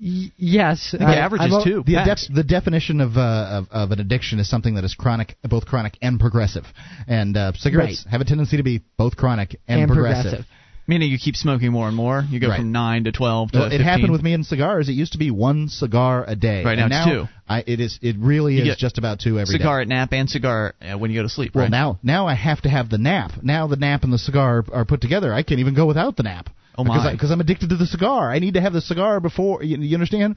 Y- 0.00 0.32
yes. 0.36 0.88
I 0.94 0.98
think 0.98 1.10
the 1.10 1.16
average 1.16 1.42
is 1.42 1.64
two 1.64 1.82
The, 1.86 1.94
packs. 1.94 2.26
adep- 2.28 2.34
the 2.34 2.42
definition 2.44 3.00
of, 3.00 3.16
uh, 3.16 3.20
of 3.20 3.68
of 3.70 3.90
an 3.92 4.00
addiction 4.00 4.40
is 4.40 4.48
something 4.50 4.74
that 4.74 4.84
is 4.84 4.94
chronic, 4.94 5.36
both 5.44 5.64
chronic 5.66 5.96
and 6.02 6.18
progressive. 6.18 6.64
And 7.06 7.36
uh, 7.36 7.52
cigarettes 7.54 8.04
have 8.10 8.20
a 8.20 8.24
tendency 8.24 8.56
to 8.56 8.62
be 8.64 8.82
both 8.98 9.16
chronic 9.16 9.60
and, 9.68 9.82
And 9.82 9.88
progressive. 9.90 10.44
Meaning 10.86 11.10
you 11.12 11.18
keep 11.18 11.36
smoking 11.36 11.70
more 11.70 11.86
and 11.86 11.96
more. 11.96 12.24
You 12.28 12.40
go 12.40 12.48
Right. 12.48 12.58
from 12.58 12.72
nine 12.72 13.04
to 13.04 13.12
twelve 13.12 13.52
to 13.52 13.58
Well, 13.58 13.66
it 13.68 13.78
15. 13.78 13.86
happened 13.86 14.10
with 14.12 14.22
me 14.22 14.32
in 14.32 14.42
cigars. 14.42 14.88
It 14.88 14.92
used 14.92 15.12
to 15.12 15.18
be 15.18 15.30
one 15.30 15.68
cigar 15.68 16.24
a 16.26 16.34
day. 16.34 16.64
Right, 16.64 16.76
now 16.76 16.88
now 16.88 17.04
two. 17.06 17.28
I, 17.48 17.62
it 17.66 17.78
is. 17.78 17.98
It 18.02 18.16
really 18.18 18.56
You 18.56 18.72
is 18.72 18.76
just 18.78 18.98
about 18.98 19.20
two 19.20 19.38
every 19.38 19.52
day. 19.54 19.58
cigar 19.58 19.80
at 19.80 19.86
nap 19.88 20.12
and 20.12 20.28
cigar 20.28 20.74
uh, 20.82 20.98
when 20.98 21.10
you 21.12 21.18
go 21.20 21.22
to 21.22 21.28
sleep. 21.28 21.54
Well, 21.54 21.64
right? 21.64 21.70
now 21.70 21.98
now 22.02 22.26
I 22.26 22.34
have 22.34 22.60
to 22.62 22.68
have 22.68 22.88
the 22.90 22.98
nap. 22.98 23.32
Now 23.42 23.68
the 23.68 23.76
nap 23.76 24.02
and 24.02 24.12
the 24.12 24.18
cigar 24.18 24.64
are 24.72 24.84
put 24.84 25.00
together. 25.00 25.32
I 25.32 25.44
can't 25.44 25.60
even 25.60 25.74
go 25.74 25.86
without 25.86 26.16
the 26.16 26.24
nap. 26.24 26.48
Oh, 26.76 26.84
my. 26.84 27.12
Because 27.12 27.30
I'm 27.30 27.40
addicted 27.40 27.68
to 27.68 27.76
the 27.76 27.86
cigar. 27.86 28.32
I 28.32 28.38
need 28.38 28.54
to 28.54 28.60
have 28.62 28.72
the 28.72 28.80
cigar 28.80 29.20
before. 29.20 29.62
You, 29.62 29.76
you 29.76 29.94
understand? 29.94 30.36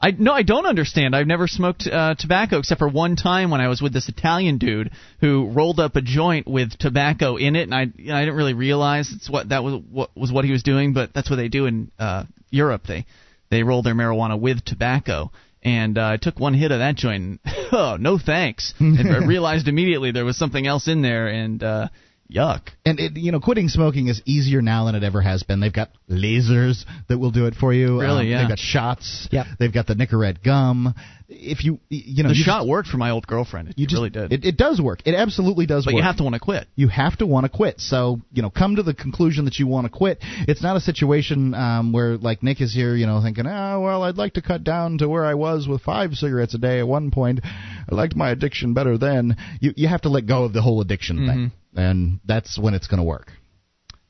I 0.00 0.10
no, 0.10 0.32
I 0.32 0.42
don't 0.42 0.66
understand. 0.66 1.16
I've 1.16 1.26
never 1.26 1.46
smoked 1.46 1.86
uh, 1.86 2.14
tobacco 2.18 2.58
except 2.58 2.78
for 2.78 2.88
one 2.88 3.16
time 3.16 3.50
when 3.50 3.60
I 3.60 3.68
was 3.68 3.80
with 3.80 3.92
this 3.92 4.08
Italian 4.08 4.58
dude 4.58 4.90
who 5.20 5.48
rolled 5.48 5.80
up 5.80 5.96
a 5.96 6.02
joint 6.02 6.46
with 6.46 6.76
tobacco 6.78 7.36
in 7.36 7.56
it, 7.56 7.62
and 7.62 7.74
I 7.74 7.86
you 7.96 8.08
know, 8.08 8.16
I 8.16 8.20
didn't 8.20 8.36
really 8.36 8.54
realize 8.54 9.10
it's 9.14 9.30
what 9.30 9.48
that 9.48 9.64
was 9.64 9.82
what 9.90 10.10
was 10.16 10.30
what 10.30 10.44
he 10.44 10.52
was 10.52 10.62
doing, 10.62 10.92
but 10.92 11.14
that's 11.14 11.30
what 11.30 11.36
they 11.36 11.48
do 11.48 11.66
in 11.66 11.90
uh, 11.98 12.24
Europe. 12.50 12.82
They 12.86 13.06
they 13.50 13.62
roll 13.62 13.82
their 13.82 13.94
marijuana 13.94 14.38
with 14.38 14.64
tobacco. 14.64 15.30
And 15.62 15.98
uh, 15.98 16.10
I 16.10 16.16
took 16.16 16.38
one 16.38 16.54
hit 16.54 16.70
of 16.70 16.78
that 16.78 16.94
joint. 16.94 17.24
And, 17.24 17.38
oh 17.72 17.96
no, 17.98 18.18
thanks! 18.18 18.72
and 18.78 19.10
I 19.10 19.26
realized 19.26 19.66
immediately 19.66 20.12
there 20.12 20.24
was 20.24 20.36
something 20.36 20.64
else 20.64 20.86
in 20.86 21.02
there, 21.02 21.26
and 21.26 21.60
uh, 21.60 21.88
yuck. 22.30 22.60
And 22.84 22.98
it, 23.00 23.16
you 23.16 23.32
know, 23.32 23.40
quitting 23.40 23.68
smoking 23.68 24.08
is 24.08 24.22
easier 24.24 24.62
now 24.62 24.84
than 24.86 24.94
it 24.94 25.02
ever 25.02 25.20
has 25.20 25.42
been. 25.42 25.60
They've 25.60 25.72
got 25.72 25.90
lasers 26.10 26.84
that 27.08 27.18
will 27.18 27.30
do 27.30 27.46
it 27.46 27.54
for 27.54 27.72
you. 27.72 28.00
Really, 28.00 28.20
Um, 28.20 28.26
yeah. 28.26 28.38
They've 28.40 28.48
got 28.48 28.58
shots. 28.58 29.28
Yep. 29.30 29.46
They've 29.58 29.72
got 29.72 29.86
the 29.86 29.94
Nicorette 29.94 30.42
gum. 30.42 30.94
If 31.28 31.64
you 31.64 31.80
you 31.88 32.22
know 32.22 32.28
The 32.28 32.36
you 32.36 32.44
shot 32.44 32.60
just- 32.60 32.68
worked 32.68 32.88
for 32.88 32.98
my 32.98 33.10
old 33.10 33.26
girlfriend. 33.26 33.70
It, 33.70 33.78
you 33.78 33.86
just, 33.86 33.96
really 33.96 34.10
did. 34.10 34.32
It, 34.32 34.44
it 34.44 34.56
does 34.56 34.80
work. 34.80 35.00
It 35.04 35.14
absolutely 35.14 35.66
does 35.66 35.84
but 35.84 35.94
work. 35.94 35.98
you 36.00 36.04
have 36.04 36.16
to 36.18 36.22
want 36.22 36.34
to 36.34 36.40
quit. 36.40 36.68
you 36.76 36.88
have 36.88 37.16
to 37.18 37.26
want 37.26 37.44
to 37.44 37.48
quit. 37.48 37.80
So, 37.80 38.20
you 38.32 38.42
know, 38.42 38.50
come 38.50 38.76
to 38.76 38.82
the 38.82 38.94
conclusion 38.94 39.44
that 39.46 39.58
you 39.58 39.66
want 39.66 39.86
to 39.86 39.92
quit. 39.92 40.18
It's 40.46 40.62
not 40.62 40.76
a 40.76 40.80
situation 40.80 41.54
um, 41.54 41.92
where, 41.92 42.16
like 42.16 42.42
Nick 42.42 42.60
is 42.60 42.72
here, 42.72 42.94
you 42.94 43.06
know, 43.06 43.20
thinking, 43.22 43.46
oh, 43.46 43.80
well, 43.80 44.02
I'd 44.04 44.16
like 44.16 44.34
to 44.34 44.42
cut 44.42 44.62
down 44.62 44.98
to 44.98 45.08
where 45.08 45.24
I 45.24 45.34
was 45.34 45.66
with 45.66 45.82
five 45.82 46.14
cigarettes 46.14 46.54
a 46.54 46.58
day 46.58 46.78
at 46.78 46.86
one 46.86 47.10
point. 47.10 47.40
I 47.44 47.94
liked 47.94 48.14
my 48.14 48.30
addiction 48.30 48.74
better 48.74 48.96
then. 48.96 49.36
You, 49.60 49.72
you 49.76 49.88
have 49.88 50.02
to 50.02 50.08
let 50.08 50.26
go 50.26 50.44
of 50.44 50.52
the 50.52 50.62
whole 50.62 50.80
addiction 50.80 51.26
thing. 51.26 51.52
And 51.74 52.20
that's 52.24 52.58
when 52.58 52.74
it's 52.74 52.86
going 52.86 52.98
to 52.98 53.04
work. 53.04 53.32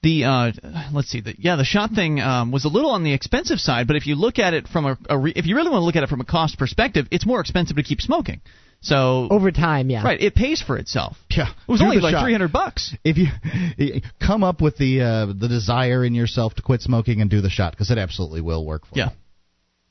The 0.07 0.25
uh, 0.25 0.53
let's 0.93 1.09
see, 1.09 1.21
the, 1.21 1.35
yeah, 1.37 1.57
the 1.57 1.65
shot 1.65 1.91
thing 1.91 2.21
um, 2.21 2.53
was 2.53 2.65
a 2.65 2.69
little 2.69 2.91
on 2.91 3.03
the 3.03 3.13
expensive 3.13 3.59
side, 3.59 3.89
but 3.89 3.97
if 3.97 4.07
you 4.07 4.15
look 4.15 4.39
at 4.39 4.55
it 4.55 4.69
from 4.69 4.87
a, 4.87 4.99
a 5.11 5.19
re, 5.19 5.33
if 5.35 5.47
you 5.47 5.57
really 5.57 5.71
want 5.71 5.81
to 5.81 5.85
look 5.85 5.97
at 5.97 6.05
it 6.05 6.09
from 6.09 6.21
a 6.21 6.25
cost 6.25 6.59
perspective, 6.61 7.07
it's 7.11 7.27
more 7.27 7.41
expensive 7.41 7.77
to 7.77 7.83
keep 7.83 8.01
smoking. 8.01 8.41
So 8.83 9.27
Over 9.29 9.51
time, 9.51 9.91
yeah. 9.91 10.05
right, 10.05 10.21
it 10.21 10.37
pays 10.37 10.63
for 10.63 10.77
itself. 10.79 11.17
Yeah. 11.31 11.49
It 11.51 11.69
was 11.73 11.81
do 11.81 11.87
only 11.87 11.99
like 11.99 12.13
shot. 12.13 12.23
three 12.23 12.31
hundred 12.33 12.53
bucks. 12.53 12.95
If 13.03 13.17
you 13.19 14.01
come 14.25 14.45
up 14.45 14.61
with 14.61 14.77
the 14.77 15.01
uh, 15.01 15.27
the 15.27 15.49
desire 15.49 16.05
in 16.05 16.15
yourself 16.15 16.55
to 16.55 16.63
quit 16.63 16.83
smoking 16.83 17.21
and 17.21 17.29
do 17.29 17.41
the 17.41 17.51
shot, 17.51 17.73
because 17.73 17.91
it 17.91 17.99
absolutely 17.99 18.43
will 18.43 18.65
work 18.65 18.87
for 18.87 18.97
Yeah. 18.97 19.09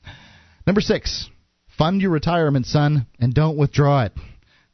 you. 0.04 0.12
Number 0.66 0.80
six, 0.80 1.28
fund 1.76 2.00
your 2.00 2.10
retirement, 2.10 2.64
son, 2.64 3.06
and 3.20 3.34
don't 3.34 3.58
withdraw 3.58 4.04
it. 4.04 4.12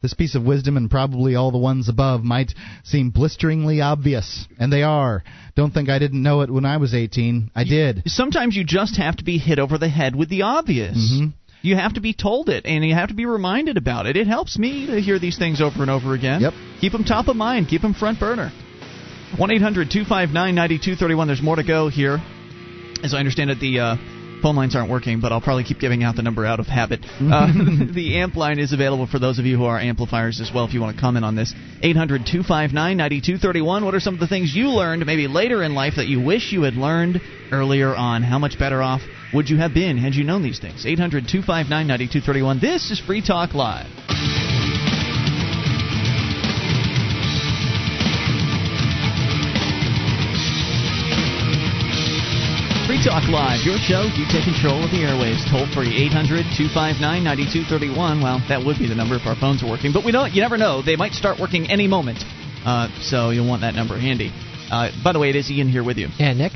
This 0.03 0.15
piece 0.15 0.35
of 0.35 0.43
wisdom 0.43 0.77
and 0.77 0.91
probably 0.91 1.37
all 1.37 1.53
the 1.53 1.59
ones 1.59 1.89
above 1.89 2.25
might 2.25 2.53
seem 2.83 3.11
blisteringly 3.11 3.81
obvious, 3.81 4.47
and 4.59 4.73
they 4.73 4.83
are. 4.83 5.23
Don't 5.55 5.73
think 5.73 5.89
I 5.89 6.01
didn't 6.01 6.23
know 6.23 6.41
it 6.41 6.51
when 6.51 6.65
I 6.65 6.79
was 6.79 6.93
18. 6.93 7.53
I 7.55 7.63
did. 7.63 8.03
Sometimes 8.07 8.57
you 8.57 8.65
just 8.65 8.97
have 8.97 9.17
to 9.19 9.25
be 9.25 9.39
hit 9.39 9.61
over 9.61 9.79
the 9.79 9.89
head 9.89 10.17
with 10.17 10.29
the 10.29 10.43
obvious. 10.43 10.99
Mhm. 10.99 11.35
You 11.63 11.77
have 11.77 11.95
to 11.95 12.01
be 12.01 12.13
told 12.13 12.49
it, 12.49 12.67
and 12.67 12.85
you 12.85 12.95
have 12.95 13.11
to 13.11 13.15
be 13.15 13.27
reminded 13.27 13.77
about 13.77 14.07
it. 14.07 14.17
It 14.17 14.27
helps 14.27 14.59
me 14.59 14.87
to 14.87 15.01
hear 15.01 15.21
these 15.21 15.39
things 15.39 15.61
over 15.61 15.83
and 15.83 15.91
over 15.91 16.15
again. 16.15 16.41
Yep. 16.41 16.55
Keep 16.81 16.93
them 16.93 17.05
top 17.05 17.29
of 17.29 17.37
mind. 17.37 17.69
Keep 17.69 17.83
them 17.83 17.95
front 17.95 18.19
burner. 18.19 18.51
1 19.37 19.53
800 19.53 19.89
259 19.89 20.55
9231. 20.57 21.27
There's 21.29 21.41
more 21.41 21.57
to 21.57 21.63
go 21.63 21.89
here. 21.89 22.21
As 23.05 23.15
I 23.15 23.19
understand 23.19 23.51
it, 23.51 23.61
the 23.61 23.79
uh, 23.79 23.97
phone 24.43 24.57
lines 24.57 24.77
aren't 24.77 24.91
working, 24.91 25.21
but 25.21 25.33
I'll 25.33 25.41
probably 25.41 25.65
keep 25.65 25.79
giving 25.79 26.03
out 26.03 26.17
the 26.17 26.23
number 26.23 26.45
out 26.45 26.61
of 26.61 26.67
habit. 26.67 27.01
Uh, 27.21 27.47
the 27.95 28.19
amp 28.19 28.37
line 28.37 28.59
is 28.59 28.73
available 28.73 29.07
for 29.07 29.19
those 29.19 29.39
of 29.39 29.47
you 29.47 29.57
who 29.57 29.65
are 29.65 29.79
amplifiers 29.79 30.41
as 30.41 30.51
well 30.55 30.65
if 30.65 30.75
you 30.75 30.81
want 30.81 30.97
to 30.97 31.01
comment 31.01 31.25
on 31.25 31.37
this. 31.37 31.55
800 31.83 32.27
259 32.27 32.75
9231. 32.75 33.85
What 33.85 33.95
are 33.95 34.01
some 34.01 34.15
of 34.15 34.21
the 34.21 34.27
things 34.27 34.55
you 34.55 34.69
learned 34.69 35.07
maybe 35.07 35.29
later 35.29 35.63
in 35.63 35.75
life 35.75 35.95
that 35.97 36.07
you 36.07 36.21
wish 36.21 36.53
you 36.53 36.63
had 36.63 36.75
learned 36.75 37.21
earlier 37.51 37.95
on? 37.95 38.23
How 38.23 38.39
much 38.39 38.59
better 38.59 38.83
off 38.83 39.01
would 39.33 39.49
you 39.49 39.59
have 39.59 39.73
been 39.73 39.97
had 39.97 40.15
you 40.15 40.25
known 40.25 40.43
these 40.43 40.59
things? 40.59 40.85
800 40.85 41.29
259 41.29 41.69
9231. 41.69 42.61
This 42.61 42.91
is 42.91 43.01
Free 43.01 43.25
Talk 43.25 43.55
Live. 43.55 44.52
Talk 53.03 53.27
Live, 53.29 53.67
your 53.67 53.79
show. 53.83 54.07
You 54.15 54.23
take 54.31 54.45
control 54.45 54.79
of 54.85 54.95
the 54.95 55.03
airwaves. 55.03 55.43
Toll 55.51 55.67
free 55.75 55.91
800 56.07 56.47
259 56.55 57.03
9231. 57.03 58.23
Well, 58.23 58.39
that 58.47 58.63
would 58.63 58.79
be 58.79 58.87
the 58.87 58.95
number 58.95 59.19
if 59.19 59.27
our 59.27 59.35
phones 59.35 59.59
are 59.65 59.69
working. 59.69 59.91
But 59.91 60.05
we 60.07 60.13
don't. 60.13 60.31
You 60.31 60.41
never 60.41 60.57
know. 60.57 60.87
They 60.87 60.95
might 60.95 61.11
start 61.11 61.41
working 61.41 61.67
any 61.67 61.89
moment. 61.89 62.23
Uh, 62.63 62.87
so 63.03 63.31
you'll 63.31 63.49
want 63.49 63.63
that 63.63 63.75
number 63.75 63.99
handy. 63.99 64.31
Uh, 64.71 64.95
by 65.03 65.11
the 65.11 65.19
way, 65.19 65.31
it 65.31 65.35
is 65.35 65.51
Ian 65.51 65.67
here 65.67 65.83
with 65.83 65.99
you. 65.99 66.15
And 66.21 66.39
Nick. 66.39 66.53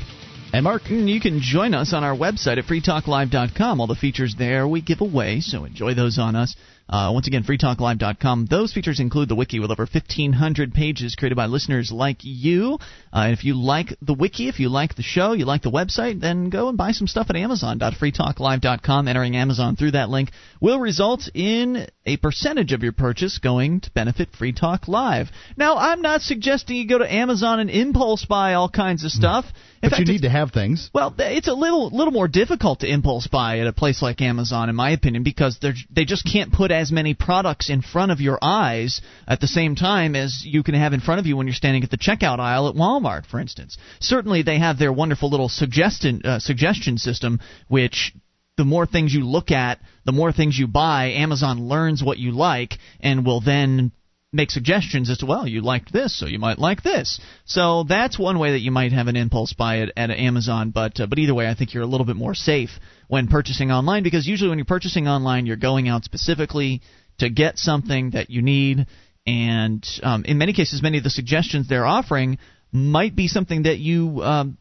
And 0.53 0.63
Mark, 0.63 0.87
you 0.89 1.19
can 1.19 1.41
join 1.41 1.75
us 1.75 1.91
on 1.91 2.05
our 2.05 2.15
website 2.15 2.57
at 2.57 2.63
freetalklive.com. 2.63 3.81
All 3.81 3.87
the 3.87 3.95
features 3.95 4.33
there 4.39 4.65
we 4.65 4.79
give 4.79 5.01
away, 5.01 5.41
so 5.41 5.65
enjoy 5.65 5.95
those 5.95 6.17
on 6.17 6.37
us. 6.37 6.55
Uh, 6.89 7.11
once 7.13 7.27
again, 7.27 7.43
freetalklive.com. 7.43 8.45
Those 8.45 8.73
features 8.73 8.99
include 8.99 9.29
the 9.29 9.35
wiki 9.35 9.59
with 9.59 9.71
over 9.71 9.83
1,500 9.83 10.73
pages 10.73 11.15
created 11.15 11.35
by 11.35 11.47
listeners 11.47 11.91
like 11.91 12.19
you. 12.21 12.79
Uh, 13.13 13.19
and 13.25 13.33
if 13.33 13.43
you 13.43 13.55
like 13.55 13.95
the 14.01 14.13
wiki, 14.13 14.47
if 14.47 14.59
you 14.59 14.69
like 14.69 14.95
the 14.95 15.03
show, 15.03 15.33
you 15.33 15.45
like 15.45 15.63
the 15.63 15.71
website, 15.71 16.21
then 16.21 16.49
go 16.49 16.69
and 16.69 16.77
buy 16.77 16.91
some 16.91 17.07
stuff 17.07 17.29
at 17.29 17.35
amazon.freetalklive.com. 17.35 19.07
Entering 19.07 19.35
Amazon 19.35 19.75
through 19.75 19.91
that 19.91 20.09
link 20.09 20.31
will 20.61 20.79
result 20.79 21.29
in 21.33 21.87
a 22.05 22.17
percentage 22.17 22.71
of 22.71 22.83
your 22.83 22.93
purchase 22.93 23.37
going 23.37 23.81
to 23.81 23.91
benefit 23.91 24.29
Free 24.31 24.53
Talk 24.53 24.87
Live. 24.87 25.29
Now, 25.57 25.77
I'm 25.77 26.01
not 26.01 26.21
suggesting 26.21 26.77
you 26.77 26.87
go 26.87 26.99
to 26.99 27.13
Amazon 27.13 27.59
and 27.59 27.69
impulse 27.69 28.25
buy 28.25 28.53
all 28.53 28.69
kinds 28.69 29.03
of 29.03 29.11
stuff. 29.11 29.45
In 29.81 29.89
but 29.89 29.97
fact, 29.97 30.07
you 30.07 30.13
need 30.13 30.21
to 30.23 30.29
have 30.29 30.51
things. 30.51 30.89
Well, 30.93 31.13
it's 31.17 31.47
a 31.47 31.53
little 31.53 31.89
little 31.89 32.11
more 32.11 32.27
difficult 32.27 32.79
to 32.79 32.87
impulse 32.87 33.27
buy 33.27 33.59
at 33.59 33.67
a 33.67 33.73
place 33.73 34.01
like 34.01 34.21
Amazon, 34.21 34.69
in 34.69 34.75
my 34.75 34.91
opinion, 34.91 35.23
because 35.23 35.59
they 35.61 35.73
they 35.91 36.05
just 36.05 36.25
can't 36.25 36.51
put 36.51 36.71
as 36.71 36.91
many 36.91 37.13
products 37.13 37.69
in 37.69 37.81
front 37.81 38.11
of 38.11 38.19
your 38.19 38.39
eyes 38.41 39.01
at 39.27 39.39
the 39.39 39.47
same 39.47 39.75
time 39.75 40.15
as 40.15 40.43
you 40.43 40.63
can 40.63 40.73
have 40.73 40.93
in 40.93 40.99
front 40.99 41.19
of 41.19 41.27
you 41.27 41.37
when 41.37 41.45
you're 41.45 41.53
standing 41.53 41.83
at 41.83 41.91
the 41.91 41.97
checkout 41.97 42.39
aisle 42.39 42.67
at 42.67 42.75
Walmart, 42.75 43.25
for 43.25 43.39
instance. 43.39 43.77
Certainly, 43.99 44.43
they 44.43 44.57
have 44.57 44.79
their 44.79 44.91
wonderful 44.91 45.29
little 45.29 45.49
suggestion 45.49 46.21
uh, 46.23 46.39
suggestion 46.39 46.97
system, 46.97 47.39
which 47.67 48.13
the 48.57 48.65
more 48.65 48.87
things 48.87 49.13
you 49.13 49.23
look 49.23 49.51
at, 49.51 49.79
the 50.05 50.11
more 50.11 50.31
things 50.31 50.57
you 50.57 50.67
buy. 50.67 51.11
Amazon 51.11 51.67
learns 51.67 52.03
what 52.03 52.17
you 52.17 52.31
like 52.31 52.79
and 52.99 53.25
will 53.25 53.41
then 53.41 53.91
make 54.37 54.51
suggestions 54.51 55.09
as 55.09 55.17
to 55.17 55.25
well 55.25 55.45
you 55.45 55.61
liked 55.61 55.91
this 55.91 56.17
so 56.17 56.25
you 56.25 56.39
might 56.39 56.59
like 56.59 56.83
this. 56.83 57.19
So 57.45 57.83
that's 57.83 58.17
one 58.17 58.39
way 58.39 58.51
that 58.51 58.61
you 58.61 58.71
might 58.71 58.93
have 58.93 59.07
an 59.07 59.17
impulse 59.17 59.51
buy 59.53 59.79
at, 59.79 59.91
at 59.97 60.11
amazon 60.11 60.71
but 60.71 60.99
uh, 60.99 61.07
but 61.07 61.19
either 61.19 61.33
way 61.33 61.47
i 61.49 61.55
think 61.55 61.73
you're 61.73 61.83
a 61.83 61.87
little 61.87 62.05
bit 62.05 62.15
more 62.15 62.35
safe 62.35 62.69
when 63.07 63.27
purchasing 63.27 63.71
online 63.71 64.03
because 64.03 64.25
usually 64.25 64.49
when 64.49 64.57
you're 64.57 64.65
purchasing 64.65 65.07
online 65.07 65.45
you're 65.45 65.57
going 65.57 65.89
out 65.89 66.03
specifically 66.03 66.81
to 67.17 67.29
get 67.29 67.57
something 67.57 68.11
that 68.11 68.29
you 68.29 68.41
need 68.41 68.85
and 69.25 69.85
um, 70.03 70.23
in 70.23 70.37
many 70.37 70.53
cases 70.53 70.81
many 70.81 70.97
of 70.97 71.03
the 71.03 71.09
suggestions 71.09 71.67
they're 71.67 71.85
offering 71.85 72.37
might 72.71 73.15
be 73.15 73.27
something 73.27 73.63
that 73.63 73.79
you 73.79 74.21
um, 74.23 74.57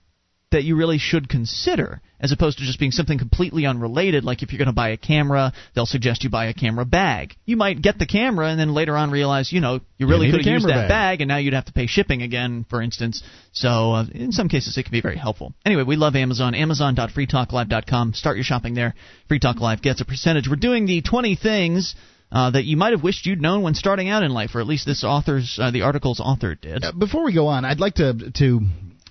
that 0.57 0.65
you 0.65 0.75
really 0.75 0.97
should 0.97 1.29
consider 1.29 2.01
as 2.19 2.33
opposed 2.33 2.57
to 2.57 2.65
just 2.65 2.79
being 2.79 2.91
something 2.91 3.19
completely 3.19 3.67
unrelated 3.67 4.25
like 4.25 4.43
if 4.43 4.51
you're 4.51 4.59
going 4.59 4.67
to 4.67 4.73
buy 4.73 4.89
a 4.89 4.97
camera 4.97 5.53
they'll 5.75 5.85
suggest 5.85 6.25
you 6.25 6.31
buy 6.31 6.47
a 6.47 6.55
camera 6.55 6.87
bag 6.87 7.35
you 7.45 7.59
might 7.59 7.83
get 7.83 7.99
the 7.99 8.07
camera 8.07 8.49
and 8.49 8.59
then 8.59 8.73
later 8.73 8.97
on 8.97 9.11
realize 9.11 9.53
you 9.53 9.61
know 9.61 9.81
you 9.99 10.09
really 10.09 10.31
could 10.31 10.43
have 10.43 10.51
used 10.51 10.67
that 10.67 10.89
bag. 10.89 11.19
bag. 11.19 11.21
and 11.21 11.29
now 11.29 11.37
you'd 11.37 11.53
have 11.53 11.67
to 11.67 11.75
pay 11.75 11.87
shipping 11.87 12.23
again 12.23 12.65
for 12.71 12.81
instance 12.81 13.23
so 13.53 13.93
uh, 13.93 14.07
in 14.15 14.33
some 14.33 14.49
cases 14.49 14.79
it 14.79 14.83
can 14.83 14.93
be 14.93 15.03
very 15.03 15.19
helpful 15.19 15.53
anyway 15.67 15.83
we 15.83 15.95
love 15.95 16.17
amazon 16.17 16.55
amazon.freetalklive.com 16.55 18.15
start 18.15 18.39
your 18.39 18.45
shopping 18.45 18.73
there 18.73 18.95
free 19.29 19.39
talk 19.39 19.61
live 19.61 19.83
gets 19.83 20.01
a 20.01 20.07
percentage 20.07 20.49
we're 20.49 20.57
doing 20.57 20.87
the 20.87 21.03
20 21.03 21.37
things 21.37 21.95
uh, 22.33 22.51
that 22.51 22.65
you 22.65 22.79
might 22.79 22.93
have 22.93 23.03
wished 23.03 23.27
you'd 23.27 23.43
known 23.43 23.63
when 23.63 23.75
starting 23.75 24.09
out 24.09 24.25
in 24.25 24.33
life, 24.33 24.57
or 24.57 24.61
at 24.61 24.67
least 24.67 24.85
this 24.85 25.05
author's 25.05 25.61
uh, 25.63 25.71
the 25.71 25.83
article's 25.83 26.19
author 26.19 26.57
did. 26.57 26.83
Uh, 26.83 26.91
before 26.91 27.25
we 27.25 27.33
go 27.33 27.47
on, 27.47 27.65
I'd 27.65 27.79
like 27.79 27.95
to 27.95 28.33
to 28.33 28.61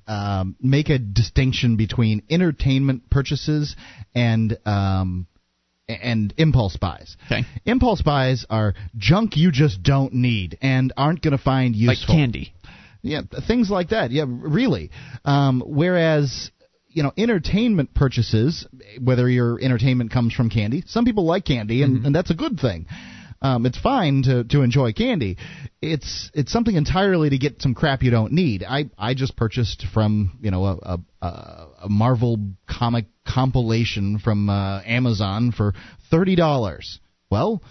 um, 0.07 0.56
make 0.61 0.90
a 0.90 0.99
distinction 0.99 1.77
between 1.77 2.23
entertainment 2.30 3.10
purchases 3.10 3.76
and 4.14 4.57
um, 4.65 5.27
and 5.88 6.34
impulse 6.38 6.77
buys. 6.77 7.15
Okay. 7.26 7.44
Impulse 7.65 8.02
buys 8.02 8.45
are 8.49 8.73
junk 8.98 9.38
you 9.38 9.52
just 9.52 9.84
don't 9.84 10.14
need 10.14 10.57
and 10.61 10.94
aren't 10.98 11.22
going 11.22 11.38
to 11.38 11.44
find 11.44 11.76
useful. 11.76 12.15
Like 12.15 12.19
candy. 12.19 12.53
Yeah, 13.02 13.22
things 13.48 13.69
like 13.69 13.90
that. 13.90 14.10
Yeah, 14.10 14.26
really. 14.27 14.90
Um, 15.26 15.61
whereas 15.65 16.49
you 16.90 17.03
know, 17.03 17.11
entertainment 17.18 17.94
purchases, 17.94 18.65
whether 19.03 19.30
your 19.30 19.61
entertainment 19.61 20.11
comes 20.11 20.34
from 20.34 20.49
candy, 20.49 20.82
some 20.88 21.03
people 21.03 21.26
like 21.26 21.44
candy, 21.44 21.84
and, 21.84 21.98
mm-hmm. 21.98 22.06
and 22.06 22.15
that's 22.15 22.32
a 22.32 22.34
good 22.34 22.57
thing. 22.57 22.88
Um, 23.45 23.67
it's 23.67 23.77
fine 23.77 24.23
to, 24.23 24.43
to 24.45 24.63
enjoy 24.63 24.93
candy. 24.93 25.38
It's 25.80 26.31
it's 26.34 26.51
something 26.51 26.76
entirely 26.76 27.30
to 27.30 27.38
get 27.38 27.61
some 27.61 27.76
crap 27.76 28.01
you 28.01 28.09
don't 28.09 28.31
need. 28.34 28.63
I 28.67 28.89
I 28.97 29.13
just 29.13 29.38
purchased 29.38 29.85
from 29.93 30.39
you 30.41 30.49
know 30.49 30.65
a 30.65 30.99
a, 31.22 31.27
a 31.84 31.88
Marvel 31.88 32.39
comic 32.67 33.05
compilation 33.23 34.17
from 34.17 34.49
uh, 34.49 34.81
Amazon 34.81 35.51
for 35.51 35.73
thirty 36.09 36.35
dollars. 36.35 36.99
Well, 37.30 37.61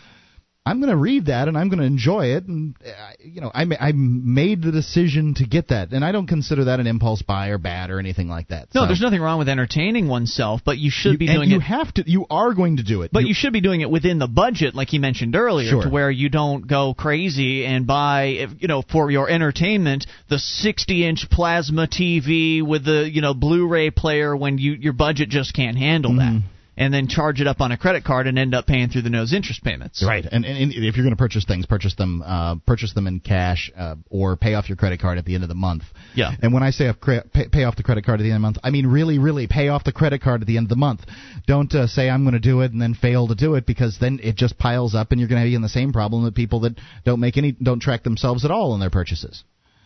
I'm 0.67 0.81
going 0.81 0.91
to 0.91 0.97
read 0.97 1.27
that 1.27 1.47
and 1.47 1.59
I'm 1.59 1.69
going 1.69 1.81
to 1.81 1.85
enjoy 1.85 2.29
it. 2.37 2.47
And 2.47 2.75
uh, 2.83 2.91
you 3.19 3.43
know, 3.43 3.51
I 3.55 3.67
I 3.79 3.93
made 3.93 4.63
the 4.63 4.73
decision 4.73 5.35
to 5.35 5.47
get 5.47 5.69
that, 5.69 5.93
and 5.93 6.03
I 6.03 6.11
don't 6.11 6.27
consider 6.27 6.65
that 6.65 6.81
an 6.81 6.87
impulse 6.87 7.21
buy 7.21 7.49
or 7.49 7.59
bad 7.59 7.91
or 7.91 7.99
anything 7.99 8.29
like 8.29 8.49
that. 8.49 8.69
No, 8.75 8.83
so. 8.83 8.87
there's 8.87 9.03
nothing 9.03 9.21
wrong 9.21 9.39
with 9.39 9.51
entertaining 9.51 10.09
oneself, 10.09 10.63
but 10.65 10.79
you 10.79 10.91
should 10.91 11.13
you, 11.13 11.19
be 11.19 11.27
doing 11.27 11.51
you 11.51 11.57
it. 11.57 11.59
You 11.59 11.61
have 11.61 11.93
to. 11.95 12.05
You 12.07 12.25
are 12.31 12.55
going 12.55 12.79
to 12.79 12.83
do 12.83 13.03
it. 13.03 13.11
But 13.13 13.25
you, 13.25 13.29
you 13.29 13.35
should 13.35 13.53
be 13.53 13.61
doing 13.61 13.83
it 13.83 13.91
within 13.91 14.19
the 14.19 14.27
budget, 14.27 14.75
like 14.75 14.95
you 14.95 15.01
mentioned 15.01 15.37
earlier, 15.37 15.69
sure. 15.69 15.83
to 15.83 15.91
where 15.91 16.11
you 16.11 16.31
don't 16.31 16.67
go 16.67 16.95
crazy 16.95 17.67
and 17.67 17.87
buy, 17.87 18.47
you 18.59 18.69
know, 18.69 18.83
for 18.91 19.11
your 19.11 19.29
entertainment, 19.29 20.07
the 20.31 20.37
60-inch 20.37 21.29
plasma 21.31 21.87
TV 21.89 22.67
with 22.67 22.87
the 22.87 23.11
you 23.13 23.21
know 23.21 23.35
Blu-ray 23.35 23.91
player 23.91 24.35
when 24.35 24.57
you 24.57 24.73
your 24.73 24.95
budget 24.95 25.29
just 25.29 25.55
can't 25.55 25.77
handle 25.77 26.13
mm-hmm. 26.13 26.39
that 26.39 26.54
and 26.77 26.93
then 26.93 27.09
charge 27.09 27.41
it 27.41 27.47
up 27.47 27.61
on 27.61 27.73
a 27.73 27.79
credit 27.79 28.05
card 28.05 28.27
and 28.27 28.39
end 28.39 28.55
up 28.55 28.67
paying 28.67 28.89
through 28.89 29.03
the 29.03 29.11
nose 29.11 29.33
interest 29.33 29.63
payments. 29.63 30.05
Right, 30.07 30.25
and, 30.25 30.45
and, 30.45 30.73
and 30.73 30.73
if 30.73 30.97
you're 30.97 31.05
going 31.05 31.17
to 31.17 31.17
purchase 31.17 31.45
things, 31.45 31.67
purchase 31.67 31.95
them 31.95 32.23
uh, 32.23 32.57
purchase 32.67 32.93
them 32.95 33.07
in 33.07 33.21
cash 33.21 33.71
uh, 33.77 33.97
or 34.11 34.37
pay 34.37 34.55
off 34.55 34.69
your 34.69 34.77
credit 34.77 35.01
card 35.01 35.19
at 35.19 35.25
the 35.25 35.35
end 35.35 35.45
of 35.45 35.49
the 35.49 35.55
month. 35.55 35.85
Yeah. 36.15 36.33
And 36.43 36.53
when 36.53 36.63
I 36.63 36.71
say 36.71 36.93
pay, 37.33 37.49
pay 37.51 37.65
off 37.65 37.77
the 37.77 37.83
credit 37.83 38.05
card 38.05 38.21
at 38.21 38.25
the 38.25 38.31
end 38.31 38.37
of 38.37 38.41
the 38.41 38.47
month, 38.47 38.59
I 38.63 38.71
mean 38.71 38.87
really, 38.87 39.19
really 39.19 39.47
pay 39.47 39.69
off 39.69 39.85
the 39.85 39.93
credit 39.93 40.23
card 40.23 40.41
at 40.41 40.47
the 40.47 40.57
end 40.57 40.67
of 40.67 40.71
the 40.71 40.77
month. 40.77 41.01
Don't 41.47 41.73
uh, 41.75 41.87
say 41.87 42.09
I'm 42.09 42.25
going 42.25 42.35
to 42.35 42.41
do 42.41 42.61
it 42.63 42.73
and 42.73 42.81
then 42.81 42.95
fail 42.95 43.29
to 43.29 43.35
do 43.35 43.55
it 43.55 43.67
because 43.67 43.99
then 44.01 44.21
it 44.23 44.37
just 44.37 44.59
piles 44.59 44.95
up 44.95 45.11
and 45.11 45.21
you're 45.21 45.29
going 45.29 45.43
to 45.43 45.49
be 45.49 45.55
in 45.55 45.63
the 45.63 45.69
same 45.69 45.93
problem 45.93 46.25
that 46.25 46.35
people 46.35 46.61
that 46.61 46.79
don't 47.05 47.21
make 47.21 47.37
any 47.37 47.53
don't 47.53 47.81
track 47.81 48.03
themselves 48.03 48.45
at 48.45 48.51
all 48.51 48.75
in 48.75 48.81
their 48.81 48.91
purchases 48.91 49.45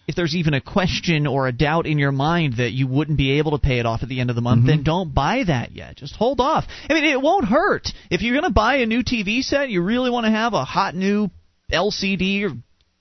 if 0.09 0.15
there's 0.15 0.35
even 0.35 0.55
a 0.55 0.61
question 0.63 1.27
or 1.27 1.47
a 1.47 1.53
doubt 1.53 1.87
in 1.87 1.99
your 1.99 2.13
mind 2.13 2.55
that 2.57 2.73
you 2.73 2.87
wouldn't 2.87 3.19
be 3.19 3.33
able 3.39 3.51
to 3.51 3.59
pay 3.59 3.79
it 3.79 3.85
off 3.85 4.03
at 4.03 4.09
the 4.09 4.21
end 4.21 4.31
of 4.31 4.37
the 4.37 4.43
month, 4.43 4.61
mm-hmm. 4.61 4.69
then 4.69 4.83
don't 4.83 5.15
buy 5.15 5.45
that 5.47 5.73
yet. 5.73 5.97
Just 5.97 6.17
hold 6.17 6.41
off. 6.41 6.65
I 6.89 6.95
mean, 6.95 7.05
it 7.05 7.21
won't 7.21 7.45
hurt. 7.45 7.89
If 8.11 8.23
you're 8.23 8.33
going 8.33 8.49
to 8.49 8.51
buy 8.51 8.77
a 8.77 8.87
new 8.87 9.03
TV 9.03 9.43
set, 9.43 9.69
you 9.69 9.83
really 9.83 10.09
want 10.11 10.25
to 10.25 10.31
have 10.31 10.55
a 10.55 10.65
hot 10.65 10.95
new 10.95 11.29
LCD 11.71 12.45
or 12.45 12.57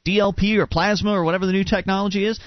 DLP 0.05 0.57
or 0.57 0.67
plasma 0.67 1.11
or 1.11 1.23
whatever 1.23 1.45
the 1.45 1.53
new 1.53 1.63
technology 1.63 2.25
is. 2.25 2.41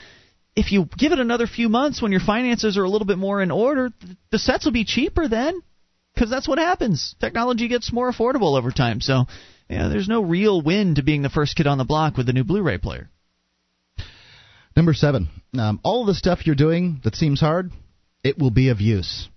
If 0.55 0.73
you 0.73 0.91
give 0.99 1.13
it 1.13 1.21
another 1.21 1.47
few 1.47 1.71
months 1.71 2.03
when 2.03 2.13
your 2.13 2.21
finances 2.21 2.77
are 2.77 2.85
a 2.85 2.91
little 2.91 3.07
bit 3.07 3.17
more 3.17 3.41
in 3.41 3.51
order, 3.51 3.89
the 4.31 4.39
sets 4.39 4.67
will 4.67 4.73
be 4.73 4.85
cheaper 4.85 5.27
then 5.27 5.63
because 6.15 6.29
that's 6.29 6.47
what 6.47 6.59
happens. 6.59 7.15
Technology 7.19 7.69
gets 7.69 7.95
more 7.95 8.13
affordable 8.13 8.59
over 8.59 8.73
time. 8.73 9.01
So, 9.01 9.25
yeah, 9.71 9.89
there's 9.89 10.09
no 10.09 10.21
real 10.23 10.61
win 10.61 10.97
to 10.97 11.03
being 11.03 11.23
the 11.23 11.31
first 11.31 11.57
kid 11.57 11.67
on 11.67 11.79
the 11.79 11.85
block 11.85 12.19
with 12.19 12.27
the 12.27 12.35
new 12.35 12.45
Blu-ray 12.45 12.77
player. 12.77 13.09
Number 14.81 14.95
seven, 14.95 15.29
um, 15.59 15.79
all 15.83 16.07
the 16.07 16.15
stuff 16.15 16.47
you're 16.47 16.55
doing 16.55 17.03
that 17.05 17.15
seems 17.15 17.39
hard, 17.39 17.71
it 18.25 18.39
will 18.39 18.51
be 18.51 18.71
of 18.71 18.81
use. 18.81 19.29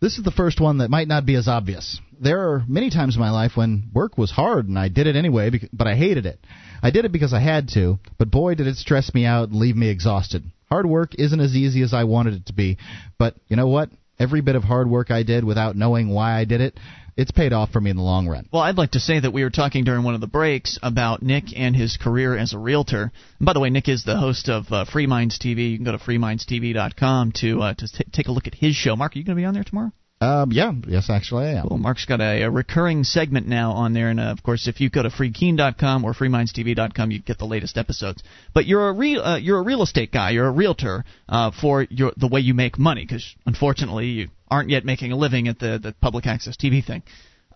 This 0.00 0.18
is 0.18 0.24
the 0.24 0.32
first 0.32 0.60
one 0.60 0.78
that 0.78 0.90
might 0.90 1.06
not 1.06 1.24
be 1.24 1.36
as 1.36 1.46
obvious. 1.46 2.00
There 2.20 2.40
are 2.40 2.64
many 2.66 2.90
times 2.90 3.14
in 3.14 3.20
my 3.20 3.30
life 3.30 3.52
when 3.54 3.90
work 3.94 4.18
was 4.18 4.32
hard 4.32 4.66
and 4.66 4.76
I 4.76 4.88
did 4.88 5.06
it 5.06 5.14
anyway, 5.14 5.52
but 5.72 5.86
I 5.86 5.94
hated 5.94 6.26
it. 6.26 6.44
I 6.82 6.90
did 6.90 7.04
it 7.04 7.12
because 7.12 7.32
I 7.32 7.38
had 7.38 7.68
to, 7.74 8.00
but 8.18 8.32
boy, 8.32 8.56
did 8.56 8.66
it 8.66 8.74
stress 8.78 9.14
me 9.14 9.24
out 9.24 9.50
and 9.50 9.60
leave 9.60 9.76
me 9.76 9.90
exhausted. 9.90 10.42
Hard 10.68 10.86
work 10.86 11.14
isn't 11.14 11.40
as 11.40 11.54
easy 11.54 11.82
as 11.82 11.94
I 11.94 12.02
wanted 12.02 12.34
it 12.34 12.46
to 12.46 12.52
be, 12.52 12.76
but 13.16 13.36
you 13.46 13.54
know 13.54 13.68
what? 13.68 13.90
Every 14.18 14.40
bit 14.40 14.56
of 14.56 14.64
hard 14.64 14.90
work 14.90 15.12
I 15.12 15.22
did 15.22 15.44
without 15.44 15.76
knowing 15.76 16.08
why 16.08 16.36
I 16.36 16.46
did 16.46 16.60
it 16.60 16.76
it's 17.20 17.30
paid 17.30 17.52
off 17.52 17.70
for 17.70 17.80
me 17.80 17.90
in 17.90 17.96
the 17.96 18.02
long 18.02 18.26
run. 18.26 18.48
Well, 18.50 18.62
I'd 18.62 18.78
like 18.78 18.92
to 18.92 19.00
say 19.00 19.20
that 19.20 19.32
we 19.32 19.42
were 19.42 19.50
talking 19.50 19.84
during 19.84 20.04
one 20.04 20.14
of 20.14 20.22
the 20.22 20.26
breaks 20.26 20.78
about 20.82 21.22
Nick 21.22 21.44
and 21.54 21.76
his 21.76 21.98
career 21.98 22.34
as 22.36 22.54
a 22.54 22.58
realtor. 22.58 23.12
And 23.38 23.46
by 23.46 23.52
the 23.52 23.60
way, 23.60 23.68
Nick 23.68 23.88
is 23.88 24.04
the 24.04 24.16
host 24.16 24.48
of 24.48 24.72
uh, 24.72 24.86
Free 24.86 25.06
Minds 25.06 25.38
TV. 25.38 25.72
You 25.72 25.76
can 25.76 25.84
go 25.84 25.92
to 25.92 25.98
freemindstv.com 25.98 27.32
to 27.40 27.62
uh, 27.62 27.74
to 27.74 27.88
t- 27.88 28.04
take 28.10 28.28
a 28.28 28.32
look 28.32 28.46
at 28.46 28.54
his 28.54 28.74
show. 28.74 28.96
Mark, 28.96 29.14
are 29.14 29.18
you 29.18 29.24
going 29.24 29.36
to 29.36 29.40
be 29.40 29.44
on 29.44 29.52
there 29.52 29.64
tomorrow? 29.64 29.92
Um, 30.22 30.52
yeah, 30.52 30.72
yes, 30.86 31.08
actually, 31.08 31.46
I 31.46 31.52
am. 31.60 31.66
Well, 31.70 31.78
Mark's 31.78 32.04
got 32.04 32.20
a, 32.20 32.42
a 32.42 32.50
recurring 32.50 33.04
segment 33.04 33.46
now 33.48 33.72
on 33.72 33.94
there, 33.94 34.10
and 34.10 34.20
uh, 34.20 34.24
of 34.24 34.42
course, 34.42 34.68
if 34.68 34.78
you 34.80 34.90
go 34.90 35.02
to 35.02 35.08
freekeene.com 35.08 36.04
or 36.04 36.12
freemindstv.com, 36.12 37.10
you 37.10 37.20
get 37.20 37.38
the 37.38 37.46
latest 37.46 37.78
episodes. 37.78 38.22
But 38.52 38.66
you're 38.66 38.88
a 38.88 38.92
real 38.92 39.22
uh, 39.22 39.38
you're 39.38 39.58
a 39.58 39.62
real 39.62 39.82
estate 39.82 40.10
guy. 40.10 40.30
You're 40.30 40.48
a 40.48 40.52
realtor 40.52 41.04
uh, 41.28 41.52
for 41.58 41.86
your 41.88 42.12
the 42.16 42.28
way 42.28 42.40
you 42.40 42.54
make 42.54 42.78
money, 42.78 43.02
because 43.02 43.34
unfortunately, 43.46 44.06
you 44.06 44.28
aren't 44.50 44.70
yet 44.70 44.84
making 44.84 45.12
a 45.12 45.16
living 45.16 45.48
at 45.48 45.58
the 45.58 45.78
the 45.78 45.94
public 46.00 46.26
access 46.26 46.56
TV 46.56 46.84
thing. 46.84 47.02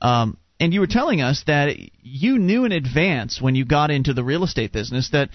Um, 0.01 0.39
and 0.61 0.73
you 0.73 0.81
were 0.81 0.87
telling 0.87 1.21
us 1.21 1.43
that 1.47 1.77
you 2.03 2.39
knew 2.39 2.65
in 2.65 2.73
advance 2.73 3.41
when 3.41 3.55
you 3.55 3.65
got 3.65 3.91
into 3.91 4.15
the 4.15 4.23
real 4.23 4.45
estate 4.45 4.73
business 4.73 5.11
that 5.11 5.31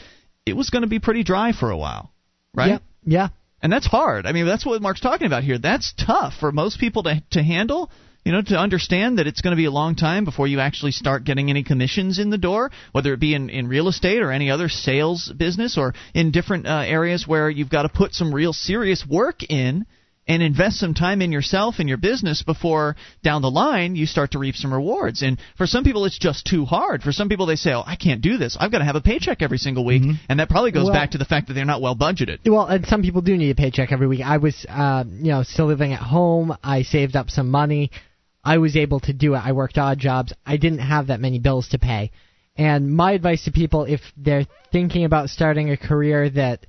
it 0.45 0.53
was 0.53 0.69
going 0.69 0.83
to 0.83 0.87
be 0.87 0.99
pretty 0.99 1.23
dry 1.23 1.51
for 1.51 1.69
a 1.69 1.77
while, 1.77 2.11
right? 2.53 2.69
Yeah. 2.69 2.79
Yeah. 3.05 3.27
And 3.61 3.71
that's 3.71 3.87
hard. 3.87 4.25
I 4.25 4.31
mean, 4.31 4.45
that's 4.45 4.65
what 4.65 4.81
Mark's 4.81 5.01
talking 5.01 5.27
about 5.27 5.43
here. 5.43 5.57
That's 5.57 5.93
tough 5.93 6.33
for 6.39 6.51
most 6.51 6.79
people 6.79 7.03
to 7.03 7.21
to 7.31 7.43
handle. 7.43 7.91
You 8.25 8.33
know, 8.33 8.41
to 8.41 8.57
understand 8.57 9.17
that 9.17 9.27
it's 9.27 9.41
going 9.41 9.51
to 9.51 9.57
be 9.57 9.65
a 9.65 9.71
long 9.71 9.95
time 9.95 10.25
before 10.25 10.45
you 10.45 10.59
actually 10.59 10.91
start 10.91 11.23
getting 11.23 11.49
any 11.49 11.63
commissions 11.63 12.19
in 12.19 12.29
the 12.29 12.37
door, 12.37 12.69
whether 12.91 13.13
it 13.13 13.19
be 13.19 13.33
in, 13.33 13.49
in 13.49 13.67
real 13.67 13.87
estate 13.87 14.21
or 14.21 14.31
any 14.31 14.51
other 14.51 14.67
sales 14.67 15.31
business 15.35 15.77
or 15.77 15.93
in 16.13 16.31
different 16.31 16.67
uh, 16.67 16.83
areas 16.85 17.25
where 17.25 17.49
you've 17.49 17.69
got 17.69 17.83
to 17.83 17.89
put 17.89 18.13
some 18.13 18.33
real 18.33 18.51
serious 18.51 19.05
work 19.07 19.41
in 19.43 19.85
and 20.29 20.41
invest 20.41 20.79
some 20.79 20.93
time 20.93 21.21
in 21.21 21.31
yourself 21.33 21.75
and 21.79 21.89
your 21.89 21.97
business 21.97 22.43
before 22.43 22.95
down 23.23 23.41
the 23.41 23.49
line 23.51 23.95
you 23.97 24.05
start 24.05 24.31
to 24.31 24.39
reap 24.39 24.55
some 24.55 24.71
rewards. 24.73 25.21
And 25.23 25.37
for 25.57 25.65
some 25.67 25.83
people, 25.83 26.05
it's 26.05 26.17
just 26.17 26.45
too 26.45 26.63
hard. 26.63 27.01
For 27.03 27.11
some 27.11 27.27
people, 27.27 27.47
they 27.47 27.55
say, 27.57 27.73
"Oh, 27.73 27.83
I 27.85 27.95
can't 27.97 28.21
do 28.21 28.37
this. 28.37 28.55
I've 28.59 28.71
got 28.71 28.77
to 28.79 28.85
have 28.85 28.95
a 28.95 29.01
paycheck 29.01 29.41
every 29.41 29.57
single 29.57 29.83
week," 29.83 30.03
Mm-hmm. 30.03 30.13
and 30.29 30.39
that 30.39 30.47
probably 30.47 30.71
goes 30.71 30.85
Well- 30.85 30.93
back 30.93 31.11
to 31.11 31.17
the 31.17 31.25
fact 31.25 31.47
that 31.47 31.55
they're 31.55 31.65
not 31.65 31.81
well 31.81 31.95
budgeted. 31.95 32.37
Well, 32.45 32.67
and 32.67 32.85
some 32.85 33.01
people 33.01 33.21
do 33.21 33.35
need 33.35 33.49
a 33.49 33.55
paycheck 33.55 33.91
every 33.91 34.07
week. 34.07 34.21
I 34.23 34.37
was, 34.37 34.65
uh, 34.69 35.03
you 35.09 35.31
know, 35.31 35.43
still 35.43 35.65
living 35.65 35.91
at 35.93 35.99
home. 35.99 36.55
I 36.63 36.83
saved 36.83 37.15
up 37.17 37.29
some 37.29 37.49
money. 37.49 37.91
I 38.43 38.59
was 38.59 38.77
able 38.77 38.99
to 39.01 39.13
do 39.13 39.33
it. 39.33 39.39
I 39.43 39.51
worked 39.51 39.77
odd 39.77 39.99
jobs. 39.99 40.31
I 40.45 40.55
didn't 40.57 40.79
have 40.79 41.07
that 41.07 41.19
many 41.19 41.39
bills 41.39 41.67
to 41.69 41.79
pay. 41.79 42.11
And 42.55 42.93
my 42.95 43.11
advice 43.13 43.43
to 43.45 43.51
people, 43.51 43.83
if 43.85 44.01
they're 44.15 44.45
thinking 44.71 45.05
about 45.05 45.29
starting 45.29 45.71
a 45.71 45.77
career 45.77 46.29
that 46.29 46.65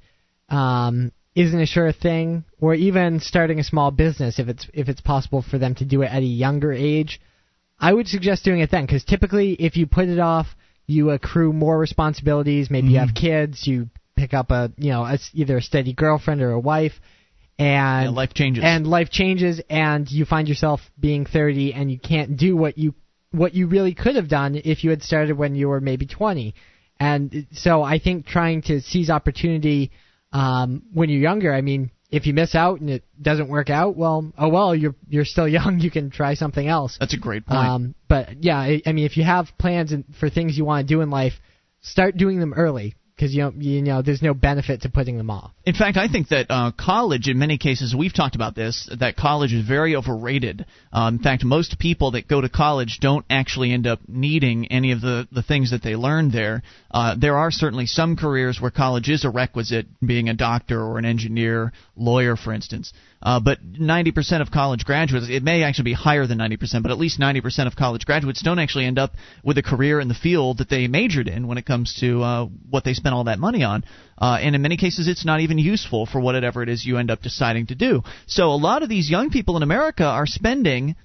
um, 0.48 1.12
isn't 1.34 1.60
a 1.60 1.66
sure 1.66 1.92
thing, 1.92 2.44
or 2.60 2.74
even 2.74 3.20
starting 3.20 3.60
a 3.60 3.64
small 3.64 3.90
business, 3.90 4.38
if 4.38 4.48
it's 4.48 4.66
if 4.74 4.88
it's 4.88 5.00
possible 5.00 5.42
for 5.42 5.58
them 5.58 5.74
to 5.76 5.84
do 5.84 6.02
it 6.02 6.06
at 6.06 6.22
a 6.22 6.26
younger 6.26 6.72
age, 6.72 7.20
I 7.78 7.92
would 7.92 8.08
suggest 8.08 8.44
doing 8.44 8.60
it 8.60 8.70
then, 8.70 8.84
because 8.84 9.04
typically, 9.04 9.52
if 9.52 9.76
you 9.76 9.86
put 9.86 10.08
it 10.08 10.18
off, 10.18 10.46
you 10.86 11.10
accrue 11.10 11.52
more 11.52 11.78
responsibilities. 11.78 12.70
Maybe 12.70 12.88
you 12.88 12.98
have 12.98 13.10
mm-hmm. 13.10 13.26
kids. 13.26 13.66
You 13.66 13.88
pick 14.16 14.34
up 14.34 14.50
a 14.50 14.72
you 14.76 14.90
know 14.90 15.04
a, 15.04 15.18
either 15.32 15.58
a 15.58 15.62
steady 15.62 15.92
girlfriend 15.92 16.42
or 16.42 16.50
a 16.50 16.58
wife, 16.58 16.94
and 17.58 18.06
Yeah, 18.06 18.10
life 18.10 18.34
changes. 18.34 18.64
and 18.64 18.86
life 18.86 19.10
changes, 19.10 19.60
and 19.70 20.10
you 20.10 20.24
find 20.24 20.48
yourself 20.48 20.80
being 20.98 21.26
30, 21.26 21.74
and 21.74 21.90
you 21.90 21.98
can't 21.98 22.36
do 22.36 22.56
what 22.56 22.76
you 22.76 22.94
what 23.30 23.54
you 23.54 23.68
really 23.68 23.94
could 23.94 24.16
have 24.16 24.28
done 24.28 24.60
if 24.64 24.82
you 24.82 24.90
had 24.90 25.02
started 25.02 25.36
when 25.36 25.54
you 25.54 25.68
were 25.68 25.80
maybe 25.80 26.06
20. 26.06 26.54
And 26.98 27.34
uh, 27.34 27.54
so 27.54 27.82
I 27.82 28.00
think 28.00 28.26
trying 28.26 28.62
to 28.62 28.80
seize 28.80 29.08
opportunity 29.08 29.92
um, 30.32 30.82
when 30.92 31.08
you're 31.08 31.20
younger. 31.20 31.52
I 31.52 31.60
mean, 31.60 31.90
if 32.10 32.26
you 32.26 32.34
miss 32.34 32.54
out 32.54 32.80
and 32.80 32.90
it 32.90 33.04
doesn't 33.20 33.48
work 33.48 33.70
out, 33.70 33.96
well, 33.96 34.32
oh 34.36 34.48
well, 34.48 34.74
you're 34.74 34.94
you're 35.08 35.24
still 35.24 35.48
young. 35.58 35.80
You 35.80 35.90
can 35.90 36.10
try 36.10 36.34
something 36.34 36.66
else. 36.66 36.96
That's 36.98 37.14
a 37.14 37.18
great 37.18 37.46
point. 37.46 37.58
Um, 37.58 37.94
but 38.08 38.42
yeah, 38.42 38.56
I, 38.56 38.82
I 38.84 38.92
mean, 38.92 39.06
if 39.06 39.16
you 39.16 39.24
have 39.24 39.48
plans 39.58 39.92
and, 39.92 40.04
for 40.18 40.30
things 40.30 40.56
you 40.56 40.64
want 40.64 40.86
to 40.86 40.94
do 40.94 41.00
in 41.00 41.10
life, 41.10 41.34
start 41.82 42.16
doing 42.16 42.40
them 42.40 42.52
early 42.54 42.94
because 43.20 43.34
you 43.34 43.52
you 43.58 43.82
know 43.82 44.00
there's 44.00 44.22
no 44.22 44.32
benefit 44.32 44.82
to 44.82 44.88
putting 44.88 45.18
them 45.18 45.28
off. 45.30 45.50
In 45.66 45.74
fact, 45.74 45.98
I 45.98 46.08
think 46.08 46.28
that 46.28 46.46
uh, 46.48 46.72
college, 46.72 47.28
in 47.28 47.38
many 47.38 47.58
cases, 47.58 47.94
we've 47.94 48.14
talked 48.14 48.34
about 48.34 48.54
this, 48.54 48.88
that 48.98 49.16
college 49.16 49.52
is 49.52 49.66
very 49.66 49.94
overrated. 49.94 50.64
Um, 50.90 51.16
in 51.16 51.22
fact, 51.22 51.44
most 51.44 51.78
people 51.78 52.12
that 52.12 52.26
go 52.26 52.40
to 52.40 52.48
college 52.48 52.98
don't 53.00 53.26
actually 53.28 53.72
end 53.72 53.86
up 53.86 54.00
needing 54.08 54.72
any 54.72 54.92
of 54.92 55.02
the, 55.02 55.28
the 55.30 55.42
things 55.42 55.70
that 55.72 55.82
they 55.82 55.96
learn 55.96 56.30
there. 56.30 56.62
Uh, 56.90 57.14
there 57.20 57.36
are 57.36 57.50
certainly 57.50 57.86
some 57.86 58.16
careers 58.16 58.58
where 58.58 58.70
college 58.70 59.10
is 59.10 59.24
a 59.24 59.30
requisite, 59.30 59.86
being 60.04 60.30
a 60.30 60.34
doctor 60.34 60.80
or 60.82 60.98
an 60.98 61.04
engineer, 61.04 61.72
lawyer, 61.96 62.36
for 62.36 62.54
instance. 62.54 62.92
Uh, 63.22 63.38
but 63.38 63.58
90% 63.62 64.40
of 64.40 64.50
college 64.50 64.84
graduates, 64.84 65.26
it 65.28 65.42
may 65.42 65.62
actually 65.62 65.84
be 65.84 65.92
higher 65.92 66.26
than 66.26 66.38
90%, 66.38 66.82
but 66.82 66.90
at 66.90 66.98
least 66.98 67.20
90% 67.20 67.66
of 67.66 67.76
college 67.76 68.06
graduates 68.06 68.42
don't 68.42 68.58
actually 68.58 68.86
end 68.86 68.98
up 68.98 69.12
with 69.44 69.58
a 69.58 69.62
career 69.62 70.00
in 70.00 70.08
the 70.08 70.14
field 70.14 70.58
that 70.58 70.70
they 70.70 70.88
majored 70.88 71.28
in 71.28 71.46
when 71.46 71.58
it 71.58 71.66
comes 71.66 71.94
to 72.00 72.22
uh, 72.22 72.46
what 72.70 72.84
they 72.84 72.94
spent 73.10 73.14
all 73.16 73.24
that 73.24 73.38
money 73.38 73.62
on. 73.62 73.84
Uh, 74.18 74.38
and 74.40 74.54
in 74.54 74.62
many 74.62 74.76
cases, 74.76 75.08
it's 75.08 75.24
not 75.24 75.40
even 75.40 75.58
useful 75.58 76.06
for 76.06 76.20
whatever 76.20 76.62
it 76.62 76.68
is 76.68 76.84
you 76.84 76.98
end 76.98 77.10
up 77.10 77.22
deciding 77.22 77.66
to 77.68 77.74
do. 77.74 78.02
So 78.26 78.50
a 78.50 78.56
lot 78.56 78.82
of 78.82 78.88
these 78.88 79.10
young 79.10 79.30
people 79.30 79.56
in 79.56 79.62
America 79.62 80.04
are 80.04 80.26
spending 80.26 80.96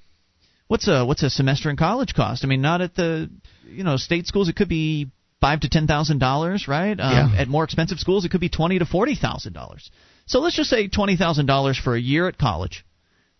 what's 0.67 0.87
a 0.87 1.05
what's 1.05 1.23
a 1.23 1.29
semester 1.29 1.69
in 1.69 1.77
college 1.77 2.13
cost? 2.13 2.43
I 2.43 2.47
mean, 2.47 2.61
not 2.61 2.81
at 2.81 2.95
the 2.95 3.29
you 3.67 3.83
know 3.83 3.97
state 3.97 4.27
schools. 4.27 4.49
It 4.49 4.55
could 4.55 4.69
be 4.69 5.07
five 5.41 5.61
to 5.61 5.69
ten 5.69 5.87
thousand 5.87 6.19
dollars, 6.19 6.67
right? 6.67 6.99
Um, 6.99 7.33
Yeah. 7.33 7.41
At 7.41 7.47
more 7.47 7.63
expensive 7.63 7.99
schools, 7.99 8.25
it 8.25 8.29
could 8.29 8.41
be 8.41 8.49
twenty 8.49 8.79
to 8.79 8.85
forty 8.85 9.15
thousand 9.15 9.53
dollars. 9.53 9.89
So 10.27 10.39
let's 10.39 10.55
just 10.55 10.69
say 10.69 10.87
twenty 10.87 11.15
thousand 11.17 11.45
dollars 11.45 11.77
for 11.77 11.95
a 11.95 11.99
year 11.99 12.27
at 12.27 12.37
college. 12.37 12.85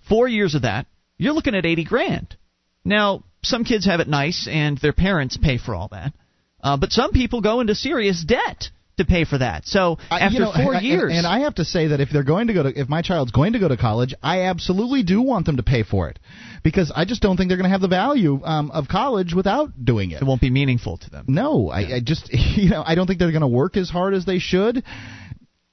Four 0.08 0.28
years 0.28 0.56
of 0.56 0.62
that, 0.64 0.86
you're 1.18 1.34
looking 1.34 1.56
at 1.56 1.66
eighty 1.66 1.84
grand. 1.84 2.38
Now, 2.84 3.24
some 3.44 3.64
kids 3.64 3.86
have 3.86 4.00
it 4.00 4.08
nice, 4.08 4.48
and 4.50 4.78
their 4.78 4.94
parents 4.94 5.38
pay 5.38 5.58
for 5.58 5.74
all 5.76 5.90
that. 5.92 6.14
Uh, 6.66 6.78
but 6.78 6.92
some 6.92 7.12
people 7.12 7.42
go 7.42 7.60
into 7.62 7.76
serious 7.76 8.24
debt 8.26 8.70
to 8.98 9.06
pay 9.06 9.26
for 9.26 9.38
that. 9.38 9.66
So 9.68 9.98
I- 10.10 10.20
after 10.22 10.34
you 10.34 10.40
know, 10.46 10.52
four 10.54 10.74
and- 10.74 10.86
years, 10.86 11.12
and 11.14 11.28
I 11.28 11.40
have 11.42 11.56
to 11.56 11.66
say 11.66 11.88
that 11.88 12.00
if 12.00 12.10
they're 12.10 12.24
going 12.24 12.48
to 12.48 12.54
go 12.54 12.64
to, 12.64 12.80
if 12.80 12.88
my 12.90 13.02
child's 13.02 13.32
going 13.32 13.54
to 13.54 13.60
go 13.60 13.68
to 13.68 13.78
college, 13.78 14.14
I 14.24 14.44
absolutely 14.44 15.04
do 15.04 15.22
want 15.22 15.46
them 15.46 15.58
to 15.58 15.64
pay 15.64 15.84
for 15.84 16.10
it, 16.10 16.18
because 16.64 16.92
I 16.96 17.06
just 17.06 17.22
don't 17.22 17.38
think 17.38 17.50
they're 17.50 17.58
going 17.58 17.70
to 17.70 17.76
have 17.78 17.82
the 17.82 17.88
value 17.90 18.42
um, 18.44 18.72
of 18.72 18.88
college 18.88 19.34
without 19.34 19.70
doing 19.84 20.12
it. 20.12 20.22
it 20.22 20.26
won't 20.26 20.42
be 20.42 20.50
meaningful 20.50 20.98
to 20.98 21.10
them. 21.10 21.26
No, 21.28 21.70
I, 21.70 21.96
I 21.96 22.00
just 22.04 22.34
you 22.58 22.70
know 22.70 22.84
I 22.86 22.96
don't 22.96 23.06
think 23.06 23.20
they're 23.20 23.32
going 23.32 23.42
to 23.42 23.48
work 23.48 23.78
as 23.78 23.90
hard 23.90 24.14
as 24.14 24.26
they 24.26 24.40
should. 24.40 24.84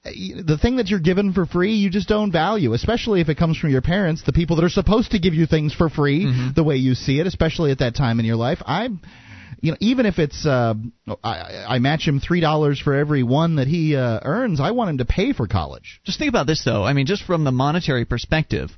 The 0.05 0.59
thing 0.60 0.77
that 0.78 0.89
you're 0.89 0.98
given 0.98 1.32
for 1.32 1.47
free, 1.47 1.74
you 1.74 1.89
just 1.89 2.09
don't 2.09 2.32
value, 2.32 2.73
especially 2.73 3.20
if 3.20 3.28
it 3.28 3.36
comes 3.36 3.56
from 3.56 3.70
your 3.70 3.82
parents, 3.82 4.24
the 4.27 4.32
people 4.32 4.56
that 4.56 4.64
are 4.64 4.69
supposed 4.69 5.12
to 5.12 5.20
give 5.20 5.32
you 5.32 5.47
things 5.47 5.73
for 5.73 5.89
free, 5.89 6.27
the 6.56 6.64
way 6.64 6.74
you 6.74 6.94
see 6.97 7.20
it, 7.20 7.27
especially 7.28 7.70
at 7.70 7.78
that 7.78 7.94
time 7.94 8.19
in 8.19 8.27
your 8.27 8.35
life. 8.35 8.59
I'm, 8.66 9.01
you 9.62 9.70
know, 9.70 9.76
even 9.80 10.06
if 10.06 10.18
it's 10.18 10.44
uh, 10.44 10.74
I, 11.22 11.64
I 11.68 11.78
match 11.78 12.06
him 12.06 12.18
three 12.18 12.40
dollars 12.40 12.80
for 12.80 12.94
every 12.94 13.22
one 13.22 13.56
that 13.56 13.68
he 13.68 13.97
uh, 13.97 14.18
earns, 14.22 14.60
I 14.60 14.72
want 14.72 14.90
him 14.90 14.98
to 14.98 15.05
pay 15.05 15.32
for 15.32 15.47
college. 15.47 16.01
Just 16.05 16.18
think 16.18 16.28
about 16.28 16.48
this, 16.48 16.64
though. 16.64 16.82
I 16.82 16.93
mean, 16.93 17.06
just 17.06 17.22
from 17.22 17.44
the 17.44 17.52
monetary 17.52 18.05
perspective 18.05 18.70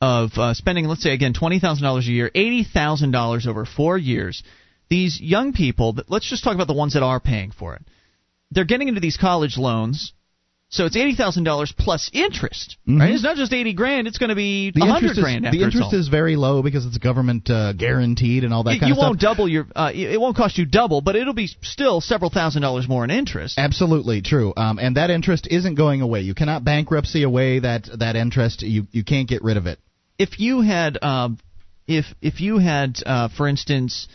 of 0.00 0.30
uh, 0.36 0.52
spending, 0.52 0.84
let's 0.84 1.02
say, 1.02 1.14
again, 1.14 1.32
twenty 1.32 1.58
thousand 1.58 1.84
dollars 1.84 2.06
a 2.06 2.12
year, 2.12 2.30
eighty 2.34 2.64
thousand 2.64 3.12
dollars 3.12 3.46
over 3.46 3.64
four 3.64 3.96
years. 3.96 4.42
These 4.90 5.20
young 5.20 5.54
people, 5.54 5.96
let's 6.08 6.28
just 6.28 6.44
talk 6.44 6.54
about 6.54 6.66
the 6.66 6.74
ones 6.74 6.94
that 6.94 7.02
are 7.02 7.20
paying 7.20 7.52
for 7.52 7.74
it. 7.76 7.82
They're 8.50 8.64
getting 8.64 8.88
into 8.88 9.00
these 9.00 9.16
college 9.16 9.56
loans, 9.56 10.12
so 10.70 10.86
it's 10.86 10.96
eighty 10.96 11.14
thousand 11.14 11.44
dollars 11.44 11.72
plus 11.76 12.08
interest. 12.12 12.76
Right? 12.86 13.10
It's 13.12 13.22
not 13.22 13.36
just 13.36 13.52
eighty 13.52 13.74
grand; 13.74 14.06
it's 14.06 14.18
going 14.18 14.30
to 14.30 14.34
be 14.36 14.72
a 14.74 14.86
hundred 14.86 15.12
is 15.12 15.18
grand. 15.18 15.44
After 15.44 15.58
the 15.58 15.64
interest 15.64 15.92
is 15.92 16.08
very 16.08 16.36
low 16.36 16.62
because 16.62 16.86
it's 16.86 16.96
government 16.98 17.50
uh, 17.50 17.72
guaranteed 17.74 18.44
and 18.44 18.54
all 18.54 18.62
that 18.64 18.74
You, 18.74 18.80
kind 18.80 18.88
you 18.88 18.94
of 18.94 18.98
stuff. 18.98 19.08
won't 19.08 19.20
double 19.20 19.48
your. 19.48 19.66
Uh, 19.76 19.90
it 19.94 20.18
won't 20.20 20.36
cost 20.36 20.56
you 20.58 20.64
double, 20.64 21.00
but 21.02 21.16
it'll 21.16 21.34
be 21.34 21.48
still 21.62 22.00
several 22.00 22.30
thousand 22.30 22.62
dollars 22.62 22.88
more 22.88 23.04
in 23.04 23.10
interest. 23.10 23.58
Absolutely 23.58 24.22
true, 24.22 24.52
um, 24.56 24.78
and 24.78 24.96
that 24.96 25.10
interest 25.10 25.46
isn't 25.50 25.74
going 25.74 26.00
away. 26.00 26.20
You 26.22 26.34
cannot 26.34 26.64
bankruptcy 26.64 27.22
away 27.24 27.58
that 27.60 27.88
that 27.98 28.16
interest. 28.16 28.62
You 28.62 28.86
you 28.92 29.04
can't 29.04 29.28
get 29.28 29.42
rid 29.42 29.56
of 29.56 29.66
it. 29.66 29.78
if 30.18 30.38
you 30.40 30.60
had 30.62 31.02
um, 31.02 31.38
if 31.86 32.06
if 32.22 32.40
you 32.40 32.58
had 32.58 32.98
uh, 33.04 33.28
for 33.36 33.48
instance 33.48 34.06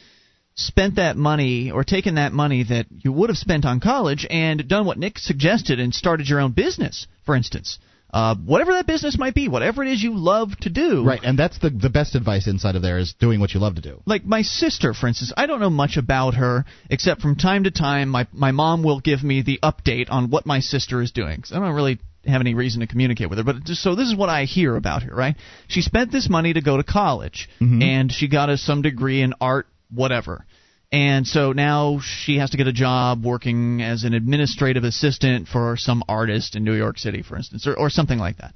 spent 0.56 0.96
that 0.96 1.18
money 1.18 1.70
or 1.72 1.84
taken 1.84 2.16
that 2.16 2.32
money 2.34 2.64
that 2.64 2.86
you 2.90 3.12
would 3.12 3.30
have 3.30 3.38
spent 3.38 3.66
on 3.66 3.80
college 3.80 4.26
and 4.30 4.68
done 4.68 4.86
what 4.86 4.98
Nick 4.98 5.18
suggested 5.20 5.80
and 5.80 5.94
started 5.94 6.28
your 6.30 6.40
own 6.40 6.52
business 6.54 7.08
for 7.26 7.36
instance. 7.36 7.78
Uh, 8.14 8.34
whatever 8.36 8.72
that 8.74 8.88
business 8.88 9.18
might 9.20 9.36
be 9.36 9.50
whatever 9.50 9.84
it 9.84 9.92
is 9.92 10.02
you 10.02 10.16
love 10.16 10.56
to 10.62 10.70
do. 10.70 11.04
Right, 11.04 11.20
and 11.22 11.38
that's 11.38 11.58
the 11.60 11.70
the 11.70 11.90
best 11.90 12.16
advice 12.16 12.48
inside 12.48 12.78
of 12.78 12.82
there 12.82 12.98
is 12.98 13.14
doing 13.20 13.42
what 13.42 13.54
you 13.54 13.60
love 13.60 13.76
to 13.76 13.82
do. 13.82 14.02
like 14.06 14.24
my 14.24 14.42
sister 14.44 14.94
for 14.94 15.08
instance 15.08 15.34
i 15.36 15.46
don't 15.46 15.60
know 15.60 15.70
much 15.70 15.98
about 15.98 16.36
her 16.36 16.64
except 16.90 17.20
from 17.22 17.36
time 17.36 17.66
to 17.66 17.72
time 17.72 18.08
my 18.08 18.26
my 18.32 18.52
mom 18.52 18.84
will 18.84 19.02
give 19.02 19.22
me 19.24 19.42
the 19.42 19.60
update 19.62 20.08
on 20.10 20.30
what 20.30 20.46
my 20.46 20.62
sister 20.62 21.02
is 21.02 21.12
doing 21.12 21.42
'cause 21.42 21.52
i 21.52 21.60
don't 21.60 21.76
really 21.76 22.00
have 22.26 22.40
any 22.42 22.54
reason 22.56 22.80
to 22.80 22.88
communicate 22.88 23.30
with 23.30 23.38
her 23.38 23.44
but 23.44 23.66
just 23.66 23.82
so 23.84 23.96
this 23.96 24.08
is 24.08 24.16
what 24.16 24.30
i 24.30 24.46
hear 24.46 24.76
about 24.78 25.04
her 25.04 25.14
right? 25.14 25.36
She 25.68 25.82
spent 25.82 26.12
this 26.14 26.30
money 26.30 26.54
to 26.54 26.62
go 26.62 26.78
to 26.78 26.84
college 26.84 27.50
and 27.60 28.10
she 28.12 28.28
got 28.30 28.50
a, 28.50 28.58
some 28.58 28.82
degree 28.82 29.22
in 29.22 29.34
art 29.42 29.68
whatever 29.90 30.46
and 30.92 31.28
so 31.28 31.52
now 31.52 32.00
she 32.00 32.38
has 32.38 32.52
to 32.52 32.58
get 32.58 32.68
a 32.68 32.74
job 32.74 33.26
working 33.26 33.82
as 33.82 34.04
an 34.04 34.14
administrative 34.14 34.84
assistant 34.84 35.48
for 35.48 35.76
some 35.78 36.04
artist 36.08 36.56
in 36.56 36.64
New 36.64 36.74
York 36.74 36.98
City, 37.00 37.22
for 37.22 37.36
instance, 37.36 37.68
or, 37.68 37.78
or 37.78 37.90
something 37.90 38.20
like 38.20 38.38
that. 38.38 38.56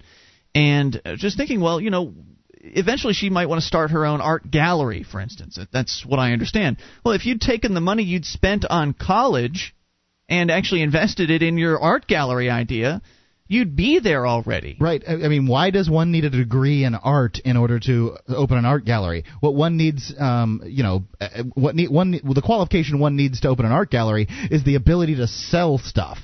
And 0.55 1.01
uh, 1.03 1.15
just 1.15 1.37
thinking, 1.37 1.59
well, 1.59 1.81
you 1.81 1.89
know, 1.89 2.13
eventually 2.61 3.13
she 3.13 3.29
might 3.29 3.47
want 3.47 3.61
to 3.61 3.67
start 3.67 3.91
her 3.91 4.05
own 4.05 4.21
art 4.21 4.49
gallery, 4.49 5.03
for 5.03 5.19
instance. 5.19 5.59
That's 5.73 6.05
what 6.05 6.19
I 6.19 6.31
understand. 6.31 6.77
Well, 7.03 7.13
if 7.13 7.25
you'd 7.25 7.41
taken 7.41 7.73
the 7.73 7.81
money 7.81 8.03
you'd 8.03 8.25
spent 8.25 8.63
on 8.63 8.93
college 8.93 9.75
and 10.29 10.51
actually 10.51 10.83
invested 10.83 11.31
it 11.31 11.41
in 11.41 11.57
your 11.57 11.79
art 11.79 12.07
gallery 12.07 12.49
idea, 12.49 13.01
you'd 13.49 13.75
be 13.75 13.99
there 13.99 14.25
already. 14.25 14.77
Right. 14.79 15.03
I 15.05 15.27
mean, 15.27 15.47
why 15.47 15.71
does 15.71 15.89
one 15.89 16.11
need 16.11 16.23
a 16.23 16.29
degree 16.29 16.85
in 16.85 16.95
art 16.95 17.39
in 17.43 17.57
order 17.57 17.79
to 17.81 18.15
open 18.29 18.57
an 18.57 18.63
art 18.63 18.85
gallery? 18.85 19.25
What 19.41 19.55
one 19.55 19.75
needs, 19.75 20.13
um, 20.17 20.61
you 20.65 20.83
know, 20.83 21.03
uh, 21.19 21.43
what 21.55 21.75
need, 21.75 21.89
one 21.89 22.11
the 22.11 22.41
qualification 22.41 22.99
one 22.99 23.17
needs 23.17 23.41
to 23.41 23.49
open 23.49 23.65
an 23.65 23.73
art 23.73 23.89
gallery 23.89 24.27
is 24.49 24.63
the 24.63 24.75
ability 24.75 25.15
to 25.17 25.27
sell 25.27 25.79
stuff. 25.79 26.19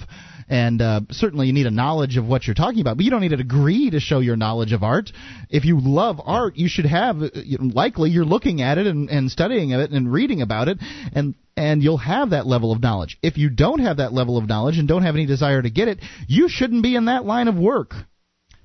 And 0.48 0.80
uh, 0.82 1.02
certainly, 1.10 1.48
you 1.48 1.54
need 1.54 1.66
a 1.66 1.72
knowledge 1.72 2.18
of 2.18 2.26
what 2.28 2.46
you're 2.46 2.54
talking 2.54 2.82
about, 2.82 2.98
but 2.98 3.04
you 3.04 3.10
don't 3.12 3.22
need 3.22 3.34
a 3.34 3.38
degree 3.38 3.90
to 3.90 4.00
show 4.00 4.20
your 4.20 4.36
knowledge 4.36 4.74
of 4.74 4.84
art. 4.84 5.12
If 5.50 5.66
you 5.66 5.80
love 5.80 6.22
art, 6.24 6.56
you 6.56 6.68
should 6.68 6.86
have. 6.86 7.22
uh, 7.22 7.30
Likely, 7.60 8.12
you're 8.12 8.26
looking 8.26 8.62
at 8.62 8.78
it 8.78 8.86
and, 8.86 9.10
and 9.10 9.32
studying 9.32 9.72
it 9.72 9.90
and 9.92 10.12
reading 10.12 10.42
about 10.42 10.68
it, 10.68 10.78
and 11.14 11.34
and 11.58 11.82
you'll 11.82 11.98
have 11.98 12.32
that 12.32 12.46
level 12.46 12.72
of 12.72 12.82
knowledge. 12.82 13.18
If 13.24 13.38
you 13.38 13.50
don't 13.50 13.80
have 13.80 13.98
that 13.98 14.14
level 14.14 14.38
of 14.38 14.48
knowledge 14.48 14.78
and 14.78 14.88
don't 14.88 15.04
have 15.04 15.16
any 15.16 15.26
desire 15.26 15.62
to 15.62 15.70
get 15.70 15.88
it, 15.88 16.00
you 16.28 16.48
shouldn't 16.50 16.84
be 16.84 16.96
in 16.96 17.06
that 17.06 17.26
line 17.26 17.48
of 17.48 17.56
work. 17.56 17.94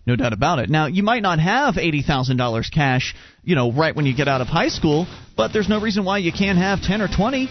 No 0.06 0.16
doubt 0.16 0.32
about 0.32 0.58
it. 0.58 0.70
Now, 0.70 0.86
you 0.86 1.02
might 1.02 1.22
not 1.22 1.38
have 1.38 1.74
$80,000 1.74 2.72
cash, 2.72 3.14
you 3.44 3.54
know, 3.54 3.70
right 3.70 3.94
when 3.94 4.06
you 4.06 4.16
get 4.16 4.28
out 4.28 4.40
of 4.40 4.48
high 4.48 4.68
school, 4.68 5.06
but 5.36 5.52
there's 5.52 5.68
no 5.68 5.80
reason 5.80 6.04
why 6.04 6.18
you 6.18 6.32
can't 6.32 6.58
have 6.58 6.80
10 6.82 7.00
or 7.00 7.08
20. 7.08 7.48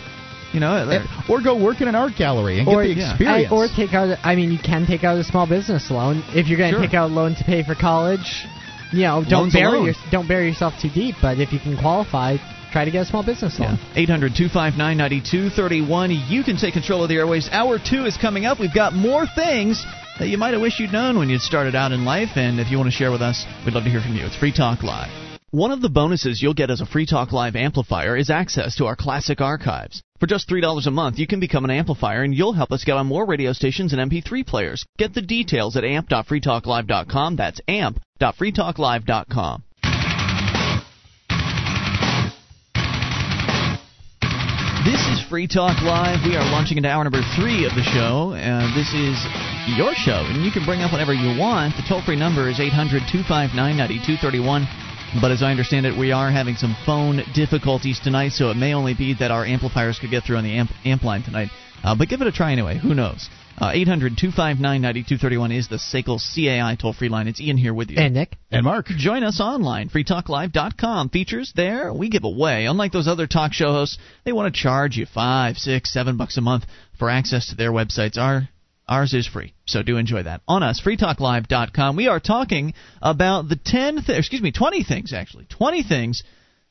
You 0.54 0.60
know, 0.60 1.06
or 1.30 1.42
go 1.42 1.62
work 1.64 1.80
in 1.82 1.88
an 1.88 1.96
art 1.96 2.14
gallery 2.18 2.60
and 2.60 2.68
or 2.68 2.84
get 2.84 2.96
the 2.96 3.02
yeah. 3.02 3.10
experience. 3.12 3.52
I- 3.52 3.56
or 3.56 3.68
take 3.68 3.94
out. 3.94 4.18
I 4.24 4.36
mean, 4.36 4.52
you 4.52 4.58
can 4.58 4.88
take 4.88 5.04
out 5.04 5.18
a 5.18 5.24
small 5.24 5.48
business 5.48 5.92
loan 5.92 6.24
if 6.30 6.48
you're 6.48 6.58
going 6.58 6.72
to 6.74 6.78
Sure. 6.80 6.86
take 6.86 6.96
out 6.96 7.12
a 7.12 7.14
loan 7.14 7.36
to 7.36 7.44
pay 7.44 7.64
for 7.64 7.76
college. 7.76 8.46
You 8.92 9.02
know, 9.04 9.24
don't 9.24 9.42
Loan's 9.42 9.54
bury 9.54 9.82
your, 9.84 9.94
don't 10.10 10.28
bury 10.28 10.48
yourself 10.48 10.74
too 10.82 10.90
deep. 10.90 11.16
But 11.22 11.40
if 11.40 11.54
you 11.54 11.60
can 11.60 11.78
qualify, 11.78 12.38
try 12.72 12.86
to 12.86 12.90
get 12.92 13.02
a 13.02 13.06
small 13.06 13.24
business 13.24 13.60
loan. 13.60 13.78
800 13.96 14.34
259 14.36 14.98
9231. 14.98 16.12
You 16.28 16.44
can 16.44 16.58
take 16.58 16.74
control 16.74 17.04
of 17.04 17.10
the 17.10 17.16
airways. 17.16 17.48
Hour 17.52 17.78
two 17.78 18.06
is 18.06 18.18
coming 18.18 18.46
up. 18.46 18.60
We've 18.60 18.74
got 18.74 18.94
more 18.94 19.26
things 19.36 19.86
that 20.18 20.28
you 20.30 20.40
might 20.40 20.54
have 20.54 20.62
wished 20.62 20.80
you'd 20.80 20.92
known 20.92 21.20
when 21.20 21.30
you 21.30 21.38
started 21.38 21.76
out 21.76 21.92
in 21.92 22.04
life. 22.06 22.30
And 22.36 22.60
if 22.60 22.72
you 22.72 22.78
want 22.78 22.88
to 22.90 22.96
share 22.96 23.12
with 23.12 23.22
us, 23.22 23.46
we'd 23.66 23.76
love 23.76 23.84
to 23.84 23.90
hear 23.92 24.02
from 24.02 24.16
you. 24.16 24.26
It's 24.26 24.36
Free 24.36 24.52
Talk 24.52 24.82
Live. 24.82 25.12
One 25.52 25.72
of 25.72 25.82
the 25.82 25.90
bonuses 25.90 26.42
you'll 26.42 26.54
get 26.56 26.70
as 26.72 26.82
a 26.82 26.86
Free 26.86 27.06
Talk 27.06 27.32
Live 27.32 27.56
amplifier 27.56 28.18
is 28.18 28.30
access 28.32 28.76
to 28.78 28.86
our 28.88 28.96
classic 28.96 29.40
archives. 29.42 30.02
For 30.20 30.28
just 30.28 30.50
$3 30.50 30.86
a 30.86 30.92
month, 30.92 31.18
you 31.18 31.28
can 31.28 31.40
become 31.40 31.64
an 31.64 31.72
amplifier 31.72 32.24
and 32.24 32.36
you'll 32.36 32.52
help 32.52 32.74
us 32.74 32.84
get 32.84 32.98
on 32.98 33.08
more 33.08 33.26
radio 33.26 33.54
stations 33.54 33.94
and 33.94 34.12
MP3 34.12 34.46
players. 34.46 34.86
Get 34.98 35.14
the 35.14 35.22
details 35.22 35.78
at 35.78 35.86
amp.freetalklive.com. 35.86 37.38
That's 37.38 37.62
amp.freetalklive.com. 37.70 39.64
This 44.84 45.00
is 45.08 45.22
Free 45.30 45.48
Talk 45.48 45.82
Live. 45.84 46.26
We 46.26 46.36
are 46.36 46.44
launching 46.52 46.78
into 46.78 46.90
hour 46.90 47.04
number 47.04 47.22
three 47.38 47.64
of 47.66 47.76
the 47.76 47.84
show. 47.84 48.34
Uh, 48.36 48.76
this 48.76 48.92
is 48.92 49.16
your 49.78 49.94
show, 49.94 50.26
and 50.28 50.44
you 50.44 50.52
can 50.52 50.66
bring 50.66 50.82
up 50.82 50.92
whatever 50.92 51.14
you 51.14 51.38
want. 51.40 51.76
The 51.76 51.84
toll 51.88 52.02
free 52.02 52.16
number 52.18 52.50
is 52.50 52.60
800 52.60 53.04
259 53.08 53.56
9231. 53.56 54.89
But 55.22 55.32
as 55.32 55.42
I 55.42 55.50
understand 55.50 55.88
it, 55.88 55.98
we 55.98 56.12
are 56.12 56.30
having 56.30 56.56
some 56.56 56.76
phone 56.86 57.24
difficulties 57.34 58.00
tonight, 58.00 58.30
so 58.34 58.52
it 58.52 58.58
may 58.58 58.76
only 58.76 58.94
be 58.94 59.16
that 59.16 59.32
our 59.32 59.44
amplifiers 59.44 59.98
could 59.98 60.12
get 60.12 60.24
through 60.24 60.38
on 60.38 60.44
the 60.44 60.56
amp, 60.56 60.70
amp 60.86 61.04
line 61.04 61.24
tonight. 61.24 61.50
Uh, 61.84 61.96
but 61.96 62.10
give 62.10 62.22
it 62.22 62.28
a 62.28 62.32
try 62.32 62.52
anyway. 62.52 62.78
Who 62.78 62.94
knows? 62.94 63.28
Uh, 63.58 63.72
800 63.74 64.18
259 64.18 64.62
9231 64.82 65.52
is 65.52 65.68
the 65.68 65.78
SACL 65.78 66.20
CAI 66.20 66.76
toll 66.76 66.94
free 66.94 67.10
line. 67.10 67.28
It's 67.28 67.42
Ian 67.42 67.58
here 67.58 67.74
with 67.74 67.90
you. 67.90 67.98
And 67.98 68.14
Nick, 68.14 68.38
and 68.52 68.64
Mark. 68.64 68.86
Join 68.86 69.24
us 69.24 69.42
online, 69.42 69.90
freetalklive.com. 69.90 71.10
Features 71.10 71.54
there 71.56 71.92
we 71.92 72.10
give 72.10 72.24
away. 72.24 72.66
Unlike 72.68 72.92
those 72.92 73.08
other 73.08 73.26
talk 73.26 73.52
show 73.52 73.72
hosts, 73.72 73.98
they 74.26 74.32
want 74.32 74.54
to 74.54 74.62
charge 74.62 74.96
you 74.96 75.08
five, 75.08 75.58
six, 75.58 75.92
seven 75.92 76.18
bucks 76.18 76.38
a 76.38 76.42
month 76.42 76.66
for 77.00 77.10
access 77.10 77.50
to 77.50 77.56
their 77.56 77.72
websites. 77.72 78.18
Our 78.18 78.48
ours 78.90 79.14
is 79.14 79.28
free, 79.28 79.54
so 79.66 79.84
do 79.84 79.98
enjoy 79.98 80.24
that. 80.24 80.42
On 80.48 80.64
us, 80.64 80.82
freetalklive.com. 80.84 81.96
We 81.96 82.08
are 82.08 82.20
talking 82.20 82.74
about 83.02 83.48
the 83.48 83.56
ten, 83.56 84.04
th- 84.04 84.18
excuse 84.18 84.42
me, 84.42 84.52
twenty 84.52 84.84
things 84.84 85.14
actually, 85.14 85.46
twenty 85.46 85.84
things 85.84 86.24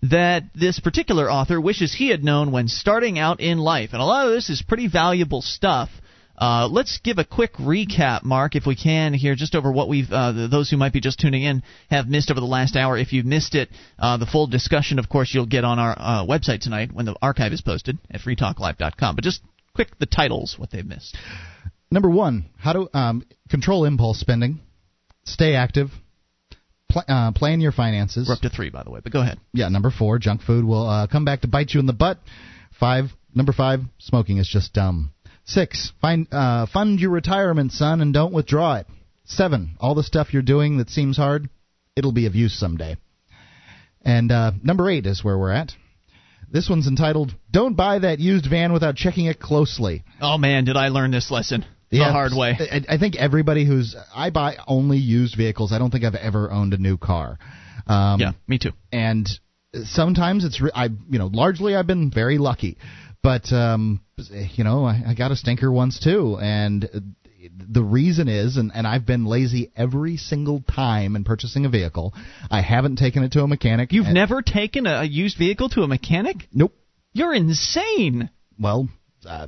that 0.03 0.45
this 0.55 0.79
particular 0.81 1.31
author 1.31 1.61
wishes 1.61 1.95
he 1.95 2.09
had 2.09 2.23
known 2.23 2.53
when 2.53 2.69
starting 2.69 3.19
out 3.19 3.41
in 3.41 3.59
life, 3.59 3.91
and 3.93 4.03
a 4.03 4.05
lot 4.05 4.27
of 4.27 4.33
this 4.33 4.51
is 4.51 4.63
pretty 4.63 4.89
valuable 4.89 5.43
stuff. 5.43 5.89
Uh, 6.37 6.69
let's 6.71 7.01
give 7.03 7.19
a 7.19 7.25
quick 7.25 7.53
recap, 7.55 8.23
Mark, 8.23 8.55
if 8.55 8.65
we 8.65 8.77
can, 8.77 9.13
here, 9.13 9.35
just 9.35 9.57
over 9.57 9.73
what 9.73 9.89
we've, 9.89 10.11
uh, 10.13 10.33
th- 10.33 10.51
those 10.53 10.71
who 10.71 10.77
might 10.77 10.93
be 10.93 11.01
just 11.01 11.19
tuning 11.19 11.43
in 11.43 11.65
have 11.91 12.07
missed 12.07 12.31
over 12.31 12.39
the 12.39 12.47
last 12.47 12.77
hour. 12.77 12.97
If 12.97 13.13
you've 13.13 13.27
missed 13.27 13.57
it, 13.57 13.69
uh, 13.99 14.19
the 14.19 14.27
full 14.27 14.47
discussion, 14.47 15.01
of 15.01 15.09
course, 15.09 15.35
you'll 15.35 15.47
get 15.47 15.65
on 15.65 15.81
our 15.81 15.97
uh, 15.99 16.25
website 16.25 16.61
tonight 16.61 16.93
when 16.93 17.07
the 17.07 17.17
archive 17.21 17.53
is 17.53 17.61
posted 17.61 17.99
at 18.09 18.21
freetalklive.com. 18.21 19.17
But 19.17 19.25
just 19.25 19.41
quick, 19.75 19.99
the 19.99 20.07
titles, 20.07 20.55
what 20.57 20.71
they've 20.71 20.87
missed. 20.87 21.17
Number 21.91 22.11
one, 22.11 22.47
how 22.59 22.73
to 22.75 22.97
um, 22.97 23.25
control 23.49 23.85
impulse 23.85 24.21
spending, 24.21 24.61
stay 25.25 25.55
active, 25.55 25.91
pl- 26.91 27.05
uh, 27.09 27.33
plan 27.33 27.61
your 27.61 27.73
finances. 27.73 28.29
We're 28.29 28.35
up 28.35 28.41
to 28.41 28.51
three, 28.51 28.71
by 28.71 28.83
the 28.83 28.91
way, 28.91 29.01
but 29.03 29.13
go 29.13 29.21
ahead. 29.21 29.39
Yeah, 29.53 29.69
number 29.69 29.91
four, 29.91 30.19
junk 30.19 30.43
food 30.43 30.65
will 30.65 30.87
uh, 30.87 31.07
come 31.07 31.25
back 31.25 31.43
to 31.43 31.49
bite 31.49 31.71
you 31.73 31.81
in 31.81 31.87
the 31.87 31.95
butt. 31.95 32.19
Five, 32.79 33.07
number 33.35 33.53
five, 33.53 33.81
smoking 33.99 34.37
is 34.37 34.49
just 34.49 34.75
dumb. 34.75 35.13
Six, 35.45 35.93
find 36.01 36.27
uh, 36.31 36.67
fund 36.67 37.01
your 37.01 37.11
retirement, 37.11 37.73
son, 37.73 38.03
and 38.03 38.13
don't 38.13 38.35
withdraw 38.35 38.77
it. 38.77 38.87
Seven, 39.25 39.77
all 39.81 39.95
the 39.95 40.03
stuff 40.03 40.33
you're 40.33 40.43
doing 40.43 40.77
that 40.79 40.91
seems 40.91 41.17
hard, 41.17 41.49
it'll 41.97 42.13
be 42.13 42.27
of 42.27 42.35
use 42.35 42.59
someday. 42.59 42.97
And 44.03 44.31
uh, 44.31 44.53
number 44.63 44.91
eight 44.91 45.07
is 45.07 45.25
where 45.25 45.39
we're 45.39 45.53
at. 45.53 45.73
This 46.51 46.69
one's 46.69 46.87
entitled 46.87 47.35
"Don't 47.51 47.77
buy 47.77 47.99
that 47.99 48.21
used 48.21 48.47
van 48.49 48.75
without 48.75 48.97
checking 48.97 49.27
it 49.27 49.41
closely." 49.41 50.05
Oh, 50.21 50.39
man, 50.39 50.65
did 50.65 50.77
I 50.77 50.89
learn 50.89 51.11
this 51.11 51.31
lesson 51.31 51.65
the 51.91 51.99
Yeah, 51.99 52.13
hard 52.13 52.33
way. 52.35 52.57
I, 52.59 52.95
I 52.95 52.99
think 52.99 53.17
everybody 53.17 53.65
who's 53.65 53.97
I 54.15 54.31
buy 54.31 54.57
only 54.67 54.99
used 54.99 55.37
vehicles. 55.37 55.73
I 55.73 55.79
don't 55.79 55.91
think 55.91 56.05
I've 56.05 56.15
ever 56.15 56.51
owned 56.51 56.75
a 56.75 56.79
new 56.79 56.97
car. 56.99 57.39
Um, 57.87 58.21
yeah, 58.21 58.33
me 58.47 58.59
too. 58.59 58.73
and 58.93 59.29
sometimes 59.85 60.45
it's 60.45 60.61
re- 60.61 60.71
I 60.75 60.87
you 60.87 61.19
know 61.19 61.31
largely 61.33 61.75
I've 61.75 61.87
been 61.87 62.11
very 62.11 62.39
lucky, 62.39 62.77
but 63.23 63.51
um, 63.53 64.01
you 64.31 64.65
know 64.65 64.85
I, 64.85 65.03
I 65.09 65.15
got 65.15 65.31
a 65.33 65.37
stinker 65.37 65.71
once 65.73 65.99
too, 65.99 66.39
and 66.41 67.15
the 67.57 67.83
reason 67.83 68.29
is, 68.29 68.57
and, 68.57 68.73
and 68.75 68.87
I've 68.87 69.07
been 69.07 69.25
lazy 69.25 69.71
every 69.77 70.17
single 70.17 70.61
time 70.61 71.17
in 71.17 71.25
purchasing 71.25 71.65
a 71.65 71.69
vehicle. 71.69 72.13
I 72.51 72.61
haven't 72.61 72.97
taken 72.97 73.23
it 73.23 73.33
to 73.33 73.43
a 73.43 73.47
mechanic. 73.49 73.93
You've 73.93 74.07
never 74.09 74.43
taken 74.43 74.87
a, 74.87 75.01
a 75.01 75.05
used 75.05 75.39
vehicle 75.39 75.69
to 75.71 75.83
a 75.83 75.89
mechanic? 75.89 76.37
Nope. 76.53 76.75
You're 77.13 77.35
insane. 77.35 78.31
Well, 78.59 78.89
uh, 79.27 79.47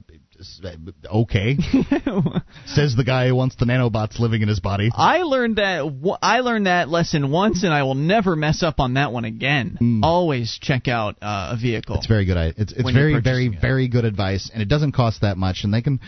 okay. 1.06 1.56
Says 2.66 2.94
the 2.96 3.04
guy 3.04 3.28
who 3.28 3.34
wants 3.34 3.56
the 3.56 3.64
nanobots 3.64 4.18
living 4.18 4.42
in 4.42 4.48
his 4.48 4.60
body. 4.60 4.90
I 4.94 5.22
learned 5.22 5.56
that 5.56 5.78
w- 5.82 6.16
I 6.22 6.40
learned 6.40 6.66
that 6.66 6.88
lesson 6.88 7.30
once, 7.30 7.62
and 7.64 7.72
I 7.72 7.82
will 7.82 7.94
never 7.94 8.36
mess 8.36 8.62
up 8.62 8.80
on 8.80 8.94
that 8.94 9.12
one 9.12 9.24
again. 9.24 10.00
Always 10.02 10.58
check 10.60 10.88
out 10.88 11.16
uh, 11.22 11.54
a 11.54 11.56
vehicle. 11.60 11.96
It's 11.96 12.06
very 12.06 12.24
good. 12.24 12.36
It's 12.56 12.72
it's 12.72 12.90
very 12.90 13.20
very 13.20 13.46
it. 13.46 13.60
very 13.60 13.88
good 13.88 14.04
advice, 14.04 14.50
and 14.52 14.62
it 14.62 14.68
doesn't 14.68 14.92
cost 14.92 15.22
that 15.22 15.36
much. 15.36 15.64
And 15.64 15.72
they 15.74 15.82
can, 15.82 16.00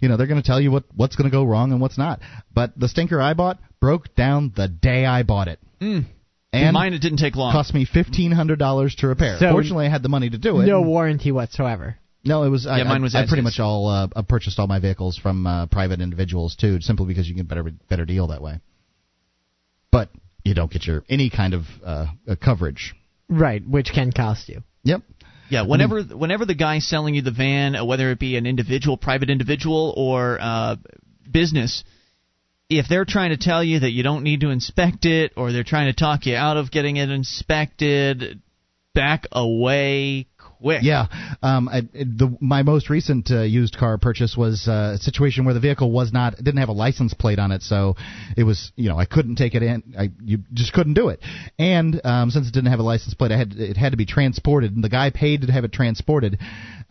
you 0.00 0.08
know, 0.08 0.16
they're 0.16 0.26
going 0.26 0.40
to 0.42 0.46
tell 0.46 0.60
you 0.60 0.70
what 0.70 0.84
what's 0.94 1.16
going 1.16 1.30
to 1.30 1.34
go 1.34 1.44
wrong 1.44 1.72
and 1.72 1.80
what's 1.80 1.98
not. 1.98 2.20
But 2.54 2.78
the 2.78 2.88
stinker 2.88 3.20
I 3.20 3.34
bought 3.34 3.58
broke 3.80 4.14
down 4.14 4.52
the 4.54 4.68
day 4.68 5.06
I 5.06 5.22
bought 5.22 5.48
it, 5.48 5.58
Mm. 5.80 6.04
and 6.52 6.74
mine, 6.74 6.92
it 6.94 7.00
didn't 7.00 7.18
take 7.18 7.36
long. 7.36 7.52
cost 7.52 7.72
me 7.74 7.84
fifteen 7.84 8.32
hundred 8.32 8.58
dollars 8.58 8.94
to 8.96 9.06
repair. 9.08 9.38
So- 9.38 9.50
Fortunately, 9.52 9.86
I 9.86 9.90
had 9.90 10.02
the 10.02 10.08
money 10.08 10.30
to 10.30 10.38
do 10.38 10.60
it. 10.60 10.66
no 10.66 10.82
warranty 10.82 11.32
whatsoever. 11.32 11.96
No, 12.24 12.42
it 12.42 12.48
was. 12.48 12.66
I, 12.66 12.78
Yeah, 12.78 12.84
mine 12.84 13.02
was 13.02 13.14
I, 13.14 13.22
as 13.22 13.28
pretty 13.28 13.42
much 13.42 13.58
all 13.58 13.88
uh, 13.88 14.08
I 14.14 14.22
purchased 14.22 14.58
all 14.58 14.66
my 14.66 14.78
vehicles 14.78 15.16
from 15.16 15.46
uh, 15.46 15.66
private 15.66 16.00
individuals 16.00 16.56
too, 16.56 16.80
simply 16.80 17.06
because 17.06 17.28
you 17.28 17.34
get 17.34 17.48
better 17.48 17.64
better 17.88 18.04
deal 18.04 18.28
that 18.28 18.42
way. 18.42 18.60
But 19.90 20.10
you 20.44 20.54
don't 20.54 20.70
get 20.70 20.86
your 20.86 21.04
any 21.08 21.30
kind 21.30 21.54
of 21.54 21.62
uh, 21.84 22.06
uh, 22.28 22.36
coverage. 22.42 22.94
Right, 23.28 23.66
which 23.66 23.90
can 23.94 24.12
cost 24.12 24.48
you. 24.48 24.62
Yep. 24.82 25.02
Yeah, 25.48 25.62
whenever 25.62 26.02
whenever 26.02 26.44
the 26.44 26.54
guy 26.54 26.78
selling 26.78 27.14
you 27.14 27.22
the 27.22 27.32
van, 27.32 27.74
uh, 27.74 27.84
whether 27.84 28.10
it 28.10 28.18
be 28.18 28.36
an 28.36 28.46
individual, 28.46 28.96
private 28.96 29.30
individual, 29.30 29.92
or 29.96 30.38
uh, 30.40 30.76
business, 31.28 31.82
if 32.68 32.86
they're 32.88 33.04
trying 33.04 33.30
to 33.30 33.36
tell 33.36 33.64
you 33.64 33.80
that 33.80 33.90
you 33.90 34.02
don't 34.02 34.22
need 34.22 34.42
to 34.42 34.50
inspect 34.50 35.06
it, 35.06 35.32
or 35.36 35.52
they're 35.52 35.64
trying 35.64 35.92
to 35.92 35.98
talk 35.98 36.26
you 36.26 36.36
out 36.36 36.56
of 36.56 36.70
getting 36.70 36.98
it 36.98 37.10
inspected, 37.10 38.42
back 38.94 39.26
away 39.32 40.28
quick. 40.60 40.82
Yeah, 40.82 41.06
um, 41.42 41.68
I, 41.68 41.80
the 41.80 42.36
my 42.40 42.62
most 42.62 42.90
recent 42.90 43.30
uh, 43.30 43.42
used 43.42 43.76
car 43.76 43.98
purchase 43.98 44.36
was 44.36 44.66
uh, 44.68 44.94
a 44.94 44.98
situation 44.98 45.44
where 45.44 45.54
the 45.54 45.60
vehicle 45.60 45.90
was 45.90 46.12
not 46.12 46.36
didn't 46.36 46.58
have 46.58 46.68
a 46.68 46.72
license 46.72 47.14
plate 47.14 47.38
on 47.38 47.52
it, 47.52 47.62
so 47.62 47.96
it 48.36 48.44
was 48.44 48.72
you 48.76 48.88
know 48.88 48.98
I 48.98 49.06
couldn't 49.06 49.36
take 49.36 49.54
it 49.54 49.62
in. 49.62 49.94
I 49.98 50.10
you 50.22 50.38
just 50.52 50.72
couldn't 50.72 50.94
do 50.94 51.08
it, 51.08 51.20
and 51.58 52.00
um, 52.04 52.30
since 52.30 52.48
it 52.48 52.52
didn't 52.54 52.70
have 52.70 52.80
a 52.80 52.84
license 52.84 53.14
plate, 53.14 53.32
I 53.32 53.38
had 53.38 53.54
it 53.54 53.76
had 53.76 53.92
to 53.92 53.96
be 53.96 54.06
transported, 54.06 54.74
and 54.74 54.84
the 54.84 54.88
guy 54.88 55.10
paid 55.10 55.42
to 55.42 55.52
have 55.52 55.64
it 55.64 55.72
transported, 55.72 56.38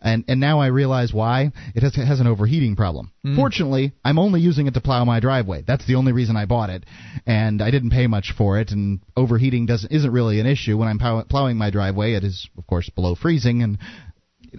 and 0.02 0.24
and 0.28 0.40
now 0.40 0.60
I 0.60 0.66
realize 0.68 1.12
why 1.12 1.52
it 1.74 1.82
has, 1.82 1.96
it 1.96 2.04
has 2.04 2.20
an 2.20 2.26
overheating 2.26 2.76
problem. 2.76 3.12
Fortunately, 3.36 3.92
I'm 4.04 4.18
only 4.18 4.40
using 4.40 4.66
it 4.66 4.74
to 4.74 4.80
plow 4.80 5.04
my 5.04 5.20
driveway. 5.20 5.62
That's 5.66 5.86
the 5.86 5.96
only 5.96 6.12
reason 6.12 6.36
I 6.36 6.46
bought 6.46 6.70
it, 6.70 6.84
and 7.26 7.62
I 7.62 7.70
didn't 7.70 7.90
pay 7.90 8.06
much 8.06 8.32
for 8.36 8.58
it. 8.58 8.70
And 8.70 9.00
overheating 9.16 9.66
doesn't 9.66 9.92
isn't 9.92 10.10
really 10.10 10.40
an 10.40 10.46
issue 10.46 10.76
when 10.76 10.88
I'm 10.88 10.98
pow- 10.98 11.24
plowing 11.28 11.56
my 11.56 11.70
driveway. 11.70 12.14
It 12.14 12.24
is 12.24 12.48
of 12.56 12.66
course 12.66 12.88
below 12.88 13.14
freezing, 13.14 13.62
and 13.62 13.78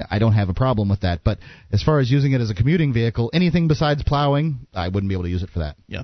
I 0.10 0.20
don't 0.20 0.34
have 0.34 0.50
a 0.50 0.54
problem 0.54 0.90
with 0.90 1.02
that. 1.02 1.24
But 1.24 1.40
as 1.72 1.84
far 1.84 2.00
as 2.00 2.12
using 2.12 2.34
it 2.34 2.42
as 2.42 2.50
a 2.50 2.56
commuting 2.56 2.94
vehicle, 2.94 3.30
anything 3.34 3.68
besides 3.68 4.04
plowing, 4.04 4.68
I 4.74 4.88
wouldn't 4.88 5.10
be 5.10 5.16
able 5.16 5.24
to 5.24 5.30
use 5.30 5.44
it 5.44 5.50
for 5.50 5.60
that. 5.60 5.76
Yeah. 5.88 6.04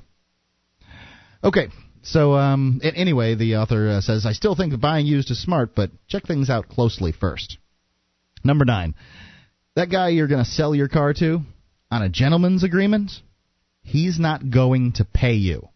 Okay. 1.44 1.70
So 2.04 2.34
um, 2.36 2.80
anyway, 2.84 3.36
the 3.36 3.58
author 3.58 3.90
uh, 3.90 4.02
says, 4.02 4.26
I 4.26 4.32
still 4.32 4.56
think 4.56 4.72
that 4.72 4.80
buying 4.80 5.06
used 5.06 5.30
is 5.30 5.42
smart, 5.42 5.76
but 5.76 5.92
check 6.08 6.26
things 6.26 6.50
out 6.50 6.70
closely 6.70 7.12
first. 7.12 7.58
Number 8.44 8.66
nine, 8.66 8.96
that 9.78 9.90
guy 9.90 10.10
you're 10.10 10.28
going 10.28 10.44
to 10.44 10.50
sell 10.50 10.74
your 10.76 10.88
car 10.90 11.14
to 11.14 11.40
on 11.90 12.02
a 12.02 12.10
gentleman's 12.10 12.64
agreement, 12.64 13.12
he's 13.84 14.20
not 14.20 14.50
going 14.50 14.94
to 14.94 15.06
pay 15.06 15.34
you. 15.36 15.70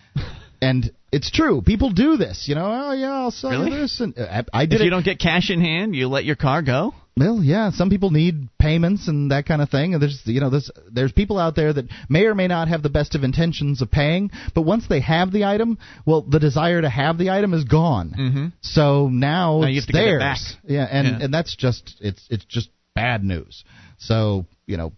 and 0.62 0.90
it's 1.12 1.30
true. 1.30 1.62
People 1.62 1.90
do 1.92 2.16
this. 2.16 2.46
You 2.48 2.54
know, 2.54 2.64
oh 2.88 2.92
yeah, 2.92 3.12
I'll 3.12 3.30
sell 3.30 3.50
Really? 3.50 3.70
you 3.72 3.76
this. 3.82 4.00
And 4.00 4.18
uh, 4.18 4.42
I 4.54 4.62
I 4.62 4.66
did 4.66 4.76
If 4.76 4.80
it. 4.80 4.84
you 4.84 4.90
don't 4.90 5.04
get 5.04 5.18
cash 5.18 5.50
in 5.50 5.60
hand, 5.60 5.94
you 5.94 6.08
let 6.08 6.24
your 6.24 6.36
car 6.36 6.62
go. 6.62 6.94
Well, 7.14 7.42
yeah, 7.42 7.70
some 7.72 7.90
people 7.90 8.10
need 8.10 8.48
payments 8.58 9.06
and 9.06 9.32
that 9.32 9.44
kind 9.44 9.60
of 9.60 9.68
thing. 9.68 9.92
And 9.92 10.02
there's 10.02 10.22
you 10.24 10.40
know 10.40 10.48
there's 10.48 10.70
there's 10.90 11.12
people 11.12 11.38
out 11.38 11.54
there 11.54 11.70
that 11.74 11.84
may 12.08 12.24
or 12.24 12.34
may 12.34 12.46
not 12.48 12.68
have 12.68 12.82
the 12.82 12.88
best 12.88 13.14
of 13.14 13.22
intentions 13.22 13.82
of 13.82 13.90
paying, 13.90 14.30
but 14.54 14.62
once 14.62 14.86
they 14.88 15.00
have 15.00 15.30
the 15.30 15.44
item, 15.44 15.76
well, 16.06 16.22
the 16.22 16.40
desire 16.40 16.80
to 16.80 16.88
have 16.88 17.18
the 17.18 17.28
item 17.28 17.52
is 17.52 17.64
gone. 17.64 18.14
Mm-hmm. 18.18 18.46
So 18.62 19.08
now, 19.08 19.60
Now 19.60 19.66
it's 19.66 19.80
have 19.80 19.86
to 19.88 19.92
get 19.92 20.00
it 20.00 20.04
theirs. 20.06 20.20
back. 20.20 20.38
Yeah, 20.64 20.88
and 20.90 21.06
Yeah. 21.06 21.24
and 21.26 21.34
that's 21.34 21.54
just 21.54 21.94
it's 22.00 22.26
it's 22.30 22.46
just 22.46 22.70
bad 22.94 23.24
news. 23.24 23.64
So 23.98 24.46
you 24.66 24.76
know, 24.76 24.92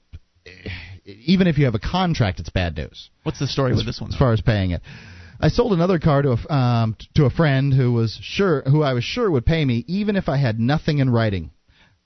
even 1.05 1.47
if 1.47 1.59
you 1.59 1.65
have 1.65 1.75
a 1.75 1.81
contract, 1.81 2.41
it's 2.41 2.51
bad 2.51 2.77
news 2.77 3.11
What's 3.23 3.39
the 3.39 3.47
story 3.47 3.75
with 3.75 3.87
this 3.87 4.01
one? 4.01 4.11
as 4.11 4.17
far 4.17 4.33
as 4.33 4.41
paying 4.41 4.71
it. 4.71 4.83
I 5.41 5.49
sold 5.49 5.73
another 5.73 5.99
car 5.99 6.23
to 6.23 6.33
a 6.33 6.55
um, 6.55 6.97
to 7.15 7.25
a 7.25 7.31
friend 7.31 7.73
who 7.75 7.93
was 7.93 8.19
sure 8.23 8.63
who 8.63 8.83
I 8.83 8.93
was 8.93 9.05
sure 9.05 9.31
would 9.31 9.45
pay 9.45 9.65
me 9.65 9.85
even 9.89 10.17
if 10.17 10.29
I 10.29 10.37
had 10.37 10.59
nothing 10.61 10.99
in 10.99 11.11
writing. 11.11 11.51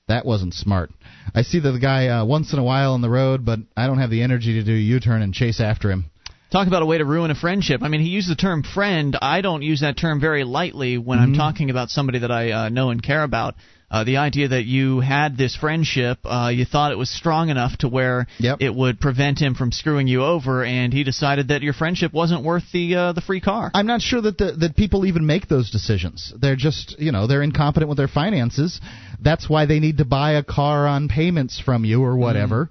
That 0.08 0.24
wasn't 0.24 0.54
smart. 0.54 0.90
I 1.34 1.42
see 1.42 1.60
the 1.60 1.78
guy 1.78 2.08
uh, 2.08 2.24
once 2.24 2.54
in 2.54 2.58
a 2.58 2.64
while 2.64 2.94
on 2.94 3.02
the 3.02 3.10
road, 3.10 3.44
but 3.44 3.58
I 3.76 3.86
don't 3.86 3.98
have 3.98 4.08
the 4.08 4.22
energy 4.22 4.54
to 4.54 4.64
do 4.64 4.72
a 4.72 4.78
U-turn 4.78 5.20
and 5.20 5.34
chase 5.34 5.60
after 5.60 5.90
him. 5.90 6.06
Talk 6.50 6.66
about 6.66 6.82
a 6.82 6.86
way 6.86 6.96
to 6.96 7.04
ruin 7.04 7.30
a 7.30 7.34
friendship. 7.34 7.82
I 7.82 7.88
mean, 7.88 8.00
he 8.00 8.08
used 8.08 8.30
the 8.30 8.34
term 8.34 8.62
friend. 8.62 9.18
I 9.20 9.42
don't 9.42 9.60
use 9.60 9.82
that 9.82 9.98
term 9.98 10.18
very 10.18 10.44
lightly 10.44 10.96
when 10.96 11.18
I'm 11.18 11.34
talking 11.34 11.68
about 11.68 11.90
somebody 11.90 12.20
that 12.20 12.30
I 12.30 12.52
uh, 12.52 12.68
know 12.70 12.88
and 12.88 13.02
care 13.02 13.22
about. 13.22 13.54
Uh, 13.90 14.04
the 14.04 14.18
idea 14.18 14.48
that 14.48 14.66
you 14.66 15.00
had 15.00 15.38
this 15.38 15.56
friendship, 15.56 16.18
uh, 16.24 16.50
you 16.52 16.66
thought 16.66 16.92
it 16.92 16.98
was 16.98 17.08
strong 17.08 17.48
enough 17.48 17.78
to 17.78 17.88
where 17.88 18.26
Yep. 18.38 18.58
it 18.60 18.74
would 18.74 19.00
prevent 19.00 19.38
him 19.40 19.54
from 19.54 19.72
screwing 19.72 20.06
you 20.06 20.22
over, 20.22 20.62
and 20.62 20.92
he 20.92 21.04
decided 21.04 21.48
that 21.48 21.62
your 21.62 21.72
friendship 21.72 22.12
wasn't 22.12 22.44
worth 22.44 22.64
the 22.70 22.94
uh, 22.94 23.12
the 23.12 23.22
free 23.22 23.40
car. 23.40 23.70
I'm 23.72 23.86
not 23.86 24.02
sure 24.02 24.20
that 24.20 24.36
the, 24.36 24.52
that 24.52 24.76
people 24.76 25.06
even 25.06 25.24
make 25.24 25.48
those 25.48 25.70
decisions. 25.70 26.34
They're 26.38 26.56
just, 26.56 26.96
you 26.98 27.12
know, 27.12 27.26
they're 27.26 27.42
incompetent 27.42 27.88
with 27.88 27.96
their 27.96 28.08
finances. 28.08 28.78
That's 29.22 29.48
why 29.48 29.64
they 29.64 29.80
need 29.80 29.98
to 29.98 30.04
buy 30.04 30.32
a 30.32 30.42
car 30.44 30.86
on 30.86 31.08
payments 31.08 31.58
from 31.58 31.86
you 31.86 32.02
or 32.02 32.16
whatever. 32.16 32.68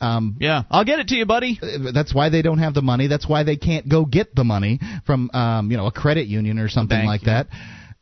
Um, 0.00 0.36
yeah, 0.40 0.64
I'll 0.68 0.84
get 0.84 0.98
it 0.98 1.08
to 1.08 1.14
you, 1.14 1.26
buddy. 1.26 1.60
that's 1.94 2.12
why 2.14 2.28
they 2.28 2.42
don't 2.42 2.58
have 2.58 2.74
the 2.74 2.82
money. 2.82 3.06
That's 3.06 3.28
why 3.28 3.44
they 3.44 3.56
can't 3.56 3.88
go 3.88 4.04
get 4.04 4.34
the 4.34 4.44
money 4.44 4.80
from, 5.06 5.30
um, 5.32 5.70
you 5.70 5.76
know, 5.76 5.86
a 5.86 5.92
credit 5.92 6.26
union 6.26 6.58
or 6.58 6.68
something 6.68 6.98
bank, 6.98 7.06
like 7.06 7.22
yeah. 7.22 7.44
that. 7.44 7.46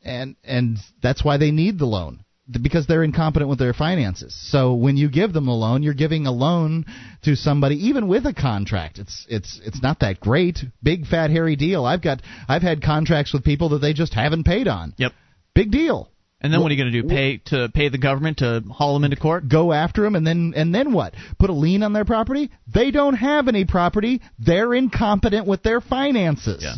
And 0.03 0.37
and 0.43 0.79
that's 1.03 1.23
why 1.25 1.37
they 1.37 1.51
need 1.51 1.79
the 1.79 1.87
loan 1.87 2.24
because 2.51 2.87
they're 2.87 3.03
incompetent 3.03 3.49
with 3.49 3.59
their 3.59 3.73
finances. 3.73 4.35
So 4.51 4.75
when 4.75 4.97
you 4.97 5.09
give 5.09 5.33
them 5.33 5.49
a 5.49 5.55
loan, 5.55 5.83
you're 5.83 5.95
giving 5.95 6.27
a 6.27 6.33
loan 6.33 6.85
to 7.23 7.37
somebody 7.37 7.89
even 7.89 8.07
with 8.07 8.27
a 8.27 8.35
contract. 8.35 8.99
It's 8.99 9.27
it's 9.29 9.61
it's 9.65 9.83
not 9.83 10.01
that 10.01 10.21
great. 10.21 10.59
Big 10.83 11.07
fat 11.07 11.31
hairy 11.31 11.57
deal. 11.57 11.85
I've 11.85 12.03
got 12.03 12.21
I've 12.49 12.63
had 12.63 12.83
contracts 12.83 13.33
with 13.33 13.45
people 13.45 13.71
that 13.71 13.79
they 13.79 13.95
just 13.95 14.13
haven't 14.13 14.45
paid 14.45 14.69
on. 14.69 14.95
Yep. 14.99 15.13
Big 15.55 15.71
deal. 15.71 16.11
And 16.41 16.53
then 16.53 16.61
what 16.61 16.71
are 16.71 16.75
you 16.75 16.83
going 16.83 16.93
to 16.93 17.03
do? 17.03 17.09
Pay 17.09 17.39
to 17.47 17.71
pay 17.73 17.89
the 17.89 17.97
government 17.97 18.39
to 18.39 18.63
haul 18.71 18.93
them 18.93 19.05
into 19.05 19.17
court? 19.17 19.49
Go 19.49 19.73
after 19.73 20.03
them 20.03 20.15
and 20.15 20.27
then 20.27 20.53
and 20.55 20.75
then 20.75 20.93
what? 20.93 21.15
Put 21.39 21.49
a 21.49 21.55
lien 21.55 21.83
on 21.83 21.95
their 21.95 22.05
property? 22.05 22.51
They 22.67 22.91
don't 22.91 23.15
have 23.15 23.49
any 23.49 23.65
property. 23.65 24.21
They're 24.39 24.75
incompetent 24.75 25.47
with 25.47 25.63
their 25.63 25.81
finances. 25.81 26.63
Yeah. 26.63 26.75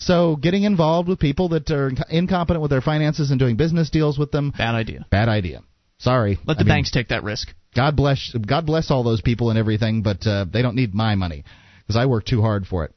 So 0.00 0.36
getting 0.36 0.64
involved 0.64 1.08
with 1.08 1.18
people 1.20 1.50
that 1.50 1.70
are 1.70 1.92
incompetent 2.08 2.62
with 2.62 2.70
their 2.70 2.80
finances 2.80 3.30
and 3.30 3.38
doing 3.38 3.56
business 3.56 3.90
deals 3.90 4.18
with 4.18 4.30
them, 4.32 4.52
Bad 4.56 4.74
idea. 4.74 5.06
bad 5.10 5.28
idea. 5.28 5.62
Sorry. 5.98 6.38
Let 6.46 6.56
the 6.56 6.62
I 6.62 6.64
mean, 6.64 6.68
banks 6.68 6.90
take 6.90 7.08
that 7.08 7.22
risk. 7.22 7.52
God 7.76 7.94
bless 7.96 8.34
God 8.46 8.64
bless 8.66 8.90
all 8.90 9.02
those 9.04 9.20
people 9.20 9.50
and 9.50 9.58
everything, 9.58 10.02
but 10.02 10.26
uh, 10.26 10.46
they 10.50 10.62
don't 10.62 10.74
need 10.74 10.94
my 10.94 11.14
money 11.14 11.44
because 11.82 11.96
I 11.96 12.06
work 12.06 12.24
too 12.24 12.40
hard 12.40 12.66
for 12.66 12.84
it. 12.86 12.94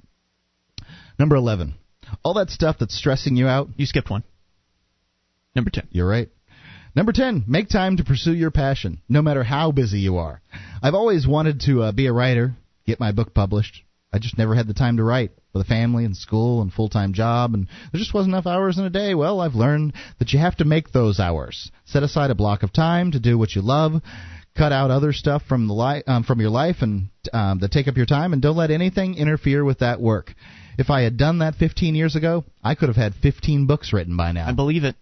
Number 1.20 1.36
11. 1.36 1.76
All 2.24 2.34
that 2.36 2.50
stuff 2.50 2.78
that's 2.80 2.96
stressing 2.98 3.36
you 3.36 3.48
out, 3.48 3.68
You 3.76 3.86
skipped 3.86 4.10
one. 4.10 4.24
Number 5.56 5.70
ten. 5.70 5.88
You're 5.92 6.08
right. 6.08 6.30
Number 6.96 7.12
10, 7.12 7.46
make 7.48 7.70
time 7.70 7.98
to 7.98 8.04
pursue 8.04 8.34
your 8.36 8.52
passion, 8.52 9.02
no 9.10 9.24
matter 9.24 9.44
how 9.44 9.72
busy 9.72 10.00
you 10.00 10.18
are. 10.18 10.42
I've 10.82 10.94
always 10.94 11.26
wanted 11.26 11.62
to 11.62 11.82
uh, 11.84 11.92
be 11.92 12.06
a 12.06 12.14
writer, 12.14 12.54
get 12.86 13.00
my 13.00 13.12
book 13.12 13.34
published. 13.34 13.82
I 14.14 14.20
just 14.20 14.38
never 14.38 14.54
had 14.54 14.68
the 14.68 14.74
time 14.76 14.98
to 14.98 15.04
write 15.04 15.32
with 15.54 15.66
a 15.66 15.68
family 15.68 16.06
and 16.06 16.16
school 16.16 16.62
and 16.62 16.72
full-time 16.72 17.14
job 17.14 17.56
and 17.56 17.68
there 17.92 18.00
just 18.00 18.14
wasn't 18.14 18.34
enough 18.34 18.46
hours 18.46 18.78
in 18.78 18.86
a 18.86 18.90
day. 18.90 19.16
Well, 19.16 19.42
I've 19.42 19.56
learned 19.56 19.94
that 20.20 20.32
you 20.34 20.40
have 20.40 20.56
to 20.58 20.66
make 20.66 20.92
those 20.92 21.20
hours. 21.20 21.72
Set 21.86 22.04
aside 22.04 22.30
a 22.30 22.36
block 22.36 22.62
of 22.62 22.72
time 22.72 23.12
to 23.12 23.20
do 23.20 23.38
what 23.38 23.56
you 23.56 23.62
love. 23.62 24.02
Cut 24.56 24.72
out 24.72 24.92
other 24.92 25.14
stuff 25.14 25.42
from 25.50 25.68
the 25.68 25.74
li- 25.74 26.04
um, 26.06 26.24
from 26.24 26.40
your 26.40 26.52
life 26.52 26.78
and 26.82 27.10
um, 27.34 27.60
that 27.60 27.72
take 27.72 27.88
up 27.88 27.98
your 27.98 28.06
time 28.06 28.34
and 28.34 28.42
don't 28.42 28.56
let 28.56 28.70
anything 28.70 29.16
interfere 29.16 29.66
with 29.66 29.80
that 29.80 30.00
work. 30.00 30.36
If 30.78 30.92
I 30.92 31.02
had 31.02 31.18
done 31.18 31.40
that 31.40 31.56
15 31.56 31.96
years 31.96 32.16
ago, 32.16 32.46
I 32.64 32.76
could 32.76 32.90
have 32.90 32.96
had 32.96 33.16
15 33.16 33.66
books 33.66 33.94
written 33.94 34.16
by 34.16 34.32
now. 34.32 34.48
I 34.48 34.54
believe 34.54 34.84
it. 34.84 34.96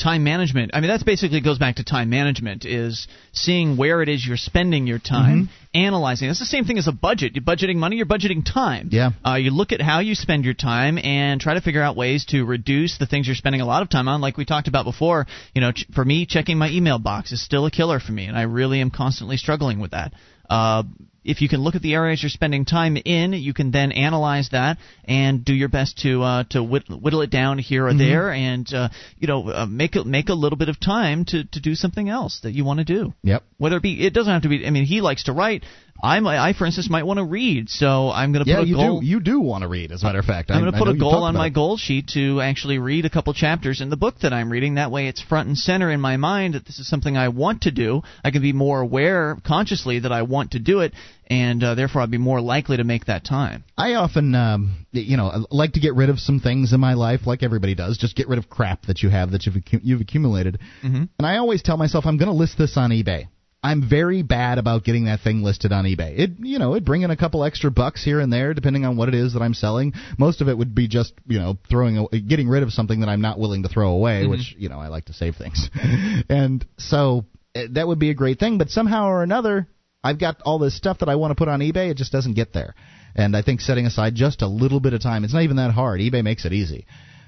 Time 0.00 0.24
management. 0.24 0.70
I 0.72 0.80
mean, 0.80 0.88
that's 0.88 1.02
basically 1.02 1.40
goes 1.42 1.58
back 1.58 1.76
to 1.76 1.84
time 1.84 2.08
management 2.08 2.64
is 2.64 3.06
seeing 3.32 3.76
where 3.76 4.00
it 4.02 4.08
is 4.08 4.26
you're 4.26 4.38
spending 4.38 4.86
your 4.86 4.98
time, 4.98 5.20
Mm-hmm. 5.44 5.52
analyzing. 5.86 6.30
It's 6.30 6.38
the 6.38 6.46
same 6.46 6.64
thing 6.64 6.78
as 6.78 6.88
a 6.88 6.92
budget. 6.92 7.34
You're 7.34 7.44
budgeting 7.44 7.76
money, 7.76 7.96
you're 7.96 8.06
budgeting 8.06 8.42
time. 8.44 8.88
Yeah. 8.92 9.10
Uh, 9.26 9.34
you 9.34 9.50
look 9.50 9.72
at 9.72 9.82
how 9.82 10.00
you 10.00 10.14
spend 10.14 10.46
your 10.46 10.54
time 10.54 10.96
and 10.98 11.38
try 11.40 11.52
to 11.54 11.60
figure 11.60 11.82
out 11.82 11.96
ways 11.96 12.24
to 12.30 12.44
reduce 12.46 12.96
the 12.98 13.06
things 13.06 13.26
you're 13.26 13.36
spending 13.36 13.60
a 13.60 13.66
lot 13.66 13.82
of 13.82 13.90
time 13.90 14.08
on. 14.08 14.22
Like 14.22 14.38
we 14.38 14.46
talked 14.46 14.68
about 14.68 14.84
before, 14.86 15.26
you 15.54 15.60
know, 15.60 15.72
ch- 15.72 15.86
for 15.94 16.04
me, 16.04 16.24
checking 16.24 16.56
my 16.56 16.70
email 16.70 16.98
box 16.98 17.30
is 17.32 17.44
still 17.44 17.66
a 17.66 17.70
killer 17.70 18.00
for 18.00 18.12
me, 18.12 18.24
and 18.24 18.36
I 18.38 18.42
really 18.42 18.80
am 18.80 18.90
constantly 18.90 19.36
struggling 19.36 19.80
with 19.80 19.90
that. 19.90 20.14
Uh, 20.48 20.82
if 21.24 21.42
you 21.42 21.48
can 21.48 21.60
look 21.60 21.74
at 21.74 21.82
the 21.82 21.94
areas 21.94 22.22
you're 22.22 22.30
spending 22.30 22.64
time 22.64 22.96
in, 22.96 23.32
you 23.32 23.52
can 23.52 23.70
then 23.70 23.92
analyze 23.92 24.48
that 24.52 24.78
and 25.04 25.44
do 25.44 25.52
your 25.52 25.68
best 25.68 25.98
to 25.98 26.22
uh, 26.22 26.44
to 26.50 26.62
whit- 26.62 26.88
whittle 26.88 27.22
it 27.22 27.30
down 27.30 27.58
here 27.58 27.86
or 27.86 27.94
there, 27.94 28.32
and 28.32 28.72
uh, 28.72 28.88
you 29.18 29.28
know 29.28 29.48
uh, 29.48 29.66
make 29.66 29.96
a, 29.96 30.04
make 30.04 30.28
a 30.28 30.34
little 30.34 30.56
bit 30.56 30.68
of 30.68 30.80
time 30.80 31.24
to, 31.26 31.44
to 31.44 31.60
do 31.60 31.74
something 31.74 32.08
else 32.08 32.40
that 32.42 32.52
you 32.52 32.64
want 32.64 32.78
to 32.78 32.84
do. 32.84 33.12
Yep. 33.22 33.42
Whether 33.58 33.76
it 33.76 33.82
be, 33.82 34.06
it 34.06 34.14
doesn't 34.14 34.32
have 34.32 34.42
to 34.42 34.48
be. 34.48 34.66
I 34.66 34.70
mean, 34.70 34.84
he 34.84 35.00
likes 35.00 35.24
to 35.24 35.32
write. 35.32 35.64
I, 36.02 36.20
might, 36.20 36.38
I 36.38 36.52
for 36.52 36.66
instance, 36.66 36.88
might 36.90 37.04
want 37.04 37.18
to 37.18 37.24
read, 37.24 37.68
so 37.68 38.10
I'm 38.10 38.32
going 38.32 38.44
to 38.44 38.50
Yeah, 38.50 38.58
put 38.58 38.64
a 38.64 38.68
you 38.68 38.76
goal. 38.76 39.00
do. 39.00 39.06
You 39.06 39.20
do 39.20 39.40
want 39.40 39.62
to 39.62 39.68
read, 39.68 39.92
as 39.92 40.02
a 40.02 40.06
matter 40.06 40.18
of 40.18 40.24
fact. 40.24 40.50
I'm 40.50 40.60
going 40.60 40.72
to 40.72 40.78
put 40.78 40.88
a 40.88 40.94
goal 40.96 41.22
on 41.24 41.34
my 41.34 41.50
goal 41.50 41.76
sheet 41.76 42.08
to 42.14 42.40
actually 42.40 42.78
read 42.78 43.04
a 43.04 43.10
couple 43.10 43.32
chapters 43.34 43.80
in 43.80 43.90
the 43.90 43.96
book 43.96 44.20
that 44.22 44.32
I'm 44.32 44.50
reading. 44.50 44.74
That 44.74 44.90
way, 44.90 45.08
it's 45.08 45.20
front 45.20 45.48
and 45.48 45.56
center 45.56 45.90
in 45.90 46.00
my 46.00 46.16
mind 46.16 46.54
that 46.54 46.64
this 46.66 46.78
is 46.78 46.88
something 46.88 47.16
I 47.16 47.28
want 47.28 47.62
to 47.62 47.70
do. 47.70 48.02
I 48.24 48.30
can 48.30 48.42
be 48.42 48.52
more 48.52 48.80
aware 48.80 49.36
consciously 49.46 50.00
that 50.00 50.12
I 50.12 50.22
want 50.22 50.52
to 50.52 50.58
do 50.58 50.80
it, 50.80 50.92
and 51.26 51.62
uh, 51.62 51.74
therefore 51.74 52.02
I'd 52.02 52.10
be 52.10 52.18
more 52.18 52.40
likely 52.40 52.76
to 52.78 52.84
make 52.84 53.06
that 53.06 53.24
time. 53.24 53.64
I 53.76 53.94
often, 53.94 54.34
um, 54.34 54.86
you 54.92 55.16
know, 55.16 55.46
like 55.50 55.72
to 55.74 55.80
get 55.80 55.94
rid 55.94 56.10
of 56.10 56.18
some 56.18 56.40
things 56.40 56.72
in 56.72 56.80
my 56.80 56.94
life, 56.94 57.26
like 57.26 57.42
everybody 57.42 57.74
does. 57.74 57.98
Just 57.98 58.16
get 58.16 58.28
rid 58.28 58.38
of 58.38 58.48
crap 58.48 58.86
that 58.86 59.02
you 59.02 59.10
have 59.10 59.32
that 59.32 59.46
you've 59.46 59.56
you've 59.82 60.00
accumulated. 60.00 60.58
Mm-hmm. 60.82 61.04
And 61.18 61.26
I 61.26 61.36
always 61.36 61.62
tell 61.62 61.76
myself 61.76 62.06
I'm 62.06 62.16
going 62.16 62.30
to 62.30 62.34
list 62.34 62.58
this 62.58 62.76
on 62.76 62.90
eBay. 62.90 63.26
I'm 63.62 63.86
very 63.86 64.22
bad 64.22 64.56
about 64.56 64.84
getting 64.84 65.04
that 65.04 65.20
thing 65.20 65.42
listed 65.42 65.70
on 65.70 65.84
eBay. 65.84 66.18
It, 66.18 66.30
you 66.38 66.58
know, 66.58 66.72
it'd 66.72 66.86
bring 66.86 67.02
in 67.02 67.10
a 67.10 67.16
couple 67.16 67.44
extra 67.44 67.70
bucks 67.70 68.02
here 68.02 68.18
and 68.18 68.32
there, 68.32 68.54
depending 68.54 68.86
on 68.86 68.96
what 68.96 69.08
it 69.08 69.14
is 69.14 69.34
that 69.34 69.42
I'm 69.42 69.52
selling. 69.52 69.92
Most 70.18 70.40
of 70.40 70.48
it 70.48 70.56
would 70.56 70.74
be 70.74 70.88
just, 70.88 71.12
you 71.26 71.38
know, 71.38 71.58
throwing, 71.68 72.08
a- 72.10 72.20
getting 72.20 72.48
rid 72.48 72.62
of 72.62 72.72
something 72.72 73.00
that 73.00 73.10
I'm 73.10 73.20
not 73.20 73.38
willing 73.38 73.62
to 73.64 73.68
throw 73.68 73.90
away, 73.90 74.26
which, 74.26 74.54
you 74.58 74.70
know, 74.70 74.80
I 74.80 74.88
like 74.88 75.06
to 75.06 75.12
save 75.12 75.36
things. 75.36 75.68
and 76.30 76.64
so 76.78 77.26
eh, 77.54 77.66
that 77.72 77.86
would 77.86 77.98
be 77.98 78.08
a 78.08 78.14
great 78.14 78.38
thing. 78.38 78.56
But 78.56 78.70
somehow 78.70 79.08
or 79.08 79.22
another, 79.22 79.68
I've 80.02 80.18
got 80.18 80.40
all 80.40 80.58
this 80.58 80.74
stuff 80.74 81.00
that 81.00 81.10
I 81.10 81.16
want 81.16 81.32
to 81.32 81.34
put 81.34 81.48
on 81.48 81.60
eBay. 81.60 81.90
It 81.90 81.98
just 81.98 82.12
doesn't 82.12 82.34
get 82.34 82.54
there. 82.54 82.74
And 83.14 83.36
I 83.36 83.42
think 83.42 83.60
setting 83.60 83.84
aside 83.84 84.14
just 84.14 84.40
a 84.40 84.46
little 84.46 84.80
bit 84.80 84.94
of 84.94 85.02
time, 85.02 85.24
it's 85.24 85.34
not 85.34 85.42
even 85.42 85.56
that 85.56 85.72
hard. 85.72 86.00
eBay 86.00 86.24
makes 86.24 86.46
it 86.46 86.54
easy. 86.54 86.86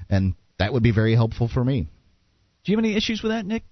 And 0.08 0.34
that 0.58 0.72
would 0.72 0.82
be 0.82 0.92
very 0.92 1.14
helpful 1.14 1.48
for 1.48 1.62
me. 1.62 1.88
Do 2.64 2.72
you 2.72 2.76
have 2.78 2.84
any 2.84 2.96
issues 2.96 3.22
with 3.22 3.32
that, 3.32 3.44
Nick? 3.44 3.64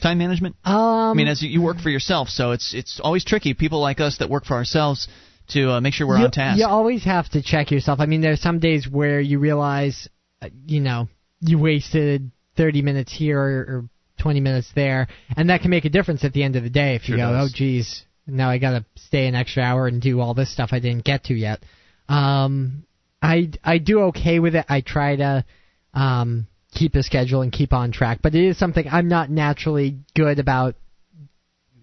Time 0.00 0.18
management. 0.18 0.56
Um, 0.64 0.74
I 0.76 1.14
mean, 1.14 1.28
as 1.28 1.42
you- 1.42 1.50
you 1.50 1.62
work 1.62 1.80
for 1.80 1.90
yourself, 1.90 2.28
so 2.28 2.52
it's 2.52 2.74
it's 2.74 3.00
always 3.00 3.24
tricky. 3.24 3.54
People 3.54 3.80
like 3.80 4.00
us 4.00 4.18
that 4.18 4.28
work 4.30 4.44
for 4.44 4.54
ourselves 4.54 5.08
to 5.48 5.72
uh, 5.72 5.80
make 5.80 5.94
sure 5.94 6.06
we're 6.06 6.18
you, 6.18 6.24
on 6.24 6.30
task. 6.30 6.58
You 6.58 6.66
always 6.66 7.04
have 7.04 7.28
to 7.30 7.42
check 7.42 7.70
yourself. 7.70 8.00
I 8.00 8.06
mean, 8.06 8.20
there's 8.20 8.40
some 8.40 8.58
days 8.60 8.88
where 8.88 9.20
you 9.20 9.38
realize, 9.38 10.08
uh, 10.40 10.48
you 10.66 10.80
know, 10.80 11.08
you 11.40 11.58
wasted 11.58 12.30
30 12.56 12.82
minutes 12.82 13.12
here 13.12 13.38
or, 13.38 13.60
or 13.60 13.84
20 14.20 14.40
minutes 14.40 14.70
there, 14.74 15.08
and 15.36 15.50
that 15.50 15.60
can 15.60 15.70
make 15.70 15.84
a 15.84 15.90
difference 15.90 16.24
at 16.24 16.32
the 16.32 16.42
end 16.42 16.56
of 16.56 16.62
the 16.62 16.70
day. 16.70 16.94
If 16.94 17.08
you 17.08 17.16
go, 17.16 17.30
does. 17.32 17.50
oh, 17.50 17.54
geez, 17.54 18.04
now 18.26 18.48
I 18.48 18.58
got 18.58 18.70
to 18.70 18.84
stay 18.96 19.26
an 19.26 19.34
extra 19.34 19.62
hour 19.62 19.86
and 19.86 20.00
do 20.00 20.20
all 20.20 20.32
this 20.34 20.50
stuff 20.50 20.70
I 20.72 20.78
didn't 20.78 21.04
get 21.04 21.24
to 21.24 21.34
yet. 21.34 21.62
Um, 22.08 22.84
I 23.20 23.50
I 23.62 23.78
do 23.78 24.00
okay 24.04 24.38
with 24.38 24.54
it. 24.54 24.64
I 24.68 24.80
try 24.82 25.16
to 25.16 25.44
um 25.92 26.46
keep 26.74 26.94
a 26.94 27.02
schedule 27.02 27.42
and 27.42 27.52
keep 27.52 27.72
on 27.72 27.92
track, 27.92 28.18
but 28.22 28.34
it 28.34 28.44
is 28.44 28.58
something 28.58 28.86
I'm 28.90 29.08
not 29.08 29.30
naturally 29.30 29.98
good 30.14 30.38
about 30.38 30.76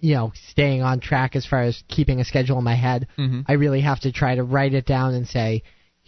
you 0.02 0.16
know, 0.16 0.32
staying 0.50 0.82
on 0.82 1.00
track 1.00 1.36
as 1.36 1.46
far 1.46 1.62
as 1.62 1.84
keeping 1.88 2.20
a 2.20 2.26
schedule 2.26 2.58
in 2.58 2.64
my 2.64 2.74
head. 2.74 3.08
Mhm. 3.18 3.46
I 3.48 3.54
really 3.54 3.82
have 3.82 4.00
to 4.02 4.12
try 4.12 4.34
to 4.36 4.44
write 4.44 4.74
it 4.74 4.86
down 4.86 5.14
and 5.14 5.28
say, 5.28 5.62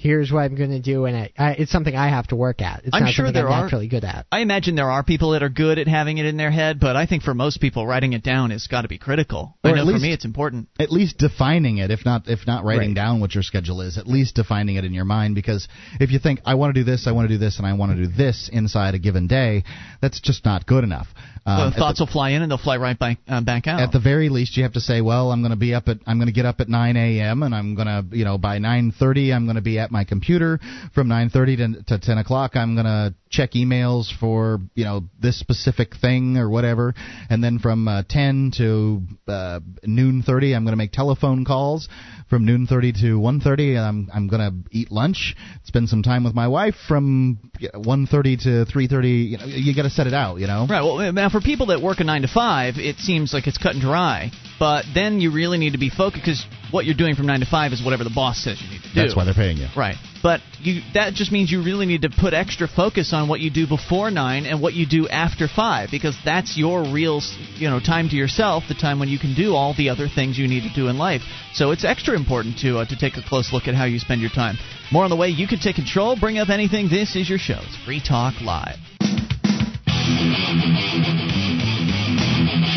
here's 0.04 0.32
what 0.32 0.42
I'm 0.42 0.56
going 0.56 0.72
to 0.72 0.82
do, 0.82 1.06
and 1.06 1.16
I, 1.18 1.32
I, 1.38 1.52
it's 1.54 1.72
something 1.72 1.96
I 1.96 2.10
have 2.10 2.28
to 2.28 2.36
work 2.36 2.62
at. 2.62 2.82
It's 2.86 2.90
I'm 2.94 3.04
not 3.06 3.14
sure 3.14 3.26
something 3.26 3.34
there 3.42 3.48
I'm 3.50 3.54
are- 3.60 3.62
naturally 3.64 3.88
good 3.88 4.04
at. 4.04 4.26
I 4.32 4.40
imagine 4.42 4.76
there 4.76 4.92
are 4.92 5.04
people 5.04 5.32
that 5.32 5.42
are 5.44 5.50
good 5.50 5.80
at 5.80 5.88
having 5.88 6.18
it 6.18 6.26
in 6.26 6.38
their 6.38 6.52
head, 6.52 6.80
but 6.80 6.96
I 6.96 7.06
think 7.06 7.24
for 7.24 7.34
most 7.34 7.62
people, 7.62 7.88
writing 7.88 8.14
it 8.14 8.22
down 8.24 8.52
has 8.52 8.68
got 8.68 8.82
to 8.82 8.88
be 8.90 8.98
critical. 8.98 9.58
Or 9.64 9.70
I 9.70 9.72
at 9.72 9.76
know 9.78 9.86
for 9.92 10.00
me, 10.00 10.12
it's 10.14 10.26
important. 10.26 10.68
at 10.80 10.92
least 10.92 11.18
defining 11.18 11.78
it 11.78 11.90
if 11.92 12.06
not 12.06 12.28
if 12.28 12.46
not 12.46 12.66
writing 12.66 12.90
Right. 12.90 12.96
down 12.96 13.20
what 13.22 13.34
your 13.34 13.44
schedule 13.44 13.82
is 13.82 13.98
at 13.98 14.06
least 14.08 14.36
defining 14.36 14.76
it 14.76 14.84
in 14.86 14.94
your 14.94 15.06
mind 15.06 15.36
because 15.36 15.68
if 16.00 16.12
you 16.12 16.20
think 16.20 16.40
i 16.46 16.56
want 16.56 16.74
to 16.76 16.80
do 16.82 16.84
this 16.84 17.08
i 17.08 17.12
want 17.12 17.28
to 17.30 17.34
do 17.34 17.38
this 17.38 17.58
and 17.58 17.66
i 17.68 17.74
want 17.74 17.96
to 17.96 17.98
do 18.04 18.08
this 18.12 18.50
inside 18.52 18.94
a 18.96 19.00
given 19.00 19.28
day 19.28 19.64
that's 20.02 20.20
just 20.20 20.44
not 20.44 20.66
good 20.66 20.84
enough 20.84 21.08
Um, 21.46 21.72
the 21.72 21.78
thoughts 21.78 22.00
will 22.00 22.08
fly 22.08 22.30
in 22.30 22.42
and 22.42 22.50
they'll 22.50 22.58
fly 22.58 22.78
right 22.78 22.98
back 22.98 23.18
uh, 23.28 23.42
back 23.42 23.68
out. 23.68 23.82
at 23.82 23.92
the 23.92 24.00
very 24.00 24.30
least, 24.30 24.56
you 24.56 24.64
have 24.64 24.74
to 24.74 24.80
say, 24.80 25.02
well, 25.02 25.32
I'm 25.32 25.42
going 25.42 25.52
to 25.52 25.58
be 25.58 25.74
up 25.74 25.90
at, 25.90 25.98
I'm 26.08 26.18
going 26.18 26.28
to 26.28 26.34
get 26.34 26.46
up 26.46 26.62
at 26.62 26.70
9 26.70 26.96
a.m. 26.96 27.44
and 27.44 27.54
I'm 27.54 27.76
going 27.76 27.88
to, 27.88 28.06
you 28.16 28.24
know, 28.24 28.38
by 28.38 28.60
9:30, 28.60 29.36
I'm 29.36 29.46
going 29.46 29.58
to 29.58 29.62
be 29.62 29.78
at 29.78 29.92
my 29.92 30.06
computer. 30.06 30.60
From 30.96 31.10
9:30 31.10 31.86
to, 31.88 31.98
to 31.98 32.00
10 32.00 32.18
o'clock, 32.18 32.56
I'm 32.56 32.76
going 32.76 32.86
to 32.86 33.14
check 33.30 33.52
emails 33.54 34.08
for, 34.20 34.60
you 34.74 34.86
know, 34.86 35.02
this 35.22 35.38
specific 35.38 35.96
thing 36.00 36.38
or 36.38 36.50
whatever. 36.50 36.94
And 37.30 37.44
then 37.44 37.60
from 37.60 37.88
uh, 37.88 38.04
10 38.08 38.52
to 38.58 39.02
uh, 39.28 39.60
noon 39.84 40.24
30, 40.24 40.56
I'm 40.56 40.64
going 40.64 40.74
to 40.74 40.78
make 40.78 40.92
telephone 40.94 41.44
calls. 41.44 41.90
From 42.30 42.46
noon 42.46 42.68
30 42.68 42.94
to 42.94 43.20
1:30, 43.20 43.78
I'm 43.78 44.10
I'm 44.12 44.28
going 44.28 44.42
to 44.42 44.70
eat 44.72 44.92
lunch, 44.92 45.36
spend 45.66 45.90
some 45.90 46.02
time 46.02 46.24
with 46.24 46.34
my 46.34 46.48
wife. 46.48 46.76
From 46.88 47.52
1:30 47.62 48.44
to 48.44 48.66
3:30, 48.74 49.30
you 49.30 49.38
know, 49.38 49.46
you 49.46 49.76
got 49.76 49.84
to 49.84 49.90
set 49.90 50.08
it 50.08 50.14
out, 50.14 50.40
you 50.40 50.48
know. 50.48 50.66
Right. 50.70 50.82
Well, 50.82 51.12
now 51.12 51.30
for 51.34 51.42
people 51.42 51.66
that 51.68 51.82
work 51.82 52.00
a 52.00 52.04
nine 52.04 52.22
to 52.22 52.28
five, 52.28 52.76
it 52.78 52.98
seems 53.00 53.34
like 53.34 53.48
it's 53.48 53.58
cut 53.58 53.74
and 53.74 53.82
dry. 53.82 54.30
But 54.60 54.86
then 54.94 55.20
you 55.20 55.34
really 55.34 55.58
need 55.58 55.72
to 55.74 55.80
be 55.80 55.90
focused 55.90 56.24
because 56.24 56.46
what 56.70 56.86
you're 56.86 56.96
doing 56.96 57.16
from 57.16 57.26
nine 57.26 57.40
to 57.40 57.48
five 57.48 57.74
is 57.74 57.84
whatever 57.84 58.04
the 58.04 58.14
boss 58.14 58.44
says 58.44 58.62
you 58.62 58.70
need 58.70 58.84
to 58.84 58.94
do. 58.94 59.02
That's 59.02 59.16
why 59.16 59.26
they're 59.26 59.34
paying 59.34 59.58
you. 59.58 59.68
Right. 59.76 59.96
But 60.22 60.42
you 60.62 60.82
that 60.94 61.16
just 61.16 61.32
means 61.32 61.52
you 61.52 61.64
really 61.64 61.88
need 61.88 62.04
to 62.04 62.10
put 62.10 62.36
extra 62.36 62.68
focus 62.68 63.14
on 63.14 63.28
what 63.28 63.40
you 63.40 63.50
do 63.50 63.68
before 63.68 64.12
9 64.12 64.46
and 64.46 64.62
what 64.62 64.74
you 64.76 64.86
do 64.86 65.10
after 65.10 65.48
5 65.48 65.90
because 65.92 66.16
that's 66.24 66.56
your 66.56 66.84
real, 66.84 67.20
you 67.56 67.68
know, 67.68 67.80
time 67.80 68.10
to 68.10 68.16
yourself, 68.16 68.66
the 68.70 68.76
time 68.76 69.00
when 69.00 69.10
you 69.10 69.18
can 69.18 69.34
do 69.34 69.56
all 69.56 69.74
the 69.76 69.90
other 69.90 70.08
things 70.08 70.38
you 70.38 70.48
need 70.48 70.64
to 70.70 70.74
do 70.74 70.88
in 70.88 71.00
life. 71.00 71.24
So 71.54 71.72
it's 71.72 71.84
extra 71.84 72.16
important 72.16 72.60
to 72.60 72.78
uh, 72.78 72.86
to 72.86 72.96
take 72.96 73.18
a 73.18 73.24
close 73.28 73.52
look 73.52 73.68
at 73.68 73.74
how 73.74 73.86
you 73.86 73.98
spend 73.98 74.22
your 74.22 74.30
time. 74.30 74.56
More 74.92 75.04
on 75.04 75.10
the 75.10 75.18
way 75.18 75.30
you 75.30 75.48
can 75.48 75.60
take 75.60 75.76
control, 75.76 76.16
bring 76.16 76.38
up 76.38 76.50
anything. 76.50 76.90
This 76.90 77.16
is 77.16 77.28
your 77.28 77.40
show. 77.40 77.60
It's 77.60 77.76
Free 77.84 78.00
Talk 78.00 78.40
Live. 78.40 78.78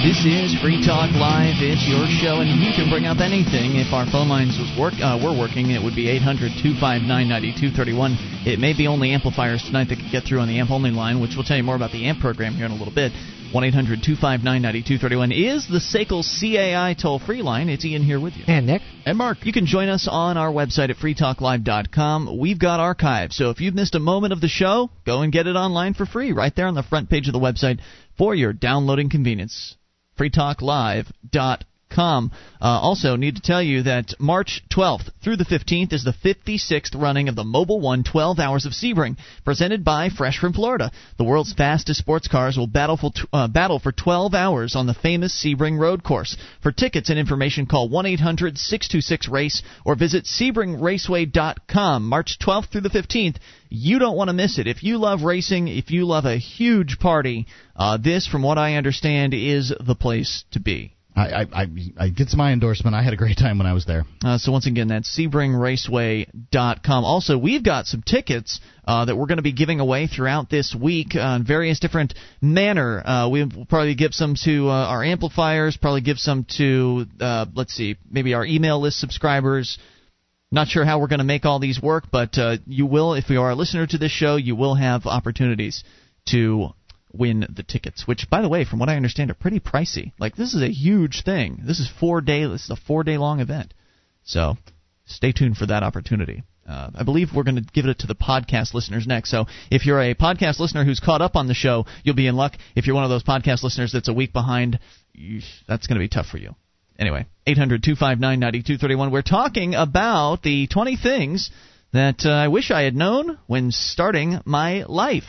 This 0.06 0.22
is 0.22 0.54
Free 0.62 0.78
Talk 0.86 1.10
Live. 1.18 1.58
It's 1.58 1.82
your 1.90 2.06
show, 2.06 2.38
and 2.38 2.46
you 2.62 2.70
can 2.70 2.88
bring 2.88 3.06
up 3.06 3.18
anything. 3.18 3.74
If 3.82 3.92
our 3.92 4.06
phone 4.06 4.28
lines 4.28 4.56
was 4.62 4.70
work 4.78 4.94
uh, 5.02 5.18
were 5.18 5.34
working, 5.34 5.74
it 5.74 5.82
would 5.82 5.96
be 5.96 6.06
800-259-9231. 6.22 8.46
It 8.46 8.60
may 8.60 8.78
be 8.78 8.86
only 8.86 9.10
amplifiers 9.10 9.64
tonight 9.64 9.88
that 9.90 9.96
could 9.96 10.12
get 10.12 10.22
through 10.22 10.38
on 10.38 10.46
the 10.46 10.60
amp 10.60 10.70
only 10.70 10.92
line, 10.92 11.18
which 11.18 11.34
we'll 11.34 11.42
tell 11.42 11.56
you 11.56 11.64
more 11.64 11.74
about 11.74 11.90
the 11.90 12.06
amp 12.06 12.20
program 12.20 12.54
here 12.54 12.66
in 12.66 12.70
a 12.70 12.76
little 12.76 12.94
bit. 12.94 13.10
1-800-259-9231 13.52 15.54
is 15.54 15.66
the 15.68 15.78
SACL 15.78 16.22
CAI 16.22 16.94
toll-free 17.00 17.42
line. 17.42 17.68
It's 17.68 17.84
Ian 17.84 18.02
here 18.02 18.20
with 18.20 18.36
you. 18.36 18.44
And 18.46 18.66
Nick. 18.66 18.82
And 19.04 19.18
Mark. 19.18 19.44
You 19.44 19.52
can 19.52 19.66
join 19.66 19.88
us 19.88 20.08
on 20.10 20.36
our 20.36 20.50
website 20.50 20.90
at 20.90 20.96
freetalklive.com. 20.96 22.38
We've 22.38 22.58
got 22.58 22.80
archives, 22.80 23.36
so 23.36 23.50
if 23.50 23.60
you've 23.60 23.74
missed 23.74 23.94
a 23.94 24.00
moment 24.00 24.32
of 24.32 24.40
the 24.40 24.48
show, 24.48 24.90
go 25.04 25.22
and 25.22 25.32
get 25.32 25.46
it 25.46 25.56
online 25.56 25.94
for 25.94 26.06
free 26.06 26.32
right 26.32 26.54
there 26.54 26.66
on 26.66 26.74
the 26.74 26.82
front 26.82 27.10
page 27.10 27.28
of 27.28 27.32
the 27.32 27.38
website 27.38 27.80
for 28.16 28.34
your 28.34 28.52
downloading 28.52 29.10
convenience 29.10 29.76
freetalklive.com. 30.18 31.58
Uh, 31.96 32.28
also, 32.60 33.16
need 33.16 33.36
to 33.36 33.42
tell 33.42 33.62
you 33.62 33.82
that 33.82 34.14
March 34.18 34.62
12th 34.70 35.10
through 35.22 35.36
the 35.36 35.44
15th 35.44 35.92
is 35.92 36.04
the 36.04 36.12
56th 36.24 37.00
running 37.00 37.28
of 37.28 37.36
the 37.36 37.44
Mobil 37.44 37.80
One 37.80 38.02
12 38.04 38.38
Hours 38.38 38.66
of 38.66 38.72
Sebring, 38.72 39.16
presented 39.44 39.84
by 39.84 40.08
Fresh 40.08 40.38
from 40.38 40.52
Florida. 40.52 40.90
The 41.18 41.24
world's 41.24 41.52
fastest 41.52 42.00
sports 42.00 42.28
cars 42.28 42.56
will 42.56 42.66
battle 42.66 42.96
for, 42.96 43.10
uh, 43.32 43.48
battle 43.48 43.78
for 43.78 43.92
12 43.92 44.34
hours 44.34 44.74
on 44.74 44.86
the 44.86 44.94
famous 44.94 45.32
Sebring 45.34 45.78
road 45.78 46.02
course. 46.02 46.36
For 46.62 46.72
tickets 46.72 47.10
and 47.10 47.18
information, 47.18 47.66
call 47.66 47.88
1 47.88 48.06
800 48.06 48.58
626 48.58 49.28
RACE 49.28 49.62
or 49.84 49.94
visit 49.94 50.24
SebringRaceway.com. 50.24 52.08
March 52.08 52.38
12th 52.40 52.70
through 52.70 52.82
the 52.82 52.90
15th. 52.90 53.36
You 53.68 53.98
don't 53.98 54.16
want 54.16 54.28
to 54.28 54.34
miss 54.34 54.58
it. 54.58 54.66
If 54.66 54.82
you 54.82 54.98
love 54.98 55.22
racing, 55.22 55.68
if 55.68 55.90
you 55.90 56.06
love 56.06 56.24
a 56.24 56.36
huge 56.36 56.98
party, 56.98 57.46
uh, 57.74 57.96
this, 57.96 58.26
from 58.26 58.42
what 58.42 58.58
I 58.58 58.74
understand, 58.74 59.34
is 59.34 59.72
the 59.80 59.94
place 59.94 60.44
to 60.52 60.60
be. 60.60 60.95
I, 61.16 61.46
I, 61.50 61.66
I, 61.96 62.08
gets 62.10 62.36
my 62.36 62.52
endorsement. 62.52 62.94
I 62.94 63.02
had 63.02 63.14
a 63.14 63.16
great 63.16 63.38
time 63.38 63.56
when 63.56 63.66
I 63.66 63.72
was 63.72 63.86
there. 63.86 64.04
Uh, 64.22 64.36
so 64.36 64.52
once 64.52 64.66
again, 64.66 64.88
that's 64.88 65.18
SebringRaceway.com. 65.18 67.04
Also, 67.04 67.38
we've 67.38 67.64
got 67.64 67.86
some 67.86 68.02
tickets 68.02 68.60
uh, 68.84 69.06
that 69.06 69.16
we're 69.16 69.26
going 69.26 69.38
to 69.38 69.42
be 69.42 69.52
giving 69.52 69.80
away 69.80 70.08
throughout 70.08 70.50
this 70.50 70.76
week 70.78 71.14
in 71.14 71.44
various 71.46 71.80
different 71.80 72.12
manner. 72.42 73.02
Uh, 73.04 73.28
we'll 73.30 73.48
probably 73.66 73.94
give 73.94 74.12
some 74.12 74.36
to 74.44 74.68
uh, 74.68 74.72
our 74.72 75.02
amplifiers, 75.02 75.78
probably 75.78 76.02
give 76.02 76.18
some 76.18 76.44
to, 76.58 77.06
uh, 77.18 77.46
let's 77.54 77.72
see, 77.72 77.96
maybe 78.10 78.34
our 78.34 78.44
email 78.44 78.78
list 78.78 79.00
subscribers. 79.00 79.78
Not 80.52 80.68
sure 80.68 80.84
how 80.84 81.00
we're 81.00 81.08
going 81.08 81.20
to 81.20 81.24
make 81.24 81.46
all 81.46 81.58
these 81.58 81.80
work, 81.80 82.04
but 82.12 82.36
uh, 82.36 82.58
you 82.66 82.84
will, 82.84 83.14
if 83.14 83.30
you 83.30 83.40
are 83.40 83.50
a 83.50 83.54
listener 83.54 83.86
to 83.86 83.98
this 83.98 84.12
show, 84.12 84.36
you 84.36 84.54
will 84.54 84.74
have 84.74 85.06
opportunities 85.06 85.82
to 86.28 86.68
win 87.18 87.46
the 87.48 87.62
tickets. 87.62 88.06
Which, 88.06 88.28
by 88.30 88.42
the 88.42 88.48
way, 88.48 88.64
from 88.64 88.78
what 88.78 88.88
I 88.88 88.96
understand, 88.96 89.30
are 89.30 89.34
pretty 89.34 89.60
pricey. 89.60 90.12
Like 90.18 90.36
this 90.36 90.54
is 90.54 90.62
a 90.62 90.68
huge 90.68 91.22
thing. 91.24 91.60
This 91.64 91.80
is 91.80 91.90
four 92.00 92.20
day. 92.20 92.46
This 92.46 92.64
is 92.64 92.70
a 92.70 92.76
four 92.76 93.04
day 93.04 93.18
long 93.18 93.40
event. 93.40 93.74
So 94.24 94.56
stay 95.06 95.32
tuned 95.32 95.56
for 95.56 95.66
that 95.66 95.82
opportunity. 95.82 96.42
Uh, 96.68 96.90
I 96.96 97.04
believe 97.04 97.28
we're 97.32 97.44
going 97.44 97.56
to 97.56 97.72
give 97.72 97.86
it 97.86 98.00
to 98.00 98.08
the 98.08 98.16
podcast 98.16 98.74
listeners 98.74 99.06
next. 99.06 99.30
So 99.30 99.46
if 99.70 99.86
you're 99.86 100.00
a 100.00 100.14
podcast 100.14 100.58
listener 100.58 100.84
who's 100.84 100.98
caught 100.98 101.22
up 101.22 101.36
on 101.36 101.46
the 101.46 101.54
show, 101.54 101.86
you'll 102.02 102.16
be 102.16 102.26
in 102.26 102.36
luck. 102.36 102.54
If 102.74 102.86
you're 102.86 102.96
one 102.96 103.04
of 103.04 103.10
those 103.10 103.22
podcast 103.22 103.62
listeners 103.62 103.92
that's 103.92 104.08
a 104.08 104.12
week 104.12 104.32
behind, 104.32 104.80
that's 105.68 105.86
going 105.86 105.98
to 105.98 106.04
be 106.04 106.08
tough 106.08 106.26
for 106.26 106.38
you. 106.38 106.56
Anyway, 106.98 107.26
800 107.46 107.82
259 107.82 108.40
9231. 108.40 109.12
We're 109.12 109.22
talking 109.22 109.74
about 109.74 110.42
the 110.42 110.66
20 110.66 110.96
things 110.96 111.50
that 111.92 112.24
uh, 112.24 112.30
I 112.30 112.48
wish 112.48 112.70
I 112.70 112.82
had 112.82 112.96
known 112.96 113.38
when 113.46 113.70
starting 113.70 114.40
my 114.44 114.84
life. 114.84 115.24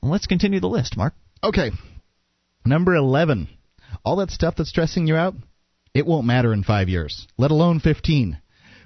Well, 0.00 0.12
let's 0.12 0.26
continue 0.26 0.60
the 0.60 0.68
list, 0.68 0.96
Mark. 0.96 1.14
Okay. 1.46 1.70
Number 2.64 2.96
11. 2.96 3.48
All 4.04 4.16
that 4.16 4.32
stuff 4.32 4.56
that's 4.56 4.68
stressing 4.68 5.06
you 5.06 5.14
out, 5.14 5.34
it 5.94 6.04
won't 6.04 6.26
matter 6.26 6.52
in 6.52 6.64
five 6.64 6.88
years, 6.88 7.28
let 7.38 7.52
alone 7.52 7.78
15. 7.78 8.36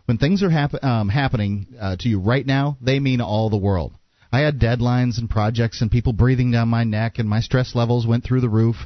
When 0.05 0.19
things 0.19 0.43
are 0.43 0.51
hap- 0.51 0.85
um, 0.85 1.09
happening 1.09 1.69
uh, 1.81 1.97
to 2.01 2.09
you 2.11 2.20
right 2.20 2.45
now, 2.45 2.77
they 2.82 3.01
mean 3.01 3.23
all 3.23 3.49
the 3.49 3.57
world. 3.57 3.95
I 4.31 4.41
had 4.41 4.61
deadlines 4.61 5.16
and 5.16 5.31
projects 5.31 5.81
and 5.81 5.91
people 5.91 6.12
breathing 6.12 6.51
down 6.51 6.69
my 6.69 6.85
neck, 6.85 7.19
and 7.19 7.27
my 7.27 7.41
stress 7.41 7.74
levels 7.74 8.07
went 8.07 8.24
through 8.24 8.43
the 8.43 8.51
roof. 8.51 8.77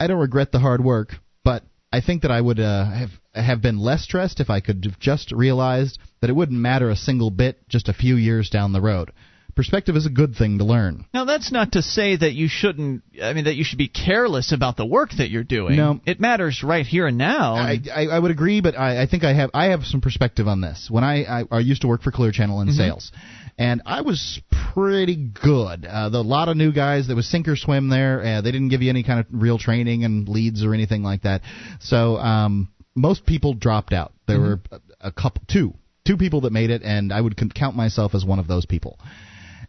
I 0.00 0.06
don't 0.06 0.18
regret 0.18 0.50
the 0.50 0.58
hard 0.58 0.82
work, 0.82 1.16
but 1.44 1.64
I 1.92 2.00
think 2.00 2.22
that 2.22 2.30
I 2.30 2.40
would 2.40 2.58
uh, 2.58 2.90
have 2.90 3.10
have 3.34 3.60
been 3.60 3.78
less 3.78 4.04
stressed 4.04 4.40
if 4.40 4.48
I 4.48 4.60
could 4.60 4.86
have 4.86 4.98
just 4.98 5.32
realized 5.32 5.98
that 6.22 6.30
it 6.30 6.36
wouldn't 6.36 6.58
matter 6.58 6.88
a 6.88 6.96
single 6.96 7.30
bit 7.30 7.68
just 7.68 7.90
a 7.90 7.94
few 7.94 8.16
years 8.16 8.48
down 8.48 8.72
the 8.72 8.80
road. 8.80 9.12
Perspective 9.56 9.96
is 9.96 10.04
a 10.04 10.10
good 10.10 10.36
thing 10.36 10.58
to 10.58 10.64
learn. 10.64 11.06
Now, 11.14 11.24
that's 11.24 11.50
not 11.50 11.72
to 11.72 11.82
say 11.82 12.14
that 12.14 12.34
you 12.34 12.46
shouldn't. 12.46 13.02
I 13.22 13.32
mean, 13.32 13.44
that 13.44 13.56
you 13.56 13.64
should 13.64 13.78
be 13.78 13.88
careless 13.88 14.52
about 14.52 14.76
the 14.76 14.84
work 14.84 15.10
that 15.16 15.30
you're 15.30 15.44
doing. 15.44 15.76
No. 15.76 15.98
it 16.04 16.20
matters 16.20 16.62
right 16.62 16.84
here 16.84 17.06
and 17.06 17.16
now. 17.16 17.54
I, 17.54 17.80
I, 17.92 18.06
I 18.08 18.18
would 18.18 18.30
agree, 18.30 18.60
but 18.60 18.78
I, 18.78 19.02
I 19.02 19.06
think 19.06 19.24
I 19.24 19.32
have 19.32 19.50
I 19.54 19.66
have 19.70 19.84
some 19.84 20.02
perspective 20.02 20.46
on 20.46 20.60
this. 20.60 20.88
When 20.90 21.02
I 21.02 21.24
I, 21.24 21.44
I 21.50 21.58
used 21.60 21.80
to 21.82 21.88
work 21.88 22.02
for 22.02 22.10
Clear 22.10 22.32
Channel 22.32 22.60
in 22.60 22.72
sales, 22.72 23.12
and 23.56 23.80
I 23.86 24.02
was 24.02 24.40
pretty 24.74 25.16
good. 25.16 25.86
Uh, 25.86 26.10
the, 26.10 26.18
a 26.18 26.20
lot 26.20 26.50
of 26.50 26.58
new 26.58 26.70
guys. 26.70 27.08
that 27.08 27.16
was 27.16 27.26
sink 27.26 27.48
or 27.48 27.56
swim 27.56 27.88
there. 27.88 28.22
Uh, 28.22 28.40
they 28.42 28.52
didn't 28.52 28.68
give 28.68 28.82
you 28.82 28.90
any 28.90 29.04
kind 29.04 29.20
of 29.20 29.26
real 29.30 29.58
training 29.58 30.04
and 30.04 30.28
leads 30.28 30.62
or 30.64 30.74
anything 30.74 31.02
like 31.02 31.22
that. 31.22 31.40
So 31.80 32.18
um, 32.18 32.68
most 32.94 33.24
people 33.24 33.54
dropped 33.54 33.94
out. 33.94 34.12
There 34.26 34.38
were 34.38 34.60
a, 34.70 34.80
a 35.00 35.12
couple, 35.12 35.42
two, 35.48 35.72
two 36.06 36.16
people 36.18 36.42
that 36.42 36.52
made 36.52 36.70
it, 36.70 36.82
and 36.82 37.12
I 37.12 37.20
would 37.20 37.36
count 37.54 37.74
myself 37.74 38.14
as 38.14 38.24
one 38.24 38.38
of 38.38 38.48
those 38.48 38.66
people. 38.66 38.98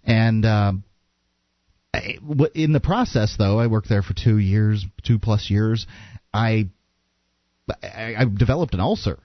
And 0.08 0.46
um, 0.46 0.84
I- 1.94 2.18
w- 2.26 2.52
in 2.56 2.72
the 2.74 2.80
process, 2.80 3.36
though, 3.38 3.60
I 3.60 3.68
worked 3.68 3.90
there 3.90 4.02
for 4.02 4.14
two 4.16 4.38
years, 4.38 4.84
two 5.04 5.20
plus 5.20 5.50
years. 5.52 5.86
I 6.34 6.70
I, 7.84 8.16
I 8.20 8.26
developed 8.26 8.74
an 8.74 8.80
ulcer. 8.80 9.20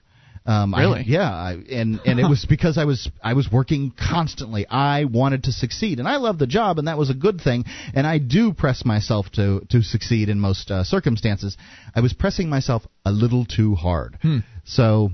Um, 0.45 0.75
I- 0.75 0.81
Really? 0.81 1.03
yeah, 1.07 1.31
I, 1.33 1.53
and 1.53 2.01
and 2.05 2.19
it 2.19 2.27
was 2.27 2.45
because 2.49 2.77
I 2.77 2.83
was 2.83 3.09
I 3.23 3.33
was 3.33 3.49
working 3.49 3.93
constantly. 3.97 4.67
I 4.67 5.05
wanted 5.05 5.43
to 5.45 5.53
succeed, 5.53 5.99
and 5.99 6.07
I 6.07 6.17
loved 6.17 6.39
the 6.39 6.47
job, 6.47 6.79
and 6.79 6.89
that 6.89 6.97
was 6.97 7.09
a 7.09 7.13
good 7.13 7.39
thing. 7.39 7.63
And 7.93 8.05
I 8.05 8.17
do 8.17 8.51
press 8.53 8.83
myself 8.83 9.27
to 9.35 9.65
to 9.69 9.81
succeed 9.81 10.27
in 10.27 10.41
most 10.41 10.69
uh, 10.69 10.83
circumstances. 10.83 11.55
I 11.95 12.01
was 12.01 12.11
pressing 12.11 12.49
myself 12.49 12.85
a 13.05 13.11
little 13.13 13.45
too 13.45 13.75
hard. 13.75 14.17
So, 14.65 15.11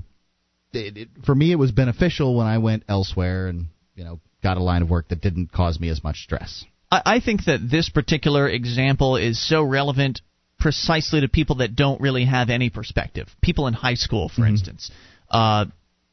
it, 0.72 0.96
it, 0.96 1.08
for 1.24 1.34
me, 1.34 1.52
it 1.52 1.56
was 1.56 1.70
beneficial 1.70 2.36
when 2.36 2.48
I 2.48 2.58
went 2.58 2.82
elsewhere 2.88 3.46
and 3.46 3.66
you 3.94 4.02
know 4.02 4.18
got 4.42 4.56
a 4.56 4.62
line 4.62 4.82
of 4.82 4.90
work 4.90 5.08
that 5.08 5.20
didn't 5.20 5.52
cause 5.52 5.78
me 5.78 5.88
as 5.88 6.02
much 6.02 6.18
stress. 6.18 6.64
I, 6.90 7.02
I 7.04 7.20
think 7.20 7.44
that 7.44 7.60
this 7.70 7.88
particular 7.88 8.48
example 8.48 9.16
is 9.16 9.44
so 9.46 9.62
relevant 9.62 10.20
precisely 10.58 11.22
to 11.22 11.28
people 11.28 11.56
that 11.56 11.74
don't 11.74 12.00
really 12.00 12.26
have 12.26 12.50
any 12.50 12.70
perspective. 12.70 13.28
People 13.40 13.66
in 13.66 13.74
high 13.74 13.94
school, 13.94 14.28
for 14.28 14.46
instance. 14.46 14.90
Uh, 15.30 15.66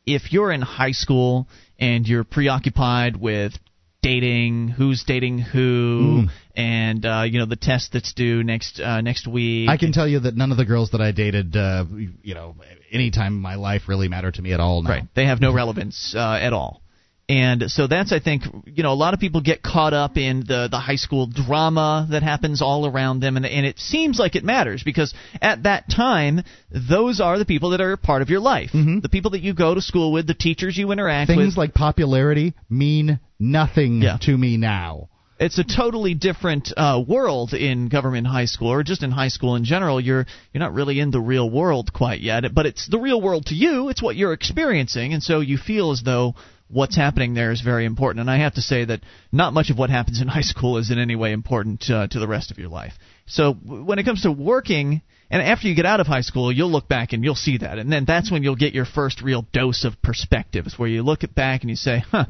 if 0.06 0.32
you're 0.32 0.52
in 0.52 0.62
high 0.62 0.94
school 0.94 1.48
and 1.78 2.08
you're 2.08 2.24
preoccupied 2.24 3.18
with 3.18 3.54
dating, 4.02 4.70
who's 4.70 5.04
dating 5.06 5.40
who, 5.40 6.24
and 6.56 7.06
uh, 7.06 7.24
you 7.28 7.40
know 7.40 7.46
the 7.46 7.58
test 7.58 7.92
that's 7.92 8.14
due 8.14 8.42
next 8.44 8.80
uh, 8.80 9.02
next 9.02 9.28
week. 9.28 9.70
I 9.70 9.78
can 9.78 9.92
tell 9.92 10.08
you 10.08 10.22
that 10.22 10.36
none 10.36 10.52
of 10.52 10.58
the 10.58 10.66
girls 10.66 10.92
that 10.92 11.02
I 11.02 11.12
dated, 11.12 11.56
uh, 11.56 11.86
you 12.24 12.34
know, 12.34 12.56
any 12.92 13.12
time 13.12 13.34
in 13.34 13.42
my 13.42 13.56
life 13.56 13.84
really 13.88 14.08
mattered 14.08 14.36
to 14.36 14.42
me 14.42 14.54
at 14.54 14.60
all 14.60 14.82
now. 14.82 14.90
Right. 14.90 15.04
They 15.14 15.26
have 15.26 15.42
no 15.42 15.54
relevance 15.54 16.16
uh, 16.16 16.40
at 16.42 16.54
all. 16.54 16.82
And 17.30 17.64
so 17.68 17.88
that's 17.88 18.14
I 18.14 18.20
think 18.22 18.44
you 18.66 18.84
know 18.84 18.94
a 18.94 18.96
lot 18.96 19.14
of 19.14 19.20
people 19.20 19.42
get 19.42 19.62
caught 19.62 19.94
up 19.94 20.16
in 20.16 20.46
the 20.48 20.70
the 20.72 20.80
high 20.80 20.96
school 20.96 21.28
drama 21.28 22.08
that 22.12 22.24
happens 22.24 22.62
all 22.62 22.86
around 22.88 23.20
them 23.20 23.36
and 23.36 23.46
and 23.46 23.66
it 23.66 23.80
seems 23.80 24.18
like 24.18 24.36
it 24.38 24.46
matters 24.46 24.82
because 24.82 25.14
at 25.42 25.64
that 25.64 25.90
time 25.90 26.42
those 26.72 27.20
are 27.20 27.38
the 27.38 27.44
people 27.46 27.72
that 27.72 27.82
are 27.82 27.98
part 27.98 28.22
of 28.22 28.30
your 28.30 28.40
life. 28.40 28.72
Mhm. 28.72 29.02
The 29.02 29.10
people 29.10 29.32
that 29.32 29.42
you 29.42 29.54
go 29.54 29.76
to 29.76 29.82
school 29.82 30.14
with, 30.14 30.26
the 30.26 30.34
teachers 30.34 30.78
you 30.78 30.92
interact 30.94 31.28
Things 31.28 31.38
with. 31.38 31.46
Things 31.48 31.58
like 31.58 31.74
popularity 31.74 32.54
mean 32.70 33.20
nothing 33.40 34.02
Yeah. 34.02 34.18
to 34.22 34.38
me 34.38 34.56
now. 34.56 35.10
it's 35.40 35.60
a 35.60 35.64
totally 35.64 36.16
different 36.16 36.74
uh, 36.76 37.00
world 37.08 37.54
in 37.54 37.90
government 37.90 38.26
high 38.26 38.46
school 38.46 38.70
or 38.72 38.82
just 38.82 39.04
in 39.04 39.12
high 39.12 39.28
school 39.28 39.56
in 39.56 39.64
general 39.66 40.00
you're 40.02 40.26
you're 40.52 40.60
not 40.60 40.74
really 40.74 41.00
in 41.00 41.12
the 41.12 41.20
real 41.22 41.48
world 41.48 41.94
quite 41.94 42.22
yet 42.22 42.44
but 42.56 42.66
it's 42.66 42.88
the 42.88 42.98
real 42.98 43.22
world 43.22 43.46
to 43.46 43.54
you 43.54 43.90
it's 43.90 44.02
what 44.02 44.16
you're 44.16 44.34
experiencing 44.34 45.14
and 45.14 45.22
so 45.22 45.40
you 45.40 45.56
feel 45.56 45.92
as 45.92 46.02
though 46.02 46.34
what's 46.70 46.96
happening 46.96 47.34
there 47.34 47.52
is 47.52 47.62
very 47.62 47.86
important 47.86 48.20
and 48.22 48.30
i 48.30 48.38
have 48.38 48.54
to 48.54 48.62
say 48.62 48.86
that 48.86 49.00
not 49.32 49.54
much 49.54 49.70
of 49.70 49.78
what 49.78 49.90
happens 49.90 50.22
in 50.22 50.28
high 50.38 50.42
school 50.42 50.78
is 50.78 50.92
in 50.92 51.00
any 51.00 51.16
way 51.16 51.32
important 51.32 51.90
uh, 51.90 52.08
to 52.08 52.20
the 52.20 52.28
rest 52.28 52.52
of 52.52 52.58
your 52.58 52.70
life 52.70 52.94
so 53.26 53.54
when 53.54 54.00
it 54.00 54.04
comes 54.04 54.22
to 54.24 54.32
working 54.32 55.02
and 55.30 55.42
after 55.42 55.68
you 55.68 55.76
get 55.76 55.86
out 55.86 56.00
of 56.00 56.08
high 56.08 56.22
school 56.22 56.52
you'll 56.52 56.72
look 56.72 56.88
back 56.88 57.14
and 57.14 57.24
you'll 57.24 57.36
see 57.36 57.58
that 57.58 57.78
and 57.78 57.92
then 57.92 58.06
that's 58.06 58.32
when 58.32 58.44
you'll 58.44 58.56
get 58.56 58.74
your 58.74 58.86
first 58.86 59.22
real 59.22 59.46
dose 59.54 59.84
of 59.86 60.02
perspective 60.02 60.66
where 60.78 60.90
you 60.90 61.04
look 61.04 61.24
at 61.24 61.34
back 61.34 61.62
and 61.62 61.70
you 61.70 61.76
say 61.76 62.04
huh 62.12 62.26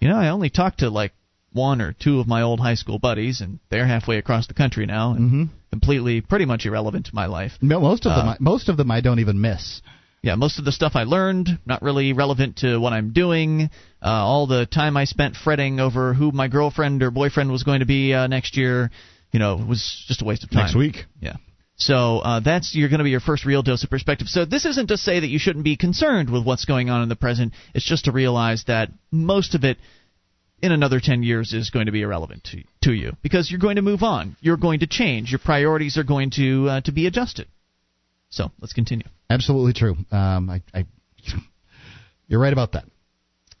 you 0.00 0.08
know 0.08 0.16
i 0.16 0.28
only 0.28 0.50
talked 0.50 0.80
to 0.80 0.88
like 0.90 1.12
one 1.54 1.80
or 1.80 1.92
two 1.92 2.20
of 2.20 2.26
my 2.26 2.42
old 2.42 2.58
high 2.60 2.74
school 2.74 2.98
buddies, 2.98 3.40
and 3.40 3.60
they're 3.70 3.86
halfway 3.86 4.18
across 4.18 4.48
the 4.48 4.54
country 4.54 4.86
now, 4.86 5.12
and 5.12 5.30
Mhm. 5.30 5.48
completely, 5.70 6.20
pretty 6.20 6.44
much 6.44 6.66
irrelevant 6.66 7.06
to 7.06 7.14
my 7.14 7.26
life. 7.26 7.56
No, 7.62 7.80
Most 7.80 8.04
of 8.06 8.16
them, 8.16 8.28
Uh, 8.28 8.32
I, 8.32 8.36
most 8.40 8.68
of 8.68 8.76
them, 8.76 8.90
I 8.90 9.00
don't 9.00 9.20
even 9.20 9.40
miss. 9.40 9.80
Yeah, 10.24 10.36
most 10.36 10.58
of 10.58 10.64
the 10.64 10.72
stuff 10.72 10.92
I 10.94 11.02
learned 11.02 11.58
not 11.66 11.82
really 11.82 12.14
relevant 12.14 12.56
to 12.58 12.78
what 12.78 12.94
I'm 12.94 13.12
doing. 13.12 13.68
Uh, 14.02 14.08
all 14.08 14.46
the 14.46 14.64
time 14.64 14.96
I 14.96 15.04
spent 15.04 15.36
fretting 15.36 15.80
over 15.80 16.14
who 16.14 16.32
my 16.32 16.48
girlfriend 16.48 17.02
or 17.02 17.10
boyfriend 17.10 17.52
was 17.52 17.62
going 17.62 17.80
to 17.80 17.86
be 17.86 18.14
uh, 18.14 18.26
next 18.26 18.56
year, 18.56 18.90
you 19.32 19.38
know, 19.38 19.56
was 19.56 20.02
just 20.08 20.22
a 20.22 20.24
waste 20.24 20.42
of 20.42 20.50
time. 20.50 20.62
Next 20.62 20.76
week. 20.76 21.04
Yeah. 21.20 21.36
So 21.76 22.20
uh, 22.20 22.40
that's 22.40 22.74
you're 22.74 22.88
going 22.88 23.00
to 23.00 23.04
be 23.04 23.10
your 23.10 23.20
first 23.20 23.44
real 23.44 23.62
dose 23.62 23.84
of 23.84 23.90
perspective. 23.90 24.28
So 24.28 24.46
this 24.46 24.64
isn't 24.64 24.86
to 24.86 24.96
say 24.96 25.20
that 25.20 25.26
you 25.26 25.38
shouldn't 25.38 25.64
be 25.64 25.76
concerned 25.76 26.30
with 26.30 26.42
what's 26.42 26.64
going 26.64 26.88
on 26.88 27.02
in 27.02 27.10
the 27.10 27.16
present. 27.16 27.52
It's 27.74 27.84
just 27.84 28.06
to 28.06 28.12
realize 28.12 28.64
that 28.66 28.88
most 29.10 29.54
of 29.54 29.62
it 29.62 29.76
in 30.62 30.72
another 30.72 31.00
10 31.00 31.22
years 31.22 31.52
is 31.52 31.68
going 31.68 31.84
to 31.84 31.92
be 31.92 32.00
irrelevant 32.00 32.44
to, 32.44 32.62
to 32.84 32.94
you 32.94 33.12
because 33.22 33.50
you're 33.50 33.60
going 33.60 33.76
to 33.76 33.82
move 33.82 34.02
on. 34.02 34.38
You're 34.40 34.56
going 34.56 34.80
to 34.80 34.86
change. 34.86 35.32
Your 35.32 35.40
priorities 35.40 35.98
are 35.98 36.02
going 36.02 36.30
to 36.36 36.68
uh, 36.70 36.80
to 36.80 36.92
be 36.92 37.06
adjusted. 37.06 37.46
So 38.34 38.50
let's 38.60 38.72
continue. 38.72 39.06
Absolutely 39.30 39.74
true. 39.74 39.96
Um, 40.10 40.50
I, 40.50 40.60
I, 40.74 40.86
you're 42.26 42.40
right 42.40 42.52
about 42.52 42.72
that. 42.72 42.84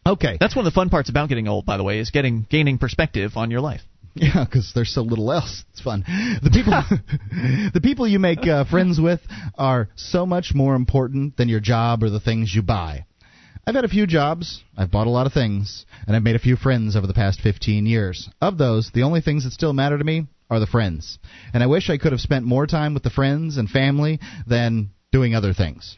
Okay. 0.04 0.36
That's 0.40 0.56
one 0.56 0.66
of 0.66 0.72
the 0.72 0.74
fun 0.74 0.90
parts 0.90 1.08
about 1.08 1.28
getting 1.28 1.46
old, 1.46 1.64
by 1.64 1.76
the 1.76 1.84
way, 1.84 2.00
is 2.00 2.10
getting 2.10 2.44
gaining 2.50 2.78
perspective 2.78 3.32
on 3.36 3.50
your 3.50 3.60
life. 3.60 3.80
Yeah, 4.16 4.44
because 4.44 4.70
there's 4.76 4.94
so 4.94 5.02
little 5.02 5.32
else. 5.32 5.64
It's 5.72 5.80
fun. 5.80 6.04
The 6.40 6.50
people, 6.50 6.72
the 7.74 7.80
people 7.80 8.06
you 8.06 8.20
make 8.20 8.46
uh, 8.46 8.64
friends 8.64 9.00
with 9.00 9.18
are 9.58 9.88
so 9.96 10.24
much 10.24 10.52
more 10.54 10.76
important 10.76 11.36
than 11.36 11.48
your 11.48 11.58
job 11.58 12.04
or 12.04 12.10
the 12.10 12.20
things 12.20 12.54
you 12.54 12.62
buy. 12.62 13.06
I've 13.66 13.74
had 13.74 13.84
a 13.84 13.88
few 13.88 14.06
jobs, 14.06 14.62
I've 14.76 14.92
bought 14.92 15.08
a 15.08 15.10
lot 15.10 15.26
of 15.26 15.32
things, 15.32 15.84
and 16.06 16.14
I've 16.14 16.22
made 16.22 16.36
a 16.36 16.38
few 16.38 16.54
friends 16.54 16.94
over 16.94 17.08
the 17.08 17.12
past 17.12 17.40
15 17.40 17.86
years. 17.86 18.28
Of 18.40 18.56
those, 18.56 18.92
the 18.94 19.02
only 19.02 19.20
things 19.20 19.42
that 19.42 19.52
still 19.52 19.72
matter 19.72 19.98
to 19.98 20.04
me 20.04 20.28
are 20.54 20.60
the 20.60 20.66
friends. 20.66 21.18
And 21.52 21.62
I 21.62 21.66
wish 21.66 21.90
I 21.90 21.98
could 21.98 22.12
have 22.12 22.20
spent 22.20 22.44
more 22.44 22.66
time 22.66 22.94
with 22.94 23.02
the 23.02 23.10
friends 23.10 23.56
and 23.56 23.68
family 23.68 24.20
than 24.46 24.90
doing 25.12 25.34
other 25.34 25.52
things. 25.52 25.96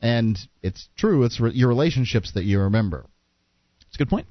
And 0.00 0.38
it's 0.62 0.88
true, 0.96 1.24
it's 1.24 1.40
re- 1.40 1.52
your 1.52 1.68
relationships 1.68 2.32
that 2.32 2.44
you 2.44 2.60
remember. 2.60 3.06
It's 3.86 3.96
a 3.96 3.98
good 3.98 4.10
point. 4.10 4.26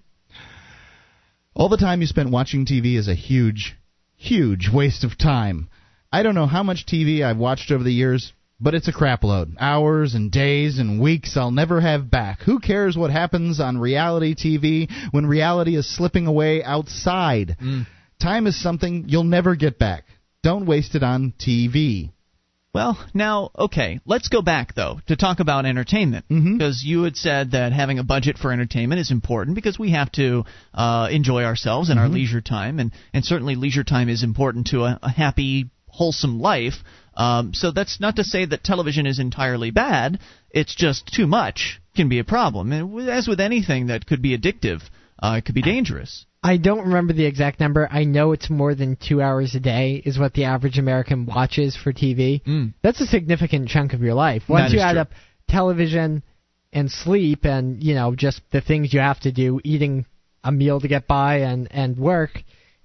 All 1.53 1.69
the 1.69 1.77
time 1.77 2.01
you 2.01 2.07
spent 2.07 2.29
watching 2.29 2.65
TV 2.65 2.97
is 2.97 3.07
a 3.07 3.15
huge, 3.15 3.75
huge 4.15 4.69
waste 4.71 5.03
of 5.03 5.17
time. 5.17 5.69
I 6.11 6.23
don't 6.23 6.35
know 6.35 6.45
how 6.45 6.63
much 6.63 6.85
TV 6.85 7.23
I've 7.23 7.37
watched 7.37 7.71
over 7.71 7.83
the 7.83 7.91
years, 7.91 8.31
but 8.59 8.73
it's 8.73 8.87
a 8.87 8.93
crapload. 8.93 9.55
Hours 9.59 10.13
and 10.13 10.31
days 10.31 10.79
and 10.79 11.01
weeks 11.01 11.35
I'll 11.35 11.51
never 11.51 11.81
have 11.81 12.09
back. 12.09 12.41
Who 12.41 12.59
cares 12.59 12.97
what 12.97 13.11
happens 13.11 13.59
on 13.59 13.77
reality 13.77 14.35
TV 14.35 14.89
when 15.11 15.25
reality 15.25 15.75
is 15.75 15.87
slipping 15.87 16.27
away 16.27 16.63
outside? 16.63 17.57
Mm. 17.61 17.87
Time 18.19 18.47
is 18.47 18.59
something 18.61 19.05
you'll 19.07 19.23
never 19.23 19.55
get 19.55 19.77
back. 19.77 20.05
Don't 20.43 20.65
waste 20.65 20.95
it 20.95 21.03
on 21.03 21.33
TV. 21.39 22.11
Well, 22.73 22.97
now, 23.13 23.49
okay, 23.57 23.99
let's 24.05 24.27
go 24.27 24.41
back 24.41 24.75
though 24.75 24.99
to 25.07 25.15
talk 25.15 25.39
about 25.39 25.65
entertainment 25.65 26.25
Mhm. 26.29 26.57
because 26.57 26.83
you 26.83 27.03
had 27.03 27.17
said 27.17 27.51
that 27.51 27.73
having 27.73 27.97
a 27.97 28.03
budget 28.03 28.37
for 28.37 28.51
entertainment 28.51 28.99
is 29.01 29.09
important 29.09 29.55
because 29.55 29.79
we 29.79 29.91
have 29.91 30.11
to 30.13 30.45
uh, 30.73 31.07
enjoy 31.11 31.43
ourselves 31.43 31.89
in 31.89 31.97
our 31.97 32.07
leisure 32.09 32.41
time, 32.41 32.79
and 32.79 32.91
and 33.13 33.25
certainly 33.25 33.55
leisure 33.55 33.83
time 33.83 34.09
is 34.09 34.21
important 34.21 34.67
to 34.67 34.83
a, 34.83 34.99
a 35.01 35.09
happy, 35.09 35.69
wholesome 35.87 36.39
life. 36.39 36.83
Um, 37.15 37.53
so 37.55 37.71
that's 37.71 37.99
not 37.99 38.17
to 38.17 38.23
say 38.23 38.45
that 38.45 38.63
television 38.63 39.07
is 39.07 39.17
entirely 39.17 39.71
bad. 39.71 40.19
It's 40.51 40.75
just 40.75 41.07
too 41.11 41.25
much 41.25 41.79
can 41.95 42.09
be 42.09 42.19
a 42.19 42.23
problem, 42.23 42.71
and 42.71 43.09
as 43.09 43.27
with 43.27 43.39
anything 43.39 43.87
that 43.87 44.05
could 44.05 44.21
be 44.21 44.37
addictive, 44.37 44.81
uh, 45.17 45.35
it 45.39 45.45
could 45.45 45.55
be 45.55 45.63
dangerous. 45.63 46.25
I 46.47 46.55
don't 46.55 46.85
remember 46.85 47.11
the 47.11 47.25
exact 47.25 47.59
number. 47.59 47.89
I 47.91 48.05
know 48.05 48.31
it's 48.31 48.49
more 48.49 48.73
than 48.73 48.95
two 48.95 49.21
hours 49.21 49.53
a 49.53 49.59
day 49.59 50.01
is 50.05 50.17
what 50.17 50.33
the 50.33 50.45
average 50.45 50.77
American 50.77 51.25
watches 51.25 51.75
for 51.75 51.91
TV. 51.91 52.41
Mm. 52.45 52.73
That's 52.81 53.01
a 53.01 53.05
significant 53.05 53.67
chunk 53.67 53.93
of 53.93 54.01
your 54.01 54.13
life. 54.13 54.43
Once 54.47 54.71
you 54.71 54.79
add 54.79 54.93
true. 54.93 55.01
up 55.01 55.09
television 55.49 56.23
and 56.71 56.89
sleep 56.89 57.43
and 57.43 57.83
you 57.83 57.95
know 57.95 58.15
just 58.15 58.41
the 58.51 58.61
things 58.61 58.93
you 58.93 59.01
have 59.01 59.19
to 59.21 59.31
do, 59.33 59.59
eating 59.65 60.05
a 60.41 60.51
meal 60.51 60.79
to 60.79 60.87
get 60.87 61.05
by 61.05 61.39
and 61.39 61.67
and 61.69 61.97
work, 61.97 62.41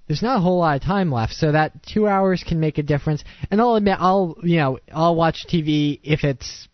there's 0.09 0.23
not 0.23 0.39
a 0.39 0.41
whole 0.41 0.59
lot 0.59 0.75
of 0.77 0.83
time 0.83 1.13
left. 1.13 1.35
So 1.35 1.53
that 1.53 1.85
two 1.85 2.09
hours 2.09 2.45
can 2.47 2.59
make 2.59 2.79
a 2.79 2.83
difference. 2.83 3.23
And 3.49 3.61
I'll 3.61 3.77
admit, 3.77 3.97
I'll 4.01 4.39
you 4.43 4.57
know 4.57 4.81
I'll 4.93 5.15
watch 5.15 5.47
TV 5.49 6.01
if 6.03 6.25
it's 6.25 6.67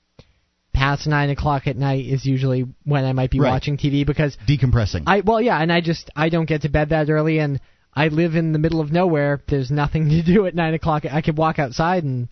past 0.79 1.07
nine 1.07 1.31
o'clock 1.31 1.67
at 1.67 1.77
night 1.77 2.07
is 2.07 2.25
usually 2.25 2.67
when 2.85 3.05
I 3.05 3.13
might 3.13 3.31
be 3.31 3.41
Right. 3.41 3.51
watching 3.51 3.77
TV 3.77 4.07
because 4.07 4.37
Decompressing. 4.49 5.03
I 5.07 5.21
well 5.21 5.41
yeah, 5.41 5.59
and 5.61 5.73
I 5.73 5.81
just 5.81 6.11
I 6.17 6.29
don't 6.29 6.47
get 6.49 6.63
to 6.63 6.69
bed 6.69 6.91
that 6.91 7.11
early, 7.11 7.39
and 7.39 7.61
I 7.95 8.09
live 8.09 8.37
in 8.37 8.53
the 8.53 8.59
middle 8.59 8.81
of 8.81 8.93
nowhere. 8.93 9.43
There's 9.49 9.71
nothing 9.71 10.09
to 10.11 10.23
do 10.23 10.47
at 10.47 10.55
nine 10.55 10.75
o'clock. 10.75 11.05
I 11.11 11.21
could 11.21 11.37
walk 11.37 11.59
outside 11.59 12.05
and 12.05 12.29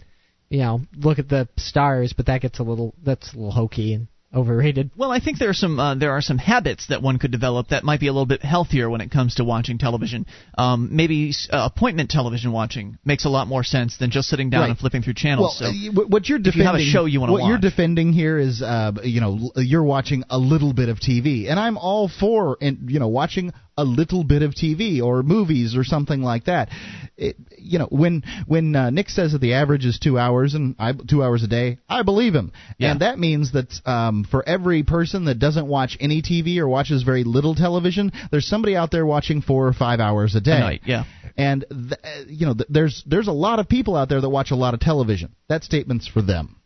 you 0.48 0.58
know 0.60 0.80
look 0.96 1.18
at 1.18 1.28
the 1.28 1.48
stars, 1.58 2.12
but 2.16 2.26
that 2.26 2.40
gets 2.42 2.58
a 2.58 2.62
little 2.62 2.94
that's 3.02 3.32
a 3.32 3.36
little 3.36 3.52
hokey 3.52 3.94
and 3.94 4.06
overrated. 4.36 4.90
Well, 4.96 5.10
I 5.10 5.18
think 5.20 5.38
there 5.38 5.48
are 5.48 5.54
some 5.54 5.80
uh, 5.80 5.94
there 5.94 6.12
are 6.12 6.20
some 6.20 6.38
habits 6.38 6.86
that 6.88 7.02
one 7.02 7.18
could 7.18 7.30
develop 7.32 7.68
that 7.68 7.82
might 7.84 8.00
be 8.00 8.06
a 8.08 8.12
little 8.12 8.26
bit 8.26 8.42
healthier 8.42 8.88
when 8.90 9.00
it 9.00 9.10
comes 9.10 9.36
to 9.36 9.44
watching 9.44 9.78
television. 9.78 10.26
Um, 10.58 10.90
maybe 10.92 11.32
uh, 11.50 11.68
appointment 11.74 12.10
television 12.10 12.52
watching 12.52 12.98
makes 13.04 13.24
a 13.24 13.28
lot 13.28 13.48
more 13.48 13.64
sense 13.64 13.96
than 13.96 14.10
just 14.10 14.28
sitting 14.28 14.50
down 14.50 14.60
Right. 14.62 14.70
and 14.70 14.78
flipping 14.78 15.02
through 15.02 15.14
Well, 15.16 15.22
channels. 15.22 15.58
so 15.58 15.66
uh, 15.66 16.04
what 16.06 16.28
you're 16.28 16.38
if 16.38 16.44
defending, 16.44 16.60
you 16.60 16.66
have 16.66 16.74
a 16.76 16.84
show 16.92 17.04
you 17.06 17.20
wanna 17.20 17.32
watch, 17.32 17.42
what 17.42 17.48
you're 17.48 17.58
defending 17.58 18.12
here 18.12 18.38
is, 18.38 18.62
uh, 18.62 18.92
you 19.02 19.20
know 19.20 19.50
you're 19.56 19.82
watching 19.84 20.22
a 20.30 20.38
little 20.38 20.72
bit 20.72 20.88
of 20.88 20.98
TV, 21.00 21.48
and 21.50 21.58
I'm 21.58 21.78
all 21.78 22.08
for, 22.08 22.58
in, 22.60 22.86
you 22.88 23.00
know, 23.00 23.08
watching 23.08 23.52
a 23.76 23.84
little 23.84 24.24
bit 24.24 24.42
of 24.42 24.52
TV 24.52 25.02
or 25.02 25.22
movies 25.22 25.76
or 25.76 25.84
something 25.84 26.22
like 26.22 26.44
that. 26.46 26.68
It, 27.16 27.36
you 27.58 27.78
know, 27.78 27.86
when 27.90 28.22
when 28.46 28.74
uh, 28.76 28.90
Nick 28.90 29.08
says 29.08 29.32
that 29.32 29.40
the 29.40 29.54
average 29.54 29.84
is 29.84 29.98
two 29.98 30.18
hours 30.18 30.54
and 30.54 30.74
I, 30.78 30.92
two 30.92 31.22
hours 31.22 31.42
a 31.42 31.46
day, 31.46 31.78
I 31.88 32.02
believe 32.02 32.34
him, 32.34 32.52
Yeah. 32.78 32.92
and 32.92 33.00
that 33.00 33.18
means 33.18 33.52
that 33.52 33.72
um, 33.86 34.24
for 34.30 34.46
every 34.48 34.82
person 34.82 35.24
that 35.26 35.38
doesn't 35.38 35.66
watch 35.66 35.96
any 36.00 36.22
TV 36.22 36.58
or 36.58 36.68
watches 36.68 37.02
very 37.02 37.24
little 37.24 37.54
television, 37.54 38.12
there's 38.30 38.46
somebody 38.46 38.76
out 38.76 38.90
there 38.90 39.06
watching 39.06 39.42
four 39.42 39.66
or 39.66 39.72
five 39.72 40.00
hours 40.00 40.34
a 40.34 40.40
day. 40.40 40.56
a 40.56 40.60
night, 40.60 40.80
yeah. 40.86 41.04
And 41.36 41.64
th- 41.68 41.92
uh, 42.02 42.24
you 42.28 42.46
know, 42.46 42.54
th- 42.54 42.68
there's 42.70 43.02
there's 43.06 43.28
a 43.28 43.32
lot 43.32 43.58
of 43.58 43.68
people 43.68 43.94
out 43.96 44.08
there 44.08 44.20
that 44.20 44.28
watch 44.28 44.50
a 44.52 44.56
lot 44.56 44.74
of 44.74 44.80
television. 44.80 45.34
That 45.48 45.64
statement's 45.64 46.06
for 46.06 46.22
them. 46.22 46.56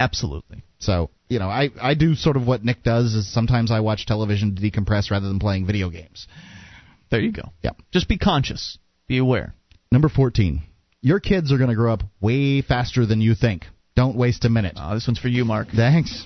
Absolutely. 0.00 0.62
So 0.78 1.10
you 1.28 1.38
know, 1.38 1.48
I 1.48 1.70
I 1.80 1.94
do 1.94 2.14
sort 2.14 2.36
of 2.36 2.46
what 2.46 2.64
Nick 2.64 2.82
does 2.82 3.14
is 3.14 3.32
sometimes 3.32 3.70
I 3.70 3.80
watch 3.80 4.06
television 4.06 4.54
to 4.54 4.62
decompress 4.62 5.10
rather 5.10 5.28
than 5.28 5.38
playing 5.38 5.66
video 5.66 5.90
games. 5.90 6.26
There 7.10 7.20
you 7.20 7.32
go. 7.32 7.52
Yeah. 7.62 7.72
Just 7.92 8.08
be 8.08 8.18
conscious. 8.18 8.78
Be 9.06 9.18
aware. 9.18 9.54
Number 9.92 10.08
fourteen, 10.08 10.62
your 11.00 11.20
kids 11.20 11.52
are 11.52 11.58
going 11.58 11.70
to 11.70 11.76
grow 11.76 11.92
up 11.92 12.02
way 12.20 12.62
faster 12.62 13.06
than 13.06 13.20
you 13.20 13.34
think. 13.34 13.66
Don't 13.94 14.16
waste 14.16 14.44
a 14.44 14.48
minute. 14.48 14.74
Uh, 14.76 14.94
this 14.94 15.06
one's 15.06 15.20
for 15.20 15.28
you, 15.28 15.44
Mark. 15.44 15.68
Thanks. 15.74 16.24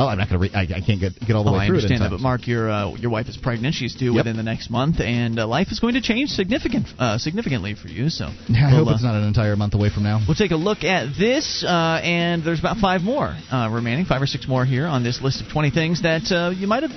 Oh, 0.00 0.06
I'm 0.08 0.16
not 0.18 0.28
going 0.30 0.40
to. 0.40 0.48
Re- 0.48 0.54
I, 0.54 0.78
I 0.78 0.80
can't 0.80 0.98
get 0.98 1.12
get 1.20 1.36
all 1.36 1.44
the 1.44 1.50
Oh, 1.50 1.52
way 1.52 1.64
I 1.64 1.66
through 1.66 1.76
it. 1.76 1.84
in 1.84 1.92
understand 1.92 2.02
that, 2.04 2.10
but 2.16 2.20
Mark, 2.20 2.46
your 2.46 2.70
uh, 2.70 2.94
your 2.96 3.10
wife 3.10 3.28
is 3.28 3.36
pregnant. 3.36 3.74
She's 3.74 3.94
due 3.94 4.12
Yep. 4.14 4.24
within 4.24 4.36
the 4.36 4.42
next 4.42 4.70
month, 4.70 4.98
and 5.00 5.38
uh, 5.38 5.46
life 5.46 5.68
is 5.70 5.78
going 5.78 5.94
to 5.94 6.00
change 6.00 6.30
significant 6.30 6.86
uh, 6.98 7.18
significantly 7.18 7.74
for 7.74 7.88
you. 7.88 8.08
So 8.08 8.24
I 8.28 8.32
we'll, 8.48 8.70
hope 8.84 8.88
uh, 8.88 8.94
it's 8.94 9.02
not 9.02 9.14
an 9.14 9.24
entire 9.28 9.56
month 9.56 9.74
away 9.74 9.90
from 9.90 10.04
now. 10.04 10.20
We'll 10.26 10.36
take 10.36 10.52
a 10.52 10.56
look 10.56 10.84
at 10.84 11.12
this, 11.18 11.62
uh, 11.66 12.00
and 12.02 12.42
there's 12.44 12.60
about 12.60 12.78
five 12.78 13.02
more 13.02 13.36
uh, 13.52 13.68
remaining, 13.70 14.06
five 14.06 14.22
or 14.22 14.26
six 14.26 14.48
more 14.48 14.64
here 14.64 14.86
on 14.86 15.02
this 15.04 15.20
list 15.20 15.42
of 15.42 15.52
20 15.52 15.70
things 15.70 16.02
that 16.02 16.24
uh, 16.32 16.50
you 16.50 16.66
might 16.66 16.82
have, 16.82 16.92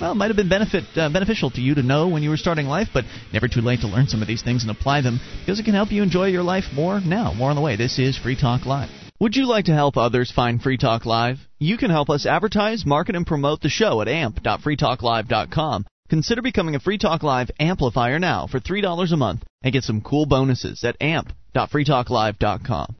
well, 0.00 0.14
might 0.16 0.28
have 0.28 0.36
been 0.36 0.48
benefit 0.48 0.84
uh, 0.96 1.08
beneficial 1.12 1.50
to 1.52 1.60
you 1.60 1.74
to 1.76 1.82
know 1.82 2.08
when 2.08 2.22
you 2.24 2.30
were 2.30 2.36
starting 2.36 2.66
life, 2.66 2.88
but 2.92 3.04
never 3.32 3.46
too 3.48 3.60
late 3.60 3.80
to 3.82 3.86
learn 3.86 4.06
some 4.08 4.22
of 4.22 4.28
these 4.28 4.42
things 4.42 4.62
and 4.62 4.70
apply 4.70 5.02
them 5.02 5.20
because 5.40 5.60
it 5.60 5.64
can 5.64 5.74
help 5.74 5.92
you 5.92 6.02
enjoy 6.02 6.26
your 6.26 6.42
life 6.42 6.64
more 6.74 7.00
now. 7.00 7.32
More 7.32 7.50
on 7.50 7.56
the 7.56 7.62
way. 7.62 7.76
This 7.76 7.98
is 7.98 8.18
Free 8.18 8.36
Talk 8.38 8.66
Live. 8.66 8.90
Would 9.20 9.36
you 9.36 9.46
like 9.46 9.66
to 9.66 9.74
help 9.74 9.98
others 9.98 10.32
find 10.34 10.62
Free 10.62 10.78
Talk 10.78 11.04
Live? 11.04 11.46
You 11.58 11.76
can 11.76 11.90
help 11.90 12.08
us 12.08 12.24
advertise, 12.24 12.86
market, 12.86 13.14
and 13.14 13.26
promote 13.26 13.60
the 13.60 13.68
show 13.68 14.00
at 14.00 14.08
amp.freetalklive.com. 14.08 15.84
Consider 16.08 16.40
becoming 16.40 16.74
a 16.74 16.80
Free 16.80 16.96
Talk 16.96 17.22
Live 17.22 17.50
amplifier 17.60 18.18
now 18.18 18.46
for 18.46 18.60
$3 18.60 19.12
a 19.12 19.16
month 19.18 19.44
and 19.62 19.74
get 19.74 19.84
some 19.84 20.00
cool 20.00 20.24
bonuses 20.24 20.82
at 20.84 20.96
amp.freetalklive.com. 21.02 22.96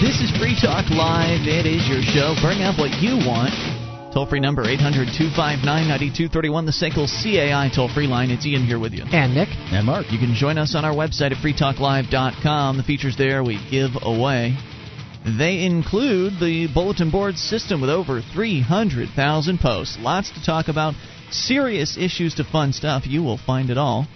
This 0.00 0.20
is 0.20 0.30
Free 0.38 0.54
Talk 0.62 0.88
Live. 0.90 1.40
It 1.48 1.66
is 1.66 1.88
your 1.88 2.02
show. 2.02 2.36
Bring 2.40 2.62
up 2.62 2.78
what 2.78 3.02
you 3.02 3.16
want. 3.26 3.77
Toll 4.12 4.24
free 4.26 4.40
number 4.40 4.62
800 4.64 5.12
259 5.12 5.62
9231, 5.64 6.64
the 6.64 6.72
SACL 6.72 7.06
CAI 7.06 7.68
toll 7.74 7.88
free 7.92 8.06
line. 8.06 8.30
It's 8.30 8.46
Ian 8.46 8.64
here 8.64 8.78
with 8.78 8.92
you. 8.92 9.04
And 9.04 9.34
Nick. 9.34 9.48
And 9.70 9.84
Mark. 9.84 10.10
You 10.10 10.18
can 10.18 10.34
join 10.34 10.56
us 10.56 10.74
on 10.74 10.84
our 10.84 10.94
website 10.94 11.32
at 11.32 11.38
freetalklive.com. 11.44 12.78
The 12.78 12.82
features 12.82 13.16
there 13.18 13.44
we 13.44 13.60
give 13.70 13.90
away. 14.00 14.56
They 15.36 15.64
include 15.64 16.40
the 16.40 16.68
bulletin 16.72 17.10
board 17.10 17.36
system 17.36 17.82
with 17.82 17.90
over 17.90 18.22
300,000 18.22 19.58
posts. 19.60 19.98
Lots 20.00 20.30
to 20.30 20.42
talk 20.42 20.68
about, 20.68 20.94
serious 21.30 21.98
issues 21.98 22.34
to 22.36 22.44
fun 22.44 22.72
stuff. 22.72 23.06
You 23.06 23.22
will 23.22 23.36
find 23.36 23.68
it 23.68 23.76
all 23.76 24.06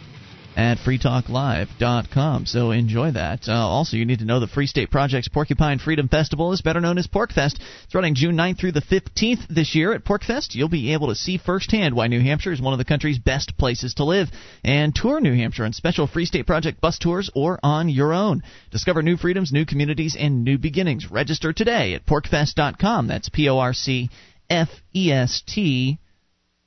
at 0.56 0.78
freetalklive.com. 0.78 2.46
So 2.46 2.70
enjoy 2.70 3.12
that. 3.12 3.48
Uh, 3.48 3.52
also, 3.52 3.96
you 3.96 4.04
need 4.04 4.18
to 4.20 4.24
know 4.24 4.40
the 4.40 4.46
Free 4.46 4.66
State 4.66 4.90
Project's 4.90 5.28
Porcupine 5.28 5.78
Freedom 5.78 6.08
Festival 6.08 6.52
is 6.52 6.62
better 6.62 6.80
known 6.80 6.98
as 6.98 7.06
PorcFest. 7.06 7.60
It's 7.84 7.94
running 7.94 8.14
June 8.14 8.36
9th 8.36 8.58
through 8.58 8.72
the 8.72 8.82
15th 8.82 9.46
this 9.48 9.74
year 9.74 9.92
at 9.92 10.04
PorcFest. 10.04 10.54
You'll 10.54 10.68
be 10.68 10.92
able 10.92 11.08
to 11.08 11.14
see 11.14 11.38
firsthand 11.38 11.94
why 11.94 12.06
New 12.06 12.20
Hampshire 12.20 12.52
is 12.52 12.60
one 12.60 12.74
of 12.74 12.78
the 12.78 12.84
country's 12.84 13.18
best 13.18 13.56
places 13.56 13.94
to 13.94 14.04
live 14.04 14.28
and 14.64 14.94
tour 14.94 15.20
New 15.20 15.34
Hampshire 15.34 15.64
on 15.64 15.72
special 15.72 16.06
Free 16.06 16.26
State 16.26 16.46
Project 16.46 16.80
bus 16.80 16.98
tours 16.98 17.30
or 17.34 17.58
on 17.62 17.88
your 17.88 18.12
own. 18.12 18.42
Discover 18.70 19.02
new 19.02 19.16
freedoms, 19.16 19.52
new 19.52 19.64
communities, 19.64 20.16
and 20.18 20.44
new 20.44 20.58
beginnings. 20.58 21.10
Register 21.10 21.52
today 21.52 21.94
at 21.94 22.06
porcfest.com. 22.06 23.06
That's 23.06 23.28
P 23.28 23.48
O 23.48 23.58
R 23.58 23.72
C 23.72 24.10
F 24.50 24.68
E 24.94 25.10
S 25.10 25.42
T 25.46 25.98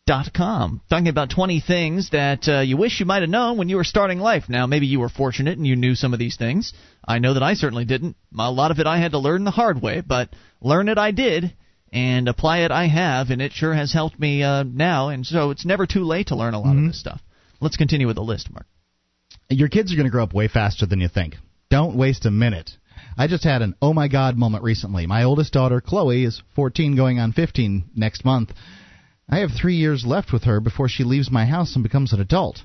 dot 0.08 0.32
com 0.36 0.82
talking 0.88 1.08
about 1.08 1.32
20 1.32 1.62
things 1.62 2.12
that 2.12 2.48
uh, 2.48 2.60
you 2.62 2.78
wish 2.78 3.00
you 3.00 3.08
might 3.08 3.22
have 3.24 3.30
known 3.30 3.58
when 3.58 3.70
you 3.70 3.76
were 3.76 3.84
starting 3.84 4.20
life 4.20 4.44
now 4.48 4.68
maybe 4.68 4.86
you 4.86 5.00
were 5.00 5.10
fortunate 5.10 5.58
and 5.58 5.66
you 5.66 5.76
knew 5.76 5.96
some 5.96 6.14
of 6.14 6.20
these 6.20 6.38
things 6.38 6.74
i 7.08 7.18
know 7.18 7.34
that 7.34 7.42
i 7.42 7.56
certainly 7.56 7.86
didn't 7.86 8.16
a 8.38 8.52
lot 8.52 8.70
of 8.70 8.78
it 8.78 8.86
i 8.86 9.00
had 9.00 9.14
to 9.14 9.18
learn 9.18 9.44
the 9.46 9.50
hard 9.52 9.82
way 9.82 10.02
but 10.08 10.30
learn 10.62 10.90
it 10.90 11.00
i 11.00 11.10
did 11.10 11.56
and 11.92 12.28
apply 12.28 12.60
it 12.60 12.70
i 12.70 12.86
have 12.88 13.32
and 13.32 13.42
it 13.42 13.52
sure 13.52 13.74
has 13.74 13.92
helped 13.94 14.20
me 14.20 14.44
uh, 14.44 14.62
now 14.62 15.10
and 15.10 15.26
so 15.26 15.50
it's 15.50 15.66
never 15.66 15.88
too 15.88 16.04
late 16.04 16.28
to 16.28 16.36
learn 16.36 16.54
a 16.54 16.60
lot 16.60 16.76
Mhm. 16.76 16.86
of 16.86 16.92
this 16.92 17.00
stuff 17.00 17.20
let's 17.60 17.76
continue 17.78 18.06
with 18.06 18.16
the 18.18 18.22
list 18.22 18.52
mark 18.54 18.68
Your 19.50 19.70
kids 19.70 19.92
are 19.92 19.96
going 19.96 20.06
to 20.06 20.12
grow 20.12 20.24
up 20.24 20.34
way 20.36 20.48
faster 20.48 20.86
than 20.86 21.02
you 21.02 21.08
think. 21.08 21.36
Don't 21.72 21.96
waste 21.98 22.26
a 22.28 22.32
minute. 22.32 22.70
I 23.18 23.26
just 23.28 23.44
had 23.44 23.62
an 23.64 23.74
oh 23.82 23.94
my 23.94 24.08
god 24.08 24.38
moment 24.38 24.64
recently. 24.64 25.06
My 25.08 25.24
oldest 25.24 25.52
daughter, 25.54 25.82
Chloe, 25.82 26.24
is 26.26 26.42
14 26.56 26.96
going 26.96 27.20
on 27.20 27.32
15 27.32 27.86
next 27.96 28.24
month. 28.26 28.52
I 29.30 29.40
have 29.40 29.52
three 29.52 29.76
years 29.76 30.06
left 30.06 30.32
with 30.32 30.44
her 30.44 30.60
before 30.60 30.88
she 30.88 31.04
leaves 31.04 31.32
my 31.32 31.46
house 31.46 31.76
and 31.76 31.84
becomes 31.84 32.14
an 32.14 32.22
adult. 32.22 32.64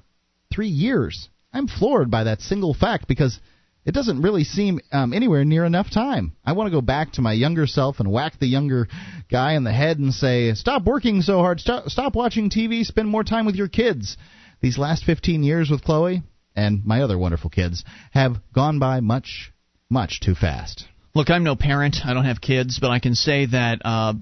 Three 0.53 0.69
years. 0.69 1.28
I'm 1.53 1.66
floored 1.66 2.11
by 2.11 2.24
that 2.24 2.41
single 2.43 2.74
fact 2.74 3.09
because 3.09 3.41
it 3.85 3.93
doesn't 3.93 4.20
really 4.20 4.45
seem 4.45 4.81
um, 4.93 5.12
anywhere 5.12 5.45
near 5.45 5.65
enough 5.65 5.91
time. 5.91 6.32
I 6.45 6.53
want 6.53 6.69
to 6.69 6.77
go 6.77 6.82
back 6.82 7.12
to 7.12 7.23
my 7.23 7.32
younger 7.32 7.66
self 7.66 7.99
and 7.99 8.12
whack 8.12 8.39
the 8.39 8.47
younger 8.47 8.89
guy 9.31 9.55
in 9.55 9.65
the 9.65 9.73
head 9.73 9.99
and 9.99 10.12
say, 10.12 10.53
"Stop 10.55 10.85
working 10.85 11.23
so 11.23 11.39
hard. 11.39 11.61
Stop, 11.61 11.89
stop 11.89 12.15
watching 12.15 12.51
TV. 12.51 12.85
Spend 12.85 13.09
more 13.09 13.24
time 13.24 13.47
with 13.47 13.57
your 13.57 13.69
kids." 13.69 14.16
These 14.61 14.77
last 14.77 15.05
15 15.05 15.43
years 15.43 15.70
with 15.70 15.82
Chloe 15.82 16.23
and 16.55 16.85
my 16.85 17.01
other 17.01 17.16
wonderful 17.16 17.49
kids 17.49 17.82
have 18.11 18.37
gone 18.53 18.78
by 18.78 19.01
much, 19.01 19.53
much 19.89 20.20
too 20.20 20.35
fast. 20.35 20.87
Look, 21.15 21.31
I'm 21.31 21.43
no 21.43 21.57
parent. 21.57 21.97
I 22.05 22.12
don't 22.12 22.27
have 22.27 22.41
kids, 22.41 22.78
but 22.78 22.91
I 22.91 22.99
can 22.99 23.15
say 23.15 23.47
that 23.47 23.81
uh, 23.85 24.15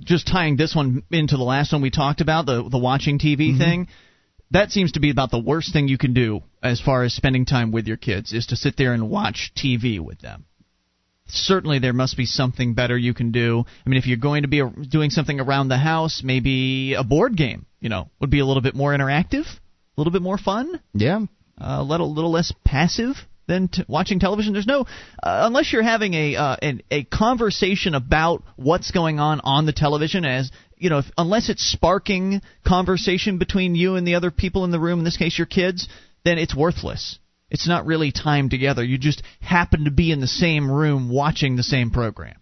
just 0.00 0.26
tying 0.26 0.56
this 0.56 0.74
one 0.74 1.02
into 1.10 1.36
the 1.36 1.42
last 1.42 1.72
one 1.72 1.82
we 1.82 1.90
talked 1.90 2.20
about, 2.20 2.46
the 2.46 2.68
the 2.68 2.78
watching 2.78 3.18
TV 3.18 3.50
mm-hmm. 3.50 3.58
thing, 3.58 3.88
that 4.50 4.70
seems 4.70 4.92
to 4.92 5.00
be 5.00 5.10
about 5.10 5.30
the 5.30 5.38
worst 5.38 5.72
thing 5.72 5.88
you 5.88 5.98
can 5.98 6.14
do 6.14 6.40
as 6.62 6.80
far 6.80 7.02
as 7.04 7.14
spending 7.14 7.44
time 7.44 7.72
with 7.72 7.86
your 7.86 7.96
kids 7.96 8.32
is 8.32 8.46
to 8.46 8.56
sit 8.56 8.76
there 8.76 8.92
and 8.92 9.10
watch 9.10 9.52
TV 9.56 9.98
with 10.00 10.20
them. 10.20 10.44
Certainly, 11.26 11.78
there 11.78 11.94
must 11.94 12.16
be 12.16 12.26
something 12.26 12.74
better 12.74 12.96
you 12.96 13.14
can 13.14 13.32
do. 13.32 13.64
I 13.86 13.88
mean, 13.88 13.98
if 13.98 14.06
you're 14.06 14.18
going 14.18 14.42
to 14.42 14.48
be 14.48 14.62
doing 14.88 15.10
something 15.10 15.40
around 15.40 15.68
the 15.68 15.78
house, 15.78 16.20
maybe 16.22 16.94
a 16.94 17.04
board 17.04 17.36
game, 17.36 17.64
you 17.80 17.88
know, 17.88 18.10
would 18.20 18.30
be 18.30 18.40
a 18.40 18.44
little 18.44 18.62
bit 18.62 18.74
more 18.74 18.92
interactive, 18.92 19.46
a 19.46 19.60
little 19.96 20.12
bit 20.12 20.22
more 20.22 20.36
fun 20.36 20.80
Yeah, 20.92 21.20
uh, 21.58 21.78
a 21.78 21.82
little 21.82 22.12
little 22.12 22.30
less 22.30 22.52
passive 22.64 23.16
than 23.46 23.68
t- 23.68 23.84
watching 23.88 24.20
television. 24.20 24.52
There's 24.52 24.66
no 24.66 24.80
uh, 25.22 25.42
unless 25.44 25.72
you're 25.72 25.82
having 25.82 26.14
a 26.14 26.36
uh, 26.36 26.56
an, 26.62 26.82
a 26.90 27.04
conversation 27.04 27.94
about 27.94 28.42
what's 28.56 28.90
going 28.90 29.18
on 29.18 29.40
on 29.42 29.66
the 29.66 29.72
television 29.72 30.24
as 30.24 30.50
you 30.76 30.90
know, 30.90 30.98
if, 30.98 31.06
unless 31.16 31.48
it's 31.48 31.62
sparking 31.64 32.42
conversation 32.66 33.38
between 33.38 33.76
you 33.76 33.94
and 33.94 34.04
the 34.06 34.16
other 34.16 34.32
people 34.32 34.64
in 34.64 34.72
the 34.72 34.80
room, 34.80 34.98
in 34.98 35.04
this 35.04 35.16
case 35.16 35.38
your 35.38 35.46
kids, 35.46 35.88
then 36.24 36.38
it's 36.38 36.56
worthless. 36.56 37.18
It's 37.50 37.68
not 37.68 37.86
really 37.86 38.10
time 38.10 38.48
together. 38.48 38.82
You 38.82 38.98
just 38.98 39.22
happen 39.40 39.84
to 39.84 39.90
be 39.90 40.10
in 40.10 40.20
the 40.20 40.26
same 40.26 40.70
room 40.70 41.08
watching 41.08 41.54
the 41.54 41.62
same 41.62 41.90
program. 41.90 42.36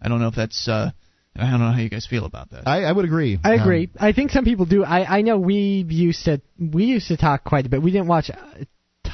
I 0.00 0.08
don't 0.08 0.20
know 0.20 0.28
if 0.28 0.34
that's 0.34 0.66
uh 0.68 0.90
I 1.36 1.50
don't 1.50 1.60
know 1.60 1.70
how 1.70 1.78
you 1.78 1.88
guys 1.88 2.06
feel 2.06 2.26
about 2.26 2.50
that. 2.50 2.68
I, 2.68 2.84
I 2.84 2.92
would 2.92 3.04
agree. 3.06 3.38
I 3.42 3.54
Um, 3.54 3.60
agree. 3.60 3.90
I 3.98 4.12
think 4.12 4.32
some 4.32 4.44
people 4.44 4.66
do. 4.66 4.84
I 4.84 5.18
I 5.18 5.22
know 5.22 5.38
we 5.38 5.84
used 5.88 6.24
to 6.24 6.40
we 6.58 6.84
used 6.86 7.08
to 7.08 7.16
talk 7.16 7.44
quite 7.44 7.64
a 7.66 7.68
bit. 7.68 7.80
We 7.82 7.90
didn't 7.90 8.08
watch 8.08 8.28
a 8.28 8.66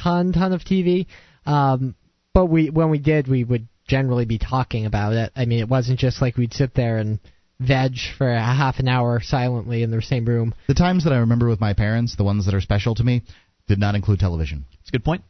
ton 0.02 0.32
ton 0.32 0.52
of 0.52 0.62
TV, 0.62 1.06
um, 1.46 1.94
but 2.34 2.46
we 2.46 2.70
when 2.70 2.90
we 2.90 2.98
did, 2.98 3.28
we 3.28 3.44
would 3.44 3.68
generally 3.86 4.24
be 4.24 4.38
talking 4.38 4.86
about 4.86 5.14
it. 5.14 5.32
I 5.34 5.44
mean, 5.46 5.60
it 5.60 5.68
wasn't 5.68 5.98
just 5.98 6.20
like 6.20 6.36
we'd 6.36 6.52
sit 6.52 6.74
there 6.74 6.98
and 6.98 7.18
veg 7.58 7.92
for 8.16 8.30
a 8.30 8.40
half 8.40 8.78
an 8.78 8.86
hour 8.88 9.20
silently 9.22 9.82
in 9.82 9.90
the 9.90 10.00
same 10.02 10.24
room. 10.24 10.54
the 10.68 10.74
times 10.74 11.04
that 11.04 11.12
I 11.12 11.18
remember 11.18 11.48
with 11.48 11.60
my 11.60 11.72
parents, 11.72 12.14
the 12.16 12.24
ones 12.24 12.44
that 12.46 12.54
are 12.54 12.60
special 12.60 12.94
to 12.96 13.02
me, 13.04 13.22
did 13.66 13.78
not 13.78 13.94
include 13.94 14.20
television. 14.20 14.64
It's 14.80 14.90
a 14.90 14.92
good 14.92 15.04
point. 15.04 15.22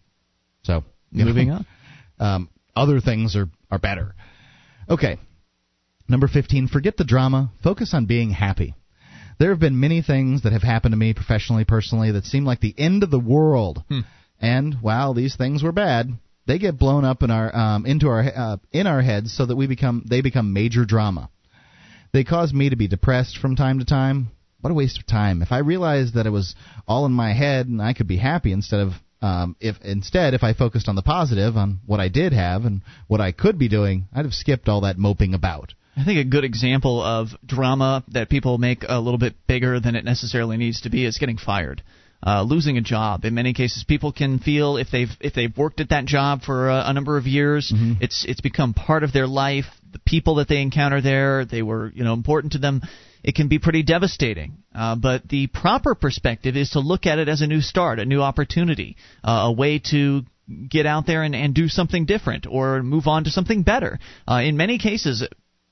So 0.63 0.85
you 1.11 1.25
know, 1.25 1.31
Moving 1.31 1.51
on. 1.51 1.67
Um, 2.21 2.49
other 2.75 3.01
things 3.01 3.37
are 3.37 3.49
are 3.71 3.79
better. 3.79 4.13
Okay. 4.91 5.19
Number 6.09 6.27
15, 6.27 6.67
forget 6.67 6.97
the 6.97 7.05
drama, 7.05 7.53
focus 7.63 7.95
on 7.95 8.07
being 8.07 8.31
happy. 8.31 8.75
There 9.39 9.51
have 9.51 9.61
been 9.61 9.79
many 9.79 10.03
things 10.03 10.43
that 10.43 10.53
have 10.53 10.63
happened 10.63 10.93
to 10.93 10.97
me 10.97 11.15
professionally, 11.15 11.65
personally, 11.65 12.11
that 12.11 12.25
seem 12.25 12.45
like 12.45 12.61
the 12.61 12.75
end 12.77 13.05
of 13.05 13.11
the 13.11 13.21
world. 13.21 13.85
And 14.41 14.77
while 14.81 15.15
these 15.15 15.37
things 15.37 15.63
were 15.63 15.73
bad, 15.73 16.13
they 16.47 16.59
get 16.59 16.79
blown 16.79 17.05
up 17.05 17.23
in 17.23 17.31
our 17.31 17.55
um, 17.55 17.87
into 17.87 18.09
our 18.09 18.21
uh, 18.21 18.57
in 18.73 18.87
our 18.87 19.03
heads 19.03 19.37
so 19.37 19.47
that 19.47 19.57
we 19.57 19.67
become 19.67 20.05
they 20.09 20.23
become 20.23 20.53
major 20.53 20.85
drama. 20.85 21.31
They 22.13 22.25
cause 22.25 22.53
me 22.53 22.71
to 22.71 22.77
be 22.77 22.89
depressed 22.89 23.39
from 23.39 23.57
time 23.57 23.81
to 23.81 23.85
time. 23.85 24.29
What 24.61 24.71
a 24.71 24.75
waste 24.75 24.99
of 24.99 25.07
time. 25.07 25.43
If 25.43 25.53
I 25.53 25.59
realized 25.59 26.15
that 26.15 26.27
it 26.27 26.31
was 26.31 26.55
all 26.87 27.07
in 27.07 27.13
my 27.13 27.33
head 27.33 27.67
and 27.67 27.81
I 27.81 27.93
could 27.93 28.09
be 28.09 28.17
happy 28.17 28.53
instead 28.53 28.81
of 28.81 28.93
um, 29.21 29.57
if 29.61 29.77
instead 29.83 30.35
if 30.35 30.43
I 30.43 30.55
focused 30.55 30.89
on 30.89 30.97
the 30.97 31.03
positive, 31.03 31.57
on 31.57 31.81
what 31.87 32.01
I 32.01 32.09
did 32.09 32.33
have 32.33 32.65
and 32.65 32.83
what 33.09 33.21
I 33.21 33.33
could 33.33 33.59
be 33.59 33.69
doing, 33.69 34.09
I'd 34.13 34.25
have 34.25 34.35
skipped 34.35 34.69
all 34.69 34.83
that 34.83 34.99
moping 34.99 35.35
about. 35.35 35.75
I 35.97 36.05
think 36.05 36.21
a 36.21 36.25
good 36.25 36.45
example 36.45 37.03
of 37.03 37.31
drama 37.45 38.05
that 38.13 38.29
people 38.29 38.57
make 38.57 38.85
a 38.89 39.01
little 39.01 39.19
bit 39.19 39.35
bigger 39.49 39.81
than 39.81 39.97
it 39.97 40.05
necessarily 40.05 40.57
needs 40.57 40.83
to 40.83 40.91
be 40.91 41.05
is 41.05 41.19
getting 41.19 41.39
fired. 41.39 41.83
Uh, 42.21 42.43
losing 42.43 42.77
a 42.77 42.81
job. 42.81 43.25
In 43.25 43.35
many 43.35 43.53
cases, 43.55 43.85
people 43.85 44.11
can 44.11 44.41
feel 44.41 44.77
if 44.77 44.89
they've 44.91 45.11
if 45.21 45.35
they've 45.35 45.57
worked 45.57 45.81
at 45.81 45.91
that 45.91 46.05
job 46.05 46.43
for 46.43 46.69
a, 46.69 46.89
a 46.89 46.93
number 46.93 47.17
of 47.17 47.29
years, 47.29 47.73
it's 48.01 48.25
it's 48.29 48.41
become 48.41 48.75
part 48.75 49.05
of 49.05 49.13
their 49.13 49.29
life. 49.29 49.67
The 49.93 50.01
people 50.01 50.35
that 50.37 50.49
they 50.49 50.61
encounter 50.61 51.01
there, 51.01 51.45
they 51.45 51.63
were 51.63 51.93
you 51.95 52.03
know 52.03 52.15
important 52.15 52.55
to 52.55 52.59
them. 52.59 52.83
It 53.23 53.37
can 53.37 53.47
be 53.47 53.61
pretty 53.61 53.85
devastating. 53.85 54.59
Uh, 54.75 54.97
but 54.97 55.29
the 55.29 55.47
proper 55.49 55.95
perspective 55.95 56.57
is 56.57 56.71
to 56.71 56.81
look 56.81 57.07
at 57.07 57.19
it 57.19 57.29
as 57.29 57.41
a 57.41 57.47
new 57.47 57.61
start, 57.61 57.99
a 57.99 58.05
new 58.05 58.21
opportunity, 58.21 58.97
uh, 59.23 59.45
a 59.47 59.53
way 59.53 59.81
to 59.91 60.23
get 60.69 60.87
out 60.87 61.07
there 61.07 61.23
and, 61.23 61.35
and 61.35 61.55
do 61.55 61.69
something 61.69 62.07
different 62.07 62.47
or 62.49 62.83
move 62.83 63.07
on 63.07 63.25
to 63.25 63.31
something 63.31 63.63
better. 63.63 63.99
Uh, 64.27 64.41
in 64.45 64.57
many 64.57 64.79
cases, 64.79 65.27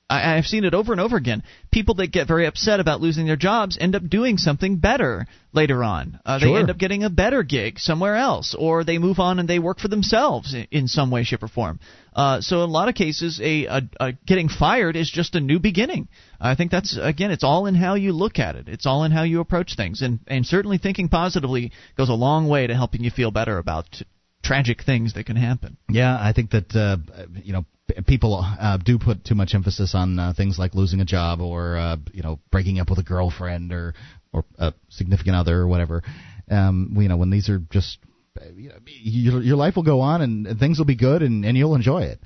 I, 0.08 0.36
I've 0.36 0.44
seen 0.46 0.64
it 0.64 0.72
over 0.74 0.92
and 0.92 1.00
over 1.00 1.16
again. 1.16 1.42
People 1.72 1.96
that 1.96 2.12
get 2.12 2.28
very 2.28 2.46
upset 2.46 2.78
about 2.78 3.00
losing 3.00 3.26
their 3.26 3.36
jobs 3.36 3.76
end 3.80 3.96
up 3.96 4.08
doing 4.08 4.36
something 4.38 4.76
better 4.76 5.26
later 5.52 5.82
on. 5.82 6.20
Uh, 6.24 6.38
They 6.38 6.46
Sure. 6.46 6.58
end 6.58 6.70
up 6.70 6.78
getting 6.78 7.02
a 7.02 7.10
better 7.10 7.42
gig 7.42 7.78
somewhere 7.78 8.14
else, 8.16 8.54
or 8.56 8.84
they 8.84 8.98
move 8.98 9.18
on 9.18 9.38
and 9.40 9.48
they 9.48 9.58
work 9.58 9.80
for 9.80 9.88
themselves 9.88 10.54
in, 10.54 10.66
in 10.70 10.86
some 10.88 11.10
way, 11.10 11.24
shape, 11.24 11.42
or 11.42 11.48
form. 11.48 11.80
Uh, 12.14 12.40
so 12.40 12.62
in 12.62 12.68
a 12.70 12.72
lot 12.72 12.88
of 12.88 12.94
cases, 12.94 13.40
a, 13.42 13.66
a, 13.66 13.82
a 14.00 14.12
getting 14.26 14.48
fired 14.48 14.96
is 14.96 15.10
just 15.10 15.34
a 15.34 15.40
new 15.40 15.58
beginning. 15.58 16.08
I 16.40 16.54
think 16.54 16.70
that's 16.70 16.96
again, 17.00 17.30
it's 17.30 17.44
all 17.44 17.66
in 17.66 17.74
how 17.74 17.94
you 17.94 18.12
look 18.12 18.38
at 18.38 18.54
it. 18.56 18.68
It's 18.68 18.86
all 18.86 19.04
in 19.04 19.10
how 19.12 19.24
you 19.24 19.40
approach 19.40 19.74
things, 19.76 20.02
and 20.02 20.20
and 20.28 20.46
certainly 20.46 20.78
thinking 20.78 21.08
positively 21.08 21.72
goes 21.96 22.08
a 22.08 22.14
long 22.14 22.46
way 22.48 22.66
to 22.68 22.74
helping 22.74 23.02
you 23.02 23.10
feel 23.10 23.30
better 23.32 23.58
about 23.58 23.86
tragic 24.42 24.82
things 24.84 25.14
that 25.14 25.26
can 25.26 25.36
happen. 25.36 25.76
Yeah, 25.90 26.16
I 26.18 26.32
think 26.32 26.50
that 26.50 26.74
uh, 26.76 26.96
you 27.42 27.52
know 27.52 27.64
people 28.06 28.34
uh, 28.34 28.78
do 28.78 28.98
put 28.98 29.24
too 29.24 29.34
much 29.34 29.54
emphasis 29.54 29.94
on 29.94 30.18
uh, 30.18 30.32
things 30.36 30.58
like 30.58 30.74
losing 30.74 31.00
a 31.00 31.04
job 31.04 31.40
or 31.40 31.76
uh, 31.76 31.96
you 32.12 32.22
know 32.22 32.38
breaking 32.50 32.80
up 32.80 32.90
with 32.90 32.98
a 32.98 33.02
girlfriend 33.02 33.72
or 33.72 33.94
or 34.32 34.44
a 34.58 34.74
significant 34.88 35.36
other 35.36 35.58
or 35.58 35.68
whatever. 35.68 36.02
Um, 36.50 36.94
you 36.98 37.08
know 37.08 37.16
when 37.16 37.30
these 37.30 37.48
are 37.48 37.58
just 37.58 37.98
you 38.54 38.68
know, 38.68 38.76
your, 38.84 39.42
your 39.42 39.56
life 39.56 39.76
will 39.76 39.82
go 39.82 40.00
on 40.00 40.20
and, 40.20 40.58
things 40.58 40.78
will 40.78 40.84
be 40.84 40.96
good 40.96 41.22
and, 41.22 41.44
and 41.44 41.56
you'll 41.56 41.74
enjoy 41.74 42.02
it. 42.02 42.20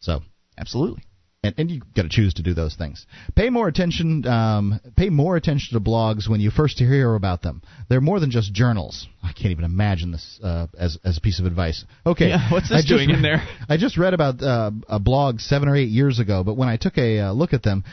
So 0.00 0.20
absolutely. 0.56 1.02
And, 1.42 1.54
and 1.56 1.70
you 1.70 1.80
got 1.96 2.02
to 2.02 2.08
choose 2.10 2.34
to 2.34 2.42
do 2.42 2.52
those 2.52 2.74
things. 2.74 3.06
Pay 3.34 3.48
more 3.48 3.66
attention. 3.66 4.26
Um, 4.26 4.78
pay 4.94 5.08
more 5.08 5.36
attention 5.36 5.72
to 5.72 5.80
blogs 5.80 6.28
when 6.28 6.38
you 6.40 6.50
first 6.50 6.78
hear 6.78 7.14
about 7.14 7.40
them. 7.40 7.62
They're 7.88 8.02
more 8.02 8.20
than 8.20 8.30
just 8.30 8.52
journals. 8.52 9.08
I 9.22 9.32
can't 9.32 9.50
even 9.50 9.64
imagine 9.64 10.12
this 10.12 10.38
uh, 10.42 10.66
as 10.78 10.98
as 11.02 11.16
a 11.16 11.20
piece 11.20 11.40
of 11.40 11.46
advice. 11.46 11.84
Okay, 12.04 12.28
yeah, 12.28 12.52
what's 12.52 12.68
this 12.68 12.84
I 12.84 12.88
doing 12.88 13.08
in 13.08 13.22
there? 13.22 13.42
I 13.70 13.78
just 13.78 13.96
read 13.96 14.12
about 14.12 14.42
uh, 14.42 14.70
a 14.86 15.00
blog 15.00 15.40
seven 15.40 15.68
or 15.68 15.76
eight 15.76 15.88
years 15.88 16.18
ago, 16.18 16.44
but 16.44 16.58
when 16.58 16.68
I 16.68 16.76
took 16.76 16.98
a 16.98 17.20
uh, 17.20 17.32
look 17.32 17.54
at 17.54 17.62
them, 17.62 17.84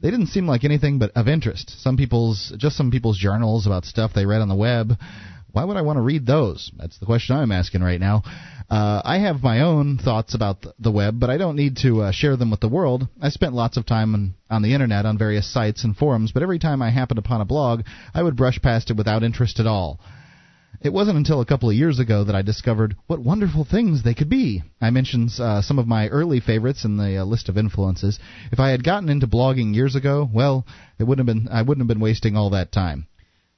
they 0.00 0.10
didn't 0.10 0.28
seem 0.28 0.48
like 0.48 0.64
anything 0.64 0.98
but 0.98 1.12
of 1.14 1.28
interest. 1.28 1.80
Some 1.82 1.96
people's 1.96 2.52
just 2.58 2.76
some 2.76 2.90
people's 2.90 3.18
journals 3.18 3.66
about 3.66 3.84
stuff 3.84 4.12
they 4.14 4.26
read 4.26 4.40
on 4.40 4.48
the 4.48 4.56
web. 4.56 4.94
Why 5.56 5.64
would 5.64 5.78
I 5.78 5.82
want 5.88 5.96
to 5.96 6.02
read 6.02 6.26
those? 6.26 6.70
That's 6.76 6.98
the 6.98 7.06
question 7.06 7.34
I'm 7.34 7.50
asking 7.50 7.82
right 7.82 7.98
now. 7.98 8.22
Uh, 8.68 9.00
I 9.02 9.20
have 9.20 9.42
my 9.42 9.62
own 9.62 9.96
thoughts 9.96 10.34
about 10.34 10.66
the 10.78 10.90
web, 10.90 11.18
but 11.18 11.30
I 11.30 11.38
don't 11.38 11.56
need 11.56 11.78
to 11.78 12.02
uh, 12.02 12.12
share 12.12 12.36
them 12.36 12.50
with 12.50 12.60
the 12.60 12.68
world. 12.68 13.08
I 13.22 13.30
spent 13.30 13.54
lots 13.54 13.78
of 13.78 13.86
time 13.86 14.12
on, 14.14 14.34
on 14.50 14.60
the 14.60 14.74
internet 14.74 15.06
on 15.06 15.16
various 15.16 15.50
sites 15.50 15.82
and 15.82 15.96
forums, 15.96 16.30
but 16.30 16.42
every 16.42 16.58
time 16.58 16.82
I 16.82 16.90
happened 16.90 17.16
upon 17.16 17.40
a 17.40 17.46
blog, 17.46 17.84
I 18.12 18.22
would 18.22 18.36
brush 18.36 18.60
past 18.60 18.90
it 18.90 18.98
without 18.98 19.22
interest 19.22 19.58
at 19.58 19.66
all. 19.66 19.98
It 20.82 20.92
wasn't 20.92 21.16
until 21.16 21.40
a 21.40 21.46
couple 21.46 21.70
of 21.70 21.74
years 21.74 22.00
ago 22.00 22.24
that 22.24 22.36
I 22.36 22.42
discovered 22.42 22.94
what 23.06 23.20
wonderful 23.20 23.64
things 23.64 24.02
they 24.02 24.12
could 24.12 24.28
be. 24.28 24.62
I 24.78 24.90
mentioned 24.90 25.30
uh, 25.40 25.62
some 25.62 25.78
of 25.78 25.86
my 25.88 26.08
early 26.08 26.40
favorites 26.40 26.84
in 26.84 26.98
the 26.98 27.16
uh, 27.16 27.24
list 27.24 27.48
of 27.48 27.56
influences. 27.56 28.18
If 28.52 28.60
I 28.60 28.72
had 28.72 28.84
gotten 28.84 29.08
into 29.08 29.26
blogging 29.26 29.74
years 29.74 29.96
ago, 29.96 30.28
well, 30.30 30.66
it 30.98 31.04
wouldn't 31.04 31.26
have 31.26 31.34
been 31.34 31.48
I 31.50 31.62
wouldn't 31.62 31.80
have 31.80 31.88
been 31.88 32.04
wasting 32.04 32.36
all 32.36 32.50
that 32.50 32.72
time. 32.72 33.06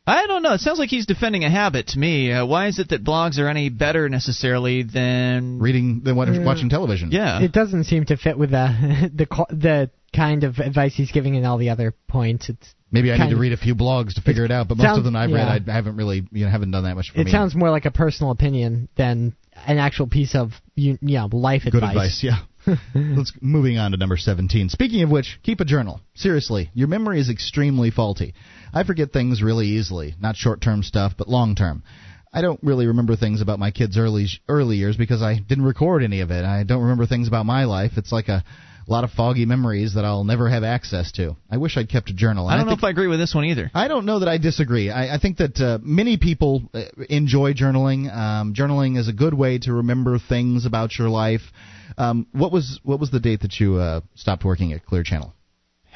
I 0.09 0.26
don't 0.26 0.43
know. 0.43 0.55
It 0.55 0.60
sounds 0.60 0.78
like 0.78 0.89
he's 0.89 1.05
defending 1.05 1.44
a 1.44 1.51
habit 1.51 1.89
to 1.89 1.98
me. 1.98 2.32
Uh, 2.32 2.47
why 2.47 2.68
is 2.68 2.78
it 2.78 2.89
that 2.89 3.05
blogs 3.05 3.39
are 3.39 3.48
any 3.48 3.68
better 3.68 4.09
necessarily 4.09 4.82
than 4.82 5.59
reading 5.59 6.01
than 6.02 6.16
what, 6.16 6.28
watching 6.40 6.70
television? 6.70 7.10
Yeah, 7.12 7.43
it 7.43 7.52
doesn't 7.52 7.85
seem 7.85 8.06
to 8.06 8.16
fit 8.16 8.39
with 8.39 8.51
the 8.51 9.10
the 9.14 9.26
the 9.55 9.90
kind 10.16 10.44
of 10.44 10.59
advice 10.59 10.94
he's 10.94 11.12
giving 11.12 11.35
in 11.35 11.44
all 11.44 11.59
the 11.59 11.70
other 11.70 11.94
points. 12.09 12.48
It's 12.48 12.74
maybe 12.90 13.12
I 13.12 13.18
need 13.18 13.30
to 13.30 13.36
read 13.36 13.52
a 13.52 13.59
few 13.59 13.74
blogs 13.74 14.14
to 14.14 14.22
figure 14.22 14.47
it 14.47 14.51
out, 14.51 14.68
but 14.68 14.78
most 14.78 14.86
sounds, 14.86 14.98
of 14.98 15.05
them 15.05 15.14
I've 15.14 15.28
yeah. 15.28 15.52
read 15.52 15.68
I 15.68 15.72
haven't 15.74 15.97
really 15.97 16.26
you 16.32 16.47
know 16.47 16.51
haven't 16.51 16.70
done 16.70 16.85
that 16.85 16.94
much 16.94 17.10
for 17.10 17.20
it 17.20 17.24
me. 17.24 17.30
It 17.30 17.32
sounds 17.32 17.55
more 17.55 17.70
like 17.70 17.85
a 17.85 17.90
personal 17.90 18.32
opinion 18.32 18.89
than 18.97 19.36
an 19.66 19.78
actual 19.78 20.06
piece 20.06 20.35
of 20.35 20.52
you, 20.74 20.97
yeah 21.02 21.28
life 21.30 21.64
Good 21.64 21.74
advice. 21.74 21.90
advice, 21.90 22.20
yeah. 22.22 22.39
Let's 22.94 23.32
moving 23.40 23.78
on 23.78 23.93
to 23.93 23.97
number 23.97 24.16
17. 24.16 24.68
Speaking 24.68 25.02
of 25.02 25.10
which, 25.10 25.39
keep 25.43 25.60
a 25.60 25.64
journal. 25.64 26.01
Seriously, 26.14 26.70
your 26.74 26.89
memory 26.89 27.20
is 27.20 27.30
extremely 27.30 27.90
faulty. 27.90 28.35
I 28.73 28.85
forget 28.85 29.12
things 29.12 29.43
really 29.43 29.66
easily, 29.66 30.15
not 30.20 30.36
short-term 30.36 30.82
stuff, 30.82 31.15
but 31.16 31.28
long-term. 31.28 31.82
I 32.32 32.43
don't 32.43 32.61
really 32.62 32.86
remember 32.86 33.16
things 33.16 33.40
about 33.40 33.59
my 33.59 33.70
kids' 33.70 33.97
early 33.97 34.27
early 34.49 34.77
years 34.77 34.97
because 34.97 35.23
I 35.23 35.39
didn't 35.39 35.65
record 35.65 36.03
any 36.03 36.20
of 36.20 36.31
it. 36.31 36.45
I 36.45 36.62
don't 36.62 36.82
remember 36.82 37.07
things 37.07 37.27
about 37.27 37.47
my 37.47 37.65
life. 37.65 37.93
It's 37.97 38.12
like 38.12 38.28
a 38.28 38.45
lot 38.86 39.05
of 39.05 39.11
foggy 39.11 39.45
memories 39.45 39.95
that 39.95 40.05
I'll 40.05 40.24
never 40.24 40.49
have 40.49 40.65
access 40.65 41.12
to. 41.12 41.36
I 41.51 41.59
wish 41.59 41.77
I'd 41.77 41.89
kept 41.89 42.11
a 42.11 42.15
journal. 42.15 42.47
I 42.49 42.57
don't 42.57 42.66
I 42.66 42.70
know 42.70 42.77
if 42.77 42.85
I 42.85 42.90
agree 42.90 43.07
with 43.07 43.19
this 43.19 43.35
one 43.35 43.45
either. 43.45 43.70
I 43.74 43.89
don't 43.89 44.07
know 44.07 44.20
that 44.20 44.28
I 44.28 44.39
disagree. 44.39 44.90
I, 44.90 45.16
I 45.16 45.19
think 45.19 45.39
that 45.39 45.61
uh, 45.61 45.78
many 45.82 46.16
people 46.16 46.62
uh, 46.73 46.85
enjoy 47.09 47.53
journaling. 47.53 48.15
Um, 48.15 48.55
journaling 48.55 48.99
is 48.99 49.09
a 49.09 49.12
good 49.12 49.35
way 49.35 49.59
to 49.61 49.74
remember 49.74 50.19
things 50.19 50.65
about 50.65 50.99
your 50.99 51.09
life. 51.09 51.43
Um, 51.97 52.27
what 52.32 52.53
was 52.53 52.81
what 52.82 53.01
was 53.01 53.11
the 53.11 53.20
date 53.20 53.40
that 53.40 53.59
you 53.61 53.77
uh, 53.77 54.01
stopped 54.15 54.45
working 54.45 54.73
at 54.73 54.85
Clear 54.86 55.03
Channel? 55.03 55.35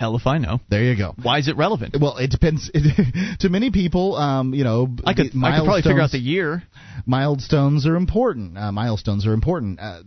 Hell 0.03 0.17
if 0.17 0.27
I 0.27 0.39
know. 0.39 0.59
There 0.69 0.83
you 0.83 0.97
go. 0.97 1.15
Why 1.23 1.39
is 1.39 1.47
it 1.47 1.57
relevant? 1.57 1.97
Well, 2.01 2.17
it 2.17 2.29
depends. 2.29 2.69
to 3.39 3.49
many 3.49 3.71
people, 3.71 4.17
um, 4.17 4.53
you 4.53 4.65
know, 4.65 4.89
I 5.05 5.15
could, 5.15 5.27
I 5.27 5.59
could 5.59 5.65
probably 5.65 5.83
figure 5.83 6.01
out 6.01 6.11
the 6.11 6.19
year. 6.19 6.65
Milestones 7.07 7.87
are 7.87 7.95
important. 7.95 8.59
Uh, 8.59 8.73
milestones 8.73 9.29
are 9.29 9.33
important. 9.33 9.79
Uh, 9.79 10.03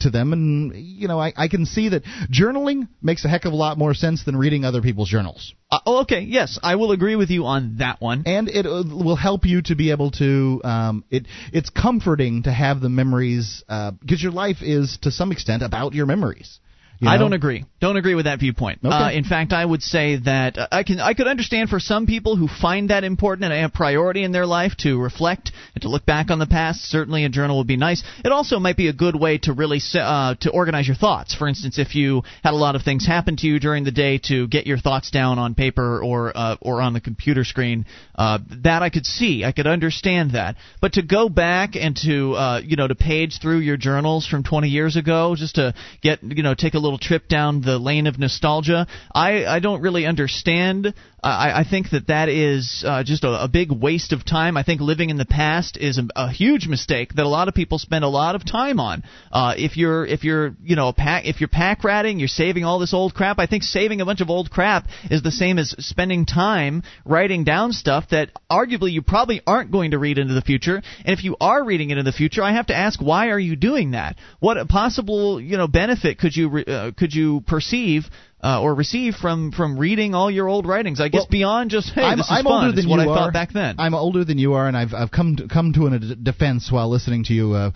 to 0.00 0.10
them 0.10 0.32
and 0.32 0.74
you 0.74 1.06
know 1.06 1.20
I, 1.20 1.32
I 1.36 1.46
can 1.46 1.64
see 1.64 1.90
that 1.90 2.02
journaling 2.32 2.88
makes 3.00 3.24
a 3.24 3.28
heck 3.28 3.44
of 3.44 3.52
a 3.52 3.56
lot 3.56 3.78
more 3.78 3.94
sense 3.94 4.24
than 4.24 4.34
reading 4.34 4.64
other 4.64 4.82
people's 4.82 5.08
journals 5.08 5.54
uh, 5.70 5.78
oh, 5.86 6.00
okay 6.00 6.22
yes 6.22 6.58
i 6.64 6.74
will 6.74 6.90
agree 6.90 7.14
with 7.14 7.30
you 7.30 7.44
on 7.44 7.76
that 7.78 8.00
one 8.00 8.24
and 8.26 8.48
it 8.48 8.66
uh, 8.66 8.82
will 8.84 9.14
help 9.14 9.44
you 9.44 9.62
to 9.62 9.76
be 9.76 9.92
able 9.92 10.10
to 10.10 10.60
um, 10.64 11.04
it 11.10 11.28
it's 11.52 11.70
comforting 11.70 12.42
to 12.42 12.50
have 12.52 12.80
the 12.80 12.88
memories 12.88 13.62
because 13.68 14.20
your 14.20 14.32
life 14.32 14.56
is 14.62 14.98
to 15.02 15.12
some 15.12 15.30
extent 15.30 15.62
about 15.62 15.94
your 15.94 16.06
memories 16.06 16.58
you 17.00 17.06
know? 17.06 17.12
I 17.12 17.18
don't 17.18 17.32
agree. 17.32 17.64
Don't 17.80 17.96
agree 17.96 18.14
with 18.16 18.24
that 18.24 18.40
viewpoint. 18.40 18.80
Okay. 18.84 18.92
Uh, 18.92 19.10
in 19.12 19.22
fact, 19.22 19.52
I 19.52 19.64
would 19.64 19.82
say 19.82 20.16
that 20.24 20.58
uh, 20.58 20.66
I 20.72 20.82
can 20.82 20.98
I 20.98 21.14
could 21.14 21.28
understand 21.28 21.68
for 21.68 21.78
some 21.78 22.06
people 22.06 22.34
who 22.34 22.48
find 22.48 22.90
that 22.90 23.04
important 23.04 23.52
and 23.52 23.66
a 23.66 23.68
priority 23.68 24.24
in 24.24 24.32
their 24.32 24.46
life 24.46 24.72
to 24.78 25.00
reflect 25.00 25.52
and 25.74 25.82
to 25.82 25.88
look 25.88 26.04
back 26.04 26.30
on 26.30 26.40
the 26.40 26.46
past. 26.46 26.80
Certainly, 26.90 27.24
a 27.24 27.28
journal 27.28 27.58
would 27.58 27.68
be 27.68 27.76
nice. 27.76 28.02
It 28.24 28.32
also 28.32 28.58
might 28.58 28.76
be 28.76 28.88
a 28.88 28.92
good 28.92 29.14
way 29.14 29.38
to 29.38 29.52
really 29.52 29.80
uh, 29.94 30.34
to 30.40 30.50
organize 30.50 30.88
your 30.88 30.96
thoughts. 30.96 31.34
For 31.34 31.46
instance, 31.46 31.78
if 31.78 31.94
you 31.94 32.22
had 32.42 32.52
a 32.52 32.56
lot 32.56 32.74
of 32.74 32.82
things 32.82 33.06
happen 33.06 33.36
to 33.36 33.46
you 33.46 33.60
during 33.60 33.84
the 33.84 33.92
day, 33.92 34.18
to 34.24 34.48
get 34.48 34.66
your 34.66 34.78
thoughts 34.78 35.10
down 35.10 35.38
on 35.38 35.54
paper 35.54 36.02
or 36.02 36.36
uh, 36.36 36.56
or 36.60 36.82
on 36.82 36.94
the 36.94 37.00
computer 37.00 37.44
screen, 37.44 37.86
uh, 38.16 38.38
that 38.64 38.82
I 38.82 38.90
could 38.90 39.06
see. 39.06 39.44
I 39.44 39.52
could 39.52 39.68
understand 39.68 40.32
that. 40.32 40.56
But 40.80 40.94
to 40.94 41.02
go 41.02 41.28
back 41.28 41.76
and 41.76 41.96
to 42.04 42.32
uh, 42.32 42.60
you 42.64 42.74
know 42.74 42.88
to 42.88 42.96
page 42.96 43.38
through 43.40 43.58
your 43.58 43.76
journals 43.76 44.26
from 44.26 44.42
20 44.42 44.68
years 44.68 44.96
ago, 44.96 45.36
just 45.36 45.54
to 45.54 45.74
get 46.02 46.24
you 46.24 46.42
know 46.42 46.54
take 46.54 46.74
a 46.74 46.87
little 46.88 46.98
trip 46.98 47.28
down 47.28 47.60
the 47.60 47.78
lane 47.78 48.06
of 48.06 48.18
nostalgia. 48.18 48.86
I, 49.14 49.44
I 49.44 49.58
don't 49.58 49.82
really 49.82 50.06
understand. 50.06 50.94
I, 51.22 51.60
I 51.60 51.64
think 51.68 51.90
that 51.90 52.06
that 52.06 52.28
is 52.28 52.84
uh, 52.86 53.02
just 53.02 53.24
a, 53.24 53.44
a 53.44 53.48
big 53.48 53.72
waste 53.72 54.12
of 54.12 54.24
time. 54.24 54.56
I 54.56 54.62
think 54.62 54.80
living 54.80 55.10
in 55.10 55.16
the 55.16 55.24
past 55.24 55.76
is 55.76 55.98
a, 55.98 56.06
a 56.14 56.30
huge 56.30 56.68
mistake 56.68 57.14
that 57.14 57.26
a 57.26 57.28
lot 57.28 57.48
of 57.48 57.54
people 57.54 57.78
spend 57.78 58.04
a 58.04 58.08
lot 58.08 58.36
of 58.36 58.46
time 58.46 58.78
on. 58.78 59.02
Uh, 59.32 59.54
if 59.56 59.76
you're 59.76 60.06
if 60.06 60.22
you're 60.22 60.54
you 60.62 60.76
know 60.76 60.92
pack 60.92 61.26
if 61.26 61.40
you're 61.40 61.48
pack 61.48 61.82
ratting, 61.82 62.18
you're 62.18 62.28
saving 62.28 62.64
all 62.64 62.78
this 62.78 62.94
old 62.94 63.14
crap. 63.14 63.38
I 63.38 63.46
think 63.46 63.64
saving 63.64 64.00
a 64.00 64.04
bunch 64.04 64.20
of 64.20 64.30
old 64.30 64.50
crap 64.50 64.86
is 65.10 65.22
the 65.22 65.32
same 65.32 65.58
as 65.58 65.74
spending 65.78 66.24
time 66.24 66.84
writing 67.04 67.42
down 67.42 67.72
stuff 67.72 68.04
that 68.10 68.30
arguably 68.50 68.92
you 68.92 69.02
probably 69.02 69.40
aren't 69.46 69.72
going 69.72 69.90
to 69.90 69.98
read 69.98 70.18
into 70.18 70.34
the 70.34 70.42
future. 70.42 70.76
And 70.76 71.18
if 71.18 71.24
you 71.24 71.36
are 71.40 71.64
reading 71.64 71.90
it 71.90 71.98
in 71.98 72.04
the 72.04 72.12
future, 72.12 72.42
I 72.42 72.52
have 72.52 72.66
to 72.66 72.76
ask 72.76 73.00
why 73.00 73.28
are 73.28 73.38
you 73.40 73.56
doing 73.56 73.90
that? 73.92 74.16
What 74.38 74.68
possible 74.68 75.40
you 75.40 75.56
know 75.56 75.66
benefit 75.66 76.18
could 76.18 76.36
you 76.36 76.58
uh, 76.58 76.92
could 76.96 77.12
you 77.12 77.42
perceive 77.46 78.04
uh, 78.42 78.60
or 78.62 78.74
receive 78.74 79.14
from 79.14 79.52
from 79.52 79.78
reading 79.78 80.14
all 80.14 80.30
your 80.30 80.48
old 80.48 80.66
writings? 80.66 81.00
I 81.00 81.08
guess 81.08 81.20
well, 81.20 81.28
beyond 81.30 81.70
just 81.70 81.90
hey, 81.92 82.02
I'm, 82.02 82.18
this 82.18 82.26
is 82.26 82.32
I'm 82.32 82.44
fun. 82.44 82.52
older 82.52 82.70
than 82.70 82.78
it's 82.78 82.88
what 82.88 83.00
you 83.00 83.10
I 83.10 83.12
are. 83.12 83.16
thought 83.16 83.32
back 83.32 83.52
then. 83.52 83.76
I'm 83.78 83.94
older 83.94 84.24
than 84.24 84.38
you 84.38 84.54
are, 84.54 84.66
and 84.66 84.76
I've 84.76 84.94
I've 84.94 85.10
come 85.10 85.36
to, 85.36 85.48
come 85.48 85.72
to 85.74 85.86
a 85.86 85.98
d- 85.98 86.14
defense 86.22 86.70
while 86.70 86.88
listening 86.88 87.24
to 87.24 87.34
you. 87.34 87.52
Uh, 87.52 87.70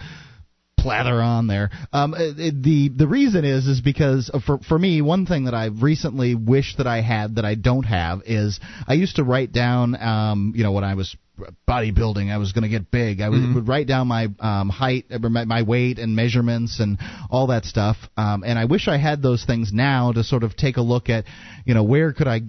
plather 0.79 1.25
on 1.25 1.47
there. 1.47 1.71
Um, 1.93 2.15
it, 2.17 2.61
the 2.63 2.89
the 2.89 3.07
reason 3.07 3.45
is 3.45 3.67
is 3.67 3.81
because 3.81 4.31
for 4.45 4.59
for 4.59 4.79
me, 4.79 5.01
one 5.01 5.27
thing 5.27 5.45
that 5.45 5.55
I've 5.55 5.83
recently 5.83 6.35
wished 6.35 6.79
that 6.79 6.87
I 6.87 7.01
had 7.01 7.37
that 7.37 7.45
I 7.45 7.55
don't 7.55 7.85
have 7.85 8.23
is 8.27 8.59
I 8.87 8.95
used 8.95 9.17
to 9.17 9.25
write 9.25 9.53
down, 9.53 9.95
um, 10.01 10.53
you 10.57 10.65
know, 10.65 10.73
when 10.73 10.85
I 10.85 10.95
was 10.95 11.17
bodybuilding, 11.67 12.31
I 12.31 12.37
was 12.37 12.53
going 12.53 12.63
to 12.63 12.69
get 12.69 12.91
big. 12.91 13.21
I 13.21 13.29
would, 13.29 13.41
Mm-hmm. 13.41 13.55
would 13.55 13.69
write 13.69 13.87
down 13.87 14.07
my 14.07 14.29
um, 14.39 14.69
height, 14.69 15.07
uh, 15.11 15.19
my, 15.19 15.63
weight, 15.63 15.99
and 15.99 16.15
measurements, 16.15 16.79
and 16.79 16.99
all 17.31 17.49
that 17.49 17.65
stuff. 17.65 17.97
Um, 18.17 18.45
and 18.45 18.59
I 18.59 18.67
wish 18.67 18.87
I 18.87 18.99
had 18.99 19.23
those 19.23 19.45
things 19.45 19.73
now 19.73 20.13
to 20.13 20.23
sort 20.23 20.45
of 20.45 20.57
take 20.57 20.77
a 20.77 20.83
look 20.83 21.09
at, 21.09 21.25
you 21.65 21.75
know, 21.75 21.83
where 21.83 22.13
could 22.13 22.29
I 22.29 22.41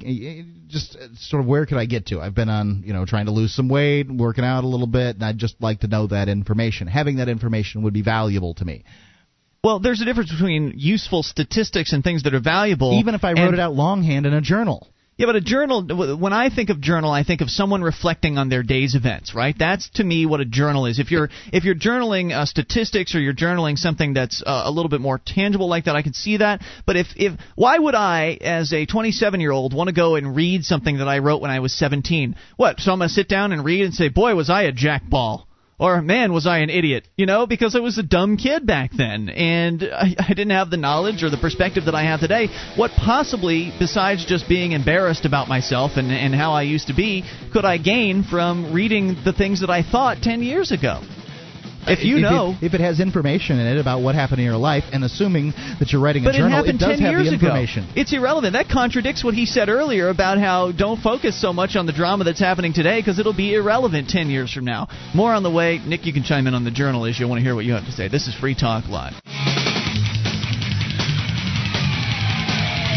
just 0.67 0.95
uh, 0.95 1.07
sort 1.15 1.41
of 1.41 1.47
where 1.47 1.65
could 1.65 1.77
I 1.77 1.85
get 1.85 2.07
to? 2.07 2.19
I've 2.19 2.35
been 2.35 2.49
on, 2.49 2.83
you 2.85 2.93
know, 2.93 3.05
trying 3.05 3.25
to 3.25 3.31
lose 3.31 3.55
some 3.55 3.69
weight, 3.69 4.07
working 4.11 4.43
out 4.43 4.63
a 4.63 4.67
little 4.67 4.87
bit, 4.87 5.15
and 5.15 5.23
I'd 5.23 5.37
just 5.37 5.55
like 5.61 5.79
to 5.81 5.87
know 5.87 6.07
that 6.07 6.27
information. 6.27 6.87
Having 6.87 7.17
that 7.17 7.29
information 7.29 7.83
would 7.83 7.93
be 7.93 8.01
valuable 8.03 8.53
to 8.55 8.65
me. 8.65 8.83
Well, 9.63 9.79
there's 9.79 10.01
a 10.01 10.05
difference 10.05 10.29
between 10.29 10.73
useful 10.75 11.23
statistics 11.23 11.93
and 11.93 12.03
things 12.03 12.23
that 12.23 12.33
are 12.33 12.41
valuable. 12.41 12.99
Even 12.99 13.15
if 13.15 13.23
I 13.23 13.31
wrote 13.31 13.53
it 13.53 13.61
out 13.61 13.73
longhand 13.73 14.25
in 14.25 14.33
a 14.33 14.41
journal. 14.41 14.92
Yeah, 15.15 15.27
but 15.27 15.35
a 15.35 15.41
journal. 15.41 15.83
When 16.17 16.33
I 16.33 16.49
think 16.49 16.71
of 16.71 16.81
journal, 16.81 17.11
I 17.11 17.23
think 17.23 17.41
of 17.41 17.49
someone 17.49 17.83
reflecting 17.83 18.39
on 18.39 18.49
their 18.49 18.63
day's 18.63 18.95
events. 18.95 19.35
Right? 19.35 19.55
That's 19.57 19.89
to 19.91 20.03
me 20.03 20.25
what 20.25 20.39
a 20.39 20.45
journal 20.45 20.87
is. 20.87 20.97
If 20.97 21.11
you're 21.11 21.29
if 21.51 21.63
you're 21.65 21.75
journaling 21.75 22.31
uh, 22.31 22.45
statistics 22.45 23.13
or 23.13 23.19
you're 23.19 23.33
journaling 23.33 23.77
something 23.77 24.13
that's 24.13 24.41
uh, 24.43 24.63
a 24.65 24.71
little 24.71 24.89
bit 24.89 25.01
more 25.01 25.21
tangible 25.23 25.69
like 25.69 25.85
that, 25.85 25.95
I 25.95 26.01
can 26.01 26.13
see 26.13 26.37
that. 26.37 26.61
But 26.87 26.95
if 26.95 27.07
if 27.15 27.39
why 27.55 27.77
would 27.77 27.95
I, 27.95 28.39
as 28.41 28.73
a 28.73 28.87
27 28.87 29.39
year 29.39 29.51
old, 29.51 29.73
want 29.73 29.89
to 29.89 29.93
go 29.93 30.15
and 30.15 30.35
read 30.35 30.65
something 30.65 30.97
that 30.97 31.07
I 31.07 31.19
wrote 31.19 31.41
when 31.41 31.51
I 31.51 31.59
was 31.59 31.73
17? 31.73 32.35
What? 32.57 32.79
So 32.79 32.91
I'm 32.91 32.97
gonna 32.97 33.09
sit 33.09 33.29
down 33.29 33.51
and 33.51 33.63
read 33.63 33.85
and 33.85 33.93
say, 33.93 34.09
boy, 34.09 34.33
was 34.33 34.49
I 34.49 34.63
a 34.63 34.71
jackball. 34.71 35.45
Or 35.79 36.01
man, 36.01 36.31
was 36.33 36.45
I 36.45 36.59
an 36.59 36.69
idiot? 36.69 37.07
You 37.17 37.25
know, 37.25 37.47
because 37.47 37.75
I 37.75 37.79
was 37.79 37.97
a 37.97 38.03
dumb 38.03 38.37
kid 38.37 38.65
back 38.65 38.91
then, 38.95 39.29
and 39.29 39.83
I, 39.83 40.15
I 40.19 40.27
didn't 40.29 40.51
have 40.51 40.69
the 40.69 40.77
knowledge 40.77 41.23
or 41.23 41.29
the 41.29 41.37
perspective 41.37 41.85
that 41.85 41.95
I 41.95 42.03
have 42.03 42.19
today. 42.19 42.47
What 42.75 42.91
possibly, 42.91 43.73
besides 43.79 44.25
just 44.25 44.47
being 44.47 44.73
embarrassed 44.73 45.25
about 45.25 45.47
myself 45.47 45.93
and 45.95 46.11
and 46.11 46.33
how 46.35 46.53
I 46.53 46.61
used 46.61 46.87
to 46.87 46.93
be, 46.93 47.23
could 47.51 47.65
I 47.65 47.77
gain 47.77 48.23
from 48.23 48.71
reading 48.71 49.17
the 49.25 49.33
things 49.33 49.61
that 49.61 49.69
I 49.69 49.81
thought 49.81 50.21
ten 50.21 50.43
years 50.43 50.71
ago? 50.71 51.01
If 51.87 52.03
you 52.03 52.17
if 52.17 52.21
know, 52.21 52.55
it, 52.59 52.65
if 52.65 52.73
it 52.73 52.81
has 52.81 52.99
information 52.99 53.59
in 53.59 53.67
it 53.67 53.79
about 53.79 54.01
what 54.01 54.15
happened 54.15 54.39
in 54.39 54.45
your 54.45 54.57
life, 54.57 54.83
and 54.91 55.03
assuming 55.03 55.53
that 55.79 55.91
you're 55.91 56.01
writing 56.01 56.23
a 56.23 56.27
but 56.27 56.35
it 56.35 56.39
journal, 56.39 56.51
happened 56.51 56.79
does 56.79 56.97
ten 56.97 56.99
have 56.99 57.11
years 57.11 57.29
the 57.29 57.35
ago. 57.35 57.47
information. 57.47 57.89
It's 57.95 58.13
irrelevant. 58.13 58.53
That 58.53 58.69
contradicts 58.69 59.23
what 59.23 59.33
he 59.33 59.45
said 59.45 59.69
earlier 59.69 60.09
about 60.09 60.37
how 60.37 60.71
don't 60.71 61.01
focus 61.01 61.39
so 61.39 61.53
much 61.53 61.75
on 61.75 61.85
the 61.85 61.93
drama 61.93 62.23
that's 62.23 62.39
happening 62.39 62.73
today 62.73 62.99
because 62.99 63.19
it'll 63.19 63.33
be 63.35 63.53
irrelevant 63.55 64.09
ten 64.09 64.29
years 64.29 64.53
from 64.53 64.65
now. 64.65 64.87
More 65.13 65.33
on 65.33 65.43
the 65.43 65.51
way. 65.51 65.79
Nick, 65.85 66.05
you 66.05 66.13
can 66.13 66.23
chime 66.23 66.47
in 66.47 66.53
on 66.53 66.63
the 66.63 66.71
journal 66.71 67.05
issue. 67.05 67.23
I 67.25 67.27
want 67.27 67.39
to 67.39 67.43
hear 67.43 67.55
what 67.55 67.65
you 67.65 67.73
have 67.73 67.85
to 67.85 67.91
say. 67.91 68.07
This 68.07 68.27
is 68.27 68.35
Free 68.35 68.55
Talk 68.55 68.87
Live. 68.87 69.13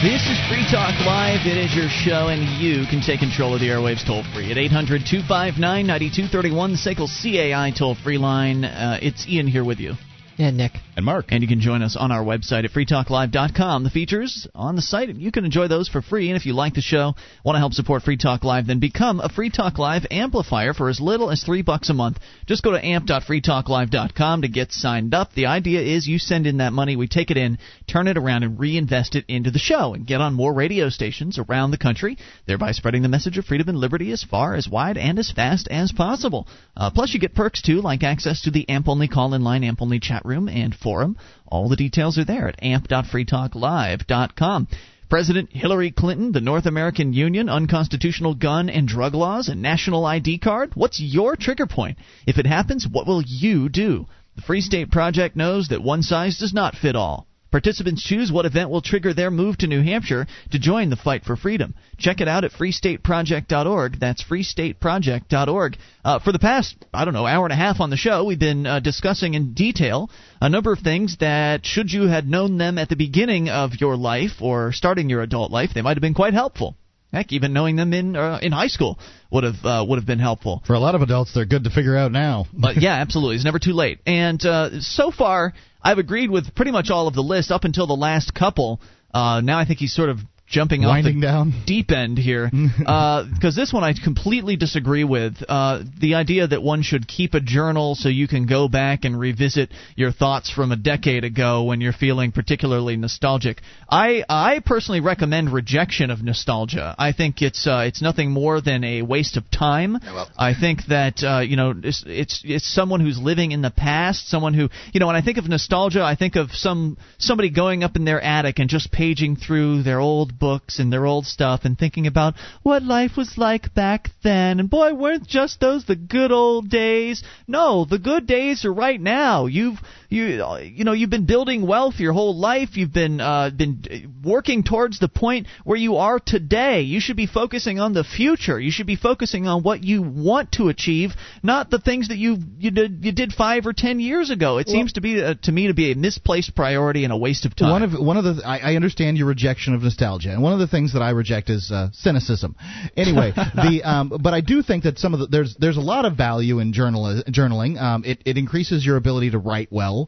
This 0.02 0.20
is 0.28 0.38
Free 0.46 0.62
Talk 0.70 0.92
Live. 1.06 1.46
It 1.46 1.56
is 1.56 1.74
your 1.74 1.88
show, 1.88 2.28
and 2.28 2.42
you 2.60 2.84
can 2.84 3.00
take 3.00 3.18
control 3.18 3.54
of 3.54 3.60
the 3.60 3.68
airwaves 3.68 4.04
toll 4.04 4.24
free 4.34 4.50
at 4.50 4.58
800 4.58 5.06
259 5.08 5.86
9231, 5.86 6.72
the 6.72 6.76
SACL 6.76 7.08
CAI 7.08 7.70
toll 7.70 7.94
free 7.94 8.18
line. 8.18 8.66
Uh, 8.66 8.98
it's 9.00 9.26
Ian 9.26 9.46
here 9.46 9.64
with 9.64 9.80
you. 9.80 9.94
Yeah, 10.36 10.50
Nick. 10.50 10.72
And 10.96 11.04
Mark. 11.04 11.26
And 11.30 11.42
you 11.42 11.48
can 11.48 11.60
join 11.60 11.80
us 11.80 11.96
on 11.98 12.12
our 12.12 12.22
website 12.22 12.64
at 12.64 12.72
freetalklive.com. 12.72 13.84
The 13.84 13.90
features 13.90 14.46
on 14.54 14.76
the 14.76 14.82
site, 14.82 15.14
you 15.14 15.32
can 15.32 15.46
enjoy 15.46 15.68
those 15.68 15.88
for 15.88 16.02
free. 16.02 16.28
And 16.28 16.36
if 16.36 16.44
you 16.44 16.52
like 16.52 16.74
the 16.74 16.82
show, 16.82 17.14
want 17.42 17.56
to 17.56 17.60
help 17.60 17.72
support 17.72 18.02
Free 18.02 18.18
Talk 18.18 18.44
Live, 18.44 18.66
then 18.66 18.78
become 18.78 19.20
a 19.20 19.30
Free 19.30 19.48
Talk 19.48 19.78
Live 19.78 20.06
amplifier 20.10 20.74
for 20.74 20.90
as 20.90 21.00
little 21.00 21.30
as 21.30 21.42
three 21.42 21.62
bucks 21.62 21.88
a 21.88 21.94
month. 21.94 22.18
Just 22.46 22.62
go 22.62 22.72
to 22.72 22.84
amp.freetalklive.com 22.84 24.42
to 24.42 24.48
get 24.48 24.72
signed 24.72 25.14
up. 25.14 25.32
The 25.32 25.46
idea 25.46 25.80
is 25.80 26.06
you 26.06 26.18
send 26.18 26.46
in 26.46 26.58
that 26.58 26.74
money, 26.74 26.96
we 26.96 27.08
take 27.08 27.30
it 27.30 27.38
in, 27.38 27.56
turn 27.86 28.06
it 28.06 28.18
around, 28.18 28.42
and 28.42 28.58
reinvest 28.58 29.14
it 29.14 29.24
into 29.28 29.50
the 29.50 29.58
show 29.58 29.94
and 29.94 30.06
get 30.06 30.20
on 30.20 30.34
more 30.34 30.52
radio 30.52 30.90
stations 30.90 31.38
around 31.38 31.70
the 31.70 31.78
country, 31.78 32.18
thereby 32.46 32.72
spreading 32.72 33.00
the 33.00 33.08
message 33.08 33.38
of 33.38 33.46
freedom 33.46 33.70
and 33.70 33.78
liberty 33.78 34.12
as 34.12 34.22
far, 34.22 34.54
as 34.54 34.68
wide, 34.68 34.98
and 34.98 35.18
as 35.18 35.30
fast 35.30 35.66
as 35.68 35.92
possible. 35.92 36.46
Uh, 36.76 36.90
plus, 36.90 37.14
you 37.14 37.20
get 37.20 37.34
perks 37.34 37.62
too, 37.62 37.80
like 37.80 38.02
access 38.02 38.42
to 38.42 38.50
the 38.50 38.68
AMP 38.68 38.86
only 38.86 39.08
call 39.08 39.32
in 39.32 39.42
line, 39.42 39.64
AMP 39.64 39.80
only 39.80 39.98
chat 39.98 40.25
room, 40.26 40.48
and 40.48 40.74
forum. 40.74 41.16
All 41.46 41.68
the 41.68 41.76
details 41.76 42.18
are 42.18 42.24
there 42.24 42.48
at 42.48 42.62
amp.freetalklive.com. 42.62 44.68
President 45.08 45.52
Hillary 45.52 45.92
Clinton, 45.92 46.32
the 46.32 46.40
North 46.40 46.66
American 46.66 47.12
Union, 47.12 47.48
unconstitutional 47.48 48.34
gun 48.34 48.68
and 48.68 48.88
drug 48.88 49.14
laws, 49.14 49.48
and 49.48 49.62
national 49.62 50.04
ID 50.04 50.38
card? 50.38 50.72
What's 50.74 51.00
your 51.00 51.36
trigger 51.36 51.66
point? 51.66 51.98
If 52.26 52.38
it 52.38 52.46
happens, 52.46 52.88
what 52.90 53.06
will 53.06 53.22
you 53.22 53.68
do? 53.68 54.06
The 54.34 54.42
Free 54.42 54.60
State 54.60 54.90
Project 54.90 55.36
knows 55.36 55.68
that 55.68 55.82
one 55.82 56.02
size 56.02 56.38
does 56.38 56.52
not 56.52 56.74
fit 56.74 56.96
all. 56.96 57.28
Participants 57.50 58.02
choose 58.02 58.32
what 58.32 58.44
event 58.44 58.70
will 58.70 58.82
trigger 58.82 59.14
their 59.14 59.30
move 59.30 59.56
to 59.58 59.66
New 59.66 59.82
Hampshire 59.82 60.26
to 60.50 60.58
join 60.58 60.90
the 60.90 60.96
fight 60.96 61.24
for 61.24 61.36
freedom. 61.36 61.74
Check 61.96 62.20
it 62.20 62.28
out 62.28 62.44
at 62.44 62.52
freestateproject.org. 62.52 64.00
That's 64.00 64.24
freestateproject.org. 64.24 65.76
Uh, 66.04 66.18
for 66.18 66.32
the 66.32 66.38
past, 66.38 66.76
I 66.92 67.04
don't 67.04 67.14
know, 67.14 67.26
hour 67.26 67.46
and 67.46 67.52
a 67.52 67.56
half 67.56 67.80
on 67.80 67.90
the 67.90 67.96
show, 67.96 68.24
we've 68.24 68.38
been 68.38 68.66
uh, 68.66 68.80
discussing 68.80 69.34
in 69.34 69.54
detail 69.54 70.10
a 70.40 70.48
number 70.48 70.72
of 70.72 70.80
things 70.80 71.16
that, 71.20 71.64
should 71.64 71.92
you 71.92 72.08
had 72.08 72.28
known 72.28 72.58
them 72.58 72.78
at 72.78 72.88
the 72.88 72.96
beginning 72.96 73.48
of 73.48 73.72
your 73.80 73.96
life 73.96 74.42
or 74.42 74.72
starting 74.72 75.08
your 75.08 75.22
adult 75.22 75.50
life, 75.50 75.70
they 75.74 75.82
might 75.82 75.96
have 75.96 76.02
been 76.02 76.14
quite 76.14 76.34
helpful. 76.34 76.76
Heck, 77.12 77.32
even 77.32 77.52
knowing 77.52 77.76
them 77.76 77.92
in 77.92 78.16
uh, 78.16 78.40
in 78.42 78.52
high 78.52 78.66
school 78.66 78.98
would 79.30 79.44
have 79.44 79.64
uh, 79.64 79.84
would 79.88 79.96
have 79.96 80.06
been 80.06 80.18
helpful. 80.18 80.62
For 80.66 80.74
a 80.74 80.80
lot 80.80 80.94
of 80.94 81.02
adults, 81.02 81.32
they're 81.32 81.46
good 81.46 81.64
to 81.64 81.70
figure 81.70 81.96
out 81.96 82.10
now. 82.10 82.46
But 82.52 82.76
yeah, 82.82 82.94
absolutely, 82.94 83.36
it's 83.36 83.44
never 83.44 83.60
too 83.60 83.72
late. 83.72 84.00
And 84.06 84.44
uh, 84.44 84.80
so 84.80 85.12
far, 85.12 85.54
I've 85.86 85.98
agreed 85.98 86.32
with 86.32 86.52
pretty 86.52 86.72
much 86.72 86.90
all 86.90 87.06
of 87.06 87.14
the 87.14 87.22
list 87.22 87.52
up 87.52 87.62
until 87.62 87.86
the 87.86 87.94
last 87.94 88.34
couple. 88.34 88.80
Uh, 89.14 89.40
now 89.40 89.56
I 89.56 89.64
think 89.64 89.78
he's 89.78 89.94
sort 89.94 90.08
of 90.08 90.18
jumping 90.46 90.82
Winding 90.82 91.16
off 91.16 91.20
the 91.20 91.26
down. 91.26 91.62
deep 91.66 91.90
end 91.90 92.18
here 92.18 92.50
because 92.78 93.56
this 93.56 93.72
one 93.72 93.82
I 93.84 93.92
completely 93.92 94.56
disagree 94.56 95.04
with. 95.04 95.42
Uh, 95.48 95.82
the 96.00 96.14
idea 96.14 96.46
that 96.46 96.62
one 96.62 96.82
should 96.82 97.08
keep 97.08 97.34
a 97.34 97.40
journal 97.40 97.94
so 97.94 98.08
you 98.08 98.28
can 98.28 98.46
go 98.46 98.68
back 98.68 99.04
and 99.04 99.18
revisit 99.18 99.70
your 99.96 100.12
thoughts 100.12 100.50
from 100.50 100.72
a 100.72 100.76
decade 100.76 101.24
ago 101.24 101.64
when 101.64 101.80
you're 101.80 101.92
feeling 101.92 102.32
particularly 102.32 102.96
nostalgic. 102.96 103.60
I 103.88 104.24
I 104.28 104.60
personally 104.64 105.00
recommend 105.00 105.52
rejection 105.52 106.10
of 106.10 106.22
nostalgia. 106.22 106.94
I 106.98 107.12
think 107.12 107.42
it's 107.42 107.66
uh, 107.66 107.84
it's 107.86 108.00
nothing 108.00 108.30
more 108.30 108.60
than 108.60 108.84
a 108.84 109.02
waste 109.02 109.36
of 109.36 109.50
time. 109.50 109.96
I 110.38 110.54
think 110.58 110.86
that 110.88 111.22
uh, 111.22 111.40
you 111.40 111.56
know 111.56 111.74
it's, 111.82 112.04
it's 112.06 112.42
it's 112.44 112.72
someone 112.72 113.00
who's 113.00 113.18
living 113.18 113.52
in 113.52 113.62
the 113.62 113.70
past, 113.70 114.28
someone 114.28 114.54
who 114.54 114.68
you 114.92 115.00
know. 115.00 115.06
When 115.06 115.16
I 115.16 115.22
think 115.22 115.38
of 115.38 115.48
nostalgia, 115.48 116.02
I 116.02 116.14
think 116.16 116.36
of 116.36 116.50
some 116.52 116.98
somebody 117.18 117.50
going 117.50 117.82
up 117.82 117.96
in 117.96 118.04
their 118.04 118.20
attic 118.20 118.58
and 118.58 118.68
just 118.68 118.92
paging 118.92 119.36
through 119.36 119.82
their 119.82 120.00
old 120.00 120.35
books 120.38 120.78
and 120.78 120.92
their 120.92 121.06
old 121.06 121.26
stuff 121.26 121.60
and 121.64 121.78
thinking 121.78 122.06
about 122.06 122.34
what 122.62 122.82
life 122.82 123.16
was 123.16 123.36
like 123.36 123.74
back 123.74 124.10
then. 124.22 124.60
And 124.60 124.70
boy, 124.70 124.94
weren't 124.94 125.26
just 125.26 125.60
those 125.60 125.84
the 125.84 125.96
good 125.96 126.32
old 126.32 126.68
days? 126.68 127.22
No, 127.46 127.84
the 127.84 127.98
good 127.98 128.26
days 128.26 128.64
are 128.64 128.72
right 128.72 129.00
now. 129.00 129.46
You've 129.46 129.78
you 130.08 130.24
you 130.62 130.84
know 130.84 130.92
you've 130.92 131.10
been 131.10 131.26
building 131.26 131.66
wealth 131.66 131.94
your 131.98 132.12
whole 132.12 132.36
life. 132.36 132.76
You've 132.76 132.92
been 132.92 133.20
uh, 133.20 133.50
been 133.50 134.14
working 134.24 134.62
towards 134.62 134.98
the 134.98 135.08
point 135.08 135.46
where 135.64 135.78
you 135.78 135.96
are 135.96 136.18
today. 136.18 136.82
You 136.82 137.00
should 137.00 137.16
be 137.16 137.26
focusing 137.26 137.78
on 137.78 137.92
the 137.92 138.04
future. 138.04 138.58
You 138.58 138.70
should 138.70 138.86
be 138.86 138.96
focusing 138.96 139.46
on 139.46 139.62
what 139.62 139.84
you 139.84 140.02
want 140.02 140.52
to 140.52 140.68
achieve, 140.68 141.10
not 141.42 141.70
the 141.70 141.78
things 141.78 142.08
that 142.08 142.18
you 142.18 142.38
you 142.58 142.70
did 142.70 143.04
you 143.04 143.12
did 143.12 143.32
five 143.32 143.66
or 143.66 143.72
ten 143.72 144.00
years 144.00 144.30
ago. 144.30 144.58
It 144.58 144.68
seems 144.68 144.94
to 144.94 145.00
be 145.00 145.22
uh, 145.22 145.34
to 145.42 145.52
me 145.52 145.68
to 145.68 145.74
be 145.74 145.92
a 145.92 145.96
misplaced 145.96 146.54
priority 146.54 147.04
and 147.04 147.12
a 147.12 147.16
waste 147.16 147.44
of 147.46 147.54
time. 147.56 147.70
One 147.70 147.82
of 147.82 147.92
one 147.92 148.16
of 148.16 148.24
the 148.24 148.42
I, 148.44 148.72
I 148.72 148.76
understand 148.76 149.16
your 149.16 149.26
rejection 149.26 149.74
of 149.74 149.82
nostalgia, 149.82 150.30
and 150.30 150.42
one 150.42 150.52
of 150.52 150.58
the 150.58 150.66
things 150.66 150.92
that 150.94 151.02
I 151.02 151.10
reject 151.10 151.50
is 151.50 151.70
uh, 151.72 151.88
cynicism. 151.92 152.56
Anyway, 152.96 153.32
the 153.54 153.82
um, 153.84 154.12
but 154.20 154.34
I 154.34 154.40
do 154.40 154.62
think 154.62 154.84
that 154.84 154.98
some 154.98 155.14
of 155.14 155.20
the 155.20 155.26
there's 155.26 155.56
there's 155.58 155.76
a 155.76 155.80
lot 155.80 156.04
of 156.04 156.16
value 156.16 156.58
in 156.58 156.72
journal 156.72 157.22
journaling. 157.28 157.80
Um, 157.80 158.04
it 158.04 158.22
it 158.24 158.36
increases 158.36 158.84
your 158.84 158.96
ability 158.96 159.30
to 159.30 159.38
write 159.38 159.68
well. 159.70 160.05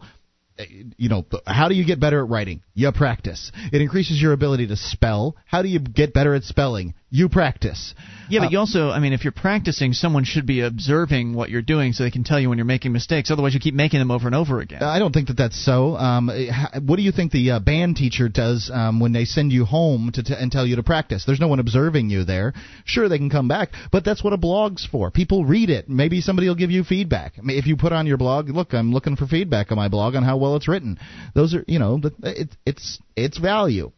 You 0.97 1.09
know, 1.09 1.25
how 1.47 1.69
do 1.69 1.75
you 1.75 1.85
get 1.85 2.01
better 2.01 2.21
at 2.21 2.29
writing? 2.29 2.63
You 2.75 2.91
practice. 2.91 3.53
It 3.73 3.81
increases 3.81 4.21
your 4.21 4.33
ability 4.33 4.67
to 4.69 4.77
spell. 4.77 5.37
How 5.47 5.63
do 5.63 5.69
you 5.69 5.79
get 5.79 6.13
better 6.13 6.35
at 6.35 6.43
spelling? 6.43 6.95
You 7.11 7.31
practice. 7.31 7.95
Yeah, 8.29 8.41
but 8.41 8.47
Uh, 8.47 8.51
you 8.51 8.59
also, 8.59 8.91
I 8.91 8.99
mean, 8.99 9.15
if 9.15 9.25
you're 9.25 9.33
practicing, 9.33 9.95
someone 9.95 10.25
should 10.25 10.45
be 10.45 10.61
observing 10.61 11.33
what 11.33 11.49
you're 11.49 11.63
doing 11.63 11.95
so 11.95 12.03
they 12.05 12.11
can 12.11 12.23
tell 12.23 12.39
you 12.39 12.51
when 12.51 12.59
you're 12.59 12.67
making 12.67 12.93
mistakes. 12.93 13.31
Otherwise, 13.31 13.55
you 13.55 13.61
keep 13.61 13.73
making 13.75 13.99
them 13.99 14.11
over 14.11 14.29
and 14.29 14.35
over 14.35 14.61
again. 14.61 14.83
I 14.83 14.99
don't 14.99 15.13
think 15.15 15.29
that 15.29 15.39
that's 15.39 15.59
so. 15.65 15.97
Um, 15.97 16.29
what 16.85 16.97
do 16.97 17.03
you 17.03 17.11
think 17.11 17.33
the 17.33 17.53
uh, 17.53 17.61
band 17.61 17.97
teacher 17.97 18.29
does 18.29 18.71
um, 18.73 19.01
when 19.01 19.13
they 19.13 19.25
send 19.25 19.53
you 19.53 19.65
home 19.65 20.11
to 20.13 20.23
t- 20.23 20.35
and 20.39 20.53
tell 20.53 20.67
you 20.67 20.77
to 20.77 20.83
practice? 20.83 21.25
There's 21.25 21.41
no 21.41 21.49
one 21.49 21.61
observing 21.61 22.11
you 22.11 22.25
there. 22.25 22.53
Sure, 22.85 23.09
they 23.09 23.17
can 23.17 23.31
come 23.31 23.49
back, 23.49 23.71
but 23.91 24.05
that's 24.05 24.23
what 24.23 24.35
a 24.35 24.37
blog's 24.37 24.85
for. 24.85 25.11
People 25.11 25.47
read 25.47 25.71
it. 25.71 25.89
Maybe 25.89 26.21
somebody 26.21 26.47
will 26.49 26.57
give 26.57 26.71
you 26.71 26.85
feedback. 26.85 27.35
I 27.39 27.41
mean, 27.41 27.57
if 27.57 27.67
you 27.67 27.79
put 27.79 27.93
on 27.95 28.07
your 28.07 28.19
blog, 28.19 28.51
look, 28.51 28.75
I'm 28.75 28.93
looking 28.93 29.17
for 29.17 29.27
feedback 29.27 29.73
on 29.73 29.77
my 29.79 29.89
blog 29.89 30.15
on 30.15 30.25
how 30.25 30.37
well 30.37 30.57
it's 30.57 30.69
written. 30.69 30.99
Those 31.35 31.55
are, 31.55 31.65
you 31.67 31.79
know, 31.79 31.97
the- 31.99 32.13
it, 32.43 32.57
it's 32.67 32.99
it's 33.17 33.39
value. 33.39 33.93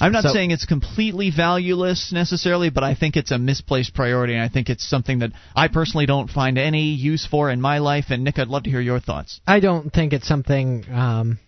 I'm 0.00 0.12
not 0.12 0.24
So- 0.24 0.32
saying 0.32 0.50
it's 0.50 0.64
completely 0.64 1.30
valueless 1.30 2.12
necessarily, 2.12 2.70
but 2.70 2.82
I 2.82 2.94
think 2.94 3.16
it's 3.16 3.30
a 3.30 3.38
misplaced 3.38 3.94
priority, 3.94 4.34
and 4.34 4.42
I 4.42 4.48
think 4.48 4.68
it's 4.70 4.88
something 4.88 5.20
that 5.20 5.32
I 5.54 5.68
personally 5.68 6.06
don't 6.06 6.30
find 6.30 6.58
any 6.58 6.94
use 6.94 7.24
for 7.26 7.50
in 7.50 7.60
my 7.60 7.78
life. 7.78 8.06
And 8.10 8.24
Nick, 8.24 8.38
I'd 8.38 8.48
love 8.48 8.64
to 8.64 8.70
hear 8.70 8.80
your 8.80 9.00
thoughts. 9.00 9.40
I 9.46 9.60
don't 9.60 9.92
think 9.92 10.12
it's 10.12 10.26
something. 10.26 10.84
Um, 10.92 11.38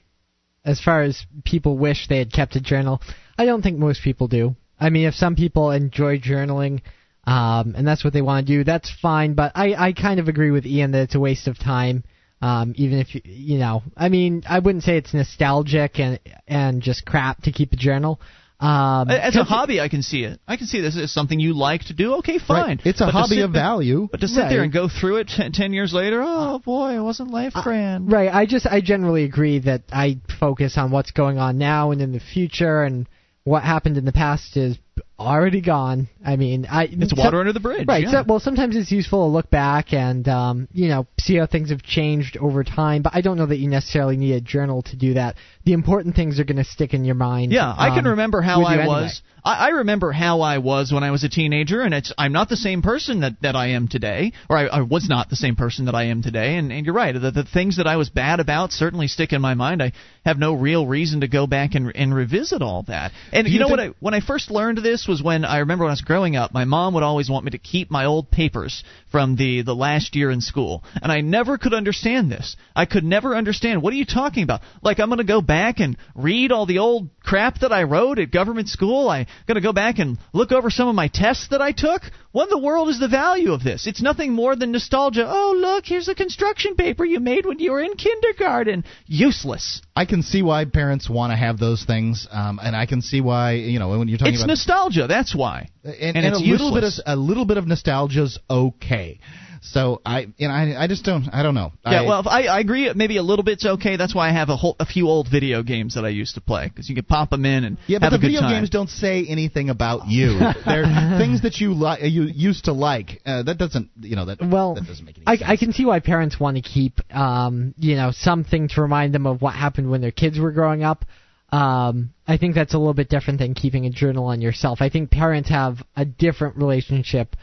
as 0.65 0.81
far 0.81 1.03
as 1.03 1.27
people 1.45 1.77
wish 1.77 2.09
they 2.09 2.19
had 2.19 2.33
kept 2.33 2.57
a 2.57 2.61
journal, 2.61 3.03
I 3.37 3.45
don't 3.45 3.63
think 3.63 3.79
most 3.79 4.03
people 4.03 4.29
do. 4.29 4.57
I 4.81 4.91
mean, 4.91 5.07
if 5.07 5.15
some 5.15 5.37
people 5.37 5.71
enjoy 5.71 6.19
journaling, 6.19 6.81
um, 7.27 7.75
and 7.77 7.87
that's 7.87 8.05
what 8.05 8.13
they 8.13 8.23
want 8.23 8.47
to 8.47 8.53
do, 8.53 8.65
that's 8.65 8.91
fine. 8.91 9.35
But 9.35 9.53
I, 9.55 9.75
I 9.75 9.93
kind 9.93 10.21
of 10.21 10.29
agree 10.29 10.51
with 10.51 10.67
Ian 10.67 10.93
that 10.93 11.03
it's 11.03 11.15
a 11.15 11.21
waste 11.21 11.49
of 11.49 11.59
time. 11.59 12.05
Um, 12.45 12.75
even 12.77 12.99
if 12.99 13.15
you, 13.15 13.23
you 13.25 13.59
know, 13.59 13.83
I 13.97 14.09
mean, 14.11 14.43
I 14.47 14.59
wouldn't 14.59 14.85
say 14.85 14.99
it's 14.99 15.15
nostalgic 15.15 15.99
and 15.99 16.19
and 16.47 16.83
just 16.83 17.05
crap 17.07 17.43
to 17.45 17.53
keep 17.53 17.73
a 17.73 17.77
journal. 17.77 18.21
Um, 18.61 19.11
As 19.11 19.35
a 19.35 19.39
'cause- 19.41 19.49
hobby, 19.49 19.81
I 19.81 19.89
can 19.89 20.03
see 20.03 20.25
it. 20.25 20.41
I 20.47 20.57
can 20.57 20.67
see 20.67 20.81
this 20.81 20.97
as 20.97 21.11
something 21.11 21.41
you 21.41 21.55
like 21.55 21.85
to 21.87 21.93
do. 21.95 22.15
Okay, 22.17 22.39
fine. 22.39 22.63
Right. 22.63 22.81
It's 22.87 23.01
a 23.01 23.07
But 23.07 23.13
hobby 23.15 23.37
sit 23.37 23.45
of 23.45 23.53
there- 23.53 23.63
value. 23.63 24.09
But 24.11 24.21
to 24.21 24.29
sit 24.29 24.49
there 24.49 24.63
and 24.63 24.73
go 24.73 24.89
through 24.89 25.17
it 25.17 25.29
ten, 25.29 25.53
ten 25.53 25.73
years 25.73 25.93
later, 25.93 26.23
oh 26.25 26.61
boy, 26.65 26.97
it 26.97 27.01
wasn't 27.03 27.31
life 27.31 27.53
grand? 27.55 28.13
Right. 28.13 28.33
I 28.33 28.47
just 28.47 28.67
I 28.67 28.81
generally 28.81 29.25
agree 29.25 29.59
that 29.61 29.83
I 29.93 30.19
focus 30.39 30.77
on 30.79 30.91
what's 30.91 31.11
going 31.13 31.39
on 31.39 31.59
now 31.59 31.91
and 31.93 32.01
in 32.01 32.13
the 32.13 32.21
future, 32.21 32.85
and 32.85 33.07
what 33.45 33.63
happened 33.63 33.97
in 33.99 34.05
the 34.05 34.13
past 34.13 34.57
is 34.57 34.79
already 35.19 35.61
gone. 35.61 36.09
I 36.25 36.37
mean, 36.37 36.67
I 36.71 36.89
It's 36.91 37.15
water 37.17 37.41
under 37.41 37.53
the 37.53 37.61
bridge. 37.61 37.87
Right. 37.87 38.05
yeah. 38.05 38.11
So, 38.11 38.25
well, 38.27 38.41
sometimes 38.41 38.77
it's 38.77 38.91
useful 38.91 39.27
to 39.27 39.33
look 39.33 39.51
back 39.51 39.93
and 39.93 40.27
um, 40.29 40.69
you 40.73 40.89
know 40.89 41.07
see 41.19 41.37
how 41.37 41.47
things 41.47 41.71
have 41.71 41.83
changed 41.83 42.37
over 42.37 42.65
time. 42.65 43.03
But 43.03 43.15
I 43.15 43.21
don't 43.21 43.37
know 43.37 43.47
that 43.47 43.59
you 43.59 43.69
necessarily 43.69 44.17
need 44.17 44.33
a 44.33 44.41
journal 44.41 44.83
to 44.83 44.97
do 44.97 45.15
that. 45.15 45.37
The 45.65 45.73
important 45.73 46.15
things 46.15 46.39
are 46.39 46.45
going 46.45 46.59
to 46.59 46.65
stick 46.65 46.93
in 46.93 47.05
your 47.05 47.15
mind. 47.15 47.53
Yeah, 47.53 47.73
I 47.77 47.89
can 47.89 48.07
um, 48.07 48.13
remember 48.13 48.43
how 48.43 48.65
I 48.65 48.75
anyway. 48.75 48.87
was. 48.87 49.23
I, 49.45 49.55
I 49.55 49.69
remember 49.69 50.13
how 50.13 50.41
I 50.41 50.59
was 50.59 50.93
when 50.93 51.03
I 51.03 51.11
was 51.11 51.25
a 51.25 51.29
teenager, 51.29 51.81
and 51.81 51.95
it's 51.95 52.13
I'm 52.17 52.33
not 52.33 52.49
the 52.49 52.57
same 52.57 52.83
person 52.83 53.21
that, 53.21 53.41
that 53.43 53.57
I 53.57 53.69
am 53.69 53.89
today, 53.89 54.33
or 54.49 54.57
I, 54.57 54.67
I 54.67 54.81
was 54.83 55.09
not 55.09 55.31
the 55.31 55.37
same 55.37 55.57
person 55.57 55.87
that 55.87 55.95
I 55.95 56.05
am 56.05 56.23
today. 56.23 56.57
And, 56.57 56.73
and 56.73 56.85
you're 56.85 56.95
right, 56.95 57.15
the, 57.15 57.31
the 57.31 57.45
things 57.45 57.77
that 57.77 57.87
I 57.87 57.97
was 57.97 58.11
bad 58.11 58.41
about 58.41 58.73
certainly 58.73 59.07
stick 59.07 59.33
in 59.33 59.41
my 59.41 59.55
mind. 59.55 59.83
I 59.83 59.93
have 60.25 60.39
no 60.39 60.55
real 60.55 60.87
reason 60.87 61.21
to 61.21 61.29
go 61.29 61.47
back 61.47 61.75
and, 61.75 61.93
and 61.95 62.15
revisit 62.15 62.63
all 62.63 62.85
that. 62.85 63.13
And 63.33 63.47
you, 63.47 63.55
you 63.55 63.61
know 63.61 63.69
what? 63.69 63.81
I, 63.81 63.91
when 64.01 64.15
I 64.15 64.21
first 64.21 64.51
learned 64.51 64.79
this 64.79 65.07
was 65.07 65.23
when 65.23 65.45
I 65.45 65.59
remember 65.59 65.85
when 65.85 65.91
I 65.91 65.95
was 65.95 66.01
growing 66.03 66.37
up, 66.37 66.53
my 66.53 66.65
mom 66.65 66.95
would 66.95 67.03
always 67.03 67.31
want 67.31 67.45
me 67.45 67.53
to 67.53 67.59
keep 67.59 67.91
my 67.91 68.07
old 68.07 68.31
papers 68.31 68.83
from 69.11 69.37
the 69.37 69.63
the 69.63 69.75
last 69.75 70.17
year 70.17 70.31
in 70.31 70.41
school, 70.41 70.85
and 71.03 71.11
I 71.13 71.21
never 71.21 71.59
could 71.59 71.75
understand 71.75 72.31
this. 72.31 72.57
I 72.75 72.87
could 72.87 73.05
never 73.05 73.35
understand. 73.35 73.83
What 73.83 73.93
are 73.93 73.97
you 73.97 74.07
talking 74.07 74.43
about? 74.43 74.61
Like 74.83 75.01
I'm 75.01 75.09
going 75.09 75.19
to 75.19 75.25
go 75.25 75.41
back 75.41 75.54
and 75.55 75.97
read 76.15 76.53
all 76.53 76.67
the 76.67 76.79
old 76.79 77.09
crap 77.21 77.61
that 77.61 77.73
I 77.73 77.85
wrote 77.85 78.19
at 78.19 78.31
government 78.31 78.69
school. 78.69 79.09
I'm 79.09 79.27
going 79.47 79.55
to 79.55 79.61
go 79.61 79.73
back 79.73 79.99
and 79.99 80.19
look 80.33 80.53
over 80.53 80.71
some 80.71 80.89
of 80.89 80.95
my 80.95 81.09
tests 81.09 81.49
that 81.51 81.63
I 81.63 81.73
took. 81.73 82.03
What 82.33 82.45
in 82.45 82.51
the 82.51 82.59
world 82.59 82.89
is 82.89 82.99
the 82.99 83.09
value 83.09 83.53
of 83.53 83.63
this? 83.63 83.87
It's 83.87 84.03
nothing 84.03 84.33
more 84.33 84.57
than 84.57 84.73
nostalgia. 84.73 85.25
Oh, 85.27 85.57
look, 85.57 85.85
here's 85.87 86.09
a 86.09 86.15
construction 86.15 86.75
paper 86.75 87.05
you 87.05 87.21
made 87.21 87.47
when 87.47 87.61
you 87.61 87.73
were 87.73 87.81
in 87.81 87.95
kindergarten. 87.95 88.85
Useless. 89.07 89.81
I 89.95 90.05
can 90.05 90.23
see 90.23 90.43
why 90.43 90.65
parents 90.65 91.09
want 91.09 91.31
to 91.33 91.37
have 91.37 91.59
those 91.59 91.85
things, 91.85 92.27
um, 92.31 92.59
and 92.63 92.75
I 92.75 92.87
can 92.87 93.01
see 93.03 93.21
why 93.21 93.53
you 93.53 93.79
know 93.79 93.97
when 93.99 94.09
you're 94.09 94.19
talking 94.19 94.35
It's 94.35 94.43
about 94.43 94.51
nostalgia. 94.51 95.07
That's 95.07 95.35
why. 95.35 95.69
and, 95.85 95.95
and 95.95 96.17
and 96.17 96.27
it's 96.27 96.41
a 96.41 96.45
little 96.45 96.71
bit 96.75 96.83
of 96.85 96.89
useless. 96.89 97.03
a 97.07 97.17
little 97.17 97.45
bit 97.45 97.57
of 97.57 97.67
nostalgia's 97.67 98.39
okay. 98.51 99.21
So 99.65 100.03
I 100.05 100.27
and 100.39 100.53
I 100.53 100.85
I 100.85 100.87
just 100.87 101.05
don't 101.05 101.27
I 101.33 101.43
don't 101.43 101.55
know. 101.55 101.73
Yeah, 101.87 102.03
I, 102.03 102.07
well, 102.07 102.23
I, 102.29 102.43
I 102.45 102.61
agree. 102.61 102.93
Maybe 102.95 103.17
a 103.17 103.23
little 103.23 103.43
bit's 103.43 103.65
okay. 103.65 103.97
That's 103.97 104.15
why 104.15 104.29
I 104.29 104.33
have 104.33 104.51
a 104.51 104.57
whole 104.57 104.77
a 104.79 104.85
few 104.85 105.09
old 105.09 105.29
video 105.31 105.63
games 105.63 105.95
that 105.95 106.05
I 106.05 106.11
used 106.11 106.35
to 106.35 106.43
play 106.43 106.69
because 106.69 106.89
you 106.89 106.95
can 106.95 107.05
pop 107.05 107.31
them 107.31 107.47
in 107.47 107.65
and 107.65 107.79
yeah, 107.87 107.99
but 107.99 108.05
have 108.05 108.13
the 108.13 108.19
good 108.19 108.27
video 108.27 108.41
time. 108.41 108.53
games 108.53 108.69
don't 108.69 108.91
say 108.91 109.25
anything 109.27 109.71
about 109.71 110.07
you. 110.09 110.39
They're 110.67 110.85
things 111.19 111.43
that 111.43 111.57
you 111.61 111.73
li- 111.73 112.07
you 112.07 112.25
used 112.25 112.67
to 112.67 112.73
like. 112.73 113.23
Uh, 113.25 113.43
that 113.45 113.57
doesn't 113.57 113.91
you 114.01 114.17
know 114.17 114.27
that 114.27 114.39
Well, 114.43 114.75
that 114.75 114.87
doesn't 114.87 115.05
make 115.05 115.17
any 115.17 115.27
I, 115.27 115.37
sense. 115.37 115.51
I 115.51 115.57
can 115.57 115.73
see 115.73 115.87
why 115.87 116.01
parents 116.01 116.39
want 116.39 116.57
to 116.57 116.63
keep, 116.63 117.01
um, 117.15 117.75
you 117.79 117.97
know, 117.97 118.11
something 118.13 118.69
to 118.69 118.83
remind 118.83 119.15
them 119.15 119.27
of 119.27 119.41
what 119.41 119.55
happened 119.55 119.91
when 119.91 120.03
their 120.03 120.13
kids 120.13 120.39
were 120.39 120.53
growing 120.53 120.85
up. 120.85 121.07
Um, 121.51 122.13
I 122.27 122.37
think 122.37 122.55
that's 122.55 122.75
a 122.75 122.79
little 122.79 122.95
bit 122.95 123.09
different 123.09 123.39
than 123.39 123.55
keeping 123.55 123.87
a 123.87 123.91
journal 123.91 124.27
on 124.27 124.43
yourself. 124.43 124.83
I 124.83 124.91
think 124.91 125.11
parents 125.11 125.49
have 125.49 125.79
a 125.97 126.05
different 126.05 126.57
relationship. 126.57 127.37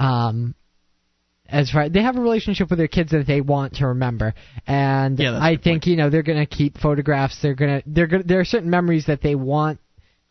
Um, 0.00 0.54
as 1.48 1.70
far 1.70 1.88
they 1.88 2.02
have 2.02 2.16
a 2.16 2.20
relationship 2.20 2.68
with 2.70 2.78
their 2.78 2.88
kids 2.88 3.10
that 3.12 3.26
they 3.26 3.40
want 3.40 3.76
to 3.76 3.88
remember, 3.88 4.34
and 4.66 5.18
Yeah, 5.18 5.38
I 5.40 5.56
think 5.56 5.86
you 5.86 5.96
know 5.96 6.10
they're 6.10 6.22
gonna 6.22 6.46
keep 6.46 6.78
photographs. 6.78 7.40
They're 7.40 7.54
gonna 7.54 7.82
they're 7.86 8.06
gonna 8.06 8.24
there 8.24 8.40
are 8.40 8.44
certain 8.44 8.70
memories 8.70 9.06
that 9.06 9.22
they 9.22 9.34
want 9.34 9.80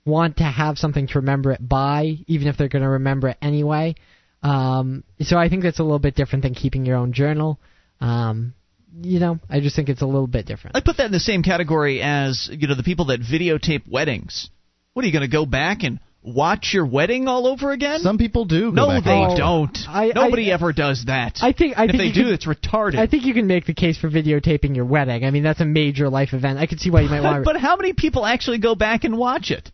want 0.05 0.37
to 0.37 0.43
have 0.43 0.77
something 0.77 1.07
to 1.07 1.19
remember 1.19 1.51
it 1.51 1.67
by, 1.67 2.17
even 2.27 2.47
if 2.47 2.57
they're 2.57 2.69
gonna 2.69 2.89
remember 2.89 3.29
it 3.29 3.37
anyway. 3.41 3.95
Um, 4.43 5.03
so 5.21 5.37
I 5.37 5.49
think 5.49 5.63
that's 5.63 5.79
a 5.79 5.83
little 5.83 5.99
bit 5.99 6.15
different 6.15 6.43
than 6.43 6.53
keeping 6.53 6.85
your 6.85 6.97
own 6.97 7.13
journal. 7.13 7.59
Um, 7.99 8.53
you 9.01 9.19
know, 9.19 9.39
I 9.49 9.59
just 9.59 9.75
think 9.75 9.89
it's 9.89 10.01
a 10.01 10.05
little 10.05 10.27
bit 10.27 10.45
different. 10.45 10.75
I 10.75 10.81
put 10.81 10.97
that 10.97 11.07
in 11.07 11.11
the 11.11 11.19
same 11.19 11.43
category 11.43 12.01
as 12.01 12.49
you 12.51 12.67
know 12.67 12.75
the 12.75 12.83
people 12.83 13.05
that 13.05 13.21
videotape 13.21 13.89
weddings. 13.89 14.49
What 14.93 15.03
are 15.03 15.07
you 15.07 15.13
going 15.13 15.29
to 15.29 15.31
go 15.31 15.45
back 15.45 15.83
and 15.83 15.99
watch 16.33 16.71
your 16.73 16.85
wedding 16.85 17.27
all 17.27 17.47
over 17.47 17.71
again? 17.71 17.99
Some 18.01 18.17
people 18.17 18.45
do. 18.45 18.71
Go 18.71 18.75
no, 18.75 18.87
back 18.87 19.03
they 19.05 19.11
and 19.11 19.19
watch 19.29 19.37
don't. 19.37 19.77
I- 19.87 20.11
Nobody 20.13 20.51
I- 20.51 20.53
ever 20.53 20.73
does 20.73 21.05
that. 21.05 21.39
I 21.41 21.53
think 21.53 21.77
I 21.77 21.85
if 21.85 21.91
think 21.91 21.99
they 22.01 22.05
you 22.07 22.13
do, 22.13 22.23
could- 22.25 22.33
it's 22.33 22.45
retarded. 22.45 22.97
I 22.99 23.07
think 23.07 23.23
you 23.25 23.33
can 23.33 23.47
make 23.47 23.65
the 23.65 23.73
case 23.73 23.97
for 23.97 24.09
videotaping 24.09 24.75
your 24.75 24.85
wedding. 24.85 25.25
I 25.25 25.31
mean, 25.31 25.43
that's 25.43 25.61
a 25.61 25.65
major 25.65 26.09
life 26.09 26.33
event. 26.33 26.59
I 26.59 26.65
could 26.67 26.79
see 26.79 26.89
why 26.91 27.01
you 27.01 27.09
might 27.09 27.21
want. 27.21 27.45
but 27.49 27.57
how 27.57 27.75
many 27.75 27.93
people 27.93 28.25
actually 28.25 28.59
go 28.59 28.75
back 28.75 29.03
and 29.03 29.17
watch 29.17 29.51
it? 29.51 29.71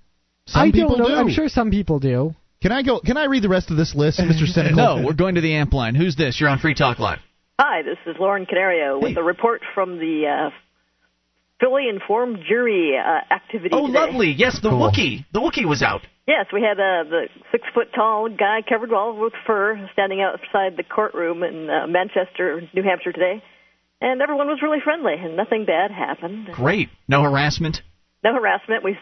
Some 0.48 0.62
I 0.62 0.72
people 0.72 0.90
don't 0.98 1.00
know. 1.00 1.08
do. 1.10 1.14
I'm 1.16 1.30
sure 1.30 1.48
some 1.50 1.72
people 1.72 2.00
do. 2.00 2.36
Can 2.62 2.72
I 2.72 2.82
go? 2.84 3.00
Can 3.00 3.18
I 3.18 3.26
read 3.26 3.44
the 3.44 3.50
rest 3.50 3.72
of 3.72 3.78
this 3.78 3.94
list, 3.96 4.20
Mr. 4.20 4.46
Cynical? 4.54 4.76
No, 4.78 5.04
we're 5.06 5.14
going 5.14 5.36
to 5.36 5.42
the 5.42 5.54
amp 5.56 5.74
line. 5.74 5.96
Who's 5.96 6.16
this? 6.16 6.40
You're 6.40 6.50
on 6.50 6.60
Free 6.60 6.74
Talk 6.76 7.00
Live. 7.00 7.20
Hi, 7.60 7.82
this 7.82 7.98
is 8.06 8.16
Lauren 8.20 8.46
Canario 8.46 9.00
with 9.00 9.18
a 9.18 9.24
report 9.24 9.62
from 9.76 9.98
the 10.00 10.48
uh, 10.48 10.50
Fully 11.60 11.88
Informed 11.88 12.40
Jury 12.48 12.94
uh, 12.98 13.34
activity 13.34 13.70
Oh, 13.72 13.88
today. 13.88 14.00
lovely. 14.00 14.32
Yes, 14.32 14.60
the 14.62 14.70
Cool. 14.70 14.80
Wookiee. 14.92 15.26
The 15.34 15.40
Wookiee 15.40 15.66
was 15.68 15.82
out. 15.82 16.02
Yes, 16.28 16.46
we 16.54 16.62
had 16.62 16.80
uh, 16.80 17.04
the 17.10 17.24
six 17.52 17.66
foot 17.74 17.88
tall 17.94 18.30
guy 18.30 18.62
covered 18.68 18.94
all 18.94 19.20
with 19.20 19.34
fur 19.46 19.90
standing 19.92 20.22
outside 20.22 20.78
the 20.78 20.84
courtroom 20.84 21.44
in 21.44 21.70
uh, 21.70 21.86
Manchester, 21.88 22.62
New 22.74 22.84
Hampshire 22.84 23.12
today, 23.12 23.44
and 24.00 24.22
everyone 24.22 24.48
was 24.48 24.60
really 24.62 24.80
friendly 24.82 25.16
and 25.18 25.36
nothing 25.36 25.66
bad 25.66 25.92
happened. 25.92 26.48
Great. 26.54 26.90
No 27.10 27.24
harassment. 27.24 27.82
No 28.24 28.34
harassment. 28.34 28.86
We've 28.86 28.96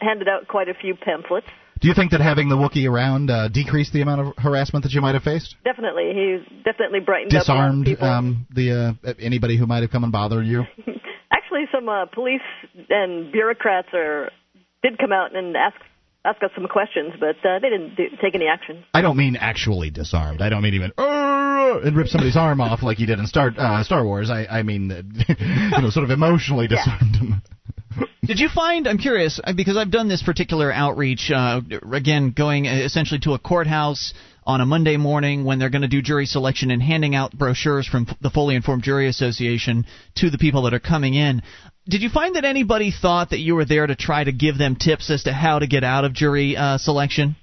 handed 0.00 0.28
out 0.28 0.46
quite 0.46 0.68
a 0.68 0.74
few 0.74 0.94
pamphlets. 0.94 1.46
Do 1.80 1.88
you 1.88 1.94
think 1.94 2.12
that 2.12 2.20
having 2.20 2.48
the 2.48 2.56
Wookiee 2.56 2.88
around 2.88 3.30
uh, 3.30 3.48
decreased 3.48 3.92
the 3.92 4.02
amount 4.02 4.20
of 4.20 4.36
harassment 4.36 4.84
that 4.84 4.92
you 4.92 5.00
might 5.00 5.14
have 5.14 5.24
faced? 5.24 5.56
Definitely, 5.64 6.12
He 6.14 6.62
definitely 6.62 7.00
brightened 7.00 7.34
up 7.34 7.48
lot 7.48 7.70
of 7.70 7.84
Disarmed 7.84 8.02
um, 8.02 8.46
the 8.54 8.96
uh, 9.04 9.14
anybody 9.18 9.56
who 9.56 9.66
might 9.66 9.80
have 9.80 9.90
come 9.90 10.04
and 10.04 10.12
bothered 10.12 10.46
you. 10.46 10.64
Actually, 11.32 11.64
some 11.74 11.88
uh, 11.88 12.04
police 12.06 12.44
and 12.90 13.32
bureaucrats 13.32 13.88
are 13.94 14.30
did 14.82 14.98
come 14.98 15.10
out 15.10 15.34
and 15.34 15.56
ask 15.56 15.76
ask 16.24 16.42
us 16.42 16.50
some 16.54 16.66
questions, 16.66 17.14
but 17.18 17.36
uh, 17.48 17.58
they 17.58 17.70
didn't 17.70 17.96
do, 17.96 18.04
take 18.20 18.34
any 18.34 18.46
action. 18.46 18.84
I 18.94 19.00
don't 19.00 19.16
mean 19.16 19.36
actually 19.36 19.90
disarmed. 19.90 20.42
I 20.42 20.48
don't 20.48 20.62
mean 20.62 20.74
even 20.74 20.92
"Arr!" 20.98 21.80
and 21.80 21.96
rip 21.96 22.08
somebody's 22.08 22.36
arm 22.36 22.60
off 22.60 22.82
like 22.82 22.98
you 22.98 23.06
did 23.06 23.18
in 23.18 23.26
Star 23.26 23.52
uh, 23.56 23.82
Star 23.82 24.04
Wars. 24.04 24.30
I 24.30 24.46
I 24.46 24.62
mean 24.62 24.90
you 25.28 25.82
know 25.82 25.90
sort 25.90 26.04
of 26.04 26.10
emotionally 26.10 26.68
disarmed 26.68 27.16
him. 27.16 27.42
Did 28.24 28.38
you 28.38 28.48
find? 28.48 28.86
I'm 28.86 28.98
curious 28.98 29.40
uh, 29.42 29.52
because 29.52 29.76
I've 29.76 29.90
done 29.90 30.06
this 30.06 30.22
particular 30.22 30.72
outreach 30.72 31.32
uh, 31.34 31.60
again, 31.92 32.30
going 32.30 32.68
uh, 32.68 32.82
essentially 32.84 33.18
to 33.20 33.32
a 33.32 33.38
courthouse 33.38 34.14
on 34.44 34.60
a 34.60 34.66
Monday 34.66 34.96
morning 34.96 35.44
when 35.44 35.58
they're 35.58 35.70
going 35.70 35.82
to 35.82 35.88
do 35.88 36.02
jury 36.02 36.26
selection 36.26 36.70
and 36.70 36.82
handing 36.82 37.14
out 37.14 37.36
brochures 37.36 37.86
from 37.86 38.06
the 38.20 38.30
Fully 38.30 38.56
Informed 38.56 38.82
Jury 38.82 39.08
Association 39.08 39.86
to 40.16 40.30
the 40.30 40.38
people 40.38 40.62
that 40.62 40.74
are 40.74 40.80
coming 40.80 41.14
in. 41.14 41.42
Did 41.88 42.02
you 42.02 42.10
find 42.10 42.36
that 42.36 42.44
anybody 42.44 42.92
thought 42.92 43.30
that 43.30 43.40
you 43.40 43.54
were 43.54 43.64
there 43.64 43.86
to 43.86 43.96
try 43.96 44.22
to 44.22 44.32
give 44.32 44.58
them 44.58 44.76
tips 44.76 45.10
as 45.10 45.24
to 45.24 45.32
how 45.32 45.58
to 45.58 45.66
get 45.66 45.84
out 45.84 46.04
of 46.04 46.12
jury 46.12 46.56
uh, 46.56 46.78
selection? 46.78 47.36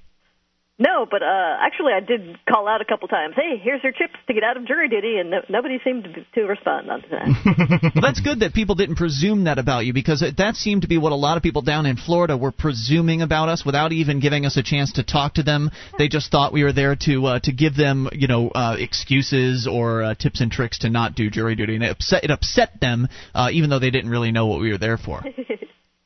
No, 0.80 1.08
but 1.10 1.24
uh, 1.24 1.58
actually, 1.60 1.94
I 1.94 2.02
did 2.02 2.38
call 2.48 2.68
out 2.68 2.82
a 2.82 2.86
couple 2.86 3.08
times. 3.08 3.34
Hey, 3.36 3.58
here's 3.60 3.82
your 3.82 3.92
chips 3.92 4.14
to 4.28 4.34
get 4.34 4.44
out 4.44 4.58
of 4.58 4.68
jury 4.68 4.88
duty, 4.88 5.18
and 5.18 5.32
no, 5.32 5.42
nobody 5.50 5.80
seemed 5.84 6.04
to, 6.04 6.26
to 6.36 6.48
respond 6.48 6.92
on 6.92 7.04
that. 7.10 7.92
Well, 7.98 8.02
that's 8.02 8.20
good 8.20 8.42
that 8.42 8.54
people 8.54 8.76
didn't 8.76 8.98
presume 8.98 9.46
that 9.46 9.58
about 9.58 9.86
you 9.86 9.94
because 9.94 10.22
it, 10.22 10.38
that 10.38 10.56
seemed 10.56 10.84
to 10.84 10.88
be 10.88 10.98
what 10.98 11.12
a 11.12 11.16
lot 11.16 11.38
of 11.38 11.44
people 11.44 11.64
down 11.64 11.86
in 11.86 11.98
Florida 11.98 12.38
were 12.38 12.52
presuming 12.52 13.22
about 13.22 13.50
us 13.50 13.66
without 13.66 13.92
even 13.92 14.20
giving 14.20 14.46
us 14.46 14.56
a 14.58 14.64
chance 14.64 14.94
to 14.94 15.04
talk 15.04 15.36
to 15.36 15.44
them. 15.44 15.72
They 15.98 16.08
just 16.08 16.32
thought 16.32 16.54
we 16.54 16.64
were 16.64 16.74
there 16.74 16.96
to 17.06 17.26
uh, 17.26 17.40
to 17.40 17.52
give 17.52 17.76
them, 17.76 18.10
you 18.12 18.28
know, 18.28 18.50
uh, 18.50 18.76
excuses 18.78 19.68
or 19.68 20.04
uh, 20.04 20.16
tips 20.16 20.42
and 20.42 20.52
tricks 20.52 20.80
to 20.80 20.90
not 20.90 21.16
do 21.16 21.30
jury 21.30 21.56
duty, 21.56 21.76
and 21.76 21.84
it 21.84 21.92
upset 21.92 22.24
it 22.24 22.30
upset 22.30 22.80
them, 22.80 23.08
uh, 23.34 23.50
even 23.52 23.70
though 23.70 23.80
they 23.80 23.92
didn't 23.92 24.12
really 24.12 24.32
know 24.32 24.46
what 24.46 24.60
we 24.60 24.72
were 24.72 24.78
there 24.78 24.98
for. 24.98 25.24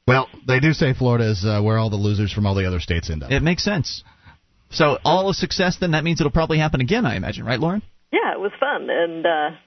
Well, 0.08 0.28
they 0.48 0.60
do 0.60 0.74
say 0.74 0.94
Florida 0.94 1.30
is 1.30 1.46
uh, 1.46 1.62
where 1.62 1.78
all 1.78 1.90
the 1.90 1.96
losers 1.96 2.34
from 2.34 2.46
all 2.46 2.56
the 2.56 2.68
other 2.68 2.80
states 2.80 3.10
end 3.10 3.24
up. 3.24 3.32
It 3.32 3.44
makes 3.44 3.64
sense. 3.64 4.04
So 4.72 4.98
all 5.04 5.30
a 5.30 5.34
success, 5.34 5.78
then 5.80 5.92
that 5.92 6.04
means 6.04 6.22
it'll 6.22 6.32
probably 6.32 6.58
happen 6.58 6.82
again, 6.82 7.06
I 7.06 7.16
imagine, 7.16 7.46
right, 7.46 7.60
Lauren? 7.60 7.82
yeah, 8.12 8.34
it 8.34 8.40
was 8.40 8.52
fun, 8.60 8.90
and 8.90 9.26
uh, 9.26 9.58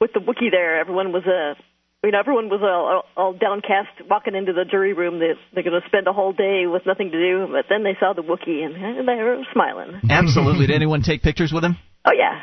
with 0.00 0.12
the 0.12 0.20
Wookiee 0.20 0.50
there, 0.50 0.80
everyone 0.80 1.12
was 1.12 1.24
uh, 1.26 1.60
you 2.02 2.12
know, 2.12 2.18
everyone 2.18 2.48
was 2.48 2.60
all, 2.62 3.04
all 3.16 3.32
downcast 3.34 4.08
walking 4.08 4.34
into 4.34 4.52
the 4.52 4.64
jury 4.64 4.94
room. 4.94 5.18
They, 5.18 5.32
they're 5.52 5.62
going 5.62 5.80
to 5.80 5.86
spend 5.86 6.06
a 6.06 6.12
whole 6.12 6.32
day 6.32 6.64
with 6.66 6.86
nothing 6.86 7.10
to 7.10 7.18
do, 7.18 7.52
but 7.52 7.66
then 7.68 7.82
they 7.82 7.94
saw 8.00 8.14
the 8.14 8.22
Wookiee 8.22 8.64
and 8.64 8.74
eh, 8.74 9.02
they 9.04 9.22
were 9.22 9.42
smiling. 9.52 10.00
Absolutely. 10.10 10.66
Did 10.66 10.74
anyone 10.74 11.02
take 11.02 11.22
pictures 11.22 11.52
with 11.52 11.62
him? 11.62 11.76
Oh 12.04 12.12
yeah. 12.16 12.40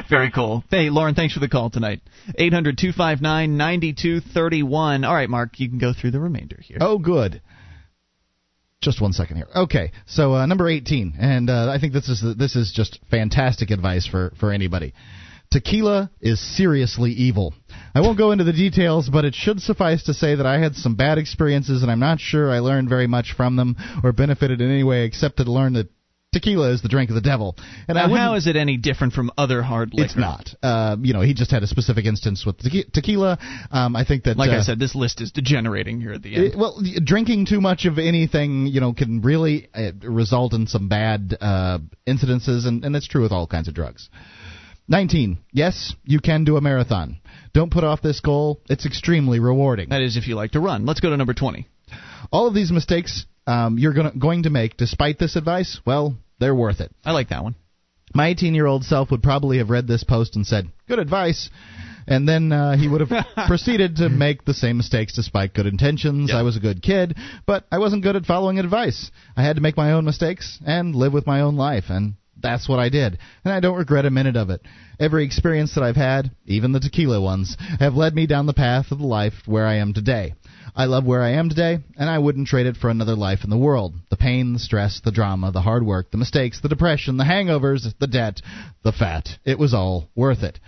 Very 0.10 0.32
cool. 0.32 0.64
Hey, 0.68 0.90
Lauren, 0.90 1.14
thanks 1.14 1.34
for 1.34 1.40
the 1.40 1.48
call 1.48 1.70
tonight. 1.70 2.00
800 2.36 2.76
259 2.76 3.56
9231. 3.56 5.04
All 5.04 5.14
right, 5.14 5.30
Mark, 5.30 5.60
you 5.60 5.68
can 5.68 5.78
go 5.78 5.92
through 5.92 6.10
the 6.10 6.20
remainder 6.20 6.58
here. 6.60 6.78
Oh, 6.80 6.98
good. 6.98 7.40
Just 8.82 9.02
one 9.02 9.12
second 9.12 9.36
here. 9.36 9.48
Okay, 9.54 9.92
so 10.06 10.34
uh, 10.34 10.46
number 10.46 10.66
18, 10.66 11.16
and 11.20 11.50
uh, 11.50 11.70
I 11.70 11.78
think 11.78 11.92
this 11.92 12.08
is 12.08 12.24
this 12.38 12.56
is 12.56 12.72
just 12.72 12.98
fantastic 13.10 13.70
advice 13.70 14.06
for 14.06 14.32
for 14.40 14.52
anybody. 14.52 14.94
Tequila 15.50 16.10
is 16.20 16.40
seriously 16.56 17.10
evil. 17.10 17.52
I 17.94 18.00
won't 18.00 18.16
go 18.16 18.30
into 18.30 18.44
the 18.44 18.54
details, 18.54 19.10
but 19.10 19.26
it 19.26 19.34
should 19.34 19.60
suffice 19.60 20.04
to 20.04 20.14
say 20.14 20.34
that 20.34 20.46
I 20.46 20.60
had 20.60 20.76
some 20.76 20.94
bad 20.94 21.18
experiences, 21.18 21.82
and 21.82 21.90
I'm 21.90 22.00
not 22.00 22.20
sure 22.20 22.50
I 22.50 22.60
learned 22.60 22.88
very 22.88 23.06
much 23.06 23.34
from 23.36 23.56
them 23.56 23.76
or 24.02 24.12
benefited 24.12 24.62
in 24.62 24.70
any 24.70 24.84
way 24.84 25.04
except 25.04 25.36
to 25.38 25.44
learn 25.44 25.74
that 25.74 25.90
tequila 26.32 26.70
is 26.70 26.82
the 26.82 26.88
drink 26.88 27.10
of 27.10 27.14
the 27.14 27.20
devil. 27.20 27.56
And 27.88 27.96
Now, 27.96 28.08
how 28.14 28.34
is 28.34 28.46
it 28.46 28.56
any 28.56 28.76
different 28.76 29.12
from 29.12 29.30
other 29.36 29.62
hard 29.62 29.92
liquor? 29.92 30.04
it's 30.04 30.16
not. 30.16 30.50
Uh, 30.62 30.96
you 31.00 31.12
know, 31.12 31.20
he 31.22 31.34
just 31.34 31.50
had 31.50 31.62
a 31.62 31.66
specific 31.66 32.04
instance 32.04 32.46
with 32.46 32.58
tequila. 32.92 33.38
Um, 33.70 33.96
I 33.96 34.04
think 34.04 34.24
that, 34.24 34.36
Like 34.36 34.50
I 34.50 34.58
uh, 34.58 34.62
said, 34.62 34.78
this 34.78 34.94
list 34.94 35.20
is 35.20 35.32
degenerating 35.32 36.00
here 36.00 36.12
at 36.12 36.22
the 36.22 36.34
end. 36.34 36.44
it- 36.46 36.56
well, 36.58 36.80
drinking 37.04 37.46
too 37.46 37.60
much 37.60 37.84
of 37.84 37.98
anything, 37.98 38.66
you 38.66 38.80
know, 38.80 38.92
can 38.92 39.22
really 39.22 39.68
uh, 39.74 39.90
result 40.02 40.54
in 40.54 40.66
some 40.66 40.88
bad 40.88 41.36
uh, 41.40 41.78
incidences, 42.06 42.66
and, 42.66 42.84
and 42.84 42.94
that's 42.94 43.08
true 43.08 43.22
with 43.22 43.32
all 43.32 43.46
kinds 43.46 43.66
of 43.68 43.74
drugs. 43.74 44.08
19. 44.88 45.38
Yes, 45.52 45.94
you 46.04 46.20
can 46.20 46.44
do 46.44 46.56
a 46.56 46.60
marathon. 46.60 47.18
Don't 47.52 47.72
put 47.72 47.84
off 47.84 48.02
this 48.02 48.20
goal. 48.20 48.60
It's 48.68 48.86
extremely 48.86 49.38
rewarding. 49.40 49.88
that 49.90 50.02
is 50.02 50.16
if 50.16 50.26
you 50.26 50.34
like 50.34 50.52
to 50.52 50.60
run. 50.60 50.84
Let's 50.86 51.00
go 51.00 51.10
to 51.10 51.16
number 51.16 51.34
20. 51.34 51.66
All 52.32 52.46
of 52.46 52.54
these 52.54 52.70
mistakes 52.72 53.24
um, 53.50 53.78
you're 53.78 53.92
gonna, 53.92 54.12
going 54.16 54.44
to 54.44 54.50
make 54.50 54.76
despite 54.76 55.18
this 55.18 55.34
advice, 55.34 55.80
well, 55.84 56.16
they're 56.38 56.54
worth 56.54 56.80
it. 56.80 56.92
I 57.04 57.12
like 57.12 57.30
that 57.30 57.42
one. 57.42 57.56
My 58.14 58.28
18 58.28 58.54
year 58.54 58.66
old 58.66 58.84
self 58.84 59.10
would 59.10 59.22
probably 59.22 59.58
have 59.58 59.70
read 59.70 59.86
this 59.86 60.04
post 60.04 60.36
and 60.36 60.46
said, 60.46 60.70
"Good 60.88 60.98
advice." 60.98 61.50
And 62.06 62.28
then 62.28 62.50
uh, 62.50 62.76
he 62.76 62.88
would 62.88 63.02
have 63.02 63.26
proceeded 63.46 63.96
to 63.96 64.08
make 64.08 64.44
the 64.44 64.54
same 64.54 64.76
mistakes 64.78 65.14
despite 65.14 65.54
good 65.54 65.66
intentions. 65.66 66.30
Yep. 66.30 66.38
I 66.38 66.42
was 66.42 66.56
a 66.56 66.60
good 66.60 66.82
kid, 66.82 67.16
but 67.46 67.66
I 67.70 67.78
wasn't 67.78 68.02
good 68.02 68.16
at 68.16 68.24
following 68.24 68.58
advice. 68.58 69.10
I 69.36 69.42
had 69.42 69.56
to 69.56 69.62
make 69.62 69.76
my 69.76 69.92
own 69.92 70.04
mistakes 70.04 70.58
and 70.64 70.94
live 70.94 71.12
with 71.12 71.26
my 71.26 71.42
own 71.42 71.56
life, 71.56 71.84
and 71.88 72.14
that's 72.40 72.68
what 72.68 72.78
I 72.78 72.88
did. 72.88 73.18
And 73.44 73.52
I 73.52 73.60
don't 73.60 73.78
regret 73.78 74.06
a 74.06 74.10
minute 74.10 74.36
of 74.36 74.50
it. 74.50 74.62
Every 74.98 75.24
experience 75.24 75.74
that 75.74 75.84
I've 75.84 75.96
had, 75.96 76.30
even 76.46 76.72
the 76.72 76.80
tequila 76.80 77.20
ones, 77.20 77.56
have 77.78 77.94
led 77.94 78.14
me 78.14 78.26
down 78.26 78.46
the 78.46 78.54
path 78.54 78.90
of 78.90 78.98
the 78.98 79.06
life 79.06 79.34
where 79.46 79.66
I 79.66 79.76
am 79.76 79.92
today. 79.92 80.34
I 80.74 80.84
love 80.86 81.04
where 81.04 81.22
I 81.22 81.32
am 81.32 81.48
today, 81.48 81.78
and 81.96 82.08
I 82.08 82.18
wouldn't 82.18 82.48
trade 82.48 82.66
it 82.66 82.76
for 82.76 82.90
another 82.90 83.14
life 83.14 83.40
in 83.44 83.50
the 83.50 83.58
world. 83.58 83.94
The 84.10 84.16
pain, 84.16 84.52
the 84.52 84.58
stress, 84.58 85.00
the 85.04 85.12
drama, 85.12 85.50
the 85.52 85.62
hard 85.62 85.84
work, 85.84 86.10
the 86.10 86.18
mistakes, 86.18 86.60
the 86.60 86.68
depression, 86.68 87.16
the 87.16 87.24
hangovers, 87.24 87.86
the 87.98 88.06
debt, 88.06 88.40
the 88.82 88.92
fat. 88.92 89.28
It 89.44 89.58
was 89.58 89.74
all 89.74 90.08
worth 90.14 90.42
it. 90.42 90.58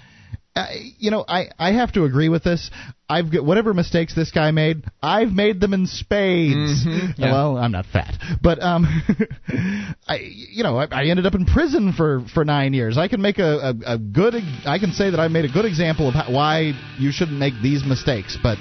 Uh, 0.54 0.66
you 0.98 1.10
know, 1.10 1.24
I, 1.26 1.48
I 1.58 1.72
have 1.72 1.92
to 1.92 2.04
agree 2.04 2.28
with 2.28 2.44
this. 2.44 2.70
I've 3.08 3.32
got 3.32 3.42
whatever 3.42 3.72
mistakes 3.72 4.14
this 4.14 4.30
guy 4.30 4.50
made, 4.50 4.84
I've 5.02 5.30
made 5.30 5.60
them 5.60 5.72
in 5.72 5.86
spades. 5.86 6.84
Mm-hmm. 6.84 7.12
yeah. 7.22 7.32
Well, 7.32 7.56
I'm 7.56 7.72
not 7.72 7.86
fat, 7.86 8.14
but 8.42 8.62
um, 8.62 8.84
I 10.06 10.18
you 10.20 10.62
know 10.62 10.76
I, 10.76 10.88
I 10.90 11.04
ended 11.06 11.24
up 11.24 11.34
in 11.34 11.46
prison 11.46 11.94
for 11.94 12.24
for 12.34 12.44
nine 12.44 12.74
years. 12.74 12.98
I 12.98 13.08
can 13.08 13.22
make 13.22 13.38
a, 13.38 13.72
a, 13.86 13.94
a 13.94 13.98
good 13.98 14.34
I 14.66 14.78
can 14.78 14.92
say 14.92 15.08
that 15.08 15.20
I 15.20 15.28
made 15.28 15.46
a 15.46 15.52
good 15.52 15.64
example 15.64 16.08
of 16.08 16.14
how, 16.14 16.30
why 16.30 16.72
you 16.98 17.12
shouldn't 17.12 17.38
make 17.38 17.54
these 17.62 17.82
mistakes. 17.82 18.36
But 18.42 18.58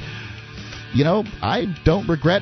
you 0.93 1.03
know, 1.03 1.23
I 1.41 1.65
don't 1.85 2.07
regret 2.07 2.41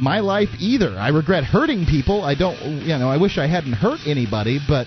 my 0.00 0.20
life 0.20 0.48
either. 0.58 0.98
I 0.98 1.08
regret 1.08 1.44
hurting 1.44 1.86
people. 1.86 2.22
I 2.22 2.34
don't 2.34 2.60
you 2.82 2.98
know 2.98 3.08
I 3.08 3.16
wish 3.16 3.38
I 3.38 3.46
hadn't 3.46 3.74
hurt 3.74 4.00
anybody, 4.06 4.58
but 4.66 4.86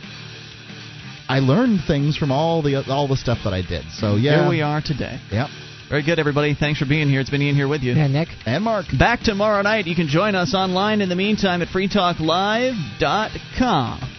I 1.27 1.39
learned 1.39 1.81
things 1.85 2.17
from 2.17 2.31
all 2.31 2.61
the 2.61 2.83
all 2.89 3.07
the 3.07 3.17
stuff 3.17 3.39
that 3.43 3.53
I 3.53 3.61
did. 3.61 3.85
So 3.93 4.15
yeah, 4.15 4.41
Here 4.41 4.49
we 4.49 4.61
are 4.61 4.81
today. 4.81 5.19
Yep. 5.31 5.49
Very 5.89 6.03
good, 6.03 6.19
everybody. 6.19 6.53
Thanks 6.53 6.79
for 6.79 6.85
being 6.85 7.09
here. 7.09 7.19
It's 7.19 7.31
been 7.31 7.41
Ian 7.41 7.55
here 7.55 7.67
with 7.67 7.81
you. 7.81 7.93
Yeah, 7.93 8.05
Nick. 8.05 8.29
And 8.45 8.63
Mark. 8.63 8.85
Back 8.97 9.21
tomorrow 9.21 9.63
night. 9.63 9.87
You 9.87 9.95
can 9.95 10.07
join 10.07 10.35
us 10.35 10.53
online 10.53 11.01
in 11.01 11.09
the 11.09 11.15
meantime 11.15 11.63
at 11.63 11.67
freetalklive.com. 11.69 14.18